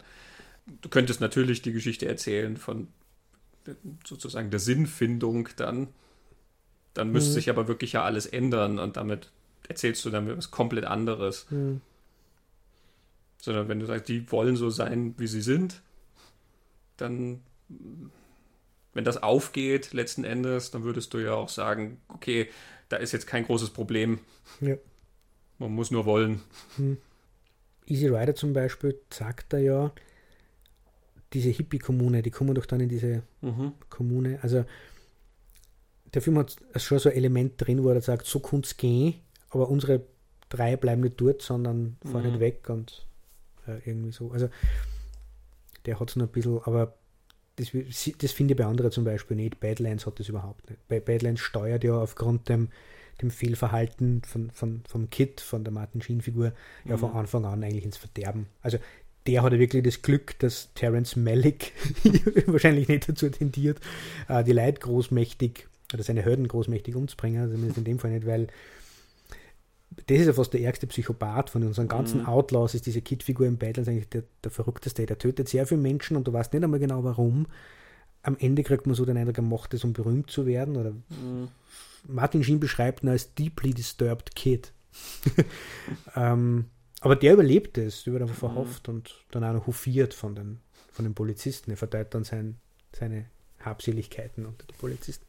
Du 0.81 0.89
könntest 0.89 1.21
natürlich 1.21 1.61
die 1.61 1.73
Geschichte 1.73 2.07
erzählen 2.07 2.57
von 2.57 2.87
sozusagen 4.05 4.49
der 4.49 4.59
Sinnfindung 4.59 5.49
dann. 5.55 5.87
Dann 6.93 7.11
müsste 7.11 7.31
mhm. 7.31 7.35
sich 7.35 7.49
aber 7.49 7.67
wirklich 7.67 7.93
ja 7.93 8.03
alles 8.03 8.25
ändern 8.25 8.79
und 8.79 8.97
damit 8.97 9.31
erzählst 9.67 10.03
du 10.05 10.09
dann 10.09 10.37
was 10.37 10.51
komplett 10.51 10.85
anderes. 10.85 11.47
Mhm. 11.49 11.81
Sondern 13.41 13.69
wenn 13.69 13.79
du 13.79 13.85
sagst, 13.85 14.09
die 14.09 14.31
wollen 14.31 14.55
so 14.55 14.69
sein, 14.69 15.15
wie 15.17 15.27
sie 15.27 15.41
sind, 15.41 15.81
dann, 16.97 17.41
wenn 18.93 19.05
das 19.05 19.21
aufgeht 19.21 19.93
letzten 19.93 20.23
Endes, 20.23 20.71
dann 20.71 20.83
würdest 20.83 21.13
du 21.13 21.19
ja 21.19 21.33
auch 21.33 21.49
sagen, 21.49 22.01
okay, 22.07 22.49
da 22.89 22.97
ist 22.97 23.11
jetzt 23.11 23.27
kein 23.27 23.45
großes 23.45 23.69
Problem. 23.69 24.19
Ja. 24.61 24.75
Man 25.57 25.71
muss 25.71 25.91
nur 25.91 26.05
wollen. 26.05 26.41
Hm. 26.77 26.97
Easy 27.85 28.07
Rider 28.07 28.35
zum 28.35 28.53
Beispiel 28.53 28.99
sagt 29.11 29.53
er 29.53 29.59
ja, 29.59 29.91
diese 31.33 31.49
Hippie-Kommune, 31.49 32.21
die 32.21 32.31
kommen 32.31 32.55
doch 32.55 32.65
dann 32.65 32.79
in 32.79 32.89
diese 32.89 33.23
mhm. 33.41 33.73
Kommune. 33.89 34.39
Also 34.41 34.65
der 36.13 36.21
Film 36.21 36.37
hat 36.39 36.55
schon 36.75 36.99
so 36.99 37.09
ein 37.09 37.15
Element 37.15 37.53
drin, 37.57 37.83
wo 37.83 37.89
er 37.89 38.01
sagt, 38.01 38.25
so 38.25 38.39
kann 38.39 38.61
es 38.61 38.77
gehen, 38.77 39.15
aber 39.49 39.69
unsere 39.69 40.01
drei 40.49 40.75
bleiben 40.75 41.01
nicht 41.01 41.21
dort, 41.21 41.41
sondern 41.41 41.97
fahren 42.03 42.23
mhm. 42.23 42.31
nicht 42.31 42.39
weg 42.39 42.69
und 42.69 43.05
äh, 43.67 43.77
irgendwie 43.85 44.11
so. 44.11 44.31
Also 44.31 44.49
der 45.85 45.99
hat 45.99 46.09
es 46.09 46.15
noch 46.15 46.25
ein 46.25 46.31
bisschen, 46.31 46.59
aber 46.63 46.95
das, 47.59 48.11
das 48.17 48.31
finde 48.31 48.53
ich 48.53 48.57
bei 48.57 48.65
anderen 48.65 48.91
zum 48.91 49.03
Beispiel 49.03 49.37
nicht. 49.37 49.59
Badlands 49.59 50.05
hat 50.05 50.19
das 50.19 50.29
überhaupt 50.29 50.69
nicht. 50.69 50.87
Bei 50.87 50.99
Badlands 50.99 51.41
steuert 51.41 51.83
ja 51.83 51.93
aufgrund 52.01 52.49
dem 52.49 52.69
dem 53.21 53.31
Fehlverhalten 53.31 54.21
von, 54.25 54.49
von, 54.51 54.81
vom 54.87 55.09
Kit, 55.09 55.41
von 55.41 55.63
der 55.63 55.73
Martin 55.73 56.01
Sheen-Figur, 56.01 56.53
ja 56.85 56.97
von 56.97 57.11
mhm. 57.11 57.17
Anfang 57.17 57.45
an 57.45 57.63
eigentlich 57.63 57.85
ins 57.85 57.97
Verderben. 57.97 58.47
Also 58.61 58.77
der 59.27 59.43
hatte 59.43 59.59
wirklich 59.59 59.83
das 59.83 60.01
Glück, 60.01 60.39
dass 60.39 60.73
Terence 60.73 61.15
Malick 61.15 61.73
wahrscheinlich 62.47 62.87
nicht 62.87 63.09
dazu 63.09 63.29
tendiert, 63.29 63.79
äh, 64.27 64.43
die 64.43 64.53
Leute 64.53 64.79
großmächtig 64.79 65.67
oder 65.93 66.03
seine 66.03 66.23
Hürden 66.23 66.47
großmächtig 66.47 66.95
umzubringen, 66.95 67.41
also 67.41 67.53
zumindest 67.53 67.77
in 67.77 67.83
dem 67.83 67.99
Fall 67.99 68.11
nicht, 68.11 68.25
weil 68.25 68.47
das 70.07 70.19
ist 70.19 70.27
ja 70.27 70.33
fast 70.33 70.53
der 70.53 70.61
ärgste 70.61 70.87
Psychopath 70.87 71.49
von 71.49 71.63
unseren 71.63 71.87
ganzen 71.87 72.21
mhm. 72.21 72.27
Outlaws, 72.27 72.75
ist 72.75 72.85
diese 72.85 73.01
Kid-Figur 73.01 73.47
im 73.47 73.57
Badlands 73.57 73.89
eigentlich 73.89 74.09
der, 74.09 74.23
der 74.43 74.51
verrückteste. 74.51 75.05
Der 75.05 75.17
tötet 75.17 75.49
sehr 75.49 75.65
viele 75.65 75.81
Menschen 75.81 76.17
und 76.17 76.27
du 76.27 76.33
weißt 76.33 76.53
nicht 76.53 76.63
einmal 76.63 76.79
genau 76.79 77.03
warum. 77.03 77.47
Am 78.21 78.35
Ende 78.39 78.63
kriegt 78.63 78.85
man 78.85 78.95
so 78.95 79.05
den 79.05 79.17
Eindruck, 79.17 79.37
er 79.37 79.43
macht 79.43 79.73
es, 79.73 79.83
um 79.83 79.93
berühmt 79.93 80.29
zu 80.29 80.45
werden 80.45 80.75
oder 80.75 80.91
mhm. 80.91 81.49
Martin 82.07 82.43
Sheen 82.43 82.59
beschreibt 82.59 83.03
ihn 83.03 83.09
als 83.09 83.33
deeply 83.33 83.73
disturbed 83.73 84.35
kid. 84.35 84.73
ähm, 86.15 86.65
aber 87.01 87.15
der 87.15 87.33
überlebt 87.33 87.77
es, 87.77 88.03
der 88.03 88.13
wird 88.13 88.23
einfach 88.23 88.35
verhofft 88.35 88.87
mhm. 88.87 88.95
und 88.95 89.23
dann 89.31 89.43
auch 89.43 89.53
noch 89.53 89.67
hofiert 89.67 90.13
von 90.13 90.35
den, 90.35 90.59
von 90.91 91.05
den 91.05 91.13
Polizisten. 91.13 91.71
Er 91.71 91.77
verteilt 91.77 92.13
dann 92.13 92.23
sein, 92.23 92.55
seine 92.93 93.25
Habseligkeiten 93.59 94.45
unter 94.45 94.65
die 94.65 94.75
Polizisten. 94.75 95.25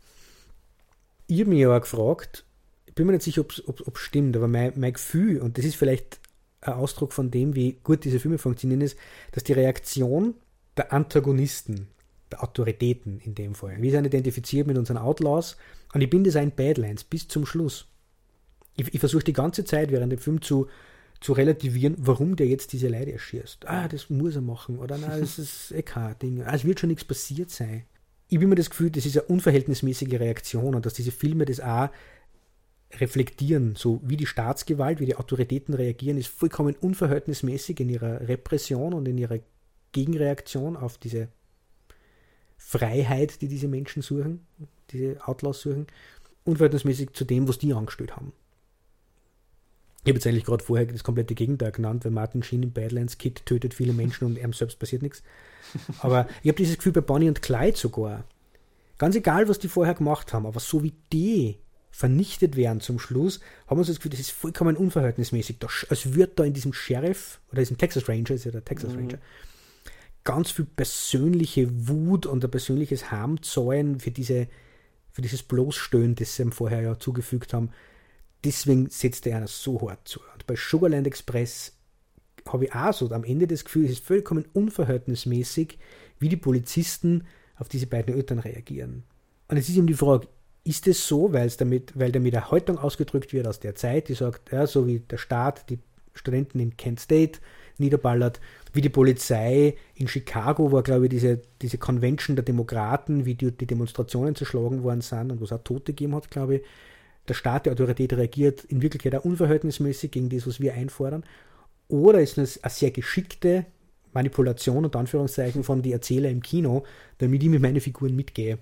Ich 1.26 1.40
habe 1.40 1.50
mich 1.50 1.60
ja 1.60 1.76
auch 1.76 1.80
gefragt, 1.80 2.44
ich 2.90 2.94
bin 2.96 3.06
mir 3.06 3.12
nicht 3.12 3.22
sicher, 3.22 3.42
ob 3.42 3.52
es 3.96 4.00
stimmt, 4.00 4.36
aber 4.36 4.48
mein, 4.48 4.72
mein 4.74 4.92
Gefühl, 4.92 5.38
und 5.38 5.56
das 5.56 5.64
ist 5.64 5.76
vielleicht 5.76 6.18
ein 6.60 6.72
Ausdruck 6.72 7.12
von 7.12 7.30
dem, 7.30 7.54
wie 7.54 7.78
gut 7.84 8.04
diese 8.04 8.18
Filme 8.18 8.36
funktionieren, 8.36 8.80
ist, 8.80 8.98
dass 9.30 9.44
die 9.44 9.52
Reaktion 9.52 10.34
der 10.76 10.92
Antagonisten 10.92 11.86
der 12.32 12.42
Autoritäten 12.42 13.20
in 13.20 13.36
dem 13.36 13.54
Fall. 13.54 13.80
Wir 13.80 13.92
sind 13.92 14.06
identifiziert 14.06 14.66
mit 14.66 14.76
unseren 14.76 14.98
Outlaws 14.98 15.56
und 15.94 16.00
ich 16.00 16.10
bin 16.10 16.24
das 16.24 16.34
ein 16.34 16.50
Badlands 16.50 17.04
bis 17.04 17.28
zum 17.28 17.46
Schluss. 17.46 17.86
Ich, 18.76 18.92
ich 18.92 18.98
versuche 18.98 19.22
die 19.22 19.32
ganze 19.32 19.64
Zeit 19.64 19.92
während 19.92 20.10
dem 20.10 20.18
Film 20.18 20.42
zu, 20.42 20.66
zu 21.20 21.32
relativieren, 21.32 21.94
warum 21.96 22.34
der 22.34 22.48
jetzt 22.48 22.72
diese 22.72 22.88
Leute 22.88 23.12
erschießt. 23.12 23.68
Ah, 23.68 23.86
das 23.86 24.10
muss 24.10 24.34
er 24.34 24.42
machen. 24.42 24.80
Oder 24.80 24.98
nein, 24.98 25.20
das 25.20 25.38
ist 25.38 25.70
eh 25.76 25.82
kein 25.82 26.18
Ding. 26.18 26.42
Ah, 26.42 26.56
es 26.56 26.64
wird 26.64 26.80
schon 26.80 26.88
nichts 26.88 27.04
passiert 27.04 27.50
sein. 27.50 27.84
Ich 28.26 28.36
habe 28.36 28.46
immer 28.46 28.56
das 28.56 28.70
Gefühl, 28.70 28.90
das 28.90 29.06
ist 29.06 29.16
eine 29.16 29.26
unverhältnismäßige 29.26 30.18
Reaktion 30.18 30.74
und 30.74 30.86
dass 30.86 30.94
diese 30.94 31.12
Filme 31.12 31.44
das 31.44 31.60
auch 31.60 31.90
reflektieren, 32.98 33.76
so 33.76 34.00
wie 34.02 34.16
die 34.16 34.26
Staatsgewalt, 34.26 35.00
wie 35.00 35.06
die 35.06 35.16
Autoritäten 35.16 35.74
reagieren, 35.74 36.18
ist 36.18 36.28
vollkommen 36.28 36.74
unverhältnismäßig 36.74 37.80
in 37.80 37.88
ihrer 37.88 38.28
Repression 38.28 38.94
und 38.94 39.06
in 39.06 39.18
ihrer 39.18 39.38
Gegenreaktion 39.92 40.76
auf 40.76 40.98
diese 40.98 41.28
Freiheit, 42.56 43.40
die 43.42 43.48
diese 43.48 43.68
Menschen 43.68 44.02
suchen, 44.02 44.46
diese 44.90 45.16
Outlaws 45.26 45.60
suchen, 45.60 45.86
unverhältnismäßig 46.44 47.12
zu 47.12 47.24
dem, 47.24 47.48
was 47.48 47.58
die 47.58 47.72
angestellt 47.72 48.16
haben. 48.16 48.32
Ich 50.02 50.08
habe 50.08 50.16
jetzt 50.16 50.26
eigentlich 50.26 50.44
gerade 50.44 50.64
vorher 50.64 50.86
das 50.86 51.04
komplette 51.04 51.34
Gegenteil 51.34 51.72
genannt, 51.72 52.04
weil 52.04 52.12
Martin 52.12 52.42
Sheen 52.42 52.62
in 52.62 52.72
Badlands 52.72 53.18
Kid 53.18 53.44
tötet 53.44 53.74
viele 53.74 53.92
Menschen 53.92 54.24
und 54.24 54.38
ihm 54.38 54.52
selbst 54.54 54.78
passiert 54.78 55.02
nichts. 55.02 55.22
Aber 56.00 56.26
ich 56.42 56.48
habe 56.48 56.56
dieses 56.56 56.76
Gefühl 56.78 56.92
bei 56.92 57.02
Bonnie 57.02 57.28
und 57.28 57.42
Clyde 57.42 57.76
sogar. 57.76 58.24
Ganz 58.96 59.14
egal, 59.14 59.48
was 59.48 59.58
die 59.58 59.68
vorher 59.68 59.94
gemacht 59.94 60.32
haben, 60.32 60.46
aber 60.46 60.60
so 60.60 60.82
wie 60.82 60.94
die 61.12 61.58
vernichtet 61.90 62.56
werden 62.56 62.80
zum 62.80 62.98
Schluss, 62.98 63.40
haben 63.66 63.78
wir 63.78 63.84
so 63.84 63.92
das 63.92 63.98
Gefühl, 63.98 64.12
das 64.12 64.20
ist 64.20 64.30
vollkommen 64.30 64.76
unverhältnismäßig. 64.76 65.58
als 65.88 66.14
würde 66.14 66.32
da 66.36 66.44
in 66.44 66.54
diesem 66.54 66.72
Sheriff, 66.72 67.40
oder 67.50 67.60
diesem 67.60 67.78
Texas 67.78 68.08
Ranger, 68.08 68.30
ist 68.30 68.44
ja 68.44 68.50
der 68.50 68.64
Texas 68.64 68.92
mhm. 68.92 69.00
Ranger, 69.00 69.18
ganz 70.24 70.50
viel 70.50 70.64
persönliche 70.64 71.88
Wut 71.88 72.26
und 72.26 72.44
ein 72.44 72.50
persönliches 72.50 73.10
Harm 73.10 73.42
zahlen 73.42 74.00
für, 74.00 74.10
diese, 74.10 74.48
für 75.10 75.22
dieses 75.22 75.42
Bloßstöhnen, 75.42 76.14
das 76.14 76.36
sie 76.36 76.42
ihm 76.42 76.52
vorher 76.52 76.82
ja 76.82 76.98
zugefügt 76.98 77.52
haben. 77.52 77.70
Deswegen 78.44 78.88
setzt 78.88 79.26
er 79.26 79.36
einer 79.36 79.48
so 79.48 79.80
hart 79.88 80.06
zu. 80.06 80.20
Und 80.32 80.46
bei 80.46 80.56
Sugarland 80.56 81.06
Express 81.06 81.74
habe 82.46 82.66
ich 82.66 82.74
auch 82.74 82.92
so 82.92 83.10
am 83.10 83.24
Ende 83.24 83.46
das 83.46 83.64
Gefühl, 83.64 83.84
es 83.84 83.92
ist 83.92 84.04
vollkommen 84.04 84.46
unverhältnismäßig, 84.52 85.78
wie 86.18 86.28
die 86.28 86.36
Polizisten 86.36 87.26
auf 87.56 87.68
diese 87.68 87.86
beiden 87.86 88.14
Eltern 88.14 88.38
reagieren. 88.38 89.04
Und 89.48 89.56
es 89.56 89.68
ist 89.68 89.76
eben 89.76 89.86
die 89.86 89.94
Frage, 89.94 90.28
ist 90.70 90.86
es 90.86 91.08
so, 91.08 91.32
weil 91.32 91.48
es 91.48 91.56
damit, 91.56 91.98
weil 91.98 92.12
damit 92.12 92.32
eine 92.32 92.48
Haltung 92.48 92.78
ausgedrückt 92.78 93.32
wird 93.32 93.48
aus 93.48 93.58
der 93.58 93.74
Zeit, 93.74 94.08
die 94.08 94.14
sagt, 94.14 94.52
ja, 94.52 94.68
so 94.68 94.86
wie 94.86 95.00
der 95.00 95.18
Staat 95.18 95.68
die 95.68 95.80
Studenten 96.14 96.60
in 96.60 96.76
Kent 96.76 97.00
State 97.00 97.40
niederballert, 97.78 98.40
wie 98.72 98.80
die 98.80 98.88
Polizei 98.88 99.74
in 99.96 100.06
Chicago 100.06 100.70
war, 100.70 100.84
glaube 100.84 101.06
ich, 101.06 101.10
diese, 101.10 101.40
diese 101.60 101.76
Convention 101.76 102.36
der 102.36 102.44
Demokraten, 102.44 103.24
wie 103.24 103.34
die, 103.34 103.50
die 103.50 103.66
Demonstrationen 103.66 104.36
zerschlagen 104.36 104.84
worden 104.84 105.00
sind 105.00 105.32
und 105.32 105.40
was 105.40 105.50
auch 105.50 105.64
Tote 105.64 105.92
gegeben 105.92 106.14
hat, 106.14 106.30
glaube 106.30 106.56
ich. 106.56 106.62
Der 107.26 107.34
Staat, 107.34 107.66
die 107.66 107.70
Autorität 107.70 108.12
reagiert 108.12 108.62
in 108.64 108.80
Wirklichkeit 108.80 109.16
auch 109.16 109.24
unverhältnismäßig 109.24 110.12
gegen 110.12 110.28
das, 110.28 110.46
was 110.46 110.60
wir 110.60 110.74
einfordern. 110.74 111.24
Oder 111.88 112.20
ist 112.20 112.38
es 112.38 112.62
eine 112.62 112.70
sehr 112.70 112.92
geschickte 112.92 113.66
Manipulation 114.12 114.84
und 114.84 114.94
Anführungszeichen 114.94 115.64
von 115.64 115.82
die 115.82 115.92
Erzähler 115.92 116.30
im 116.30 116.42
Kino, 116.42 116.84
damit 117.18 117.42
ich 117.42 117.48
mit 117.48 117.60
meinen 117.60 117.80
Figuren 117.80 118.14
mitgehe. 118.14 118.58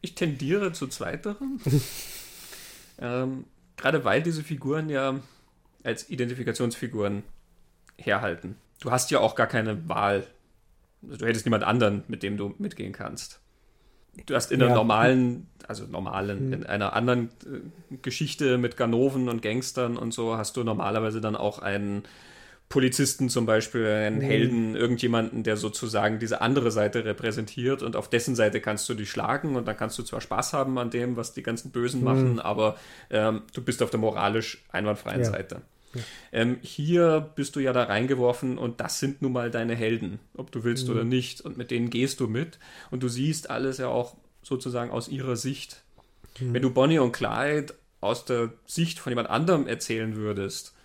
Ich 0.00 0.14
tendiere 0.14 0.72
zu 0.72 0.86
zweiterem. 0.86 1.60
ähm, 2.98 3.44
gerade 3.76 4.04
weil 4.04 4.22
diese 4.22 4.42
Figuren 4.42 4.88
ja 4.88 5.20
als 5.82 6.10
Identifikationsfiguren 6.10 7.22
herhalten. 7.96 8.56
Du 8.80 8.90
hast 8.90 9.10
ja 9.10 9.20
auch 9.20 9.34
gar 9.34 9.46
keine 9.46 9.88
Wahl. 9.88 10.26
Also 11.02 11.18
du 11.18 11.26
hättest 11.26 11.46
niemand 11.46 11.64
anderen, 11.64 12.04
mit 12.08 12.22
dem 12.22 12.36
du 12.36 12.54
mitgehen 12.58 12.92
kannst. 12.92 13.40
Du 14.24 14.34
hast 14.34 14.50
in 14.50 14.60
ja. 14.60 14.66
einer 14.66 14.74
normalen, 14.74 15.46
also 15.68 15.84
normalen, 15.84 16.38
hm. 16.38 16.52
in 16.52 16.66
einer 16.66 16.94
anderen 16.94 17.28
äh, 17.44 17.96
Geschichte 17.98 18.56
mit 18.56 18.76
Ganoven 18.76 19.28
und 19.28 19.42
Gangstern 19.42 19.96
und 19.96 20.14
so, 20.14 20.36
hast 20.36 20.56
du 20.56 20.64
normalerweise 20.64 21.20
dann 21.20 21.36
auch 21.36 21.58
einen 21.58 22.04
Polizisten 22.68 23.28
zum 23.28 23.46
Beispiel, 23.46 23.86
einen 23.86 24.18
mhm. 24.18 24.22
Helden, 24.22 24.76
irgendjemanden, 24.76 25.44
der 25.44 25.56
sozusagen 25.56 26.18
diese 26.18 26.40
andere 26.40 26.70
Seite 26.70 27.04
repräsentiert 27.04 27.82
und 27.82 27.94
auf 27.94 28.10
dessen 28.10 28.34
Seite 28.34 28.60
kannst 28.60 28.88
du 28.88 28.94
dich 28.94 29.10
schlagen 29.10 29.54
und 29.54 29.68
dann 29.68 29.76
kannst 29.76 29.98
du 29.98 30.02
zwar 30.02 30.20
Spaß 30.20 30.52
haben 30.52 30.76
an 30.78 30.90
dem, 30.90 31.16
was 31.16 31.32
die 31.32 31.42
ganzen 31.42 31.70
Bösen 31.70 32.00
mhm. 32.00 32.04
machen, 32.04 32.40
aber 32.40 32.76
ähm, 33.10 33.42
du 33.54 33.62
bist 33.62 33.82
auf 33.82 33.90
der 33.90 34.00
moralisch 34.00 34.64
einwandfreien 34.70 35.20
ja. 35.20 35.30
Seite. 35.30 35.62
Ja. 35.94 36.02
Ähm, 36.32 36.58
hier 36.60 37.30
bist 37.36 37.54
du 37.54 37.60
ja 37.60 37.72
da 37.72 37.84
reingeworfen 37.84 38.58
und 38.58 38.80
das 38.80 38.98
sind 38.98 39.22
nun 39.22 39.32
mal 39.32 39.50
deine 39.50 39.76
Helden, 39.76 40.18
ob 40.36 40.50
du 40.50 40.64
willst 40.64 40.88
mhm. 40.88 40.94
oder 40.94 41.04
nicht 41.04 41.40
und 41.42 41.56
mit 41.56 41.70
denen 41.70 41.88
gehst 41.88 42.18
du 42.18 42.26
mit 42.26 42.58
und 42.90 43.02
du 43.02 43.08
siehst 43.08 43.48
alles 43.48 43.78
ja 43.78 43.88
auch 43.88 44.16
sozusagen 44.42 44.90
aus 44.90 45.08
ihrer 45.08 45.36
Sicht. 45.36 45.84
Mhm. 46.40 46.52
Wenn 46.52 46.62
du 46.62 46.70
Bonnie 46.70 46.98
und 46.98 47.12
Clyde 47.12 47.74
aus 48.00 48.24
der 48.24 48.52
Sicht 48.66 48.98
von 48.98 49.12
jemand 49.12 49.30
anderem 49.30 49.66
erzählen 49.66 50.16
würdest, 50.16 50.75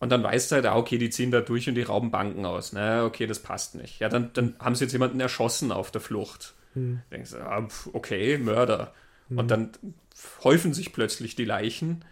und 0.00 0.10
dann 0.10 0.22
weißt 0.22 0.50
du 0.50 0.56
halt, 0.56 0.66
ah, 0.66 0.76
okay, 0.76 0.98
die 0.98 1.10
ziehen 1.10 1.30
da 1.30 1.40
durch 1.40 1.68
und 1.68 1.74
die 1.74 1.82
rauben 1.82 2.10
Banken 2.10 2.44
aus. 2.46 2.72
Na, 2.72 3.04
okay, 3.04 3.26
das 3.26 3.40
passt 3.40 3.74
nicht. 3.74 3.98
Ja, 3.98 4.08
dann, 4.08 4.30
dann 4.32 4.54
haben 4.60 4.74
sie 4.74 4.84
jetzt 4.84 4.92
jemanden 4.92 5.18
erschossen 5.18 5.72
auf 5.72 5.90
der 5.90 6.00
Flucht. 6.00 6.54
Hm. 6.74 7.00
Denkst 7.10 7.32
du, 7.32 7.38
ah, 7.38 7.66
okay, 7.92 8.38
Mörder. 8.38 8.94
Hm. 9.28 9.38
Und 9.38 9.50
dann 9.50 9.70
häufen 10.44 10.72
sich 10.72 10.92
plötzlich 10.92 11.34
die 11.34 11.44
Leichen. 11.44 12.04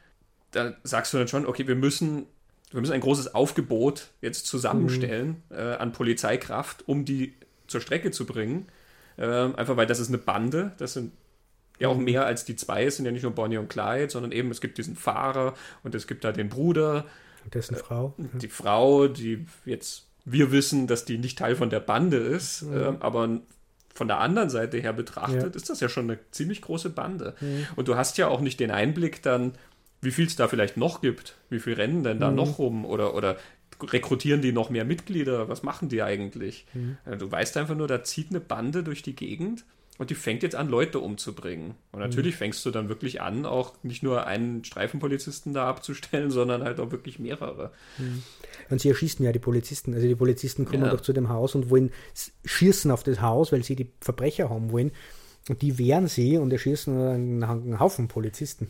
Da 0.50 0.74
sagst 0.82 1.14
du 1.14 1.18
dann 1.18 1.28
schon, 1.28 1.46
okay, 1.46 1.68
wir 1.68 1.76
müssen, 1.76 2.26
wir 2.72 2.80
müssen 2.80 2.92
ein 2.92 3.00
großes 3.00 3.34
Aufgebot 3.36 4.08
jetzt 4.20 4.46
zusammenstellen 4.46 5.42
hm. 5.50 5.58
äh, 5.58 5.74
an 5.74 5.92
Polizeikraft, 5.92 6.88
um 6.88 7.04
die 7.04 7.34
zur 7.68 7.80
Strecke 7.80 8.10
zu 8.10 8.26
bringen. 8.26 8.66
Äh, 9.16 9.26
einfach 9.26 9.76
weil 9.76 9.86
das 9.86 10.00
ist 10.00 10.08
eine 10.08 10.18
Bande, 10.18 10.72
das 10.78 10.94
sind 10.94 11.12
ja 11.78 11.88
auch 11.88 11.96
hm. 11.96 12.04
mehr 12.04 12.26
als 12.26 12.44
die 12.44 12.56
zwei, 12.56 12.84
es 12.84 12.96
sind 12.96 13.06
ja 13.06 13.12
nicht 13.12 13.22
nur 13.22 13.32
Bonnie 13.32 13.58
und 13.58 13.68
Clyde, 13.68 14.10
sondern 14.10 14.32
eben 14.32 14.50
es 14.50 14.60
gibt 14.60 14.76
diesen 14.76 14.96
Fahrer 14.96 15.54
und 15.84 15.94
es 15.94 16.08
gibt 16.08 16.24
da 16.24 16.32
den 16.32 16.48
Bruder 16.48 17.04
dessen 17.52 17.76
Frau. 17.76 18.14
Äh, 18.18 18.38
die 18.38 18.48
Frau, 18.48 19.08
die 19.08 19.46
jetzt, 19.64 20.06
wir 20.24 20.52
wissen, 20.52 20.86
dass 20.86 21.04
die 21.04 21.18
nicht 21.18 21.38
Teil 21.38 21.56
von 21.56 21.70
der 21.70 21.80
Bande 21.80 22.16
ist, 22.16 22.62
mhm. 22.62 22.76
äh, 22.76 22.92
aber 23.00 23.40
von 23.94 24.08
der 24.08 24.20
anderen 24.20 24.50
Seite 24.50 24.78
her 24.78 24.92
betrachtet, 24.92 25.54
ja. 25.54 25.56
ist 25.56 25.70
das 25.70 25.80
ja 25.80 25.88
schon 25.88 26.10
eine 26.10 26.18
ziemlich 26.30 26.60
große 26.62 26.90
Bande. 26.90 27.34
Mhm. 27.40 27.66
Und 27.76 27.88
du 27.88 27.96
hast 27.96 28.18
ja 28.18 28.28
auch 28.28 28.40
nicht 28.40 28.60
den 28.60 28.70
Einblick 28.70 29.22
dann, 29.22 29.52
wie 30.02 30.10
viel 30.10 30.26
es 30.26 30.36
da 30.36 30.48
vielleicht 30.48 30.76
noch 30.76 31.00
gibt. 31.00 31.36
Wie 31.48 31.58
viel 31.58 31.74
rennen 31.74 32.04
denn 32.04 32.20
da 32.20 32.30
mhm. 32.30 32.36
noch 32.36 32.58
rum? 32.58 32.84
Oder, 32.84 33.14
oder 33.14 33.36
rekrutieren 33.82 34.42
die 34.42 34.52
noch 34.52 34.70
mehr 34.70 34.84
Mitglieder? 34.84 35.48
Was 35.48 35.62
machen 35.62 35.88
die 35.88 36.02
eigentlich? 36.02 36.66
Mhm. 36.74 36.98
Äh, 37.06 37.16
du 37.16 37.30
weißt 37.30 37.56
einfach 37.56 37.74
nur, 37.74 37.88
da 37.88 38.04
zieht 38.04 38.30
eine 38.30 38.40
Bande 38.40 38.82
durch 38.82 39.02
die 39.02 39.16
Gegend 39.16 39.64
und 39.98 40.10
die 40.10 40.14
fängt 40.14 40.42
jetzt 40.42 40.54
an, 40.54 40.68
Leute 40.68 41.00
umzubringen. 41.00 41.74
Und 41.92 42.00
natürlich 42.00 42.34
mhm. 42.34 42.38
fängst 42.38 42.66
du 42.66 42.70
dann 42.70 42.88
wirklich 42.88 43.22
an, 43.22 43.46
auch 43.46 43.72
nicht 43.82 44.02
nur 44.02 44.26
einen 44.26 44.62
Streifenpolizisten 44.64 45.54
da 45.54 45.68
abzustellen, 45.68 46.30
sondern 46.32 46.62
halt 46.62 46.80
auch 46.80 46.90
wirklich 46.90 47.18
mehrere. 47.18 47.72
Mhm. 47.98 48.22
Und 48.68 48.80
sie 48.80 48.88
erschießen 48.88 49.24
ja 49.24 49.32
die 49.32 49.38
Polizisten. 49.38 49.94
Also 49.94 50.06
die 50.06 50.14
Polizisten 50.14 50.66
kommen 50.66 50.84
ja. 50.84 50.90
doch 50.90 51.00
zu 51.00 51.12
dem 51.12 51.28
Haus 51.28 51.54
und 51.54 51.70
wollen 51.70 51.92
schießen 52.44 52.90
auf 52.90 53.04
das 53.04 53.20
Haus, 53.20 53.52
weil 53.52 53.62
sie 53.62 53.76
die 53.76 53.90
Verbrecher 54.00 54.50
haben 54.50 54.70
wollen. 54.70 54.92
Und 55.48 55.62
die 55.62 55.78
wehren 55.78 56.08
sie 56.08 56.36
und 56.36 56.52
erschießen 56.52 57.42
einen, 57.42 57.78
Haufen 57.78 58.08
Polizisten. 58.08 58.68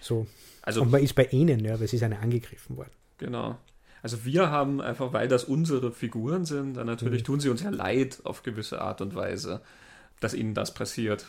So. 0.00 0.26
Also, 0.62 0.82
und 0.82 0.90
man 0.92 1.02
ist 1.02 1.14
bei 1.14 1.24
ihnen, 1.26 1.60
ja, 1.60 1.80
weil 1.80 1.88
sie 1.88 1.98
sind 1.98 2.12
angegriffen 2.12 2.76
worden. 2.76 2.92
Genau. 3.18 3.58
Also 4.02 4.24
wir 4.24 4.50
haben 4.50 4.80
einfach, 4.80 5.12
weil 5.12 5.28
das 5.28 5.44
unsere 5.44 5.92
Figuren 5.92 6.44
sind, 6.44 6.74
dann 6.74 6.86
natürlich 6.86 7.22
mhm. 7.22 7.26
tun 7.26 7.40
sie 7.40 7.48
uns 7.48 7.62
ja 7.62 7.70
leid 7.70 8.20
auf 8.24 8.42
gewisse 8.42 8.80
Art 8.80 9.00
und 9.00 9.14
Weise 9.14 9.60
dass 10.22 10.34
ihnen 10.34 10.54
das 10.54 10.74
passiert. 10.74 11.26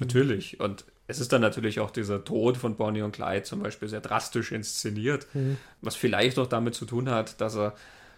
Natürlich. 0.00 0.60
Und 0.60 0.84
es 1.06 1.20
ist 1.20 1.32
dann 1.32 1.40
natürlich 1.40 1.80
auch 1.80 1.90
dieser 1.90 2.24
Tod 2.24 2.56
von 2.56 2.76
Bonnie 2.76 3.02
und 3.02 3.12
Clyde 3.12 3.44
zum 3.44 3.62
Beispiel 3.62 3.88
sehr 3.88 4.00
drastisch 4.00 4.52
inszeniert, 4.52 5.26
mhm. 5.34 5.56
was 5.80 5.94
vielleicht 5.94 6.38
auch 6.38 6.46
damit 6.46 6.74
zu 6.74 6.84
tun 6.84 7.10
hat, 7.10 7.40
dass 7.40 7.56
er, 7.56 7.74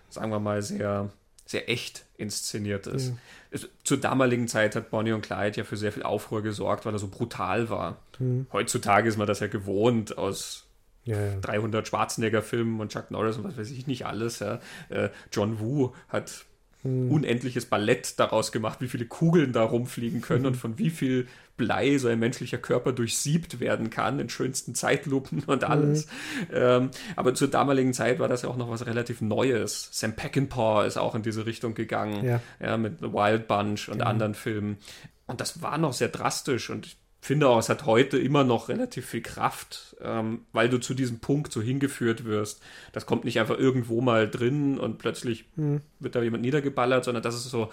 sagen 0.08 0.30
wir 0.30 0.40
mal, 0.40 0.62
sehr, 0.62 1.10
sehr 1.44 1.68
echt 1.68 2.04
inszeniert 2.16 2.86
ist. 2.86 3.10
Mhm. 3.10 3.18
Es, 3.50 3.68
zur 3.84 3.98
damaligen 3.98 4.48
Zeit 4.48 4.74
hat 4.74 4.90
Bonnie 4.90 5.12
und 5.12 5.22
Clyde 5.22 5.58
ja 5.58 5.64
für 5.64 5.76
sehr 5.76 5.92
viel 5.92 6.02
Aufruhr 6.02 6.42
gesorgt, 6.42 6.86
weil 6.86 6.94
er 6.94 6.98
so 6.98 7.08
brutal 7.08 7.68
war. 7.68 7.98
Mhm. 8.18 8.46
Heutzutage 8.52 9.08
ist 9.08 9.18
man 9.18 9.26
das 9.26 9.40
ja 9.40 9.46
gewohnt 9.48 10.16
aus 10.16 10.64
ja, 11.04 11.18
ja. 11.18 11.40
300 11.40 11.88
Schwarzenegger-Filmen 11.88 12.80
und 12.80 12.92
Chuck 12.92 13.10
Norris 13.10 13.36
und 13.36 13.44
was 13.44 13.56
weiß 13.56 13.70
ich 13.70 13.86
nicht 13.86 14.06
alles. 14.06 14.40
Ja. 14.40 14.60
Äh, 14.88 15.10
John 15.32 15.58
Woo 15.60 15.94
hat 16.08 16.44
hm. 16.82 17.10
unendliches 17.10 17.66
Ballett 17.66 18.18
daraus 18.18 18.52
gemacht, 18.52 18.80
wie 18.80 18.88
viele 18.88 19.06
Kugeln 19.06 19.52
da 19.52 19.62
rumfliegen 19.62 20.20
können 20.20 20.46
und 20.46 20.56
von 20.56 20.78
wie 20.78 20.90
viel 20.90 21.26
Blei 21.56 21.98
so 21.98 22.08
ein 22.08 22.20
menschlicher 22.20 22.58
Körper 22.58 22.92
durchsiebt 22.92 23.60
werden 23.60 23.90
kann, 23.90 24.20
in 24.20 24.28
schönsten 24.28 24.74
Zeitlupen 24.74 25.42
und 25.46 25.64
alles. 25.64 26.06
Mhm. 26.06 26.12
Ähm, 26.52 26.90
aber 27.16 27.34
zur 27.34 27.48
damaligen 27.48 27.92
Zeit 27.92 28.20
war 28.20 28.28
das 28.28 28.42
ja 28.42 28.48
auch 28.48 28.56
noch 28.56 28.70
was 28.70 28.86
relativ 28.86 29.20
Neues. 29.20 29.88
Sam 29.92 30.14
Peckinpah 30.14 30.86
ist 30.86 30.96
auch 30.96 31.14
in 31.14 31.22
diese 31.22 31.46
Richtung 31.46 31.74
gegangen, 31.74 32.24
ja, 32.24 32.40
ja 32.60 32.76
mit 32.76 33.00
The 33.00 33.12
Wild 33.12 33.48
Bunch 33.48 33.88
und 33.88 33.98
genau. 33.98 34.06
anderen 34.06 34.34
Filmen. 34.34 34.78
Und 35.26 35.40
das 35.40 35.60
war 35.60 35.76
noch 35.76 35.92
sehr 35.92 36.08
drastisch 36.08 36.70
und 36.70 36.86
ich 36.86 36.96
finde 37.20 37.48
auch, 37.48 37.58
es 37.58 37.68
hat 37.68 37.86
heute 37.86 38.18
immer 38.18 38.44
noch 38.44 38.68
relativ 38.68 39.06
viel 39.06 39.22
Kraft, 39.22 39.96
ähm, 40.00 40.42
weil 40.52 40.68
du 40.68 40.78
zu 40.78 40.94
diesem 40.94 41.18
Punkt 41.18 41.52
so 41.52 41.60
hingeführt 41.60 42.24
wirst. 42.24 42.62
Das 42.92 43.06
kommt 43.06 43.24
nicht 43.24 43.40
einfach 43.40 43.58
irgendwo 43.58 44.00
mal 44.00 44.30
drin 44.30 44.78
und 44.78 44.98
plötzlich 44.98 45.46
mhm. 45.56 45.80
wird 45.98 46.14
da 46.14 46.22
jemand 46.22 46.42
niedergeballert, 46.42 47.04
sondern 47.04 47.22
das 47.22 47.34
ist 47.34 47.50
so 47.50 47.70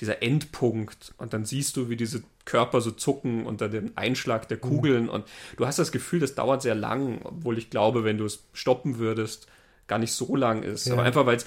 dieser 0.00 0.22
Endpunkt 0.22 1.14
und 1.18 1.32
dann 1.32 1.44
siehst 1.44 1.76
du, 1.76 1.88
wie 1.88 1.96
diese 1.96 2.22
Körper 2.44 2.80
so 2.80 2.90
zucken 2.90 3.46
unter 3.46 3.68
dem 3.68 3.92
Einschlag 3.94 4.48
der 4.48 4.60
hm. 4.60 4.68
Kugeln 4.68 5.02
mhm. 5.04 5.08
und 5.08 5.24
du 5.56 5.66
hast 5.66 5.78
das 5.78 5.92
Gefühl, 5.92 6.20
das 6.20 6.34
dauert 6.34 6.62
sehr 6.62 6.74
lang, 6.74 7.20
obwohl 7.22 7.58
ich 7.58 7.70
glaube, 7.70 8.02
wenn 8.02 8.18
du 8.18 8.24
es 8.24 8.44
stoppen 8.52 8.98
würdest, 8.98 9.46
gar 9.86 9.98
nicht 9.98 10.12
so 10.12 10.34
lang 10.34 10.62
ist. 10.62 10.86
Ja. 10.86 10.94
Aber 10.94 11.04
einfach, 11.04 11.26
weil 11.26 11.36
es 11.36 11.46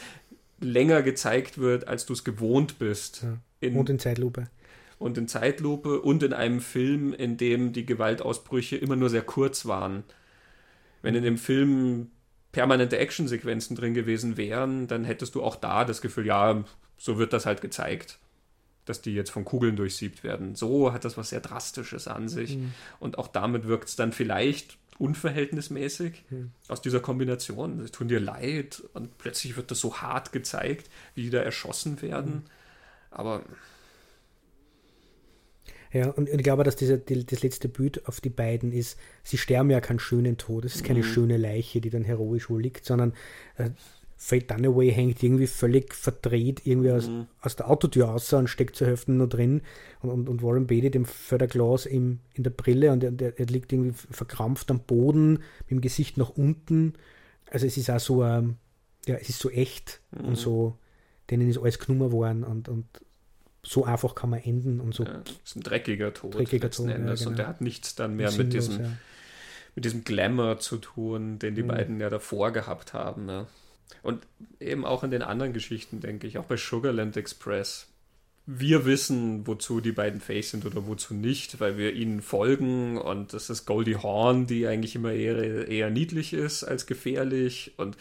länger 0.60 1.02
gezeigt 1.02 1.58
wird, 1.58 1.88
als 1.88 2.06
du 2.06 2.14
es 2.14 2.24
gewohnt 2.24 2.80
bist. 2.80 3.24
Ja. 3.24 3.38
In, 3.60 3.76
Und 3.76 3.90
in 3.90 4.00
Zeitlupe. 4.00 4.48
Und 5.00 5.18
in 5.18 5.28
Zeitlupe 5.28 6.02
und 6.02 6.24
in 6.24 6.34
einem 6.34 6.60
Film, 6.60 7.14
in 7.14 7.38
dem 7.38 7.74
die 7.74 7.86
Gewaltausbrüche 7.86 8.78
immer 8.78 8.96
nur 8.96 9.10
sehr 9.10 9.22
kurz 9.22 9.66
waren. 9.66 10.04
Wenn 11.02 11.16
in 11.16 11.24
dem 11.24 11.38
Film 11.38 12.12
permanente 12.52 12.98
Actionsequenzen 12.98 13.76
drin 13.76 13.94
gewesen 13.94 14.38
wären, 14.38 14.88
dann 14.88 15.06
hättest 15.06 15.36
du 15.36 15.44
auch 15.44 15.56
da 15.56 15.86
das 15.86 16.02
Gefühl, 16.02 16.26
ja, 16.26 16.64
so 16.98 17.20
wird 17.20 17.34
das 17.34 17.46
halt 17.46 17.62
gezeigt, 17.62 18.18
dass 18.86 19.02
die 19.02 19.14
jetzt 19.14 19.30
von 19.30 19.46
Kugeln 19.46 19.76
durchsiebt 19.76 20.24
werden. 20.24 20.56
So 20.56 20.92
hat 20.94 21.06
das 21.06 21.18
was 21.18 21.30
sehr 21.30 21.42
Drastisches 21.42 22.08
an 22.08 22.28
sich. 22.28 22.58
Und 23.00 23.20
auch 23.20 23.28
damit 23.28 23.68
wirkt 23.68 23.90
es 23.90 23.96
dann 23.96 24.12
vielleicht 24.12 24.78
unverhältnismäßig 24.98 26.24
aus 26.68 26.82
dieser 26.82 27.00
Kombination. 27.00 27.84
Sie 27.84 27.92
tun 27.92 28.08
dir 28.08 28.20
leid 28.20 28.82
und 28.94 29.20
plötzlich 29.20 29.56
wird 29.56 29.70
das 29.70 29.80
so 29.80 29.98
hart 29.98 30.32
gezeigt, 30.32 30.90
wie 31.14 31.24
die 31.24 31.30
da 31.30 31.40
erschossen 31.40 32.02
werden. 32.02 32.46
Aber 33.12 33.44
Ja, 35.98 36.12
und 36.12 36.30
ich 36.30 36.44
glaube, 36.44 36.64
dass 36.64 36.76
dieser, 36.76 36.98
die, 36.98 37.26
das 37.26 37.42
letzte 37.42 37.68
Bild 37.70 38.08
auf 38.08 38.22
die 38.22 38.30
beiden 38.30 38.72
ist, 38.72 39.00
sie 39.24 39.38
sterben 39.38 39.72
ja 39.72 39.82
keinen 39.82 39.98
schönen 39.98 40.38
Tod. 40.38 40.64
Es 40.64 40.76
ist 40.76 40.84
keine 40.84 41.04
schöne 41.04 41.38
Leiche, 41.38 41.82
die 41.82 41.90
dann 41.90 42.04
heroisch 42.04 42.52
wo 42.52 42.58
liegt, 42.58 42.86
sondern 42.86 43.14
äh, 43.56 43.72
Faye 44.16 44.42
Dunaway 44.42 44.92
hängt 44.92 45.24
irgendwie 45.24 45.48
völlig 45.48 45.96
verdreht 45.96 46.62
irgendwie 46.66 46.92
aus, 46.92 47.10
aus 47.42 47.56
der 47.56 47.68
Autotür 47.68 48.06
raus 48.06 48.32
und 48.34 48.48
steckt 48.48 48.76
zur 48.76 48.86
Hälfte 48.86 49.12
nur 49.12 49.28
drin. 49.28 49.62
Und, 50.02 50.12
und, 50.12 50.30
und 50.30 50.44
Warren 50.44 50.68
Beatty, 50.68 50.92
dem 50.92 51.06
Förderglas 51.06 51.88
im, 51.88 52.20
in 52.36 52.44
der 52.44 52.52
Brille 52.52 52.92
und 52.92 53.04
er, 53.04 53.12
der, 53.12 53.40
er 53.40 53.46
liegt 53.48 53.74
irgendwie 53.74 53.94
verkrampft 54.12 54.70
am 54.70 54.82
Boden, 54.82 55.40
mit 55.62 55.72
dem 55.72 55.82
Gesicht 55.82 56.18
nach 56.18 56.30
unten. 56.30 56.94
Also 57.50 57.66
es 57.66 57.76
ist 57.76 57.90
auch 57.90 58.00
so, 58.00 58.24
ähm, 58.24 58.58
ja, 59.08 59.16
es 59.16 59.30
ist 59.30 59.40
so 59.40 59.50
echt 59.50 60.02
und 60.12 60.36
so, 60.36 60.78
denen 61.32 61.50
ist 61.50 61.58
alles 61.58 61.80
genommen 61.80 62.12
worden 62.12 62.44
und, 62.44 62.70
und 62.70 62.86
so 63.68 63.84
einfach 63.84 64.16
kann 64.16 64.30
man 64.30 64.40
enden 64.40 64.80
und 64.80 64.96
so 64.96 65.04
Ja, 65.04 65.22
ist 65.44 65.58
ein 65.58 65.64
dreckiger 65.64 66.14
Tod 66.14 66.36
Dreckiger 66.36 66.72
Tod, 66.72 66.88
ja, 66.88 66.96
Endes. 66.96 67.22
Und 67.22 67.34
genau. 67.34 67.38
der 67.38 67.48
hat 67.48 67.62
nichts 67.62 67.96
dann 67.96 68.16
mehr 68.16 68.32
mit 68.32 68.52
sinnlos, 68.54 68.70
diesem, 68.70 68.84
ja. 68.86 68.92
mit 69.76 69.86
diesem 69.86 70.04
Glamour 70.06 70.60
zu 70.60 70.78
tun, 70.78 71.38
den 71.38 71.56
die 71.56 71.64
Mhm. 71.64 71.68
beiden 71.68 72.00
ja 72.00 72.10
davor 72.10 72.52
gehabt 72.52 72.94
haben. 72.94 73.26
Ne? 73.26 73.46
Und 74.04 74.26
eben 74.62 74.86
auch 74.86 75.04
in 75.04 75.12
den 75.12 75.22
anderen 75.22 75.52
Geschichten, 75.52 76.00
denke 76.00 76.28
ich, 76.28 76.38
auch 76.38 76.46
bei 76.46 76.56
Sugarland 76.56 77.18
Express. 77.18 77.88
Wir 78.46 78.86
wissen, 78.86 79.46
wozu 79.46 79.82
die 79.82 79.92
beiden 79.92 80.22
fähig 80.22 80.48
sind 80.48 80.66
oder 80.66 80.88
wozu 80.88 81.14
nicht, 81.14 81.60
weil 81.60 81.78
wir 81.78 81.92
ihnen 81.92 82.22
folgen 82.22 82.98
und 82.98 83.34
das 83.34 83.50
ist 83.50 83.66
Goldie 83.66 83.98
Horn, 83.98 84.48
die 84.48 84.66
eigentlich 84.66 84.96
immer 84.96 85.12
eher, 85.12 85.68
eher 85.68 85.90
niedlich 85.90 86.32
ist 86.32 86.64
als 86.64 86.86
gefährlich 86.86 87.74
und 87.76 87.98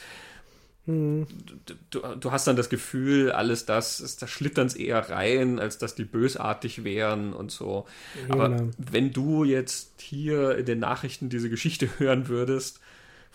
Hm, 0.87 1.27
du, 1.67 1.75
du, 1.91 2.17
du 2.17 2.31
hast 2.31 2.47
dann 2.47 2.55
das 2.55 2.69
Gefühl, 2.69 3.33
alles 3.33 3.67
das, 3.67 3.99
ist, 4.01 4.23
da 4.23 4.29
schlittern 4.29 4.69
es 4.69 4.77
eher 4.77 5.11
rein, 5.11 5.59
als 5.59 5.79
dass 5.79 5.97
die 5.97 6.05
bösartig 6.05 6.85
wären 6.85 7.33
und 7.33 7.51
so. 7.51 7.87
Ja, 8.15 8.29
Aber 8.29 8.51
genau. 8.51 8.71
wenn 8.79 9.13
du 9.13 9.43
jetzt 9.45 10.01
hier 10.01 10.57
in 10.57 10.65
den 10.67 10.79
Nachrichten 10.79 11.29
diese 11.29 11.51
Geschichte 11.51 11.89
hören 11.99 12.29
würdest, 12.29 12.81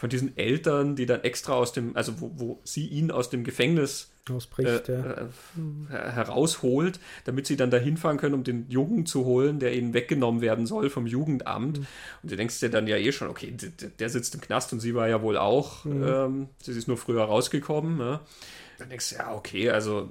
von 0.02 0.10
diesen 0.10 0.36
Eltern, 0.36 0.95
die 0.95 1.06
dann 1.06 1.24
extra 1.24 1.54
aus 1.54 1.74
dem, 1.74 1.95
also 1.95 2.20
wo, 2.20 2.32
wo 2.34 2.60
sie 2.64 2.88
ihn 2.88 3.12
aus 3.12 3.30
dem 3.30 3.43
Gefängnis 3.43 4.10
ausbricht. 4.28 4.89
äh, 4.89 4.93
ja. 4.97 5.12
äh, 5.12 6.12
herausholt, 6.12 6.99
damit 7.26 7.45
sie 7.45 7.56
dann 7.56 7.70
da 7.70 7.78
hinfahren 7.78 8.18
können, 8.18 8.34
um 8.34 8.43
den 8.43 8.66
Jungen 8.68 9.06
zu 9.06 9.26
holen, 9.26 9.60
der 9.60 9.76
ihnen 9.76 9.93
weggenommen 9.93 10.41
werden 10.41 10.66
soll 10.66 10.89
vom 10.89 11.06
Jugendamt. 11.06 11.78
Mhm. 11.82 11.88
Und 12.24 12.32
du 12.32 12.36
denkst 12.36 12.60
dir 12.62 12.72
dann 12.72 12.88
ja 12.88 12.97
eh 12.97 13.12
schon, 13.12 13.28
okay, 13.30 13.52
der, 13.56 13.89
der 13.89 14.10
sitzt 14.10 14.34
im 14.34 14.41
Knast 14.41 14.74
und 14.74 14.80
sie 14.80 14.95
war 14.95 15.08
ja 15.08 15.22
wohl 15.22 15.38
auch, 15.38 15.86
Mhm. 15.86 16.04
ähm, 16.04 16.47
sie 16.64 16.72
ist 16.72 16.88
nur 16.88 16.97
früher 16.97 17.24
rausgekommen. 17.26 17.95
Ne? 17.99 18.22
Dann 18.80 18.89
denkst 18.89 19.12
du, 19.12 19.16
ja, 19.18 19.36
okay, 19.36 19.70
also 19.70 20.10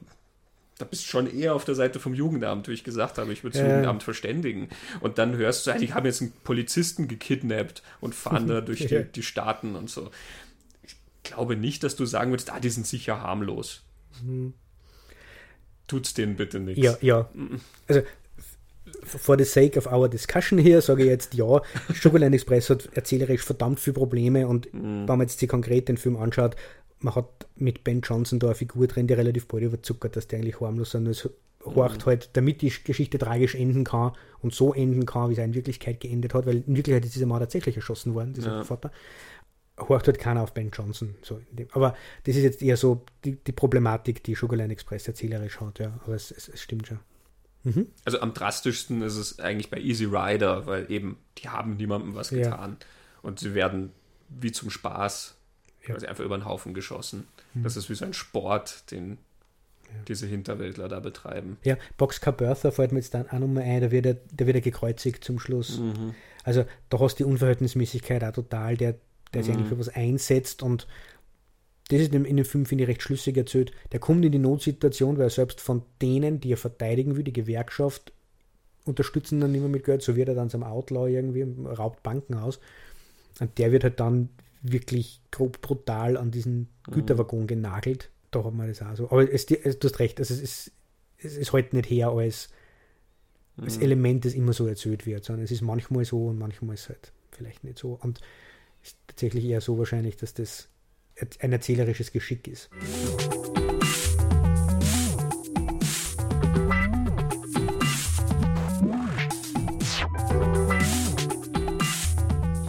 da 0.80 0.86
bist 0.86 1.04
du 1.04 1.08
schon 1.08 1.38
eher 1.38 1.54
auf 1.54 1.64
der 1.64 1.74
Seite 1.74 2.00
vom 2.00 2.14
Jugendamt, 2.14 2.68
wie 2.68 2.72
ich 2.72 2.84
gesagt 2.84 3.18
habe, 3.18 3.32
ich 3.32 3.44
würde 3.44 3.58
das 3.58 3.66
Ja. 3.66 3.70
Jugendamt 3.70 4.02
verständigen. 4.02 4.68
Und 5.00 5.18
dann 5.18 5.36
hörst 5.36 5.66
du, 5.66 5.72
die 5.74 5.92
haben 5.92 6.06
jetzt 6.06 6.22
einen 6.22 6.32
Polizisten 6.42 7.06
gekidnappt 7.06 7.82
und 8.00 8.14
fahren 8.14 8.48
da 8.48 8.60
durch 8.62 8.86
die, 8.86 9.04
die 9.04 9.22
Staaten 9.22 9.76
und 9.76 9.90
so. 9.90 10.10
Ich 10.82 10.96
glaube 11.22 11.56
nicht, 11.56 11.84
dass 11.84 11.96
du 11.96 12.06
sagen 12.06 12.30
würdest, 12.30 12.50
ah, 12.50 12.60
die 12.60 12.70
sind 12.70 12.86
sicher 12.86 13.20
harmlos. 13.20 13.82
Tut's 15.86 16.14
denen 16.14 16.36
bitte 16.36 16.60
nichts. 16.60 16.82
Ja, 16.82 16.96
ja. 17.00 17.28
Also, 17.88 18.02
for 19.04 19.38
the 19.38 19.44
sake 19.44 19.78
of 19.78 19.86
our 19.86 20.08
discussion 20.08 20.58
hier, 20.58 20.80
sage 20.80 21.02
ich 21.02 21.08
jetzt 21.08 21.34
ja, 21.34 21.62
Sugarland 21.94 22.34
Express 22.34 22.70
hat 22.70 22.88
erzählerisch 22.94 23.42
verdammt 23.42 23.80
viele 23.80 23.94
Probleme 23.94 24.46
und 24.46 24.68
wenn 24.72 25.06
man 25.06 25.20
jetzt 25.20 25.38
sich 25.38 25.48
konkret 25.48 25.88
den 25.88 25.96
Film 25.96 26.16
anschaut, 26.16 26.56
man 27.00 27.14
hat 27.14 27.46
mit 27.56 27.84
Ben 27.84 28.00
Johnson 28.02 28.38
da 28.38 28.48
eine 28.48 28.54
Figur 28.54 28.86
drin, 28.86 29.06
die 29.06 29.14
relativ 29.14 29.46
bald 29.48 29.62
überzuckert, 29.64 30.16
dass 30.16 30.28
der 30.28 30.38
eigentlich 30.40 30.60
harmlos 30.60 30.88
ist. 30.88 30.94
Und 30.94 31.06
es 31.06 31.28
horcht 31.64 32.06
halt, 32.06 32.30
damit 32.34 32.62
die 32.62 32.72
Geschichte 32.84 33.18
tragisch 33.18 33.54
enden 33.54 33.84
kann 33.84 34.12
und 34.40 34.54
so 34.54 34.72
enden 34.72 35.04
kann, 35.06 35.30
wie 35.30 35.34
sie 35.34 35.42
in 35.42 35.54
Wirklichkeit 35.54 36.00
geendet 36.00 36.32
hat, 36.34 36.46
weil 36.46 36.56
in 36.66 36.76
Wirklichkeit 36.76 37.04
ist 37.04 37.14
dieser 37.14 37.26
Mann 37.26 37.40
tatsächlich 37.40 37.76
erschossen 37.76 38.14
worden, 38.14 38.32
dieser 38.34 38.52
Ja. 38.58 38.64
Vater. 38.64 38.90
Horcht 39.78 40.06
halt 40.06 40.18
keiner 40.18 40.42
auf 40.42 40.52
Ben 40.52 40.70
Johnson. 40.70 41.14
So. 41.22 41.40
Aber 41.72 41.94
das 42.24 42.36
ist 42.36 42.42
jetzt 42.42 42.62
eher 42.62 42.76
so 42.76 43.02
die, 43.24 43.36
die 43.36 43.52
Problematik, 43.52 44.22
die 44.24 44.34
Sugarland 44.34 44.70
Express 44.72 45.08
erzählerisch 45.08 45.58
hat, 45.60 45.78
ja. 45.78 45.98
Aber 46.04 46.14
es, 46.14 46.30
es, 46.30 46.48
es 46.48 46.60
stimmt 46.60 46.86
schon. 46.86 47.00
Mhm. 47.62 47.86
Also 48.04 48.20
am 48.20 48.32
drastischsten 48.34 49.00
ist 49.02 49.16
es 49.16 49.38
eigentlich 49.38 49.70
bei 49.70 49.78
Easy 49.78 50.04
Rider, 50.04 50.66
weil 50.66 50.90
eben 50.90 51.18
die 51.38 51.48
haben 51.48 51.76
niemandem 51.76 52.14
was 52.14 52.30
Ja. 52.30 52.38
getan. 52.50 52.76
Und 53.22 53.38
sie 53.38 53.54
werden 53.54 53.92
wie 54.28 54.52
zum 54.52 54.70
Spaß 54.70 55.36
Ja. 55.86 55.94
quasi 55.94 56.06
einfach 56.06 56.24
über 56.24 56.36
den 56.36 56.44
Haufen 56.44 56.74
geschossen. 56.74 57.26
Mhm. 57.54 57.62
Das 57.62 57.76
ist 57.76 57.88
wie 57.88 57.94
so 57.94 58.04
ein 58.04 58.12
Sport, 58.12 58.90
den 58.90 59.18
diese 60.06 60.26
Hinterwäldler 60.26 60.88
da 60.88 61.00
betreiben. 61.00 61.56
Ja, 61.64 61.76
Boxcar 61.96 62.32
Bertha 62.32 62.70
fällt 62.70 62.92
mir 62.92 62.98
jetzt 62.98 63.12
dann 63.14 63.28
auch 63.28 63.38
nochmal 63.40 63.64
ein, 63.64 63.80
da 63.80 63.90
wird 63.90 64.06
er, 64.06 64.14
der 64.14 64.46
wird 64.46 64.56
er 64.56 64.60
gekreuzigt 64.60 65.24
zum 65.24 65.40
Schluss. 65.40 65.78
Mhm. 65.78 66.14
Also 66.44 66.64
da 66.90 67.00
hast 67.00 67.18
du 67.18 67.24
die 67.24 67.30
Unverhältnismäßigkeit 67.30 68.22
auch 68.22 68.32
total, 68.32 68.76
der, 68.76 68.94
der 69.34 69.42
sich 69.42 69.52
Mhm. 69.52 69.58
eigentlich 69.58 69.68
für 69.70 69.78
was 69.78 69.88
einsetzt 69.88 70.62
und 70.62 70.86
das 71.88 72.00
ist 72.02 72.14
in 72.14 72.22
dem, 72.36 72.44
Film, 72.44 72.66
finde 72.66 72.84
ich, 72.84 72.88
recht 72.90 73.02
schlüssig 73.02 73.36
erzählt. 73.36 73.72
Der 73.90 73.98
kommt 73.98 74.24
in 74.24 74.30
die 74.30 74.38
Notsituation, 74.38 75.16
weil 75.18 75.24
er 75.24 75.30
selbst 75.30 75.60
von 75.60 75.82
denen, 76.00 76.38
die 76.40 76.52
er 76.52 76.56
verteidigen 76.56 77.16
will, 77.16 77.24
die 77.24 77.32
Gewerkschaft, 77.32 78.12
unterstützen 78.84 79.40
dann 79.40 79.50
mehr 79.50 79.60
mit 79.62 79.84
Geld, 79.84 80.00
so 80.02 80.14
wird 80.14 80.28
er 80.28 80.36
dann 80.36 80.50
zum 80.50 80.62
Outlaw 80.62 81.08
irgendwie, 81.10 81.42
raubt 81.66 82.04
Banken 82.04 82.34
aus. 82.34 82.60
Und 83.40 83.58
der 83.58 83.72
wird 83.72 83.82
halt 83.82 83.98
dann 83.98 84.28
wirklich 84.62 85.20
grob 85.30 85.60
brutal 85.60 86.16
an 86.16 86.30
diesen 86.30 86.68
Güterwaggon 86.90 87.46
genagelt. 87.46 88.10
Da 88.30 88.44
hat 88.44 88.54
man 88.54 88.68
das 88.68 88.82
auch 88.82 88.94
so. 88.96 89.10
Aber 89.10 89.30
es, 89.32 89.46
du 89.46 89.56
hast 89.64 89.98
recht, 89.98 90.18
also 90.20 90.34
es 90.34 90.40
ist, 90.40 90.72
es 91.18 91.36
ist 91.36 91.52
halt 91.52 91.72
nicht 91.72 91.90
her 91.90 92.08
als, 92.10 92.48
als 93.56 93.76
Mhm. 93.78 93.82
Element, 93.82 94.24
das 94.24 94.34
immer 94.34 94.52
so 94.52 94.66
erzählt 94.66 95.06
wird, 95.06 95.24
sondern 95.24 95.44
es 95.44 95.50
ist 95.50 95.62
manchmal 95.62 96.04
so 96.04 96.26
und 96.28 96.38
manchmal 96.38 96.74
ist 96.74 96.82
es 96.82 96.88
halt 96.90 97.12
vielleicht 97.32 97.64
nicht 97.64 97.78
so. 97.78 97.98
Und 98.00 98.20
es 98.82 98.90
ist 98.90 98.98
tatsächlich 99.06 99.44
eher 99.44 99.60
so 99.60 99.78
wahrscheinlich, 99.78 100.16
dass 100.16 100.34
das 100.34 100.68
ein 101.40 101.52
erzählerisches 101.52 102.12
Geschick 102.12 102.48
ist. 102.48 102.70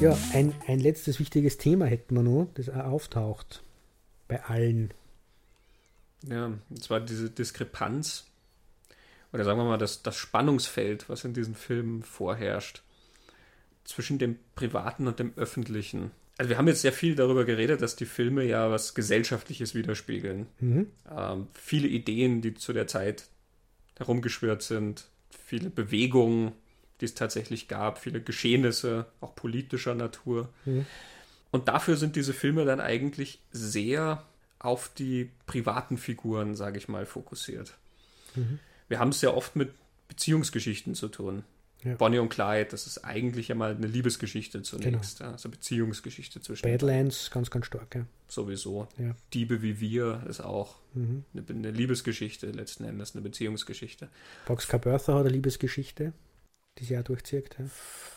Ja, 0.01 0.17
ein, 0.33 0.51
ein 0.65 0.79
letztes 0.79 1.19
wichtiges 1.19 1.59
Thema 1.59 1.85
hätten 1.85 2.15
wir 2.15 2.23
noch, 2.23 2.49
das 2.55 2.69
auch 2.69 2.85
auftaucht 2.85 3.61
bei 4.27 4.43
allen. 4.43 4.91
Ja, 6.27 6.45
und 6.47 6.83
zwar 6.83 7.01
diese 7.01 7.29
Diskrepanz 7.29 8.25
oder 9.31 9.43
sagen 9.43 9.59
wir 9.59 9.65
mal 9.65 9.77
das, 9.77 10.01
das 10.01 10.17
Spannungsfeld, 10.17 11.07
was 11.07 11.23
in 11.23 11.35
diesen 11.35 11.53
Filmen 11.53 12.01
vorherrscht 12.01 12.81
zwischen 13.83 14.17
dem 14.17 14.39
Privaten 14.55 15.07
und 15.07 15.19
dem 15.19 15.33
Öffentlichen. 15.35 16.09
Also 16.35 16.49
wir 16.49 16.57
haben 16.57 16.67
jetzt 16.67 16.81
sehr 16.81 16.93
viel 16.93 17.13
darüber 17.13 17.45
geredet, 17.45 17.83
dass 17.83 17.95
die 17.95 18.07
Filme 18.07 18.43
ja 18.43 18.71
was 18.71 18.95
Gesellschaftliches 18.95 19.75
widerspiegeln. 19.75 20.47
Mhm. 20.61 20.87
Ähm, 21.15 21.47
viele 21.53 21.87
Ideen, 21.87 22.41
die 22.41 22.55
zu 22.55 22.73
der 22.73 22.87
Zeit 22.87 23.25
herumgeschwört 23.99 24.63
sind, 24.63 25.05
viele 25.29 25.69
Bewegungen, 25.69 26.53
die 27.01 27.05
es 27.05 27.13
tatsächlich 27.15 27.67
gab, 27.67 27.97
viele 27.97 28.21
Geschehnisse, 28.21 29.07
auch 29.19 29.35
politischer 29.35 29.95
Natur. 29.95 30.49
Mhm. 30.65 30.85
Und 31.51 31.67
dafür 31.67 31.97
sind 31.97 32.15
diese 32.15 32.33
Filme 32.33 32.63
dann 32.63 32.79
eigentlich 32.79 33.41
sehr 33.51 34.23
auf 34.59 34.89
die 34.97 35.31
privaten 35.47 35.97
Figuren, 35.97 36.55
sage 36.55 36.77
ich 36.77 36.87
mal, 36.87 37.05
fokussiert. 37.05 37.73
Mhm. 38.35 38.59
Wir 38.87 38.99
haben 38.99 39.09
es 39.09 39.21
ja 39.21 39.31
oft 39.31 39.55
mit 39.55 39.73
Beziehungsgeschichten 40.07 40.95
zu 40.95 41.09
tun. 41.09 41.43
Ja. 41.83 41.95
Bonnie 41.95 42.19
und 42.19 42.29
Clyde, 42.29 42.67
das 42.69 42.85
ist 42.85 42.99
eigentlich 42.99 43.47
ja 43.47 43.55
mal 43.55 43.75
eine 43.75 43.87
Liebesgeschichte 43.87 44.61
zunächst, 44.61 45.19
ja, 45.19 45.31
also 45.31 45.49
Beziehungsgeschichte 45.49 46.39
zwischen. 46.39 46.61
Badlands, 46.61 47.31
ganz, 47.31 47.49
ganz 47.49 47.65
stark, 47.65 47.95
ja. 47.95 48.05
sowieso. 48.27 48.87
Ja. 48.99 49.15
Diebe 49.33 49.63
wie 49.63 49.79
wir 49.79 50.23
ist 50.29 50.41
auch 50.41 50.75
Mhm. 50.93 51.23
eine, 51.33 51.43
eine 51.47 51.71
Liebesgeschichte 51.71 52.47
letzten 52.51 52.83
Endes, 52.83 53.15
eine 53.15 53.21
Beziehungsgeschichte. 53.21 54.09
Boxcar 54.45 54.79
Bertha 54.79 55.13
hat 55.13 55.21
eine 55.21 55.29
Liebesgeschichte, 55.29 56.13
die 56.81 56.85
sie 56.85 56.97
auch 56.97 57.03
durchzieht. 57.03 57.55
Ja. 57.57 57.65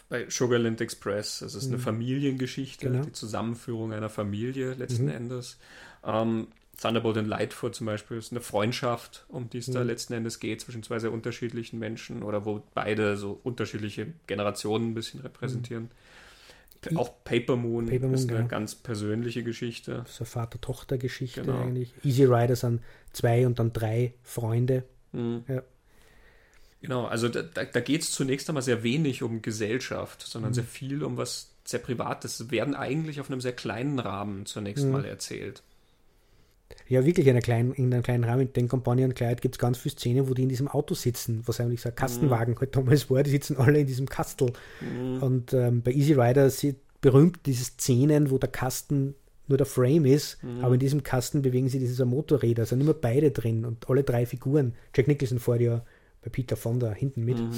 Bei 0.09 0.29
Sugarland 0.29 0.81
Express, 0.81 1.41
das 1.41 1.55
ist 1.55 1.69
eine 1.69 1.77
mhm. 1.77 1.83
Familiengeschichte, 1.83 2.91
genau. 2.91 3.05
die 3.05 3.13
Zusammenführung 3.13 3.93
einer 3.93 4.11
Familie 4.11 4.75
letzten 4.75 5.05
mhm. 5.05 5.11
Endes. 5.11 5.59
Ähm, 6.05 6.49
Thunderbolt 6.81 7.17
und 7.19 7.27
Lightfoot 7.27 7.75
zum 7.75 7.87
Beispiel 7.87 8.17
ist 8.17 8.33
eine 8.33 8.41
Freundschaft, 8.41 9.25
um 9.29 9.49
die 9.49 9.59
es 9.59 9.69
mhm. 9.69 9.75
da 9.75 9.83
letzten 9.83 10.15
Endes 10.15 10.41
geht, 10.41 10.61
zwischen 10.61 10.83
zwei 10.83 10.99
sehr 10.99 11.13
unterschiedlichen 11.13 11.79
Menschen 11.79 12.23
oder 12.23 12.45
wo 12.45 12.63
beide 12.75 13.17
so 13.17 13.39
unterschiedliche 13.43 14.09
Generationen 14.27 14.91
ein 14.91 14.95
bisschen 14.95 15.21
repräsentieren. 15.21 15.91
Mhm. 16.91 16.99
Auch 16.99 17.25
Paper 17.25 17.57
Moon, 17.57 17.87
Paper 17.87 18.07
Moon 18.07 18.15
ist 18.15 18.29
eine 18.29 18.41
ja. 18.41 18.47
ganz 18.47 18.75
persönliche 18.75 19.43
Geschichte. 19.43 20.05
So 20.07 20.25
Vater-Tochter-Geschichte 20.25 21.43
genau. 21.43 21.61
eigentlich. 21.61 21.95
Easy 22.03 22.25
Rider 22.25 22.57
sind 22.57 22.83
zwei 23.13 23.47
und 23.47 23.59
dann 23.59 23.73
drei 23.73 24.13
Freunde. 24.23 24.85
Mhm. 25.13 25.45
Ja. 25.49 25.63
Genau, 26.85 27.07
also 27.07 27.31
da, 27.31 27.41
da 27.41 27.81
geht 27.81 28.03
es 28.03 28.11
zunächst 28.13 28.47
einmal 28.51 28.63
sehr 28.63 28.83
wenig 28.83 29.23
um 29.23 29.41
Gesellschaft, 29.41 30.21
sondern 30.21 30.51
mhm. 30.51 30.55
sehr 30.57 30.65
viel 30.65 31.03
um 31.03 31.17
was 31.17 31.49
sehr 31.65 31.79
Privates. 31.79 32.51
Werden 32.51 32.75
eigentlich 32.75 33.21
auf 33.21 33.31
einem 33.31 33.41
sehr 33.41 33.55
kleinen 33.55 33.99
Rahmen 33.99 34.45
zunächst 34.45 34.85
mhm. 34.85 34.93
mal 34.93 35.07
erzählt. 35.07 35.63
Ja, 36.87 37.07
wirklich 37.07 37.27
in, 37.27 37.39
kleinen, 37.41 37.73
in 37.73 37.91
einem 37.91 38.03
kleinen 38.03 38.25
Rahmen. 38.25 38.53
Den 38.53 38.69
Companion 38.69 39.15
Clyde 39.15 39.37
gibt 39.37 39.55
es 39.55 39.59
ganz 39.59 39.79
viele 39.79 39.95
Szenen, 39.95 40.29
wo 40.29 40.35
die 40.35 40.43
in 40.43 40.51
diesem 40.51 40.69
Auto 40.69 40.95
sitzen, 40.95 41.43
was 41.47 41.59
eigentlich 41.59 41.81
so 41.81 41.89
ein 41.89 41.95
Kastenwagen 41.95 42.53
mhm. 42.53 42.61
halt 42.61 42.77
damals 42.77 43.09
war. 43.09 43.23
Die 43.23 43.31
sitzen 43.31 43.57
alle 43.57 43.81
in 43.81 43.87
diesem 43.87 44.07
Kastel. 44.07 44.53
Mhm. 44.83 45.23
Und 45.23 45.55
ähm, 45.55 45.81
bei 45.81 45.93
Easy 45.93 46.13
Rider 46.13 46.51
sieht 46.51 46.77
berühmt 47.01 47.47
diese 47.47 47.65
Szenen, 47.65 48.31
wo 48.31 48.37
der 48.37 48.51
Kasten 48.51 49.15
nur 49.47 49.57
der 49.57 49.67
Frame 49.67 50.05
ist, 50.05 50.43
mhm. 50.43 50.63
aber 50.63 50.75
in 50.75 50.81
diesem 50.81 51.03
Kasten 51.03 51.41
bewegen 51.41 51.71
sie 51.71 51.79
diese 51.79 52.05
Motorräder. 52.05 52.65
Es 52.65 52.69
sind 52.69 52.83
immer 52.83 52.93
beide 52.93 53.31
drin 53.31 53.65
und 53.65 53.89
alle 53.89 54.03
drei 54.03 54.27
Figuren. 54.27 54.75
Jack 54.95 55.09
Nicholson 55.09 55.39
fährt 55.39 55.63
ja 55.63 55.83
bei 56.25 56.31
Peter 56.31 56.57
Fonda 56.57 56.93
hinten 56.93 57.25
mit. 57.25 57.39
Mhm. 57.39 57.53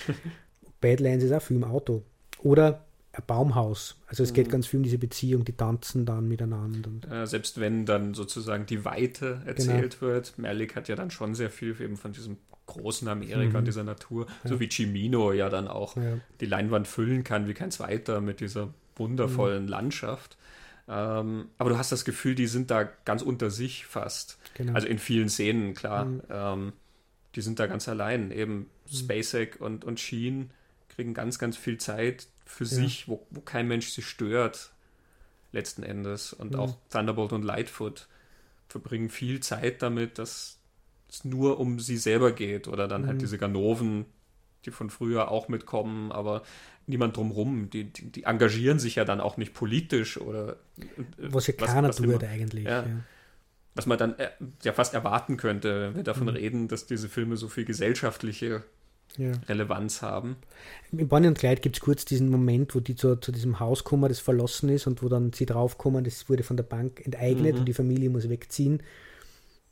Badlands 0.80 1.24
ist 1.24 1.32
auch 1.32 1.42
viel 1.42 1.56
im 1.56 1.64
Auto. 1.64 2.02
Oder 2.42 2.86
ein 3.12 3.22
Baumhaus. 3.26 3.96
Also 4.06 4.22
es 4.22 4.30
mhm. 4.30 4.34
geht 4.34 4.50
ganz 4.50 4.66
viel 4.66 4.78
um 4.78 4.84
diese 4.84 4.98
Beziehung, 4.98 5.44
die 5.44 5.52
tanzen 5.54 6.06
dann 6.06 6.28
miteinander. 6.28 6.90
Äh, 7.10 7.26
selbst 7.26 7.58
wenn 7.58 7.84
dann 7.84 8.14
sozusagen 8.14 8.66
die 8.66 8.84
Weite 8.84 9.42
erzählt 9.44 9.98
genau. 9.98 10.12
wird. 10.12 10.38
Merlick 10.38 10.76
hat 10.76 10.88
ja 10.88 10.94
dann 10.94 11.10
schon 11.10 11.34
sehr 11.34 11.50
viel 11.50 11.80
eben 11.80 11.96
von 11.96 12.12
diesem 12.12 12.36
großen 12.66 13.08
Amerika, 13.08 13.60
mhm. 13.60 13.64
dieser 13.64 13.84
Natur, 13.84 14.26
ja. 14.44 14.50
so 14.50 14.60
wie 14.60 14.68
Cimino 14.68 15.32
ja 15.32 15.48
dann 15.48 15.68
auch 15.68 15.96
ja. 15.96 16.18
die 16.40 16.46
Leinwand 16.46 16.88
füllen 16.88 17.22
kann 17.22 17.46
wie 17.48 17.54
kein 17.54 17.70
zweiter 17.70 18.20
mit 18.20 18.40
dieser 18.40 18.74
wundervollen 18.96 19.64
mhm. 19.64 19.68
Landschaft. 19.68 20.36
Ähm, 20.88 21.46
aber 21.58 21.70
du 21.70 21.78
hast 21.78 21.90
das 21.90 22.04
Gefühl, 22.04 22.34
die 22.34 22.46
sind 22.46 22.70
da 22.70 22.84
ganz 23.04 23.22
unter 23.22 23.50
sich 23.50 23.86
fast. 23.86 24.38
Genau. 24.54 24.74
Also 24.74 24.86
in 24.86 24.98
vielen 24.98 25.28
Szenen, 25.28 25.74
klar. 25.74 26.04
Mhm. 26.04 26.22
Ähm, 26.30 26.72
die 27.36 27.42
sind 27.42 27.60
da 27.60 27.66
ganz 27.66 27.88
allein. 27.88 28.30
Eben 28.30 28.70
mhm. 28.90 28.96
Spacek 28.96 29.60
und, 29.60 29.84
und 29.84 30.00
Sheen 30.00 30.50
kriegen 30.88 31.14
ganz, 31.14 31.38
ganz 31.38 31.56
viel 31.56 31.78
Zeit 31.78 32.26
für 32.46 32.64
ja. 32.64 32.70
sich, 32.70 33.08
wo, 33.08 33.24
wo 33.30 33.40
kein 33.40 33.68
Mensch 33.68 33.90
sie 33.90 34.02
stört, 34.02 34.72
letzten 35.52 35.82
Endes. 35.82 36.32
Und 36.32 36.52
mhm. 36.52 36.60
auch 36.60 36.76
Thunderbolt 36.90 37.32
und 37.32 37.44
Lightfoot 37.44 38.08
verbringen 38.68 39.10
viel 39.10 39.40
Zeit 39.40 39.82
damit, 39.82 40.18
dass 40.18 40.58
es 41.08 41.24
nur 41.24 41.60
um 41.60 41.78
sie 41.78 41.98
selber 41.98 42.32
geht. 42.32 42.66
Oder 42.68 42.88
dann 42.88 43.02
halt 43.02 43.04
mhm. 43.04 43.08
halt 43.08 43.22
diese 43.22 43.38
Ganoven, 43.38 44.06
die 44.64 44.70
von 44.70 44.88
früher 44.88 45.30
auch 45.30 45.48
mitkommen, 45.48 46.10
aber 46.12 46.42
niemand 46.86 47.16
drumrum. 47.16 47.68
Die, 47.68 47.84
die, 47.84 48.10
die 48.10 48.22
engagieren 48.24 48.78
sich 48.78 48.94
ja 48.94 49.04
dann 49.04 49.20
auch 49.20 49.36
nicht 49.36 49.52
politisch 49.52 50.18
oder. 50.18 50.56
Äh, 50.78 50.84
was 51.18 51.46
ja 51.46 51.52
keiner 51.52 51.90
tut 51.90 52.24
eigentlich. 52.24 52.64
Ja. 52.64 52.86
Was 53.76 53.86
man 53.86 53.98
dann 53.98 54.18
äh, 54.18 54.30
ja 54.64 54.72
fast 54.72 54.94
erwarten 54.94 55.36
könnte, 55.36 55.88
wenn 55.88 55.96
wir 55.96 56.02
davon 56.02 56.24
mhm. 56.24 56.30
reden, 56.30 56.68
dass 56.68 56.86
diese 56.86 57.08
Filme 57.08 57.36
so 57.36 57.48
viel 57.48 57.64
gesellschaftliche 57.64 58.64
ja. 59.16 59.32
Relevanz 59.48 60.02
haben. 60.02 60.36
In 60.92 61.08
Bonnie 61.08 61.28
und 61.28 61.38
Clyde 61.38 61.60
gibt 61.60 61.76
es 61.76 61.80
kurz 61.80 62.04
diesen 62.04 62.28
Moment, 62.30 62.74
wo 62.74 62.80
die 62.80 62.96
zu, 62.96 63.16
zu, 63.16 63.32
diesem 63.32 63.60
Haus 63.60 63.84
kommen, 63.84 64.08
das 64.08 64.18
verlassen 64.20 64.68
ist 64.68 64.86
und 64.86 65.02
wo 65.02 65.08
dann 65.08 65.32
sie 65.32 65.46
draufkommen, 65.46 66.04
das 66.04 66.28
wurde 66.28 66.42
von 66.42 66.56
der 66.56 66.64
Bank 66.64 67.04
enteignet 67.04 67.54
mhm. 67.54 67.60
und 67.60 67.64
die 67.66 67.74
Familie 67.74 68.10
muss 68.10 68.28
wegziehen. 68.28 68.82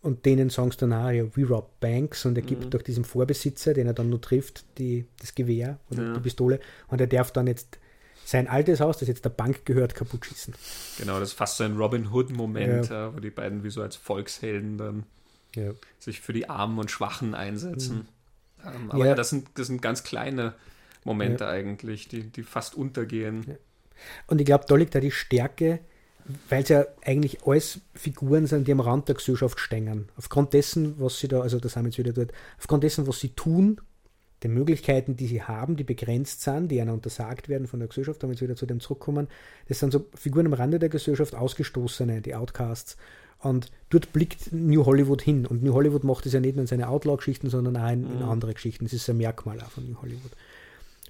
Und 0.01 0.27
denen 0.27 0.51
sagen 0.51 0.71
sie 0.71 0.77
dann 0.79 0.93
auch, 0.93 1.11
ja, 1.11 1.25
we 1.35 1.47
rob 1.47 1.81
banks 1.81 2.27
und 2.27 2.37
er 2.37 2.43
gibt 2.43 2.67
mhm. 2.67 2.71
doch 2.71 2.83
diesem 2.83 3.05
Vorbesitzer, 3.05 3.73
den 3.73 3.87
er 3.87 3.95
dann 3.95 4.11
nur 4.11 4.21
trifft, 4.21 4.65
die, 4.79 5.07
das 5.19 5.35
Gewehr 5.35 5.79
oder 5.91 6.03
ja. 6.03 6.13
die 6.15 6.21
Pistole 6.21 6.61
und 6.89 7.01
er 7.01 7.07
darf 7.07 7.33
dann 7.33 7.47
jetzt 7.47 7.79
sein 8.25 8.49
altes 8.49 8.81
Haus, 8.81 8.99
das 8.99 9.09
jetzt 9.09 9.25
der 9.25 9.31
Bank 9.31 9.65
gehört, 9.65 9.95
kaputt 9.95 10.27
schießen. 10.27 10.55
Genau, 10.99 11.21
das 11.21 11.31
ist 11.31 11.35
fast 11.35 11.59
so 11.59 11.65
ein 11.65 11.77
Robin 11.77 12.11
Hood-Moment, 12.13 12.89
ja. 12.89 13.15
wo 13.15 13.21
die 13.21 13.31
beiden 13.31 13.65
wie 13.65 13.71
so 13.71 13.83
als 13.83 13.97
Volkshelden 13.97 14.79
dann 14.79 15.05
ja. 15.55 15.73
sich 15.99 16.21
für 16.21 16.33
die 16.33 16.49
Armen 16.49 16.79
und 16.79 16.91
Schwachen 16.91 17.35
einsetzen. 17.35 18.07
Mhm. 18.63 18.67
Ähm, 18.67 18.91
aber 18.91 19.07
ja. 19.07 19.15
das, 19.15 19.31
sind, 19.31 19.49
das 19.55 19.67
sind 19.67 19.83
ganz 19.83 20.03
kleine 20.03 20.55
Momente 21.05 21.47
eigentlich, 21.47 22.09
die, 22.09 22.23
die 22.25 22.43
fast 22.43 22.75
untergehen. 22.75 23.59
Und 24.27 24.41
ich 24.41 24.47
glaube, 24.47 24.65
da 24.67 24.75
liegt 24.75 24.95
da 24.95 25.01
die 25.01 25.11
Stärke, 25.11 25.81
weil 26.49 26.63
es 26.63 26.71
ja 26.71 26.87
eigentlich 27.05 27.47
alles 27.47 27.81
Figuren 27.95 28.47
sind, 28.47 28.67
die 28.67 28.73
am 28.73 28.81
Rand 28.81 29.09
der 29.09 29.15
Gesellschaft 29.15 29.61
stehen. 29.61 30.09
Aufgrund 30.17 30.55
dessen, 30.55 30.99
was 30.99 31.19
sie 31.19 31.29
da, 31.29 31.41
also 31.41 31.61
das 31.61 31.77
haben 31.77 31.85
wir 31.85 31.91
jetzt 31.91 31.99
wieder 31.99 32.13
dort, 32.13 32.33
aufgrund 32.59 32.83
dessen, 32.83 33.07
was 33.07 33.21
sie 33.21 33.31
tun, 33.31 33.81
den 34.45 34.53
Möglichkeiten, 34.53 35.17
die 35.17 35.27
sie 35.27 35.43
haben, 35.43 35.77
die 35.77 35.85
begrenzt 35.85 36.43
sind, 36.43 36.69
die 36.69 36.77
ihnen 36.77 36.91
untersagt 36.91 37.49
werden 37.49 37.67
von 37.67 37.81
der 37.81 37.89
Gesellschaft, 37.89 38.23
damit 38.23 38.41
wir 38.41 38.49
wieder 38.49 38.57
zu 38.57 38.67
dem 38.67 38.79
zurückkommen, 38.79 39.29
das 39.69 39.81
sind 39.81 39.93
so 39.93 40.07
Figuren 40.15 40.47
am 40.47 40.53
Rande 40.53 40.79
der 40.79 40.91
Gesellschaft, 40.91 41.35
Ausgestoßene, 41.35 42.21
die 42.21 42.35
Outcasts. 42.35 42.97
Und 43.41 43.71
dort 43.91 44.13
blickt 44.13 44.53
New 44.53 44.87
Hollywood 44.87 45.23
hin. 45.23 45.47
Und 45.47 45.63
New 45.63 45.75
Hollywood 45.75 46.05
macht 46.05 46.27
es 46.27 46.33
ja 46.33 46.41
nicht 46.41 46.57
nur 46.57 46.63
in 46.63 46.67
seine 46.67 46.89
Outlaw-Geschichten, 46.89 47.51
sondern 47.51 47.77
auch 47.77 47.91
in, 47.91 48.03
mhm. 48.03 48.13
in, 48.13 48.23
andere 48.23 48.55
Geschichten. 48.55 48.85
Das 48.85 48.93
ist 48.93 49.09
ein 49.11 49.17
Merkmal 49.17 49.61
auch 49.61 49.71
von 49.71 49.89
New 49.89 50.01
Hollywood. 50.01 50.33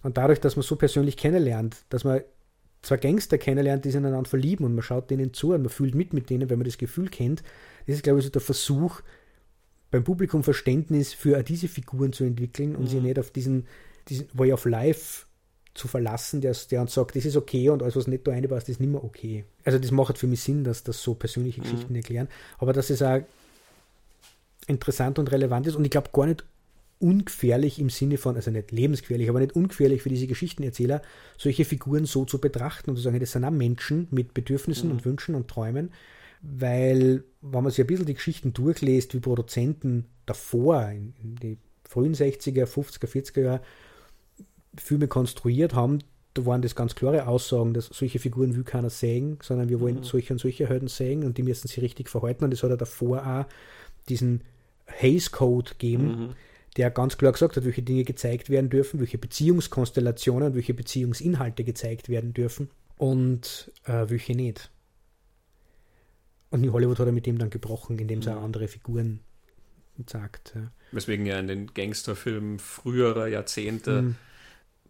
Und 0.02 0.16
dadurch, 0.16 0.40
dass 0.40 0.56
man 0.56 0.62
so 0.62 0.77
persönlich 0.77 1.16
kennenlernt, 1.16 1.77
dass 1.90 2.05
man 2.05 2.23
zwar 2.82 2.98
Gangster 2.98 3.39
kennenlernt, 3.39 3.85
die 3.85 3.90
sich 3.90 3.98
ineinander 3.98 4.28
verlieben 4.28 4.65
und 4.65 4.74
man 4.74 4.82
schaut 4.82 5.11
denen 5.11 5.32
zu 5.32 5.52
und 5.52 5.62
man 5.62 5.70
fühlt 5.70 5.94
mit 5.94 6.12
mit 6.12 6.28
denen, 6.28 6.51
wenn 6.51 6.59
man 6.59 6.66
das 6.66 6.78
Gefühl 6.78 7.09
kennt, 7.09 7.43
das 7.86 7.97
ist, 7.97 8.02
glaube 8.02 8.19
ich, 8.19 8.24
so 8.24 8.31
der 8.31 8.43
Versuch, 8.43 9.01
beim 9.95 10.03
Publikum 10.03 10.43
Verständnis 10.43 11.12
für 11.15 11.41
diese 11.45 11.69
Figuren 11.69 12.12
zu 12.12 12.25
entwickeln 12.25 12.75
und 12.75 12.83
mhm. 12.83 12.89
sie 12.89 13.01
nicht 13.01 13.16
auf 13.16 13.31
diesen, 13.31 13.69
diesen 14.09 14.27
Way 14.33 14.53
of 14.53 14.65
Life 14.65 15.27
zu 15.73 15.87
verlassen, 15.87 16.41
der, 16.41 16.53
der 16.69 16.81
uns 16.81 16.95
sagt, 16.95 17.15
das 17.15 17.25
ist 17.25 17.37
okay 17.37 17.69
und 17.69 17.81
alles, 17.81 17.95
was 17.95 18.09
nicht 18.09 18.27
da 18.27 18.33
reinpasst, 18.33 18.69
ist 18.69 18.81
nicht 18.81 18.91
mehr 18.91 19.05
okay. 19.05 19.45
Also 19.65 19.79
das 19.79 19.93
macht 19.93 20.19
für 20.19 20.27
mich 20.27 20.43
Sinn, 20.43 20.65
dass 20.65 20.83
das 20.83 21.01
so 21.01 21.15
persönliche 21.15 21.61
mhm. 21.61 21.62
Geschichten 21.62 21.95
erklären, 21.95 22.27
aber 22.59 22.73
dass 22.73 22.91
es 22.91 23.03
auch 23.03 23.21
interessant 24.66 25.21
und 25.21 25.31
relevant 25.31 25.69
ist 25.69 25.77
und 25.77 25.85
ich 25.85 25.93
glaube 25.93 26.11
gar 26.12 26.27
nicht 26.27 26.45
ungefährlich 26.99 27.79
im 27.79 27.89
Sinne 27.89 28.19
von, 28.19 28.35
also 28.35 28.51
nicht 28.51 28.73
lebensgefährlich, 28.73 29.29
aber 29.29 29.39
nicht 29.39 29.55
ungefährlich 29.55 30.03
für 30.03 30.09
diese 30.09 30.27
Geschichtenerzähler, 30.27 31.03
solche 31.39 31.65
Figuren 31.65 32.05
so 32.05 32.25
zu 32.25 32.41
betrachten 32.41 32.91
und 32.91 32.97
zu 32.97 33.03
sagen, 33.03 33.21
das 33.21 33.31
sind 33.31 33.45
auch 33.45 33.53
Menschen 33.53 34.09
mit 34.11 34.35
Bedürfnissen 34.35 34.89
mhm. 34.89 34.97
und 34.97 35.05
Wünschen 35.05 35.37
und 35.37 35.47
Träumen, 35.47 35.93
weil, 36.45 37.25
wenn 37.41 37.62
man 37.62 37.71
sich 37.71 37.81
ein 37.81 37.87
bisschen 37.87 38.07
die 38.07 38.15
Geschichten 38.15 38.53
durchlässt, 38.53 39.15
wie 39.15 39.21
Produzenten 39.21 40.07
davor, 40.27 40.89
in, 40.91 41.15
in 41.23 41.37
die 41.37 41.59
frühen 41.89 42.15
60er, 42.15 42.66
50er, 42.66 43.07
40er 43.07 43.41
Jahre, 43.41 43.61
Filme 44.77 45.09
konstruiert 45.09 45.75
haben, 45.75 46.01
da 46.35 46.45
waren 46.47 46.62
das 46.62 46.75
ganz 46.75 46.97
klare 46.97 47.29
Aussagen, 47.29 47.75
dass 47.75 47.87
solche 47.87 48.19
Figuren 48.19 48.57
will 48.57 48.65
keiner 48.65 48.91
sehen, 48.91 49.39
sondern 49.41 49.69
wir 49.69 49.81
wollen 49.81 49.99
mhm. 49.99 50.05
solche 50.05 50.33
und 50.33 50.41
solche 50.41 50.69
Helden 50.69 50.89
sehen 50.89 51.23
und 51.25 51.39
die 51.39 51.45
müssen 51.45 51.69
sich 51.69 51.81
richtig 51.81 52.11
verhalten. 52.11 52.45
Und 52.45 52.53
es 52.53 52.62
hat 52.62 52.71
er 52.71 52.77
davor 52.77 53.25
auch 53.25 53.47
diesen 54.09 54.43
Haze 54.87 55.31
Code 55.31 55.71
gegeben, 55.71 56.07
mhm. 56.07 56.29
der 56.77 56.91
ganz 56.91 57.16
klar 57.16 57.33
gesagt 57.33 57.57
hat, 57.57 57.65
welche 57.65 57.83
Dinge 57.83 58.03
gezeigt 58.03 58.51
werden 58.51 58.69
dürfen, 58.69 58.99
welche 58.99 59.16
Beziehungskonstellationen, 59.16 60.57
welche 60.57 60.75
Beziehungsinhalte 60.75 61.62
gezeigt 61.62 62.09
werden 62.09 62.35
dürfen 62.35 62.69
und 62.99 63.71
äh, 63.85 64.07
welche 64.09 64.35
nicht. 64.35 64.71
Und 66.55 66.65
in 66.65 66.73
Hollywood 66.73 66.99
hat 66.99 67.07
er 67.07 67.13
mit 67.13 67.27
dem 67.27 67.39
dann 67.39 67.51
gebrochen, 67.51 67.99
indem 67.99 68.21
es 68.21 68.27
mhm. 68.27 68.39
andere 68.39 68.69
Figuren 68.69 69.21
sagt. 70.07 70.53
Ja. 70.55 70.71
Weswegen 70.93 71.27
ja 71.27 71.39
in 71.39 71.49
den 71.49 71.75
Gangsterfilmen 71.75 72.59
früherer 72.59 73.27
Jahrzehnte 73.29 74.03
mhm 74.03 74.17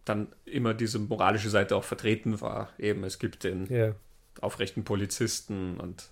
dann 0.05 0.27
immer 0.45 0.73
diese 0.73 0.99
moralische 0.99 1.49
Seite 1.49 1.75
auch 1.75 1.83
vertreten 1.83 2.39
war. 2.39 2.69
Eben, 2.77 3.03
es 3.03 3.19
gibt 3.19 3.43
den 3.43 3.65
ja. 3.73 3.95
aufrechten 4.39 4.83
Polizisten 4.83 5.77
und 5.77 6.09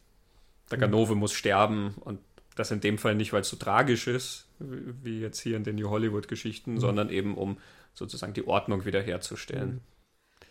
der 0.71 0.79
Ganove 0.79 1.13
mhm. 1.13 1.19
muss 1.19 1.33
sterben 1.33 1.93
und 2.01 2.19
das 2.55 2.71
in 2.71 2.81
dem 2.81 2.97
Fall 2.97 3.15
nicht, 3.15 3.33
weil 3.33 3.41
es 3.41 3.49
so 3.49 3.55
tragisch 3.55 4.07
ist, 4.07 4.47
wie 4.59 5.19
jetzt 5.19 5.39
hier 5.39 5.57
in 5.57 5.63
den 5.63 5.75
New 5.75 5.89
Hollywood-Geschichten, 5.89 6.73
mhm. 6.73 6.79
sondern 6.79 7.09
eben 7.09 7.35
um 7.35 7.57
sozusagen 7.93 8.33
die 8.33 8.47
Ordnung 8.47 8.85
wiederherzustellen. 8.85 9.75
Mhm. 9.75 9.79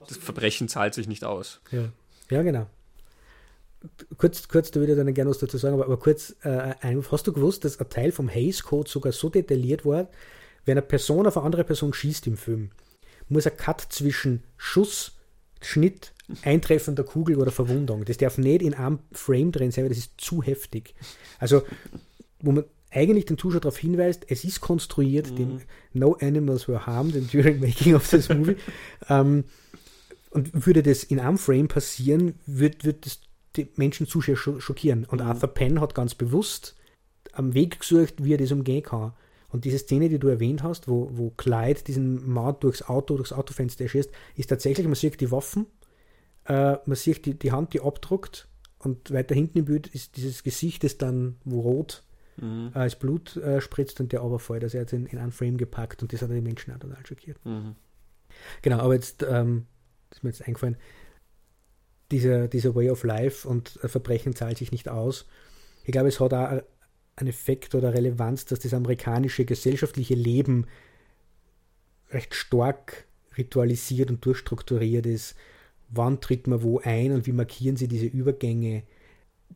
Das 0.09 0.16
Verbrechen 0.16 0.69
zahlt 0.69 0.95
sich 0.95 1.07
nicht 1.07 1.24
aus. 1.24 1.61
Ja, 1.70 1.89
ja 2.31 2.43
genau. 2.43 2.69
Kurz, 4.16 4.48
kurz, 4.48 4.70
da 4.70 4.80
würde 4.80 4.92
ich 4.92 4.98
dann 4.98 5.12
gerne 5.12 5.30
was 5.30 5.38
dazu 5.38 5.59
sagen, 5.59 5.74
aber, 5.74 5.86
aber 5.86 5.98
kurz, 5.98 6.36
äh, 6.42 6.74
hast 7.10 7.26
du 7.26 7.32
gewusst, 7.32 7.64
dass 7.64 7.80
ein 7.80 7.88
Teil 7.88 8.12
vom 8.12 8.28
Hays 8.28 8.62
Code 8.62 8.88
sogar 8.88 9.12
so 9.12 9.28
detailliert 9.28 9.84
war, 9.84 10.09
wenn 10.64 10.78
eine 10.78 10.86
Person 10.86 11.26
auf 11.26 11.36
eine 11.36 11.46
andere 11.46 11.64
Person 11.64 11.92
schießt 11.92 12.26
im 12.26 12.36
Film, 12.36 12.70
muss 13.28 13.46
ein 13.46 13.56
Cut 13.56 13.80
zwischen 13.90 14.44
Schuss, 14.56 15.16
Schnitt, 15.60 16.12
Eintreffen 16.42 16.96
der 16.96 17.04
Kugel 17.04 17.36
oder 17.38 17.50
Verwundung. 17.50 18.04
Das 18.04 18.16
darf 18.16 18.38
nicht 18.38 18.62
in 18.62 18.74
einem 18.74 19.00
Frame 19.12 19.52
drin 19.52 19.70
sein, 19.70 19.84
weil 19.84 19.90
das 19.90 19.98
ist 19.98 20.12
zu 20.20 20.42
heftig. 20.42 20.94
Also, 21.38 21.62
wo 22.40 22.52
man 22.52 22.64
eigentlich 22.90 23.26
den 23.26 23.38
Zuschauer 23.38 23.60
darauf 23.60 23.78
hinweist, 23.78 24.24
es 24.28 24.44
ist 24.44 24.60
konstruiert, 24.60 25.30
Mhm. 25.30 25.36
dem 25.36 25.60
No 25.92 26.16
Animals 26.20 26.68
were 26.68 26.86
harmed 26.86 27.32
during 27.32 27.60
making 27.60 27.94
of 27.94 28.09
this 28.09 28.28
movie. 28.28 28.56
ähm, 29.09 29.44
und 30.30 30.66
würde 30.66 30.82
das 30.82 31.04
in 31.04 31.20
einem 31.20 31.38
Frame 31.38 31.68
passieren, 31.68 32.34
wird, 32.46 32.84
wird 32.84 33.04
das 33.06 33.20
die 33.57 33.69
Menschen 33.77 34.07
zu 34.07 34.20
schockieren. 34.23 35.05
Und 35.05 35.20
Mhm. 35.20 35.27
Arthur 35.27 35.49
Penn 35.49 35.81
hat 35.81 35.95
ganz 35.95 36.15
bewusst 36.15 36.77
am 37.33 37.55
Weg 37.55 37.81
gesucht, 37.81 38.24
wie 38.24 38.35
er 38.35 38.39
das 38.39 38.53
umgehen 38.53 38.83
kann. 38.83 39.12
Und 39.49 39.65
diese 39.66 39.79
Szene, 39.79 40.09
die 40.09 40.19
du 40.19 40.29
erwähnt 40.29 40.62
hast, 40.62 40.89
wo, 40.89 41.11
wo 41.12 41.31
Clyde 41.31 41.83
diesen 41.83 42.29
Mord 42.31 42.65
durchs 42.65 42.83
Auto, 42.83 43.16
durchs 43.16 43.33
Autofenster 43.33 43.85
erschießt, 43.85 44.11
ist 44.37 44.47
tatsächlich, 44.49 44.87
man 44.87 44.95
sieht 44.95 45.20
die 45.20 45.31
Waffen, 45.31 45.66
äh, 46.47 46.77
man 46.87 46.97
sieht 46.97 47.27
die, 47.27 47.39
die 47.39 47.53
Hand, 47.53 47.74
die 47.74 47.81
abdruckt 47.81 48.49
und 48.79 49.12
weiter 49.12 49.35
hinten 49.35 49.59
im 49.59 49.65
Bild 49.66 49.87
ist 49.89 50.16
dieses 50.16 50.43
Gesicht, 50.43 50.85
das 50.85 50.99
dann, 50.99 51.37
wo 51.45 51.61
rot 51.61 52.03
Mhm. 52.39 52.70
äh, 52.74 52.79
als 52.79 52.97
Blut 52.97 53.37
äh, 53.37 53.61
spritzt 53.61 54.01
und 54.01 54.11
der 54.11 54.23
aber 54.23 54.39
fällt. 54.39 54.65
Also 54.65 54.79
er 54.79 54.85
hat 54.85 54.93
in, 54.95 55.05
in 55.05 55.19
einen 55.19 55.33
Frame 55.33 55.59
gepackt 55.59 56.01
und 56.03 56.15
das 56.15 56.23
hat 56.23 56.31
die 56.31 56.41
Menschen 56.41 56.73
auch 56.73 56.79
total 56.79 57.05
schockiert. 57.07 57.37
Mhm. 57.45 57.77
Genau, 58.62 58.79
aber 58.79 58.95
jetzt 58.95 59.23
ähm, 59.29 59.66
ist 60.11 60.24
mir 60.24 60.31
jetzt 60.31 60.47
eingefallen, 60.49 60.79
dieser, 62.12 62.47
dieser 62.48 62.74
Way 62.74 62.90
of 62.90 63.02
Life 63.05 63.48
und 63.48 63.78
äh, 63.82 63.89
Verbrechen 63.89 64.36
zahlt 64.36 64.59
sich 64.59 64.70
nicht 64.70 64.89
aus. 64.89 65.26
Ich 65.84 65.93
glaube, 65.93 66.09
es 66.09 66.20
hat 66.20 66.32
auch 66.32 66.62
einen 67.16 67.28
Effekt 67.28 67.74
oder 67.74 67.93
Relevanz, 67.93 68.44
dass 68.44 68.60
das 68.60 68.74
amerikanische 68.74 69.44
gesellschaftliche 69.44 70.14
Leben 70.14 70.66
recht 72.10 72.34
stark 72.34 73.06
ritualisiert 73.36 74.10
und 74.10 74.24
durchstrukturiert 74.24 75.06
ist. 75.06 75.34
Wann 75.89 76.20
tritt 76.20 76.47
man 76.47 76.62
wo 76.62 76.78
ein 76.78 77.12
und 77.12 77.26
wie 77.26 77.32
markieren 77.32 77.76
sie 77.76 77.89
diese 77.89 78.06
Übergänge? 78.06 78.84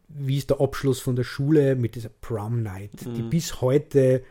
Wie 0.09 0.37
ist 0.37 0.51
der 0.51 0.61
Abschluss 0.61 1.01
von 1.01 1.17
der 1.17 1.25
Schule 1.25 1.77
mit 1.77 1.95
dieser 1.95 2.11
Prom 2.11 2.63
Night, 2.63 2.93
die 3.17 3.23
Mhm. 3.23 3.31
bis 3.31 3.61
heute 3.61 4.23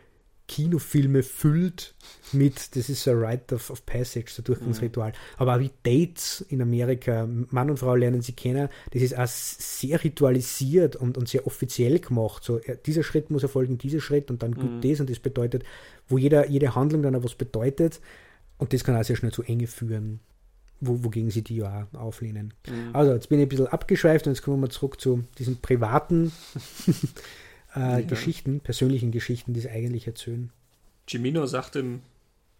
Kinofilme 0.48 1.22
füllt 1.22 1.94
mit, 2.32 2.76
das 2.76 2.88
ist 2.88 3.06
ein 3.08 3.16
Rite 3.16 3.56
of, 3.56 3.70
of 3.70 3.84
Passage, 3.84 4.26
so 4.28 4.42
Durchgangsritual. 4.42 5.12
Aber 5.38 5.56
auch 5.56 5.60
wie 5.60 5.70
Dates 5.82 6.44
in 6.48 6.62
Amerika, 6.62 7.26
Mann 7.26 7.70
und 7.70 7.78
Frau 7.78 7.94
lernen 7.94 8.22
sie 8.22 8.32
kennen, 8.32 8.68
das 8.92 9.02
ist 9.02 9.18
auch 9.18 9.26
sehr 9.26 10.02
ritualisiert 10.02 10.96
und, 10.96 11.18
und 11.18 11.28
sehr 11.28 11.46
offiziell 11.46 11.98
gemacht. 11.98 12.44
So, 12.44 12.60
dieser 12.86 13.02
Schritt 13.02 13.30
muss 13.30 13.42
erfolgen, 13.42 13.78
dieser 13.78 14.00
Schritt 14.00 14.30
und 14.30 14.42
dann 14.42 14.54
gibt 14.54 14.84
das 14.84 15.00
und 15.00 15.10
das 15.10 15.18
bedeutet, 15.18 15.64
wo 16.08 16.18
jeder, 16.18 16.48
jede 16.48 16.74
Handlung 16.74 17.02
dann 17.02 17.16
auch 17.16 17.24
was 17.24 17.34
bedeutet 17.34 18.00
und 18.58 18.72
das 18.72 18.84
kann 18.84 18.96
auch 18.96 19.04
sehr 19.04 19.16
schnell 19.16 19.32
zu 19.32 19.42
Enge 19.42 19.66
führen, 19.66 20.20
wo, 20.80 21.04
wogegen 21.04 21.30
sie 21.30 21.42
die 21.42 21.56
ja 21.56 21.88
auch 21.92 21.98
auflehnen. 21.98 22.54
Mhm. 22.68 22.90
Also, 22.94 23.12
jetzt 23.12 23.28
bin 23.28 23.40
ich 23.40 23.46
ein 23.46 23.48
bisschen 23.48 23.66
abgeschweift 23.66 24.26
und 24.26 24.34
jetzt 24.34 24.42
kommen 24.42 24.60
wir 24.62 24.70
zurück 24.70 25.00
zu 25.00 25.24
diesen 25.38 25.60
privaten 25.60 26.32
äh, 27.76 28.00
Ja. 28.00 28.00
Geschichten, 28.00 28.60
persönlichen 28.60 29.12
Geschichten, 29.12 29.52
die 29.52 29.60
sie 29.60 29.70
eigentlich 29.70 30.06
erzählen. 30.06 30.50
Cimino 31.08 31.46
sagt 31.46 31.76
im, 31.76 32.00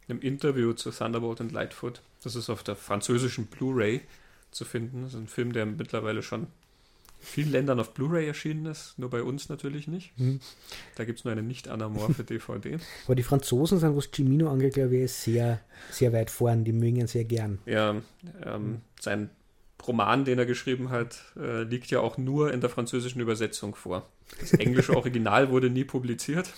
im 0.08 0.20
Interview 0.20 0.72
zu 0.72 0.90
Thunderbolt 0.90 1.40
und 1.40 1.52
Lightfoot, 1.52 2.00
das 2.22 2.36
ist 2.36 2.50
auf 2.50 2.62
der 2.62 2.76
französischen 2.76 3.46
Blu-ray 3.46 4.02
zu 4.50 4.64
finden. 4.64 5.02
Das 5.02 5.14
ist 5.14 5.20
ein 5.20 5.28
Film, 5.28 5.52
der 5.52 5.66
mittlerweile 5.66 6.22
schon 6.22 6.42
in 6.42 6.48
vielen 7.26 7.50
Ländern 7.50 7.80
auf 7.80 7.94
Blu-ray 7.94 8.26
erschienen 8.26 8.66
ist, 8.66 8.98
nur 8.98 9.10
bei 9.10 9.22
uns 9.22 9.48
natürlich 9.48 9.88
nicht. 9.88 10.16
Mhm. 10.18 10.40
Da 10.96 11.04
gibt 11.04 11.18
es 11.18 11.24
nur 11.24 11.32
eine 11.32 11.42
nicht 11.42 11.68
anamorphe 11.68 12.24
DVD. 12.24 12.78
Aber 13.06 13.14
die 13.14 13.22
Franzosen 13.22 13.78
sind, 13.78 13.96
was 13.96 14.10
Cimino 14.14 14.50
angeht, 14.50 14.74
glaube 14.74 14.96
ich, 14.96 15.12
sehr, 15.12 15.60
sehr 15.90 16.12
weit 16.12 16.30
vorn. 16.30 16.64
Die 16.64 16.72
mögen 16.72 16.96
ihn 16.96 17.06
sehr 17.06 17.24
gern. 17.24 17.58
Ja, 17.66 17.96
ähm, 18.44 18.82
sein 19.00 19.30
Roman, 19.88 20.24
den 20.24 20.38
er 20.38 20.46
geschrieben 20.46 20.90
hat, 20.90 21.18
äh, 21.36 21.62
liegt 21.62 21.90
ja 21.90 22.00
auch 22.00 22.18
nur 22.18 22.52
in 22.52 22.60
der 22.60 22.70
französischen 22.70 23.20
Übersetzung 23.20 23.74
vor. 23.74 24.08
Das 24.40 24.52
englische 24.54 24.96
Original 24.96 25.50
wurde 25.50 25.70
nie 25.70 25.84
publiziert 25.84 26.52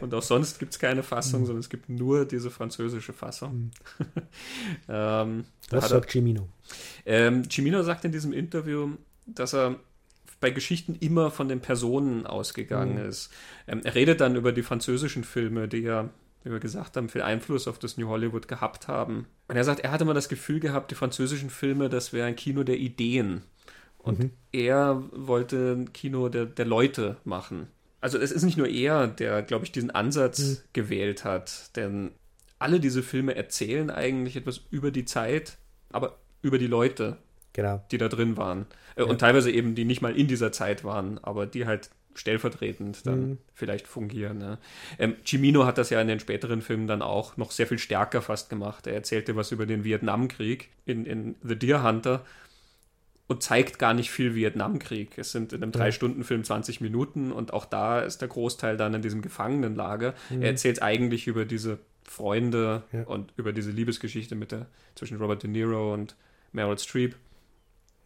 und 0.00 0.14
auch 0.14 0.22
sonst 0.22 0.58
gibt 0.58 0.72
es 0.72 0.78
keine 0.78 1.02
Fassung, 1.02 1.44
sondern 1.46 1.60
es 1.60 1.68
gibt 1.70 1.88
nur 1.88 2.24
diese 2.24 2.50
französische 2.50 3.12
Fassung. 3.12 3.70
ähm, 4.88 5.44
da 5.70 5.76
Was 5.76 5.88
sagt 5.88 6.10
Cimino? 6.10 6.48
ähm, 7.06 7.44
Cimino 7.50 7.82
sagt 7.82 8.04
in 8.04 8.12
diesem 8.12 8.32
Interview, 8.32 8.90
dass 9.26 9.54
er 9.54 9.76
bei 10.40 10.50
Geschichten 10.50 10.94
immer 11.00 11.30
von 11.30 11.48
den 11.48 11.60
Personen 11.60 12.26
ausgegangen 12.26 12.94
Mhm. 13.02 13.08
ist. 13.08 13.30
Ähm, 13.66 13.80
er 13.84 13.94
redet 13.94 14.20
dann 14.20 14.36
über 14.36 14.52
die 14.52 14.62
französischen 14.62 15.24
Filme, 15.24 15.66
die 15.68 15.78
ja, 15.80 16.10
wie 16.44 16.50
wir 16.50 16.60
gesagt 16.60 16.96
haben, 16.96 17.08
viel 17.08 17.22
Einfluss 17.22 17.66
auf 17.68 17.78
das 17.78 17.96
New 17.96 18.08
Hollywood 18.08 18.48
gehabt 18.48 18.88
haben. 18.88 19.26
Und 19.48 19.56
er 19.56 19.64
sagt, 19.64 19.80
er 19.80 19.90
hatte 19.92 20.04
immer 20.04 20.14
das 20.14 20.28
Gefühl 20.28 20.60
gehabt, 20.60 20.90
die 20.90 20.94
französischen 20.94 21.50
Filme, 21.50 21.88
das 21.88 22.12
wäre 22.12 22.26
ein 22.26 22.36
Kino 22.36 22.62
der 22.62 22.78
Ideen. 22.78 23.42
Und 23.98 24.18
Mhm. 24.18 24.30
er 24.52 25.02
wollte 25.12 25.72
ein 25.76 25.92
Kino 25.92 26.28
der, 26.28 26.46
der 26.46 26.64
Leute 26.64 27.16
machen. 27.24 27.66
Also 28.00 28.16
es 28.18 28.30
ist 28.30 28.44
nicht 28.44 28.56
nur 28.56 28.68
er, 28.68 29.08
der, 29.08 29.42
glaube 29.42 29.64
ich, 29.64 29.72
diesen 29.72 29.90
Ansatz 29.90 30.38
Mhm. 30.38 30.56
gewählt 30.72 31.24
hat, 31.24 31.76
denn 31.76 32.12
alle 32.60 32.78
diese 32.80 33.02
Filme 33.02 33.34
erzählen 33.34 33.90
eigentlich 33.90 34.36
etwas 34.36 34.60
über 34.70 34.90
die 34.90 35.04
Zeit, 35.04 35.58
aber 35.90 36.18
über 36.42 36.58
die 36.58 36.66
Leute, 36.68 37.16
Genau. 37.52 37.84
die 37.90 37.98
da 37.98 38.08
drin 38.08 38.36
waren. 38.36 38.66
Äh, 38.94 39.02
Ja. 39.02 39.06
Und 39.08 39.20
teilweise 39.20 39.50
eben, 39.50 39.74
die 39.74 39.84
nicht 39.84 40.00
mal 40.00 40.16
in 40.16 40.28
dieser 40.28 40.52
Zeit 40.52 40.84
waren, 40.84 41.18
aber 41.18 41.46
die 41.46 41.66
halt 41.66 41.90
stellvertretend 42.18 43.06
dann 43.06 43.20
Mhm. 43.30 43.38
vielleicht 43.54 43.86
fungieren. 43.86 44.38
Ne? 44.38 44.58
Ähm, 44.98 45.16
Cimino 45.24 45.64
hat 45.66 45.78
das 45.78 45.90
ja 45.90 46.00
in 46.00 46.08
den 46.08 46.20
späteren 46.20 46.62
Filmen 46.62 46.86
dann 46.86 47.02
auch 47.02 47.36
noch 47.36 47.50
sehr 47.50 47.66
viel 47.66 47.78
stärker 47.78 48.22
fast 48.22 48.50
gemacht. 48.50 48.86
Er 48.86 48.94
erzählte 48.94 49.36
was 49.36 49.52
über 49.52 49.66
den 49.66 49.84
Vietnamkrieg 49.84 50.70
in, 50.86 51.04
in 51.06 51.34
The 51.42 51.56
Deer 51.56 51.82
Hunter 51.82 52.24
und 53.26 53.42
zeigt 53.42 53.78
gar 53.78 53.92
nicht 53.94 54.10
viel 54.10 54.34
Vietnamkrieg. 54.34 55.18
Es 55.18 55.32
sind 55.32 55.52
in 55.52 55.62
einem 55.62 55.72
Ja. 55.72 55.80
Drei-Stunden-Film 55.80 56.44
20 56.44 56.80
Minuten 56.80 57.30
und 57.30 57.52
auch 57.52 57.66
da 57.66 58.00
ist 58.00 58.20
der 58.22 58.28
Großteil 58.28 58.76
dann 58.76 58.94
in 58.94 59.02
diesem 59.02 59.20
Gefangenenlager. 59.22 60.14
Er 60.30 60.48
erzählt 60.48 60.82
eigentlich 60.82 61.26
über 61.26 61.44
diese 61.44 61.78
Freunde 62.04 62.84
Ja. 62.92 63.02
und 63.02 63.32
über 63.36 63.52
diese 63.52 63.70
Liebesgeschichte 63.70 64.34
mit 64.34 64.50
der, 64.52 64.66
zwischen 64.94 65.18
Robert 65.18 65.42
De 65.42 65.50
Niro 65.50 65.92
und 65.92 66.16
Meryl 66.52 66.78
Streep. 66.78 67.16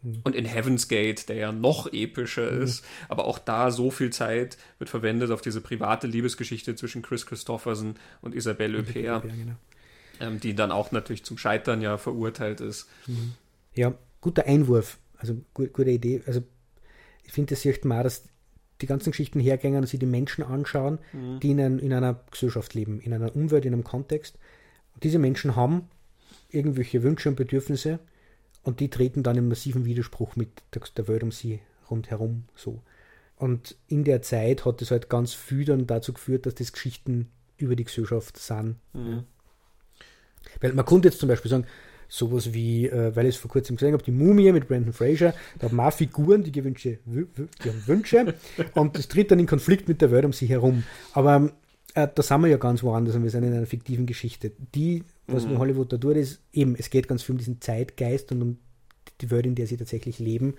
Mhm. 0.03 0.21
Und 0.23 0.35
in 0.35 0.45
Heaven's 0.45 0.87
Gate, 0.87 1.29
der 1.29 1.37
ja 1.37 1.51
noch 1.51 1.91
epischer 1.91 2.49
ist, 2.49 2.85
aber 3.09 3.25
auch 3.25 3.39
da 3.39 3.71
so 3.71 3.89
viel 3.89 4.11
Zeit 4.11 4.57
wird 4.77 4.89
verwendet 4.89 5.31
auf 5.31 5.41
diese 5.41 5.61
private 5.61 6.07
Liebesgeschichte 6.07 6.75
zwischen 6.75 7.01
Chris 7.01 7.25
Christopherson 7.25 7.95
und 8.21 8.35
Isabelle 8.35 8.77
Huppert, 8.79 9.23
genau. 9.23 9.55
ähm, 10.19 10.39
die 10.39 10.53
dann 10.53 10.71
auch 10.71 10.91
natürlich 10.91 11.23
zum 11.23 11.37
Scheitern 11.37 11.81
ja 11.81 11.97
verurteilt 11.97 12.61
ist. 12.61 12.87
Ja, 13.73 13.93
guter 14.21 14.45
Einwurf. 14.45 14.99
Also 15.17 15.37
gu 15.53 15.67
gute 15.67 15.91
Idee. 15.91 16.21
Also 16.25 16.43
ich 17.23 17.31
finde, 17.31 17.55
das 17.55 17.61
sieht 17.61 17.85
man 17.85 18.03
dass 18.03 18.23
die 18.81 18.87
ganzen 18.87 19.11
Geschichten 19.11 19.39
hergehen 19.39 19.77
und 19.77 19.87
sich 19.87 19.99
die 19.99 20.05
Menschen 20.05 20.43
anschauen, 20.43 20.99
die 21.41 21.51
in, 21.51 21.61
ein, 21.61 21.79
in 21.79 21.93
einer 21.93 22.19
Gesellschaft 22.31 22.73
leben, 22.73 22.99
in 22.99 23.13
einer 23.13 23.33
Umwelt, 23.33 23.65
in 23.65 23.71
einem 23.71 23.85
Kontext. 23.85 24.37
Und 24.93 25.03
diese 25.05 25.19
Menschen 25.19 25.55
haben 25.55 25.87
irgendwelche 26.49 27.01
Wünsche 27.01 27.29
und 27.29 27.35
Bedürfnisse 27.35 27.99
und 28.63 28.79
die 28.79 28.89
treten 28.89 29.23
dann 29.23 29.37
im 29.37 29.47
massiven 29.47 29.85
Widerspruch 29.85 30.35
mit 30.35 30.49
der, 30.73 31.07
Welt 31.07 31.23
um 31.23 31.31
sie 31.31 31.59
rundherum 31.89 32.45
so. 32.55 32.81
Und 33.35 33.75
in 33.87 34.03
der 34.03 34.21
Zeit 34.21 34.65
hat 34.65 34.81
es 34.81 34.91
halt 34.91 35.09
ganz 35.09 35.33
viel 35.33 35.65
dann 35.65 35.85
dazu 35.87 36.13
geführt, 36.13 36.45
dass 36.45 36.55
das 36.55 36.71
Geschichten 36.71 37.29
über 37.57 37.75
die 37.75 37.83
Gesellschaft 37.83 38.37
sind. 38.37 38.77
Mhm. 38.93 39.23
Weil 40.61 40.73
man 40.73 40.85
konnte 40.85 41.09
jetzt 41.09 41.19
zum 41.19 41.29
Beispiel 41.29 41.51
sagen, 41.51 41.65
sowas 42.07 42.53
wie, 42.53 42.87
äh, 42.87 43.15
weil 43.15 43.25
ich 43.25 43.35
es 43.35 43.41
vor 43.41 43.49
kurzem 43.49 43.75
gesehen 43.75 43.93
habe, 43.93 44.03
die 44.03 44.11
Mumie 44.11 44.51
mit 44.51 44.67
Brandon 44.67 44.93
Fraser, 44.93 45.33
da 45.59 45.67
haben 45.67 45.77
wir 45.77 45.87
auch 45.87 45.93
Figuren, 45.93 46.43
die, 46.43 46.51
gewünsche, 46.51 46.99
wü- 47.09 47.27
wü- 47.35 47.47
die 47.63 47.69
haben 47.69 47.87
Wünsche 47.87 48.35
und 48.75 48.97
das 48.97 49.07
tritt 49.07 49.31
dann 49.31 49.39
in 49.39 49.47
Konflikt 49.47 49.87
mit 49.87 50.01
der 50.01 50.11
Welt 50.11 50.25
um 50.25 50.33
sie 50.33 50.45
herum. 50.45 50.83
Aber 51.13 51.51
äh, 51.95 52.07
da 52.13 52.21
sind 52.21 52.41
wir 52.41 52.49
ja 52.49 52.57
ganz 52.57 52.83
woanders 52.83 53.15
und 53.15 53.23
wir 53.23 53.31
sind 53.31 53.43
in 53.43 53.53
einer 53.53 53.65
fiktiven 53.65 54.05
Geschichte. 54.05 54.51
Die, 54.75 55.03
was 55.27 55.45
Mhm. 55.45 55.53
mhm. 55.53 55.57
Hollywood 55.59 55.93
da 55.93 55.97
tut, 55.97 56.15
ist 56.17 56.41
eben, 56.51 56.75
es 56.77 56.89
geht 56.89 57.07
ganz 57.07 57.23
viel 57.23 57.33
um 57.33 57.37
diesen 57.39 57.61
Zeitgeist 57.61 58.31
und 58.31 58.41
um 58.41 58.57
die 59.21 59.31
Welt, 59.31 59.45
in 59.45 59.55
der 59.55 59.67
sie 59.67 59.77
tatsächlich 59.77 60.19
leben. 60.19 60.55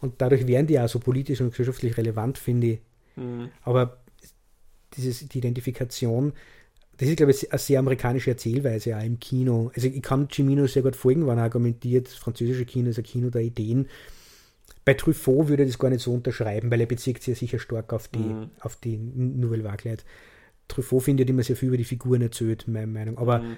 Und 0.00 0.20
dadurch 0.20 0.46
werden 0.46 0.66
die 0.66 0.78
auch 0.78 0.88
so 0.88 0.98
politisch 0.98 1.40
und 1.40 1.50
gesellschaftlich 1.50 1.96
relevant, 1.96 2.38
finde 2.38 2.66
ich. 2.66 2.78
Mhm. 3.16 3.48
Aber 3.62 3.98
dieses, 4.96 5.26
die 5.28 5.38
Identifikation, 5.38 6.32
das 6.98 7.08
ist, 7.08 7.16
glaube 7.16 7.32
ich, 7.32 7.50
eine 7.50 7.58
sehr 7.58 7.78
amerikanische 7.80 8.30
Erzählweise 8.30 8.96
auch 8.96 9.02
im 9.02 9.18
Kino. 9.18 9.72
Also 9.74 9.88
ich 9.88 10.02
kann 10.02 10.28
Cimino 10.30 10.66
sehr 10.66 10.82
gut 10.82 10.94
folgen, 10.96 11.26
wann 11.26 11.38
er 11.38 11.44
argumentiert, 11.44 12.06
das 12.06 12.14
französische 12.14 12.64
Kino 12.66 12.90
ist 12.90 12.98
ein 12.98 13.04
Kino 13.04 13.30
der 13.30 13.42
Ideen. 13.42 13.88
Bei 14.84 14.94
Truffaut 14.94 15.48
würde 15.48 15.64
ich 15.64 15.70
das 15.70 15.78
gar 15.78 15.88
nicht 15.90 16.02
so 16.02 16.12
unterschreiben, 16.12 16.70
weil 16.70 16.80
er 16.80 16.86
bezieht 16.86 17.18
sich 17.22 17.26
ja 17.28 17.34
sicher 17.34 17.58
stark 17.58 17.92
auf 17.92 18.06
die, 18.08 18.18
Mhm. 18.18 18.50
auf 18.60 18.76
die 18.76 18.96
Nouvelle 18.98 19.64
Vague. 19.64 19.96
Truffaut 20.68 21.02
findet 21.02 21.28
immer 21.30 21.42
sehr 21.42 21.56
viel 21.56 21.68
über 21.68 21.76
die 21.78 21.84
Figuren 21.84 22.22
erzählt, 22.22 22.68
meiner 22.68 22.86
Meinung. 22.86 23.18
Aber 23.18 23.40
Mhm. 23.40 23.56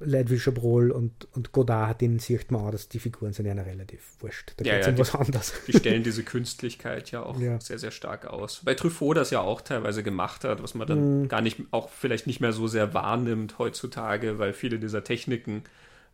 Leute 0.00 0.30
wie 0.30 0.38
Chabrol 0.38 0.90
und, 0.90 1.28
und 1.32 1.52
Godard, 1.52 2.00
denen 2.00 2.18
sieht 2.18 2.50
man 2.50 2.62
auch, 2.62 2.70
dass 2.70 2.88
die 2.88 2.98
Figuren 2.98 3.32
sind 3.32 3.46
ja 3.46 3.52
relativ 3.54 4.02
wurscht. 4.20 4.52
Da 4.56 4.64
Ja, 4.64 4.74
geht 4.74 4.80
es 4.80 4.86
ja, 4.86 4.90
um 4.90 4.96
die- 4.96 5.00
was 5.00 5.14
anderes. 5.14 5.52
Die 5.66 5.72
stellen 5.72 6.02
diese 6.02 6.22
Künstlichkeit 6.22 7.10
ja 7.10 7.22
auch 7.22 7.38
Ja. 7.40 7.60
sehr, 7.60 7.78
sehr 7.78 7.90
stark 7.90 8.26
aus. 8.26 8.62
Bei 8.64 8.74
Truffaut 8.74 9.16
das 9.16 9.30
ja 9.30 9.40
auch 9.40 9.60
teilweise 9.60 10.02
gemacht 10.02 10.44
hat, 10.44 10.62
was 10.62 10.74
man 10.74 10.86
dann 10.86 11.22
Mhm. 11.22 11.28
gar 11.28 11.40
nicht, 11.42 11.58
auch 11.70 11.88
vielleicht 11.90 12.26
nicht 12.26 12.40
mehr 12.40 12.52
so 12.52 12.66
sehr 12.68 12.94
wahrnimmt 12.94 13.58
heutzutage, 13.58 14.38
weil 14.38 14.52
viele 14.52 14.78
dieser 14.78 15.04
Techniken 15.04 15.64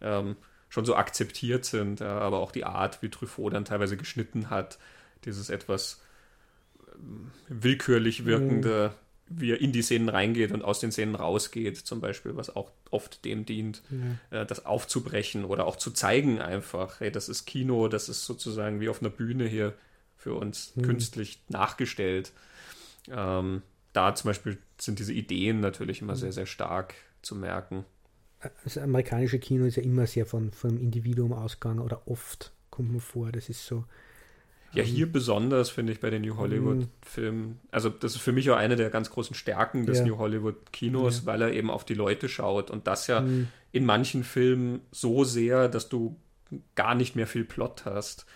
ähm, 0.01 0.37
schon 0.69 0.85
so 0.85 0.95
akzeptiert 0.97 1.65
sind, 1.65 2.01
ja, 2.01 2.19
aber 2.19 2.39
auch 2.39 2.53
die 2.53 2.65
Art, 2.65 3.01
wie 3.03 3.09
Truffaut 3.09 3.53
dann 3.55 3.65
teilweise 3.65 3.97
geschnitten 3.97 4.51
hat, 4.51 4.79
dieses 5.25 5.49
etwas 5.49 6.03
ähm, 6.95 7.31
willkürlich 7.49 8.25
wirkende 8.27 8.93
wie 9.29 9.53
er 9.53 9.61
in 9.61 9.73
die 9.73 9.83
Szenen 9.83 10.09
reingeht 10.09 10.53
und 10.53 10.63
aus 10.63 10.81
den 10.81 10.93
Szenen 10.93 11.15
rausgeht, 11.15 11.77
zum 11.77 12.01
Beispiel, 12.01 12.37
was 12.37 12.55
auch 12.55 12.71
oft 12.91 13.25
dem 13.25 13.45
dient, 13.45 13.83
ja. 14.31 14.43
äh, 14.43 14.47
das 14.47 14.65
aufzubrechen 14.67 15.45
oder 15.45 15.67
auch 15.67 15.77
zu 15.77 15.91
zeigen 15.91 16.41
einfach, 16.41 17.01
hey, 17.01 17.11
das 17.11 17.29
ist 17.29 17.45
Kino, 17.45 17.89
das 17.89 18.09
ist 18.09 18.25
sozusagen 18.25 18.81
wie 18.81 18.89
auf 18.89 19.01
einer 19.01 19.11
Bühne 19.11 19.47
hier 19.47 19.75
für 20.17 20.35
uns 20.35 20.75
mhm. 20.77 20.83
künstlich 20.83 21.43
nachgestellt. 21.49 22.33
Ähm, 23.09 23.63
da 23.93 24.15
zum 24.15 24.29
Beispiel 24.29 24.59
sind 24.79 24.99
diese 24.99 25.13
Ideen 25.13 25.61
natürlich 25.61 26.03
immer 26.03 26.15
mhm. 26.15 26.19
sehr, 26.19 26.33
sehr 26.33 26.47
stark 26.47 26.95
zu 27.23 27.35
merken. 27.35 27.85
Das 28.65 28.79
amerikanische 28.79 29.39
Kino 29.39 29.65
ist 29.65 29.77
ja 29.77 29.83
immer 29.83 30.07
sehr 30.07 30.27
von, 30.27 30.53
vom 30.53 30.79
Individuum 30.79 31.33
ausgegangen 31.33 31.81
oder 31.81 32.07
oft 32.07 32.53
kommt 32.71 32.93
man 32.93 33.01
vor, 33.01 33.33
das 33.33 33.49
ist 33.49 33.67
so 33.67 33.85
ja, 34.77 34.85
hier 34.85 35.11
besonders 35.11 35.71
finde 35.71 35.93
ich 35.93 36.01
bei 36.01 36.11
den 36.11 36.23
New 36.23 36.37
Hollywood-Filmen. 36.37 37.59
Also, 37.71 37.89
das 37.89 38.15
ist 38.15 38.21
für 38.21 38.33
mich 38.33 38.51
auch 38.51 38.57
eine 38.57 38.77
der 38.77 38.91
ganz 38.91 39.11
großen 39.11 39.35
Stärken 39.35 39.87
des 39.87 39.99
ja. 39.99 40.07
New 40.07 40.19
Hollywood-Kinos, 40.19 41.21
ja. 41.21 41.27
weil 41.27 41.43
er 41.43 41.53
eben 41.53 41.71
auf 41.71 41.85
die 41.85 41.95
Leute 41.95 42.29
schaut 42.29 42.71
und 42.71 42.87
das 42.87 43.07
ja 43.07 43.21
mhm. 43.23 43.49
in 43.73 43.85
manchen 43.85 44.25
Filmen 44.25 44.81
so 44.91 45.25
sehr, 45.25 45.69
dass 45.69 45.89
du 45.89 46.17
gar 46.75 46.95
nicht 46.95 47.17
mehr 47.17 47.27
viel 47.27 47.45
Plot 47.45 47.85
hast. 47.85 48.27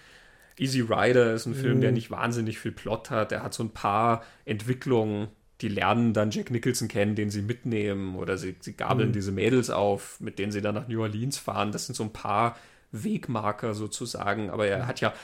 Easy 0.59 0.81
Rider 0.81 1.33
ist 1.33 1.47
ein 1.47 1.55
Film, 1.55 1.77
mhm. 1.77 1.81
der 1.81 1.93
nicht 1.93 2.11
wahnsinnig 2.11 2.59
viel 2.59 2.73
Plot 2.73 3.11
hat. 3.11 3.33
Er 3.33 3.43
hat 3.43 3.55
so 3.55 3.62
ein 3.62 3.71
paar 3.71 4.23
Entwicklungen, 4.45 5.29
die 5.61 5.69
lernen 5.69 6.12
dann 6.12 6.31
Jack 6.31 6.51
Nicholson 6.51 6.89
kennen, 6.89 7.15
den 7.15 7.31
sie 7.31 7.43
mitnehmen 7.43 8.17
oder 8.17 8.37
sie, 8.37 8.57
sie 8.61 8.75
gabeln 8.75 9.09
mhm. 9.09 9.12
diese 9.12 9.33
Mädels 9.33 9.71
auf, 9.71 10.21
mit 10.21 10.39
denen 10.39 10.53
sie 10.53 10.61
dann 10.61 10.75
nach 10.75 10.89
New 10.89 11.01
Orleans 11.01 11.39
fahren. 11.39 11.73
Das 11.73 11.87
sind 11.87 11.95
so 11.95 12.05
ein 12.05 12.12
paar 12.12 12.57
Wegmarker 12.93 13.75
sozusagen, 13.75 14.51
aber 14.51 14.67
er 14.67 14.87
hat 14.87 15.01
ja 15.01 15.15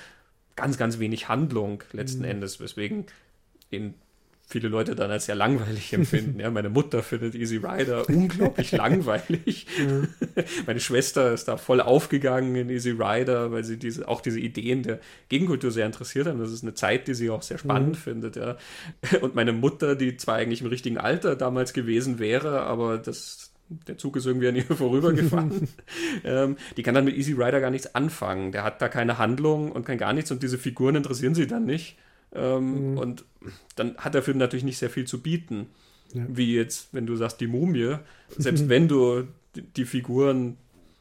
ganz, 0.57 0.79
ganz 0.79 0.99
wenig 0.99 1.29
Handlung 1.29 1.83
letzten 1.93 2.21
mhm. 2.21 2.31
Endes, 2.31 2.61
weswegen 2.61 3.07
ihn 3.71 3.95
viele 4.49 4.69
Leute 4.69 4.95
dann 4.95 5.11
als 5.11 5.27
sehr 5.27 5.35
langweilig 5.35 5.93
empfinden. 5.93 6.39
Ja, 6.47 6.51
meine 6.51 6.69
Mutter 6.69 7.03
findet 7.03 7.35
Easy 7.35 7.57
Rider 7.57 8.09
unglaublich 8.09 8.71
langweilig. 8.73 9.67
Meine 10.67 10.81
Schwester 10.81 11.33
ist 11.33 11.49
da 11.49 11.57
voll 11.57 11.81
aufgegangen 11.81 12.55
in 12.55 12.71
Easy 12.71 12.91
Rider, 12.91 13.51
weil 13.51 13.65
sie 13.65 13.77
diese, 13.77 14.07
auch 14.07 14.21
diese 14.21 14.39
Ideen 14.39 14.83
der 14.83 15.01
Gegenkultur 15.29 15.71
sehr 15.73 15.87
interessiert 15.87 16.29
haben. 16.29 16.39
Das 16.39 16.53
ist 16.53 16.63
eine 16.63 16.75
Zeit, 16.75 17.09
die 17.09 17.15
sie 17.15 17.31
auch 17.31 17.43
sehr 17.43 17.59
spannend 17.59 17.97
mhm. 17.97 18.01
findet. 18.01 18.37
Ja. 18.37 18.57
Und 19.21 19.35
meine 19.35 19.53
Mutter, 19.53 19.97
die 19.97 20.17
zwar 20.17 20.37
eigentlich 20.37 20.61
im 20.61 20.69
richtigen 20.69 20.99
Alter 20.99 21.35
damals 21.35 21.73
gewesen 21.73 22.19
wäre, 22.21 22.63
aber 22.63 22.99
das 22.99 23.53
der 23.69 23.99
Zug 23.99 24.17
ist 24.17 24.27
irgendwie 24.27 24.49
an 24.49 24.57
ihr 24.57 24.65
vorübergefahren. 24.65 25.69
ähm, 26.25 26.57
die 26.77 26.83
kann 26.83 26.95
dann 26.95 27.05
mit 27.05 27.17
Easy 27.17 27.33
Rider 27.33 27.61
gar 27.61 27.71
nichts 27.71 27.95
anfangen. 27.95 28.53
Der 28.53 28.65
hat 28.65 28.81
da 28.81 28.89
keine 28.89 29.19
Handlung 29.19 29.73
und 29.73 29.85
kein 29.85 29.99
gar 29.99 30.13
nichts 30.13 30.31
und 30.31 30.43
diese 30.43 30.59
Figuren 30.59 30.95
interessieren 30.97 31.35
sie 31.35 31.47
dann 31.47 31.65
nicht. 31.65 31.97
Ähm, 32.35 32.93
mhm. 32.93 32.99
Und 32.99 33.25
dann 33.77 33.97
hat 33.97 34.15
der 34.15 34.23
Film 34.23 34.39
natürlich 34.39 34.65
nicht 34.65 34.79
sehr 34.79 34.91
viel 34.91 35.07
zu 35.07 35.21
bieten. 35.23 35.69
Ja. 36.13 36.25
Wie 36.29 36.55
jetzt, 36.55 36.89
wenn 36.93 37.07
du 37.07 37.17
sagst, 37.17 37.41
die 37.41 37.47
Mumie, 37.47 37.97
selbst 38.37 38.69
wenn 38.69 38.89
du 38.89 39.25
die 39.55 39.85
Figuren 39.85 40.59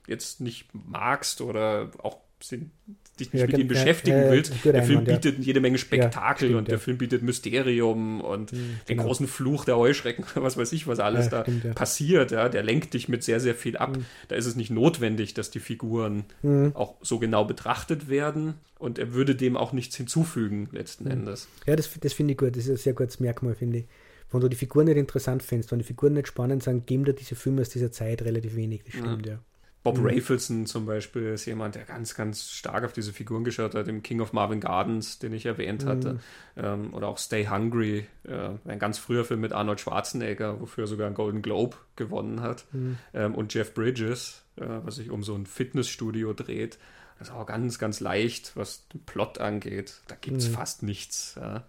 jetzt 0.07 0.41
nicht 0.41 0.67
magst 0.73 1.41
oder 1.41 1.91
auch 2.01 2.19
sind 2.41 2.71
dich 3.19 3.31
nicht 3.31 3.41
ja, 3.41 3.47
mit 3.47 3.57
ihm 3.57 3.67
beschäftigen 3.67 4.17
äh, 4.17 4.31
willst. 4.31 4.53
Der 4.65 4.83
Film 4.83 4.99
Einwand, 4.99 5.21
bietet 5.21 5.39
ja. 5.39 5.43
jede 5.45 5.61
Menge 5.61 5.77
Spektakel 5.77 6.51
ja, 6.51 6.57
und 6.57 6.67
der 6.67 6.79
Film 6.79 6.97
bietet 6.97 7.23
Mysterium 7.23 8.21
und 8.21 8.51
mhm, 8.51 8.57
den 8.89 8.97
genau. 8.97 9.03
großen 9.03 9.27
Fluch 9.27 9.65
der 9.65 9.77
Heuschrecken, 9.77 10.25
was 10.35 10.57
weiß 10.57 10.73
ich, 10.73 10.87
was 10.87 10.99
alles 10.99 11.29
da 11.29 11.43
stimmt, 11.43 11.75
passiert. 11.75 12.31
Ja, 12.31 12.49
der 12.49 12.63
lenkt 12.63 12.93
dich 12.93 13.07
mit 13.07 13.23
sehr, 13.23 13.39
sehr 13.39 13.55
viel 13.55 13.77
ab. 13.77 13.95
Mhm. 13.95 14.05
Da 14.27 14.35
ist 14.35 14.45
es 14.45 14.55
nicht 14.55 14.69
notwendig, 14.69 15.33
dass 15.33 15.49
die 15.49 15.59
Figuren 15.59 16.25
mhm. 16.41 16.71
auch 16.75 16.95
so 17.01 17.19
genau 17.19 17.45
betrachtet 17.45 18.09
werden 18.09 18.55
und 18.79 18.99
er 18.99 19.13
würde 19.13 19.35
dem 19.35 19.55
auch 19.55 19.71
nichts 19.71 19.95
hinzufügen, 19.95 20.69
letzten 20.71 21.05
mhm. 21.05 21.11
Endes. 21.11 21.47
Ja, 21.65 21.75
das, 21.75 21.89
das 21.99 22.13
finde 22.13 22.33
ich 22.33 22.37
gut. 22.37 22.55
Das 22.55 22.65
ist 22.65 22.69
ein 22.69 22.77
sehr 22.77 22.93
gutes 22.93 23.19
Merkmal, 23.19 23.55
finde 23.55 23.79
ich. 23.79 23.85
Wenn 24.31 24.41
du 24.41 24.49
die 24.49 24.57
Figuren 24.57 24.85
nicht 24.85 24.97
interessant 24.97 25.43
findest, 25.43 25.71
wenn 25.71 25.79
die 25.79 25.85
Figuren 25.85 26.13
nicht 26.13 26.27
spannend 26.27 26.63
sind, 26.63 26.87
geben 26.87 27.05
dir 27.05 27.13
diese 27.13 27.35
Filme 27.35 27.61
aus 27.61 27.69
dieser 27.69 27.91
Zeit 27.91 28.23
relativ 28.23 28.55
wenig. 28.55 28.81
Das 28.83 28.95
stimmt, 28.95 29.25
ja. 29.25 29.39
Bob 29.85 29.99
mhm. 29.99 30.07
Rafelson 30.07 30.65
zum 30.65 30.87
Beispiel 30.87 31.27
ist 31.27 31.45
jemand, 31.45 31.75
der 31.75 31.83
ganz, 31.83 32.15
ganz 32.15 32.49
stark 32.49 32.83
auf 32.83 32.91
diese 32.91 33.13
Figuren 33.13 33.43
geschaut 33.43 33.75
hat, 33.75 33.87
im 33.87 34.01
King 34.01 34.19
of 34.19 34.33
Marvin 34.33 34.59
Gardens, 34.59 35.19
den 35.19 35.31
ich 35.31 35.45
erwähnt 35.45 35.85
mhm. 35.85 35.89
hatte. 35.89 36.19
Ähm, 36.57 36.91
oder 36.91 37.07
auch 37.07 37.19
Stay 37.19 37.45
Hungry, 37.47 38.07
äh, 38.23 38.49
ein 38.65 38.79
ganz 38.79 38.97
früher 38.97 39.23
Film 39.25 39.41
mit 39.41 39.53
Arnold 39.53 39.79
Schwarzenegger, 39.79 40.59
wofür 40.59 40.85
er 40.85 40.87
sogar 40.87 41.05
einen 41.05 41.15
Golden 41.15 41.43
Globe 41.43 41.77
gewonnen 41.97 42.41
hat. 42.41 42.65
Mhm. 42.71 42.97
Ähm, 43.13 43.35
und 43.35 43.53
Jeff 43.53 43.75
Bridges, 43.75 44.41
äh, 44.55 44.65
was 44.65 44.95
sich 44.95 45.11
um 45.11 45.21
so 45.21 45.35
ein 45.35 45.45
Fitnessstudio 45.45 46.33
dreht. 46.33 46.79
Das 47.19 47.27
ist 47.27 47.35
auch 47.35 47.45
ganz, 47.45 47.77
ganz 47.77 47.99
leicht, 47.99 48.53
was 48.55 48.87
den 48.87 49.01
Plot 49.01 49.37
angeht. 49.37 50.01
Da 50.07 50.15
gibt 50.19 50.37
es 50.37 50.49
mhm. 50.49 50.53
fast 50.53 50.81
nichts. 50.81 51.35
Ja. 51.39 51.63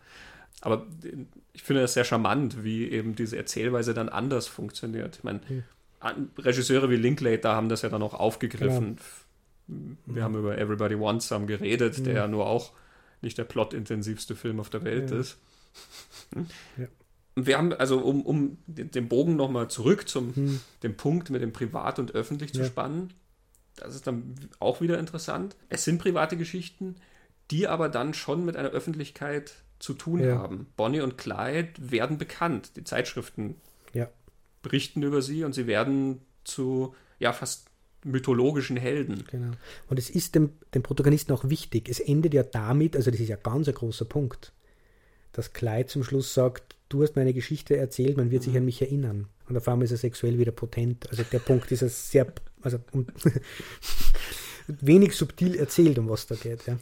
Aber 0.62 0.86
ich 1.52 1.62
finde 1.62 1.82
das 1.82 1.92
sehr 1.92 2.04
charmant, 2.04 2.64
wie 2.64 2.90
eben 2.90 3.14
diese 3.14 3.36
Erzählweise 3.36 3.92
dann 3.92 4.08
anders 4.08 4.46
funktioniert. 4.46 5.16
Ich 5.18 5.24
meine. 5.24 5.40
Regisseure 6.38 6.90
wie 6.90 6.96
Linklater 6.96 7.54
haben 7.54 7.68
das 7.68 7.82
ja 7.82 7.88
dann 7.88 8.02
auch 8.02 8.14
aufgegriffen. 8.14 8.98
Genau. 9.68 9.96
Wir 10.06 10.22
haben 10.22 10.36
über 10.36 10.58
Everybody 10.58 10.98
Wants 10.98 11.28
Some 11.28 11.46
geredet, 11.46 11.98
mhm. 11.98 12.04
der 12.04 12.14
ja 12.14 12.28
nur 12.28 12.46
auch 12.46 12.72
nicht 13.22 13.38
der 13.38 13.44
plotintensivste 13.44 14.36
Film 14.36 14.60
auf 14.60 14.70
der 14.70 14.84
Welt 14.84 15.10
ja. 15.10 15.18
ist. 15.18 15.38
Ja. 16.76 16.86
Wir 17.34 17.58
haben, 17.58 17.74
also 17.74 17.98
um, 17.98 18.22
um 18.22 18.56
den 18.66 19.08
Bogen 19.08 19.36
nochmal 19.36 19.68
zurück 19.68 20.08
zum 20.08 20.34
hm. 20.34 20.60
dem 20.82 20.96
Punkt 20.96 21.28
mit 21.28 21.42
dem 21.42 21.52
Privat 21.52 21.98
und 21.98 22.14
öffentlich 22.14 22.54
ja. 22.54 22.62
zu 22.62 22.66
spannen, 22.66 23.12
das 23.76 23.94
ist 23.94 24.06
dann 24.06 24.34
auch 24.58 24.80
wieder 24.80 24.98
interessant. 24.98 25.54
Es 25.68 25.84
sind 25.84 25.98
private 25.98 26.38
Geschichten, 26.38 26.96
die 27.50 27.68
aber 27.68 27.90
dann 27.90 28.14
schon 28.14 28.46
mit 28.46 28.56
einer 28.56 28.70
Öffentlichkeit 28.70 29.54
zu 29.78 29.92
tun 29.92 30.24
haben. 30.26 30.66
Bonnie 30.76 31.02
und 31.02 31.18
Clyde 31.18 31.72
werden 31.78 32.16
bekannt. 32.16 32.76
Die 32.76 32.84
Zeitschriften 32.84 33.56
berichten 34.66 35.02
über 35.02 35.22
sie 35.22 35.44
und 35.44 35.54
sie 35.54 35.66
werden 35.66 36.20
zu 36.44 36.94
ja 37.18 37.32
fast 37.32 37.68
mythologischen 38.04 38.76
Helden. 38.76 39.24
Genau. 39.30 39.52
Und 39.88 39.98
es 39.98 40.10
ist 40.10 40.34
dem, 40.34 40.50
dem 40.74 40.82
Protagonisten 40.82 41.32
auch 41.32 41.48
wichtig. 41.48 41.88
Es 41.88 42.00
endet 42.00 42.34
ja 42.34 42.42
damit, 42.42 42.96
also 42.96 43.10
das 43.10 43.20
ist 43.20 43.28
ja 43.28 43.36
ganz 43.36 43.68
ein 43.68 43.74
großer 43.74 44.04
Punkt, 44.04 44.52
dass 45.32 45.52
Clyde 45.52 45.86
zum 45.86 46.04
Schluss 46.04 46.34
sagt, 46.34 46.76
du 46.88 47.02
hast 47.02 47.16
meine 47.16 47.34
Geschichte 47.34 47.76
erzählt, 47.76 48.16
man 48.16 48.30
wird 48.30 48.42
mhm. 48.42 48.46
sich 48.46 48.56
an 48.56 48.64
mich 48.64 48.82
erinnern. 48.82 49.28
Und 49.48 49.56
auf 49.56 49.68
einmal 49.68 49.84
ist 49.84 49.92
er 49.92 49.98
sexuell 49.98 50.38
wieder 50.38 50.52
potent. 50.52 51.08
Also 51.10 51.22
der 51.22 51.38
Punkt 51.38 51.70
ist 51.70 51.82
ja 51.82 51.88
sehr, 51.88 52.32
also 52.62 52.78
wenig 54.66 55.14
subtil 55.14 55.54
erzählt, 55.56 55.98
um 55.98 56.08
was 56.08 56.26
da 56.26 56.34
geht. 56.34 56.66
Ja. 56.66 56.78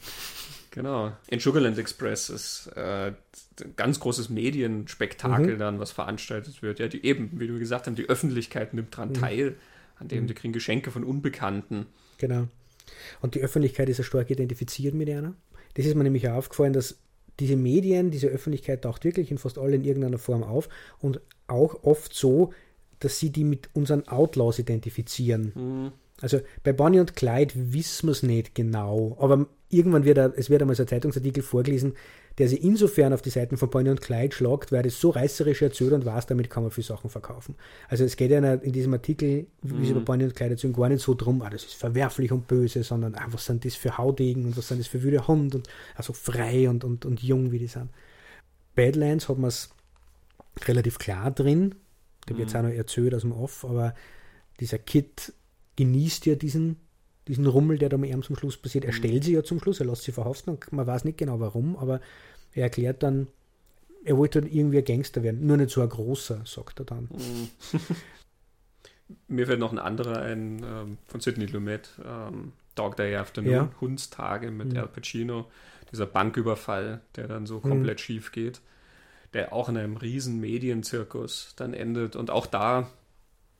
Genau. 0.74 1.12
In 1.28 1.38
Sugarland 1.38 1.78
Express 1.78 2.30
ist 2.30 2.66
äh, 2.74 3.12
ein 3.12 3.76
ganz 3.76 4.00
großes 4.00 4.28
Medienspektakel 4.28 5.54
mhm. 5.54 5.58
dann, 5.58 5.78
was 5.78 5.92
veranstaltet 5.92 6.62
wird. 6.62 6.80
Ja, 6.80 6.88
die 6.88 7.06
eben, 7.06 7.30
wie 7.38 7.46
du 7.46 7.60
gesagt 7.60 7.86
hast, 7.86 7.96
die 7.96 8.08
Öffentlichkeit 8.08 8.74
nimmt 8.74 8.92
daran 8.94 9.10
mhm. 9.10 9.14
teil, 9.14 9.56
an 10.00 10.08
dem 10.08 10.24
mhm. 10.24 10.26
die 10.26 10.34
kriegen 10.34 10.52
Geschenke 10.52 10.90
von 10.90 11.04
Unbekannten. 11.04 11.86
Genau. 12.18 12.48
Und 13.20 13.36
die 13.36 13.40
Öffentlichkeit 13.40 13.88
ist 13.88 13.98
ja 13.98 14.04
stark 14.04 14.30
identifiziert 14.30 14.94
mit 14.94 15.08
einer. 15.08 15.34
Das 15.74 15.86
ist 15.86 15.94
mir 15.94 16.02
nämlich 16.02 16.28
auch 16.28 16.34
aufgefallen, 16.34 16.72
dass 16.72 16.98
diese 17.38 17.54
Medien, 17.54 18.10
diese 18.10 18.26
Öffentlichkeit 18.26 18.82
taucht 18.82 19.04
wirklich 19.04 19.30
in 19.30 19.38
fast 19.38 19.58
allen 19.58 19.74
in 19.74 19.84
irgendeiner 19.84 20.18
Form 20.18 20.42
auf 20.42 20.68
und 20.98 21.20
auch 21.46 21.84
oft 21.84 22.12
so, 22.14 22.52
dass 22.98 23.20
sie 23.20 23.30
die 23.30 23.44
mit 23.44 23.68
unseren 23.74 24.08
Outlaws 24.08 24.58
identifizieren. 24.58 25.92
Also 26.24 26.40
bei 26.62 26.72
Bonnie 26.72 27.00
und 27.00 27.16
Clyde 27.16 27.52
wissen 27.54 28.06
wir 28.06 28.12
es 28.12 28.22
nicht 28.22 28.54
genau, 28.54 29.14
aber 29.20 29.46
irgendwann 29.68 30.06
wird 30.06 30.16
er, 30.16 30.32
es 30.38 30.48
wird 30.48 30.62
einmal 30.62 30.74
so 30.74 30.82
ein 30.82 30.88
Zeitungsartikel 30.88 31.42
vorgelesen, 31.42 31.96
der 32.38 32.48
sich 32.48 32.64
insofern 32.64 33.12
auf 33.12 33.20
die 33.20 33.28
Seiten 33.28 33.58
von 33.58 33.68
Bonnie 33.68 33.90
und 33.90 34.00
Clyde 34.00 34.34
schlagt, 34.34 34.72
weil 34.72 34.82
das 34.82 34.98
so 34.98 35.10
reißerisch 35.10 35.60
erzählt 35.60 35.92
und 35.92 36.06
weiß, 36.06 36.24
damit 36.24 36.48
kann 36.48 36.62
man 36.62 36.72
viel 36.72 36.82
Sachen 36.82 37.10
verkaufen. 37.10 37.56
Also 37.90 38.04
es 38.04 38.16
geht 38.16 38.30
ja 38.30 38.54
in 38.54 38.72
diesem 38.72 38.94
Artikel, 38.94 39.48
wie 39.60 39.74
mhm. 39.74 39.84
sie 39.84 39.92
bei 39.92 40.00
Bonnie 40.00 40.24
und 40.24 40.34
Clyde 40.34 40.52
erzählen, 40.52 40.72
gar 40.72 40.88
nicht 40.88 41.02
so 41.02 41.12
drum, 41.12 41.42
ah, 41.42 41.50
das 41.50 41.64
ist 41.64 41.74
verwerflich 41.74 42.32
und 42.32 42.46
böse, 42.46 42.82
sondern 42.84 43.16
ah, 43.16 43.26
was 43.28 43.44
sind 43.44 43.66
das 43.66 43.74
für 43.74 43.98
Haudegen 43.98 44.46
und 44.46 44.56
was 44.56 44.68
sind 44.68 44.80
das 44.80 44.86
für 44.86 45.02
wüde 45.02 45.28
Hund 45.28 45.54
und 45.54 45.68
also 45.94 46.14
frei 46.14 46.70
und, 46.70 46.84
und, 46.84 47.04
und 47.04 47.22
jung, 47.22 47.52
wie 47.52 47.58
die 47.58 47.66
sind. 47.66 47.90
Badlands 48.74 49.28
hat 49.28 49.36
man 49.36 49.48
es 49.48 49.68
relativ 50.66 50.98
klar 50.98 51.30
drin, 51.30 51.74
da 52.24 52.38
wird 52.38 52.48
es 52.48 52.54
mhm. 52.54 52.60
auch 52.60 52.64
noch 52.64 52.70
erzählt 52.70 53.14
aus 53.14 53.20
dem 53.20 53.32
Off, 53.32 53.66
aber 53.66 53.94
dieser 54.58 54.78
Kid 54.78 55.34
genießt 55.76 56.26
ja 56.26 56.34
diesen 56.34 56.76
diesen 57.28 57.46
Rummel, 57.46 57.78
der 57.78 57.88
da 57.88 57.96
mit 57.96 58.10
ihm 58.10 58.22
zum 58.22 58.36
Schluss 58.36 58.56
passiert. 58.56 58.84
Er 58.84 58.92
mhm. 58.92 58.96
stellt 58.96 59.24
sie 59.24 59.32
ja 59.32 59.42
zum 59.42 59.60
Schluss, 59.60 59.80
er 59.80 59.86
lässt 59.86 60.02
sie 60.02 60.12
verhaften 60.12 60.50
und 60.54 60.72
man 60.72 60.86
weiß 60.86 61.04
nicht 61.04 61.18
genau 61.18 61.40
warum, 61.40 61.76
aber 61.76 62.00
er 62.52 62.64
erklärt 62.64 63.02
dann, 63.02 63.28
er 64.04 64.16
wollte 64.18 64.40
dann 64.40 64.50
irgendwie 64.50 64.78
ein 64.78 64.84
Gangster 64.84 65.22
werden, 65.22 65.46
nur 65.46 65.56
nicht 65.56 65.70
so 65.70 65.80
ein 65.80 65.88
großer, 65.88 66.42
sagt 66.44 66.80
er 66.80 66.84
dann. 66.84 67.08
Mhm. 67.10 67.48
Mir 69.28 69.46
fällt 69.46 69.60
noch 69.60 69.72
ein 69.72 69.78
anderer 69.78 70.20
ein, 70.20 70.64
ähm, 70.64 70.98
von 71.06 71.20
Sidney 71.20 71.46
Lumet, 71.46 71.90
ähm, 72.04 72.52
Dog 72.74 72.96
Day 72.96 73.16
Afternoon, 73.16 73.52
ja. 73.52 73.70
Hundstage 73.80 74.50
mit 74.50 74.72
mhm. 74.72 74.78
Al 74.78 74.88
Pacino, 74.88 75.46
dieser 75.92 76.06
Banküberfall, 76.06 77.00
der 77.16 77.28
dann 77.28 77.46
so 77.46 77.60
komplett 77.60 77.98
mhm. 77.98 78.02
schief 78.02 78.32
geht, 78.32 78.60
der 79.32 79.52
auch 79.52 79.68
in 79.68 79.76
einem 79.76 79.96
riesen 79.96 80.40
Medienzirkus 80.40 81.54
dann 81.56 81.74
endet 81.74 82.16
und 82.16 82.30
auch 82.30 82.46
da 82.46 82.90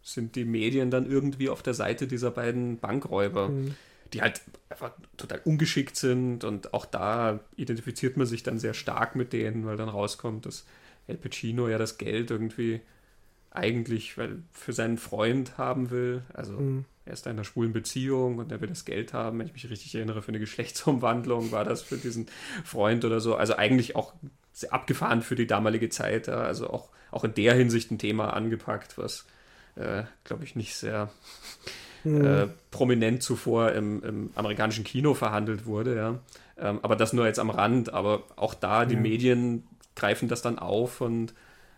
sind 0.05 0.36
die 0.36 0.44
Medien 0.44 0.90
dann 0.90 1.10
irgendwie 1.10 1.48
auf 1.48 1.62
der 1.62 1.74
Seite 1.74 2.06
dieser 2.06 2.31
beiden 2.31 2.78
Bankräuber, 2.78 3.48
mhm. 3.48 3.74
die 4.12 4.20
halt 4.20 4.43
einfach 4.68 4.93
total 5.16 5.40
ungeschickt 5.44 5.97
sind 5.97 6.44
und 6.44 6.74
auch 6.74 6.85
da 6.85 7.40
identifiziert 7.56 8.16
man 8.16 8.26
sich 8.26 8.43
dann 8.43 8.59
sehr 8.59 8.74
stark 8.74 9.16
mit 9.16 9.32
denen, 9.32 9.66
weil 9.66 9.76
dann 9.76 9.89
rauskommt, 9.89 10.47
dass 10.47 10.66
El 11.06 11.16
Pacino 11.16 11.68
ja 11.68 11.78
das 11.78 11.98
Geld 11.98 12.31
irgendwie 12.31 12.81
eigentlich 13.51 14.18
weil 14.18 14.43
für 14.52 14.72
seinen 14.72 14.98
Freund 14.98 15.56
haben 15.56 15.90
will. 15.90 16.22
Also 16.35 16.52
mhm. 16.55 16.85
er 17.06 17.12
ist 17.14 17.24
in 17.26 17.31
einer 17.31 17.44
schwulen 17.44 17.72
Beziehung 17.72 18.39
und 18.39 18.52
er 18.52 18.60
will 18.60 18.68
das 18.68 18.85
Geld 18.85 19.14
haben. 19.14 19.39
Wenn 19.39 19.47
ich 19.47 19.52
mich 19.55 19.70
richtig 19.70 19.94
erinnere, 19.94 20.20
für 20.20 20.28
eine 20.28 20.40
Geschlechtsumwandlung 20.40 21.52
war 21.52 21.64
das 21.64 21.82
für 21.82 21.97
diesen 21.97 22.26
Freund 22.64 23.05
oder 23.05 23.20
so. 23.20 23.36
Also 23.36 23.56
eigentlich 23.56 23.97
auch 23.97 24.12
sehr 24.52 24.72
abgefahren 24.72 25.22
für 25.22 25.36
die 25.36 25.47
damalige 25.47 25.89
Zeit. 25.89 26.28
Also 26.28 26.68
auch, 26.68 26.90
auch 27.10 27.24
in 27.24 27.35
der 27.35 27.55
Hinsicht 27.55 27.90
ein 27.90 27.98
Thema 27.98 28.35
angepackt, 28.35 28.98
was, 28.98 29.24
äh, 29.76 30.05
glaube 30.24 30.44
ich, 30.44 30.56
nicht 30.56 30.74
sehr 30.76 31.10
mhm. 32.05 32.24
äh, 32.24 32.48
prominent 32.70 33.22
zuvor 33.22 33.72
im, 33.72 34.02
im, 34.02 34.30
amerikanischen 34.34 34.84
Kino 34.84 35.14
verhandelt 35.14 35.66
wurde. 35.66 35.96
Ja. 35.96 36.18
Ähm, 36.59 36.80
aber 36.82 36.96
das 36.96 37.12
nur 37.12 37.26
jetzt 37.26 37.38
am 37.38 37.51
Rand. 37.51 37.92
Aber 37.92 38.24
auch 38.36 38.55
da, 38.55 38.84
die 38.84 38.94
ja. 38.94 39.01
Medien 39.01 39.64
greifen 39.96 40.28
das 40.28 40.42
dann 40.42 40.59
auf 40.59 41.01
und 41.01 41.34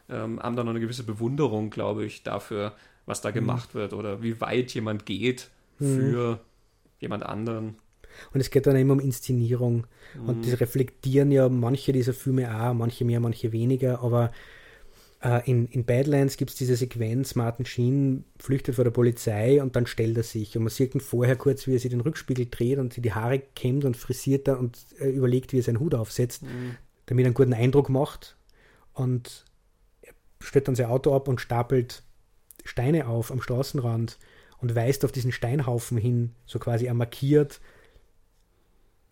ähm, 0.08 0.40
haben 0.40 0.56
da 0.56 0.64
noch 0.64 0.70
eine 0.70 0.80
gewisse 0.80 1.04
Bewunderung, 1.04 1.70
glaube 1.70 2.04
ich, 2.04 2.22
dafür, 2.22 2.72
was 3.06 3.20
da 3.20 3.30
mhm. 3.30 3.34
gemacht 3.34 3.74
wird 3.74 3.92
oder 3.92 4.22
wie 4.22 4.40
weit 4.40 4.72
jemand 4.74 5.06
geht 5.06 5.50
mhm. 5.78 5.96
für 5.96 6.30
mhm. 6.32 6.38
jemand 7.00 7.24
anderen. 7.24 7.76
Und 8.32 8.40
es 8.40 8.50
geht 8.50 8.66
dann 8.66 8.76
immer 8.76 8.94
um 8.94 9.00
Inszenierung. 9.00 9.86
Und 10.26 10.46
das 10.46 10.58
reflektieren 10.60 11.30
ja 11.30 11.50
manche 11.50 11.92
dieser 11.92 12.14
Filme 12.14 12.48
auch, 12.50 12.72
manche 12.72 13.04
mehr, 13.04 13.20
manche 13.20 13.52
weniger. 13.52 14.02
Aber 14.02 14.32
in, 15.44 15.66
in 15.68 15.84
Badlands 15.84 16.36
gibt 16.36 16.50
es 16.50 16.56
diese 16.56 16.76
Sequenz, 16.76 17.34
Martin 17.34 17.66
Sheen 17.66 18.24
flüchtet 18.38 18.74
vor 18.74 18.84
der 18.84 18.90
Polizei 18.90 19.62
und 19.62 19.74
dann 19.74 19.86
stellt 19.86 20.16
er 20.16 20.22
sich. 20.22 20.56
Und 20.56 20.64
man 20.64 20.70
sieht 20.70 20.94
ihn 20.94 21.00
vorher 21.00 21.36
kurz, 21.36 21.66
wie 21.66 21.74
er 21.74 21.78
sich 21.78 21.90
den 21.90 22.00
Rückspiegel 22.00 22.46
dreht 22.46 22.78
und 22.78 22.92
sich 22.92 23.02
die 23.02 23.12
Haare 23.12 23.40
kämmt 23.40 23.84
und 23.84 23.96
frisiert 23.96 24.46
da 24.46 24.54
und 24.54 24.78
äh, 24.98 25.08
überlegt, 25.08 25.52
wie 25.52 25.58
er 25.58 25.62
seinen 25.62 25.80
Hut 25.80 25.94
aufsetzt, 25.94 26.42
mhm. 26.42 26.76
damit 27.06 27.24
er 27.24 27.26
einen 27.26 27.34
guten 27.34 27.54
Eindruck 27.54 27.88
macht. 27.88 28.36
Und 28.92 29.44
stellt 30.40 30.68
dann 30.68 30.74
sein 30.74 30.86
Auto 30.86 31.14
ab 31.14 31.28
und 31.28 31.40
stapelt 31.40 32.02
Steine 32.64 33.08
auf 33.08 33.30
am 33.30 33.40
Straßenrand 33.40 34.18
und 34.58 34.74
weist 34.74 35.04
auf 35.04 35.12
diesen 35.12 35.32
Steinhaufen 35.32 35.98
hin, 35.98 36.34
so 36.46 36.58
quasi 36.58 36.86
er 36.86 36.94
markiert, 36.94 37.60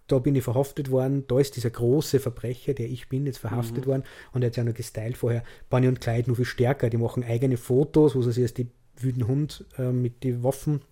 da 0.06 0.18
bin 0.18 0.34
ich 0.34 0.44
verhaftet 0.44 0.90
worden, 0.90 1.24
da 1.28 1.40
ist 1.40 1.56
dieser 1.56 1.70
große 1.70 2.20
Verbrecher, 2.20 2.74
der 2.74 2.90
ich 2.90 3.08
bin, 3.08 3.26
jetzt 3.26 3.38
verhaftet 3.38 3.86
mhm. 3.86 3.90
worden. 3.90 4.02
Und 4.32 4.42
er 4.42 4.48
hat 4.48 4.56
ja 4.56 4.64
noch 4.64 4.74
gestylt 4.74 5.16
vorher, 5.16 5.42
Bonnie 5.70 5.88
und 5.88 6.00
Clyde 6.00 6.28
nur 6.28 6.36
viel 6.36 6.44
stärker, 6.44 6.90
die 6.90 6.98
machen 6.98 7.24
eigene 7.24 7.56
Fotos, 7.56 8.14
wo 8.14 8.22
sie 8.22 8.32
sich 8.32 8.42
als 8.42 8.54
die 8.54 8.68
wüden 8.96 9.26
Hund 9.26 9.64
äh, 9.78 9.90
mit 9.90 10.22
den 10.22 10.42
Waffen 10.42 10.82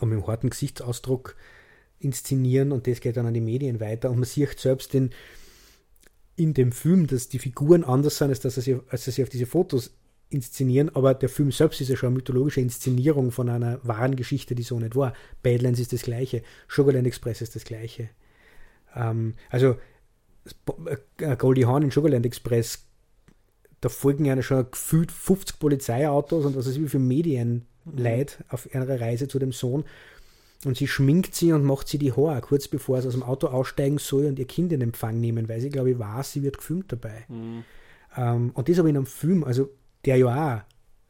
und 0.00 0.08
mit 0.10 0.18
dem 0.18 0.26
harten 0.26 0.50
Gesichtsausdruck 0.50 1.36
inszenieren. 2.00 2.72
Und 2.72 2.86
das 2.86 3.00
geht 3.00 3.16
dann 3.16 3.26
an 3.26 3.34
die 3.34 3.40
Medien 3.40 3.80
weiter. 3.80 4.10
Und 4.10 4.16
man 4.16 4.24
sieht 4.24 4.58
selbst 4.58 4.94
den, 4.94 5.10
in 6.36 6.54
dem 6.54 6.72
Film, 6.72 7.06
dass 7.06 7.28
die 7.28 7.38
Figuren 7.38 7.84
anders 7.84 8.18
sind, 8.18 8.30
als 8.30 8.40
dass 8.40 8.54
sie, 8.56 8.80
als 8.88 9.04
dass 9.04 9.14
sie 9.14 9.22
auf 9.22 9.28
diese 9.28 9.46
Fotos 9.46 9.92
inszenieren, 10.30 10.94
aber 10.94 11.14
der 11.14 11.28
Film 11.28 11.52
selbst 11.52 11.80
ist 11.80 11.88
ja 11.88 11.96
schon 11.96 12.08
eine 12.08 12.16
mythologische 12.16 12.60
Inszenierung 12.60 13.30
von 13.30 13.48
einer 13.48 13.80
wahren 13.82 14.16
Geschichte, 14.16 14.54
die 14.54 14.62
so 14.62 14.78
nicht 14.78 14.94
war. 14.94 15.14
Badlands 15.42 15.80
ist 15.80 15.92
das 15.92 16.02
gleiche, 16.02 16.42
Sugarland 16.68 17.06
Express 17.06 17.40
ist 17.40 17.56
das 17.56 17.64
gleiche. 17.64 18.10
Ähm, 18.94 19.34
also 19.50 19.76
äh, 21.18 21.36
Goldie 21.36 21.66
Hawn 21.66 21.82
in 21.82 21.90
Sugarland 21.90 22.26
Express, 22.26 22.84
da 23.80 23.88
folgen 23.88 24.24
ja 24.24 24.40
schon 24.42 24.70
gefühlt 24.70 25.12
50 25.12 25.58
Polizeiautos 25.58 26.44
und 26.44 26.56
was 26.56 26.66
weiß 26.66 26.76
ich, 26.76 26.82
wie 26.82 26.88
viele 26.88 27.04
Medienleid 27.04 28.44
auf 28.48 28.72
ihrer 28.74 29.00
Reise 29.00 29.28
zu 29.28 29.38
dem 29.38 29.52
Sohn. 29.52 29.84
Und 30.64 30.76
sie 30.76 30.88
schminkt 30.88 31.36
sie 31.36 31.52
und 31.52 31.64
macht 31.64 31.86
sie 31.86 31.98
die 31.98 32.12
Haare, 32.12 32.40
kurz 32.40 32.66
bevor 32.66 33.00
sie 33.00 33.06
aus 33.06 33.14
dem 33.14 33.22
Auto 33.22 33.46
aussteigen 33.46 33.98
soll 33.98 34.26
und 34.26 34.40
ihr 34.40 34.46
Kind 34.46 34.72
in 34.72 34.80
Empfang 34.80 35.20
nehmen, 35.20 35.48
weil 35.48 35.60
sie, 35.60 35.70
glaube 35.70 35.92
ich, 35.92 35.98
weiß, 35.98 36.32
sie 36.32 36.42
wird 36.42 36.58
gefilmt 36.58 36.90
dabei. 36.90 37.24
Mhm. 37.28 37.64
Ähm, 38.16 38.50
und 38.54 38.68
das 38.68 38.78
aber 38.80 38.88
in 38.88 38.96
einem 38.96 39.06
Film, 39.06 39.44
also 39.44 39.70
der 40.04 40.16
ja 40.16 40.26
auch 40.26 40.30
eine 40.30 40.64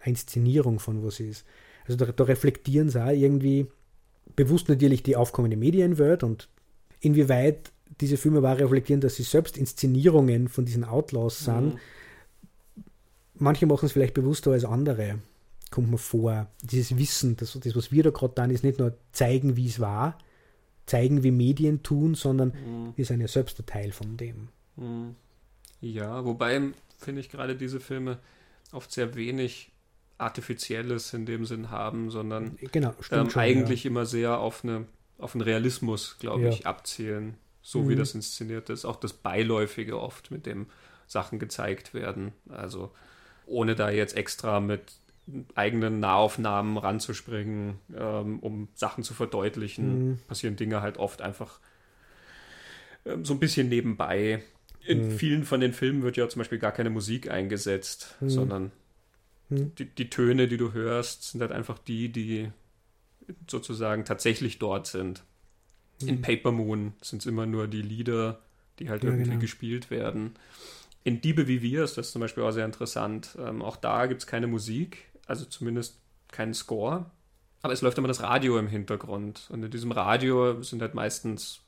Inszenierung 0.05 0.79
von 0.79 1.05
was 1.05 1.21
ist. 1.21 1.45
Also 1.87 1.97
da, 1.97 2.13
da 2.13 2.25
reflektieren 2.25 2.91
sie 2.91 3.03
auch 3.03 3.11
irgendwie 3.11 3.67
bewusst 4.37 4.69
natürlich 4.69 5.03
die 5.03 5.17
aufkommende 5.17 5.57
Medienwelt 5.57 6.23
und 6.23 6.49
inwieweit 7.01 7.73
diese 8.01 8.17
Filme 8.17 8.39
auch 8.39 8.59
reflektieren, 8.59 9.01
dass 9.01 9.17
sie 9.17 9.23
selbst 9.23 9.57
Inszenierungen 9.57 10.49
von 10.49 10.65
diesen 10.65 10.85
Outlaws 10.85 11.45
sind. 11.45 11.75
Mhm. 11.75 11.79
Manche 13.35 13.67
machen 13.67 13.87
es 13.87 13.93
vielleicht 13.93 14.15
bewusster 14.15 14.53
als 14.53 14.65
andere 14.65 15.19
kommt 15.71 15.91
mir 15.91 15.99
vor. 15.99 16.49
Dieses 16.63 16.97
Wissen, 16.97 17.37
das, 17.37 17.59
das 17.61 17.77
was 17.77 17.93
wir 17.93 18.03
da 18.03 18.11
gerade 18.11 18.35
tun, 18.35 18.51
ist 18.51 18.65
nicht 18.65 18.79
nur 18.79 18.97
zeigen, 19.13 19.57
wie 19.57 19.67
es 19.67 19.81
war, 19.81 20.19
zeigen, 20.87 21.23
wie 21.23 21.31
Medien 21.31 21.83
tun, 21.83 22.15
sondern 22.15 22.49
mhm. 22.49 22.93
wir 22.97 23.05
sind 23.05 23.21
ja 23.21 23.29
selbst 23.29 23.59
ein 23.61 23.67
Teil 23.67 23.93
von 23.93 24.17
dem. 24.17 24.49
Mhm. 24.77 25.15
Ja, 25.81 26.25
wobei 26.25 26.61
finde 26.99 27.21
ich 27.21 27.29
gerade 27.29 27.55
diese 27.55 27.81
Filme 27.81 28.19
oft 28.73 28.93
sehr 28.93 29.15
wenig 29.15 29.73
Artifizielles 30.19 31.15
in 31.15 31.27
dem 31.27 31.45
Sinn 31.45 31.71
haben, 31.71 32.11
sondern 32.11 32.57
genau, 32.73 32.95
ähm, 33.11 33.31
schon, 33.31 33.41
eigentlich 33.41 33.85
ja. 33.85 33.91
immer 33.91 34.05
sehr 34.05 34.39
auf, 34.39 34.65
eine, 34.65 34.87
auf 35.17 35.35
einen 35.35 35.43
Realismus, 35.43 36.17
glaube 36.19 36.45
ja. 36.45 36.49
ich, 36.49 36.67
abzielen, 36.67 37.37
so 37.63 37.83
mhm. 37.83 37.89
wie 37.89 37.97
das 37.97 38.15
inszeniert 38.15 38.69
ist. 38.69 38.85
Auch 38.85 38.97
das 38.97 39.13
Beiläufige 39.13 40.01
oft, 40.01 40.31
mit 40.31 40.47
dem 40.47 40.67
Sachen 41.07 41.39
gezeigt 41.39 41.95
werden. 41.95 42.33
Also 42.49 42.93
ohne 43.47 43.75
da 43.77 43.91
jetzt 43.91 44.17
extra 44.17 44.61
mit 44.61 44.93
eigenen 45.55 46.01
Nahaufnahmen 46.01 46.79
ranzuspringen, 46.79 47.79
ähm, 47.97 48.39
um 48.41 48.69
Sachen 48.75 49.05
zu 49.05 49.15
verdeutlichen, 49.15 50.11
mhm. 50.11 50.19
passieren 50.27 50.57
Dinge 50.57 50.81
halt 50.81 50.97
oft 50.97 51.23
einfach 51.23 51.61
ähm, 53.05 53.25
so 53.25 53.35
ein 53.35 53.41
bisschen 53.41 53.69
nebenbei. 53.69 54.43
In 54.89 55.09
mhm. 55.09 55.19
vielen 55.19 55.45
von 55.45 55.61
den 55.61 55.75
Filmen 55.75 56.03
wird 56.03 56.17
ja 56.17 56.27
zum 56.31 56.41
Beispiel 56.41 56.59
gar 56.59 56.73
keine 56.73 56.89
Musik 56.89 57.31
eingesetzt, 57.31 58.17
mhm. 58.21 58.31
sondern 58.31 58.73
mhm. 59.51 59.75
die, 59.75 59.85
die, 59.85 60.09
Töne, 60.09 60.49
die 60.49 60.57
du 60.57 60.73
hörst, 60.73 61.25
sind 61.25 61.43
halt 61.43 61.53
einfach 61.53 61.79
die, 61.79 62.09
die 62.09 62.51
sozusagen 63.47 64.07
tatsächlich 64.07 64.59
dort 64.59 64.87
sind. 64.87 65.25
In 66.01 66.17
mhm. 66.17 66.23
Paper 66.23 66.53
Moon 66.53 66.95
sind 67.03 67.21
es 67.21 67.27
immer 67.27 67.45
nur 67.45 67.69
die 67.69 67.83
Lieder, 67.83 68.41
die 68.79 68.89
halt 68.89 69.05
ja, 69.05 69.11
irgendwie 69.11 69.29
genau. 69.29 69.41
gespielt 69.41 69.91
werden. 69.91 70.37
In 71.05 71.21
Diebe 71.21 71.49
wie 71.49 71.61
wir 71.61 71.85
ist 71.85 71.99
das 71.99 72.11
zum 72.11 72.21
Beispiel 72.21 72.43
auch 72.43 72.53
sehr 72.53 72.65
interessant. 72.65 73.37
Ähm, 73.39 73.61
auch 73.61 73.77
da 73.77 74.07
gibt 74.07 74.23
es 74.23 74.27
keine 74.27 74.47
Musik, 74.47 75.11
also 75.27 75.45
zumindest 75.45 76.01
keinen 76.33 76.55
Score. 76.55 77.11
Aber 77.61 77.75
es 77.75 77.83
läuft 77.83 77.99
immer 77.99 78.09
das 78.09 78.23
Radio 78.23 78.59
im 78.59 78.69
Hintergrund. 78.69 79.49
Und 79.51 79.65
in 79.65 79.71
diesem 79.71 79.93
Radio 79.93 80.63
sind 80.63 80.81
halt 80.81 80.95
meistens 80.95 81.61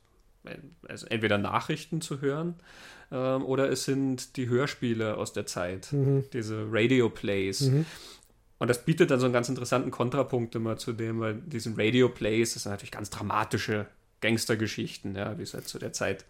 also 0.89 1.07
entweder 1.09 1.37
Nachrichten 1.37 2.01
zu 2.01 2.23
hören 2.23 2.55
ähm, 3.13 3.45
oder 3.45 3.71
es 3.71 3.85
sind 3.85 4.37
die 4.37 4.49
Hörspiele 4.49 5.17
aus 5.17 5.33
der 5.33 5.47
Zeit, 5.47 5.93
mhm. 5.93 6.25
diese 6.33 6.67
Radio 6.71 7.09
Plays. 7.09 7.63
Mhm. 7.63 7.87
Und 8.59 8.69
das 8.69 8.85
bietet 8.85 9.11
dann 9.11 9.21
so 9.21 9.27
einen 9.27 9.33
ganz 9.33 9.49
interessanten 9.49 9.91
Kontrapunkt 9.91 10.55
immer 10.55 10.77
zu 10.77 10.93
dem, 10.93 11.21
weil 11.21 11.35
diesen 11.35 11.75
Radio 11.77 12.09
Plays, 12.09 12.55
das 12.55 12.65
sind 12.65 12.73
natürlich 12.73 12.91
ganz 12.91 13.09
dramatische 13.09 13.87
Gangstergeschichten, 14.21 15.17
ja, 15.17 15.39
wie 15.39 15.43
es 15.43 15.55
halt 15.55 15.67
zu 15.67 15.79
der 15.79 15.93
Zeit 15.93 16.27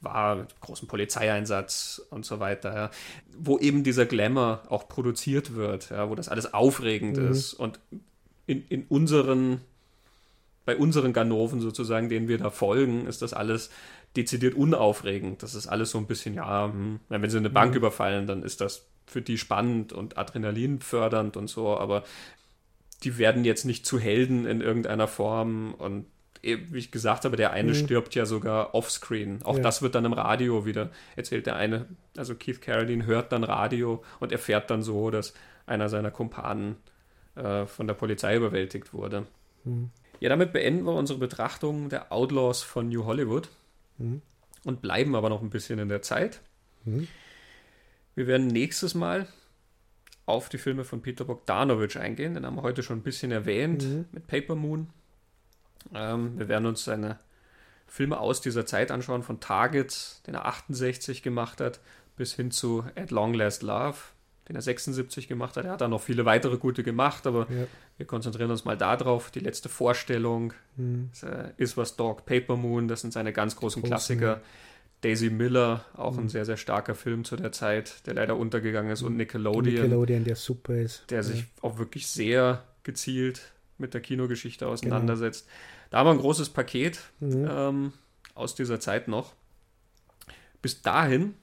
war, 0.00 0.36
mit 0.36 0.60
großem 0.60 0.86
Polizeieinsatz 0.86 2.00
und 2.10 2.24
so 2.24 2.38
weiter, 2.38 2.74
ja, 2.74 2.90
wo 3.36 3.58
eben 3.58 3.82
dieser 3.82 4.06
Glamour 4.06 4.62
auch 4.68 4.88
produziert 4.88 5.54
wird, 5.56 5.90
ja, 5.90 6.08
wo 6.08 6.14
das 6.14 6.28
alles 6.28 6.54
aufregend 6.54 7.16
mhm. 7.16 7.30
ist. 7.30 7.54
Und 7.54 7.80
in, 8.46 8.64
in 8.68 8.84
unseren, 8.88 9.60
bei 10.64 10.76
unseren 10.76 11.12
Ganoven 11.12 11.60
sozusagen, 11.60 12.08
denen 12.08 12.28
wir 12.28 12.38
da 12.38 12.50
folgen, 12.50 13.06
ist 13.06 13.20
das 13.22 13.32
alles 13.32 13.70
dezidiert 14.16 14.54
unaufregend. 14.54 15.42
Das 15.42 15.54
ist 15.54 15.66
alles 15.66 15.90
so 15.90 15.98
ein 15.98 16.06
bisschen, 16.06 16.34
ja, 16.34 16.66
hm, 16.66 17.00
wenn 17.08 17.30
sie 17.30 17.38
eine 17.38 17.50
Bank 17.50 17.72
mhm. 17.72 17.78
überfallen, 17.78 18.26
dann 18.26 18.42
ist 18.42 18.60
das 18.60 18.86
für 19.06 19.22
die 19.22 19.38
spannend 19.38 19.92
und 19.92 20.18
Adrenalin 20.18 20.80
fördernd 20.80 21.36
und 21.36 21.48
so, 21.48 21.76
aber 21.76 22.04
die 23.02 23.18
werden 23.18 23.44
jetzt 23.44 23.64
nicht 23.64 23.84
zu 23.84 23.98
Helden 23.98 24.46
in 24.46 24.60
irgendeiner 24.60 25.08
Form 25.08 25.74
und 25.74 26.06
wie 26.42 26.78
ich 26.78 26.90
gesagt 26.90 27.24
habe, 27.24 27.36
der 27.36 27.52
eine 27.52 27.70
mhm. 27.70 27.74
stirbt 27.74 28.14
ja 28.14 28.26
sogar 28.26 28.74
offscreen. 28.74 29.40
Auch 29.44 29.56
ja. 29.56 29.62
das 29.62 29.80
wird 29.80 29.94
dann 29.94 30.04
im 30.04 30.12
Radio 30.12 30.66
wieder 30.66 30.90
erzählt. 31.16 31.46
Der 31.46 31.56
eine, 31.56 31.86
also 32.18 32.34
Keith 32.34 32.60
Carradine, 32.60 33.06
hört 33.06 33.32
dann 33.32 33.44
Radio 33.44 34.02
und 34.20 34.30
erfährt 34.30 34.70
dann 34.70 34.82
so, 34.82 35.10
dass 35.10 35.32
einer 35.64 35.88
seiner 35.88 36.10
Kumpanen 36.10 36.76
äh, 37.34 37.64
von 37.64 37.86
der 37.86 37.94
Polizei 37.94 38.36
überwältigt 38.36 38.92
wurde. 38.92 39.26
Mhm. 39.64 39.90
Ja, 40.20 40.28
damit 40.28 40.52
beenden 40.52 40.84
wir 40.84 40.92
unsere 40.92 41.18
Betrachtung 41.18 41.88
der 41.88 42.12
Outlaws 42.12 42.62
von 42.62 42.88
New 42.88 43.04
Hollywood 43.06 43.48
mhm. 43.98 44.22
und 44.64 44.82
bleiben 44.82 45.14
aber 45.14 45.28
noch 45.28 45.42
ein 45.42 45.50
bisschen 45.50 45.78
in 45.78 45.88
der 45.88 46.02
Zeit. 46.02 46.40
Mhm. 46.84 47.08
Wir 48.14 48.26
werden 48.26 48.46
nächstes 48.46 48.94
Mal 48.94 49.26
auf 50.26 50.48
die 50.48 50.58
Filme 50.58 50.84
von 50.84 51.02
Peter 51.02 51.24
Bogdanovich 51.24 51.98
eingehen. 51.98 52.34
Den 52.34 52.46
haben 52.46 52.56
wir 52.56 52.62
heute 52.62 52.82
schon 52.82 52.98
ein 52.98 53.02
bisschen 53.02 53.30
erwähnt 53.30 53.84
mhm. 53.84 54.06
mit 54.12 54.26
Paper 54.26 54.54
Moon 54.54 54.88
ähm, 55.92 56.38
wir 56.38 56.48
werden 56.48 56.66
uns 56.66 56.84
seine 56.84 57.18
Filme 57.86 58.18
aus 58.18 58.40
dieser 58.40 58.66
Zeit 58.66 58.90
anschauen, 58.90 59.22
von 59.22 59.40
Target, 59.40 60.22
den 60.26 60.34
er 60.34 60.46
68 60.46 61.22
gemacht 61.22 61.60
hat, 61.60 61.80
bis 62.16 62.34
hin 62.34 62.50
zu 62.50 62.84
At 62.96 63.10
Long 63.10 63.34
Last 63.34 63.62
Love, 63.62 63.98
den 64.48 64.56
er 64.56 64.62
76 64.62 65.28
gemacht 65.28 65.56
hat. 65.56 65.64
Er 65.64 65.72
hat 65.72 65.80
dann 65.80 65.90
noch 65.90 66.00
viele 66.02 66.24
weitere 66.24 66.58
gute 66.58 66.82
gemacht, 66.82 67.26
aber 67.26 67.46
ja. 67.50 67.66
wir 67.96 68.06
konzentrieren 68.06 68.50
uns 68.50 68.64
mal 68.64 68.76
darauf. 68.76 69.30
Die 69.30 69.40
letzte 69.40 69.68
Vorstellung, 69.68 70.52
mhm. 70.76 71.10
Is 71.56 71.76
was 71.76 71.96
Dog, 71.96 72.26
Paper 72.26 72.56
Moon, 72.56 72.88
das 72.88 73.00
sind 73.00 73.12
seine 73.12 73.32
ganz 73.32 73.56
großen 73.56 73.80
Großen, 73.82 73.90
Klassiker. 73.90 74.26
Ja. 74.36 74.40
Daisy 75.00 75.28
Miller, 75.28 75.84
auch 75.94 76.16
ein 76.16 76.30
sehr, 76.30 76.46
sehr 76.46 76.56
starker 76.56 76.94
Film 76.94 77.24
zu 77.24 77.36
der 77.36 77.52
Zeit, 77.52 78.06
der 78.06 78.14
leider 78.14 78.38
untergegangen 78.38 78.90
ist, 78.90 79.02
und 79.02 79.16
Nickelodeon, 79.18 79.64
Nickelodeon, 79.74 80.24
der 80.24 80.34
super 80.36 80.76
ist. 80.76 81.04
der 81.10 81.18
Ja. 81.18 81.22
sich 81.22 81.44
auch 81.60 81.76
wirklich 81.76 82.06
sehr 82.06 82.64
gezielt 82.84 83.52
mit 83.76 83.92
der 83.92 84.00
Kinogeschichte 84.00 84.66
auseinandersetzt. 84.66 85.46
Da 85.90 85.98
haben 85.98 86.06
wir 86.06 86.12
ein 86.12 86.18
großes 86.18 86.48
Paket 86.50 87.00
Mhm. 87.20 87.46
ähm, 87.50 87.92
aus 88.34 88.54
dieser 88.54 88.80
Zeit 88.80 89.06
noch. 89.08 89.34
Bis 90.62 90.80
dahin 90.80 91.34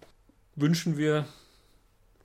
wünschen 0.56 0.98
wir 0.98 1.26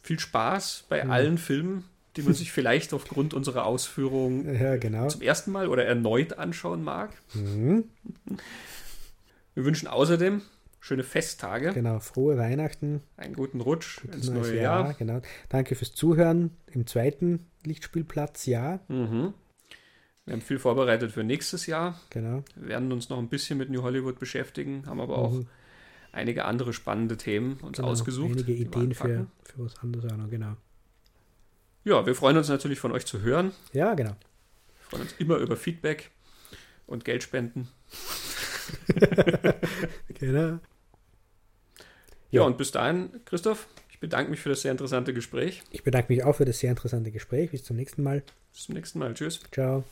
viel 0.06 0.18
Spaß 0.18 0.84
bei 0.88 1.04
Mhm. 1.04 1.10
allen 1.10 1.38
Filmen, 1.38 1.84
die 2.16 2.22
man 2.22 2.32
sich 2.34 2.50
vielleicht 2.52 2.92
aufgrund 2.94 3.34
unserer 3.34 3.66
Ausführungen 3.66 4.54
Ja, 4.60 4.76
genau. 4.76 5.08
zum 5.08 5.20
ersten 5.22 5.52
Mal 5.52 5.68
oder 5.68 5.84
erneut 5.84 6.38
anschauen 6.38 6.82
mag. 6.82 7.10
Mhm. 7.34 7.84
Wir 9.54 9.64
wünschen 9.64 9.88
außerdem 9.88 10.42
schöne 10.80 11.02
Festtage, 11.02 11.72
Genau, 11.72 11.98
frohe 11.98 12.38
Weihnachten, 12.38 13.02
einen 13.16 13.34
guten 13.34 13.60
Rutsch 13.60 14.04
ins 14.04 14.30
neues 14.30 14.48
neue 14.48 14.60
Jahr. 14.62 14.94
Genau. 14.94 15.20
Danke 15.48 15.74
fürs 15.74 15.92
Zuhören 15.94 16.50
im 16.72 16.86
zweiten 16.86 17.46
Lichtspielplatz, 17.64 18.46
ja, 18.46 18.80
Mhm. 18.88 19.34
Wir 20.24 20.32
haben 20.32 20.40
viel 20.42 20.58
vorbereitet 20.58 21.12
für 21.12 21.22
nächstes 21.22 21.66
Jahr. 21.66 22.00
genau. 22.10 22.42
Wir 22.56 22.68
werden 22.68 22.90
uns 22.92 23.08
noch 23.10 23.18
ein 23.18 23.28
bisschen 23.28 23.58
mit 23.58 23.70
New 23.70 23.82
Hollywood 23.82 24.18
beschäftigen, 24.18 24.84
haben 24.86 25.00
aber 25.00 25.18
auch 25.18 25.32
Mhm. 25.34 25.46
Einige 26.16 26.44
andere 26.44 26.72
spannende 26.72 27.16
Themen 27.16 27.58
uns 27.62 27.76
Genau, 27.76 27.88
ausgesucht. 27.88 28.32
Einige 28.32 28.52
Ideen 28.52 28.94
für, 28.94 29.26
für 29.44 29.64
was 29.64 29.76
anderes 29.78 30.10
auch 30.12 30.16
noch, 30.16 30.28
genau. 30.30 30.56
Ja, 31.84 32.04
wir 32.04 32.14
freuen 32.16 32.36
uns 32.36 32.48
natürlich 32.48 32.80
von 32.80 32.90
euch 32.92 33.06
zu 33.06 33.20
hören. 33.20 33.52
Ja, 33.72 33.94
genau. 33.94 34.10
Wir 34.10 34.88
freuen 34.90 35.02
uns 35.02 35.14
immer 35.18 35.36
über 35.36 35.56
Feedback 35.56 36.10
und 36.86 37.04
Geldspenden. 37.04 37.68
genau. 40.18 40.38
Ja, 40.40 40.60
Ja. 42.30 42.42
und 42.42 42.58
bis 42.58 42.72
dahin, 42.72 43.10
Christoph, 43.24 43.68
ich 43.90 44.00
bedanke 44.00 44.30
mich 44.30 44.40
für 44.40 44.48
das 44.48 44.62
sehr 44.62 44.72
interessante 44.72 45.14
Gespräch. 45.14 45.62
Ich 45.70 45.84
bedanke 45.84 46.12
mich 46.12 46.24
auch 46.24 46.34
für 46.34 46.44
das 46.44 46.58
sehr 46.58 46.70
interessante 46.70 47.12
Gespräch. 47.12 47.52
Bis 47.52 47.62
zum 47.64 47.76
nächsten 47.76 48.02
Mal. 48.02 48.22
Bis 48.52 48.64
zum 48.64 48.74
nächsten 48.74 48.98
Mal. 48.98 49.14
Tschüss. 49.14 49.40
Ciao. 49.52 49.84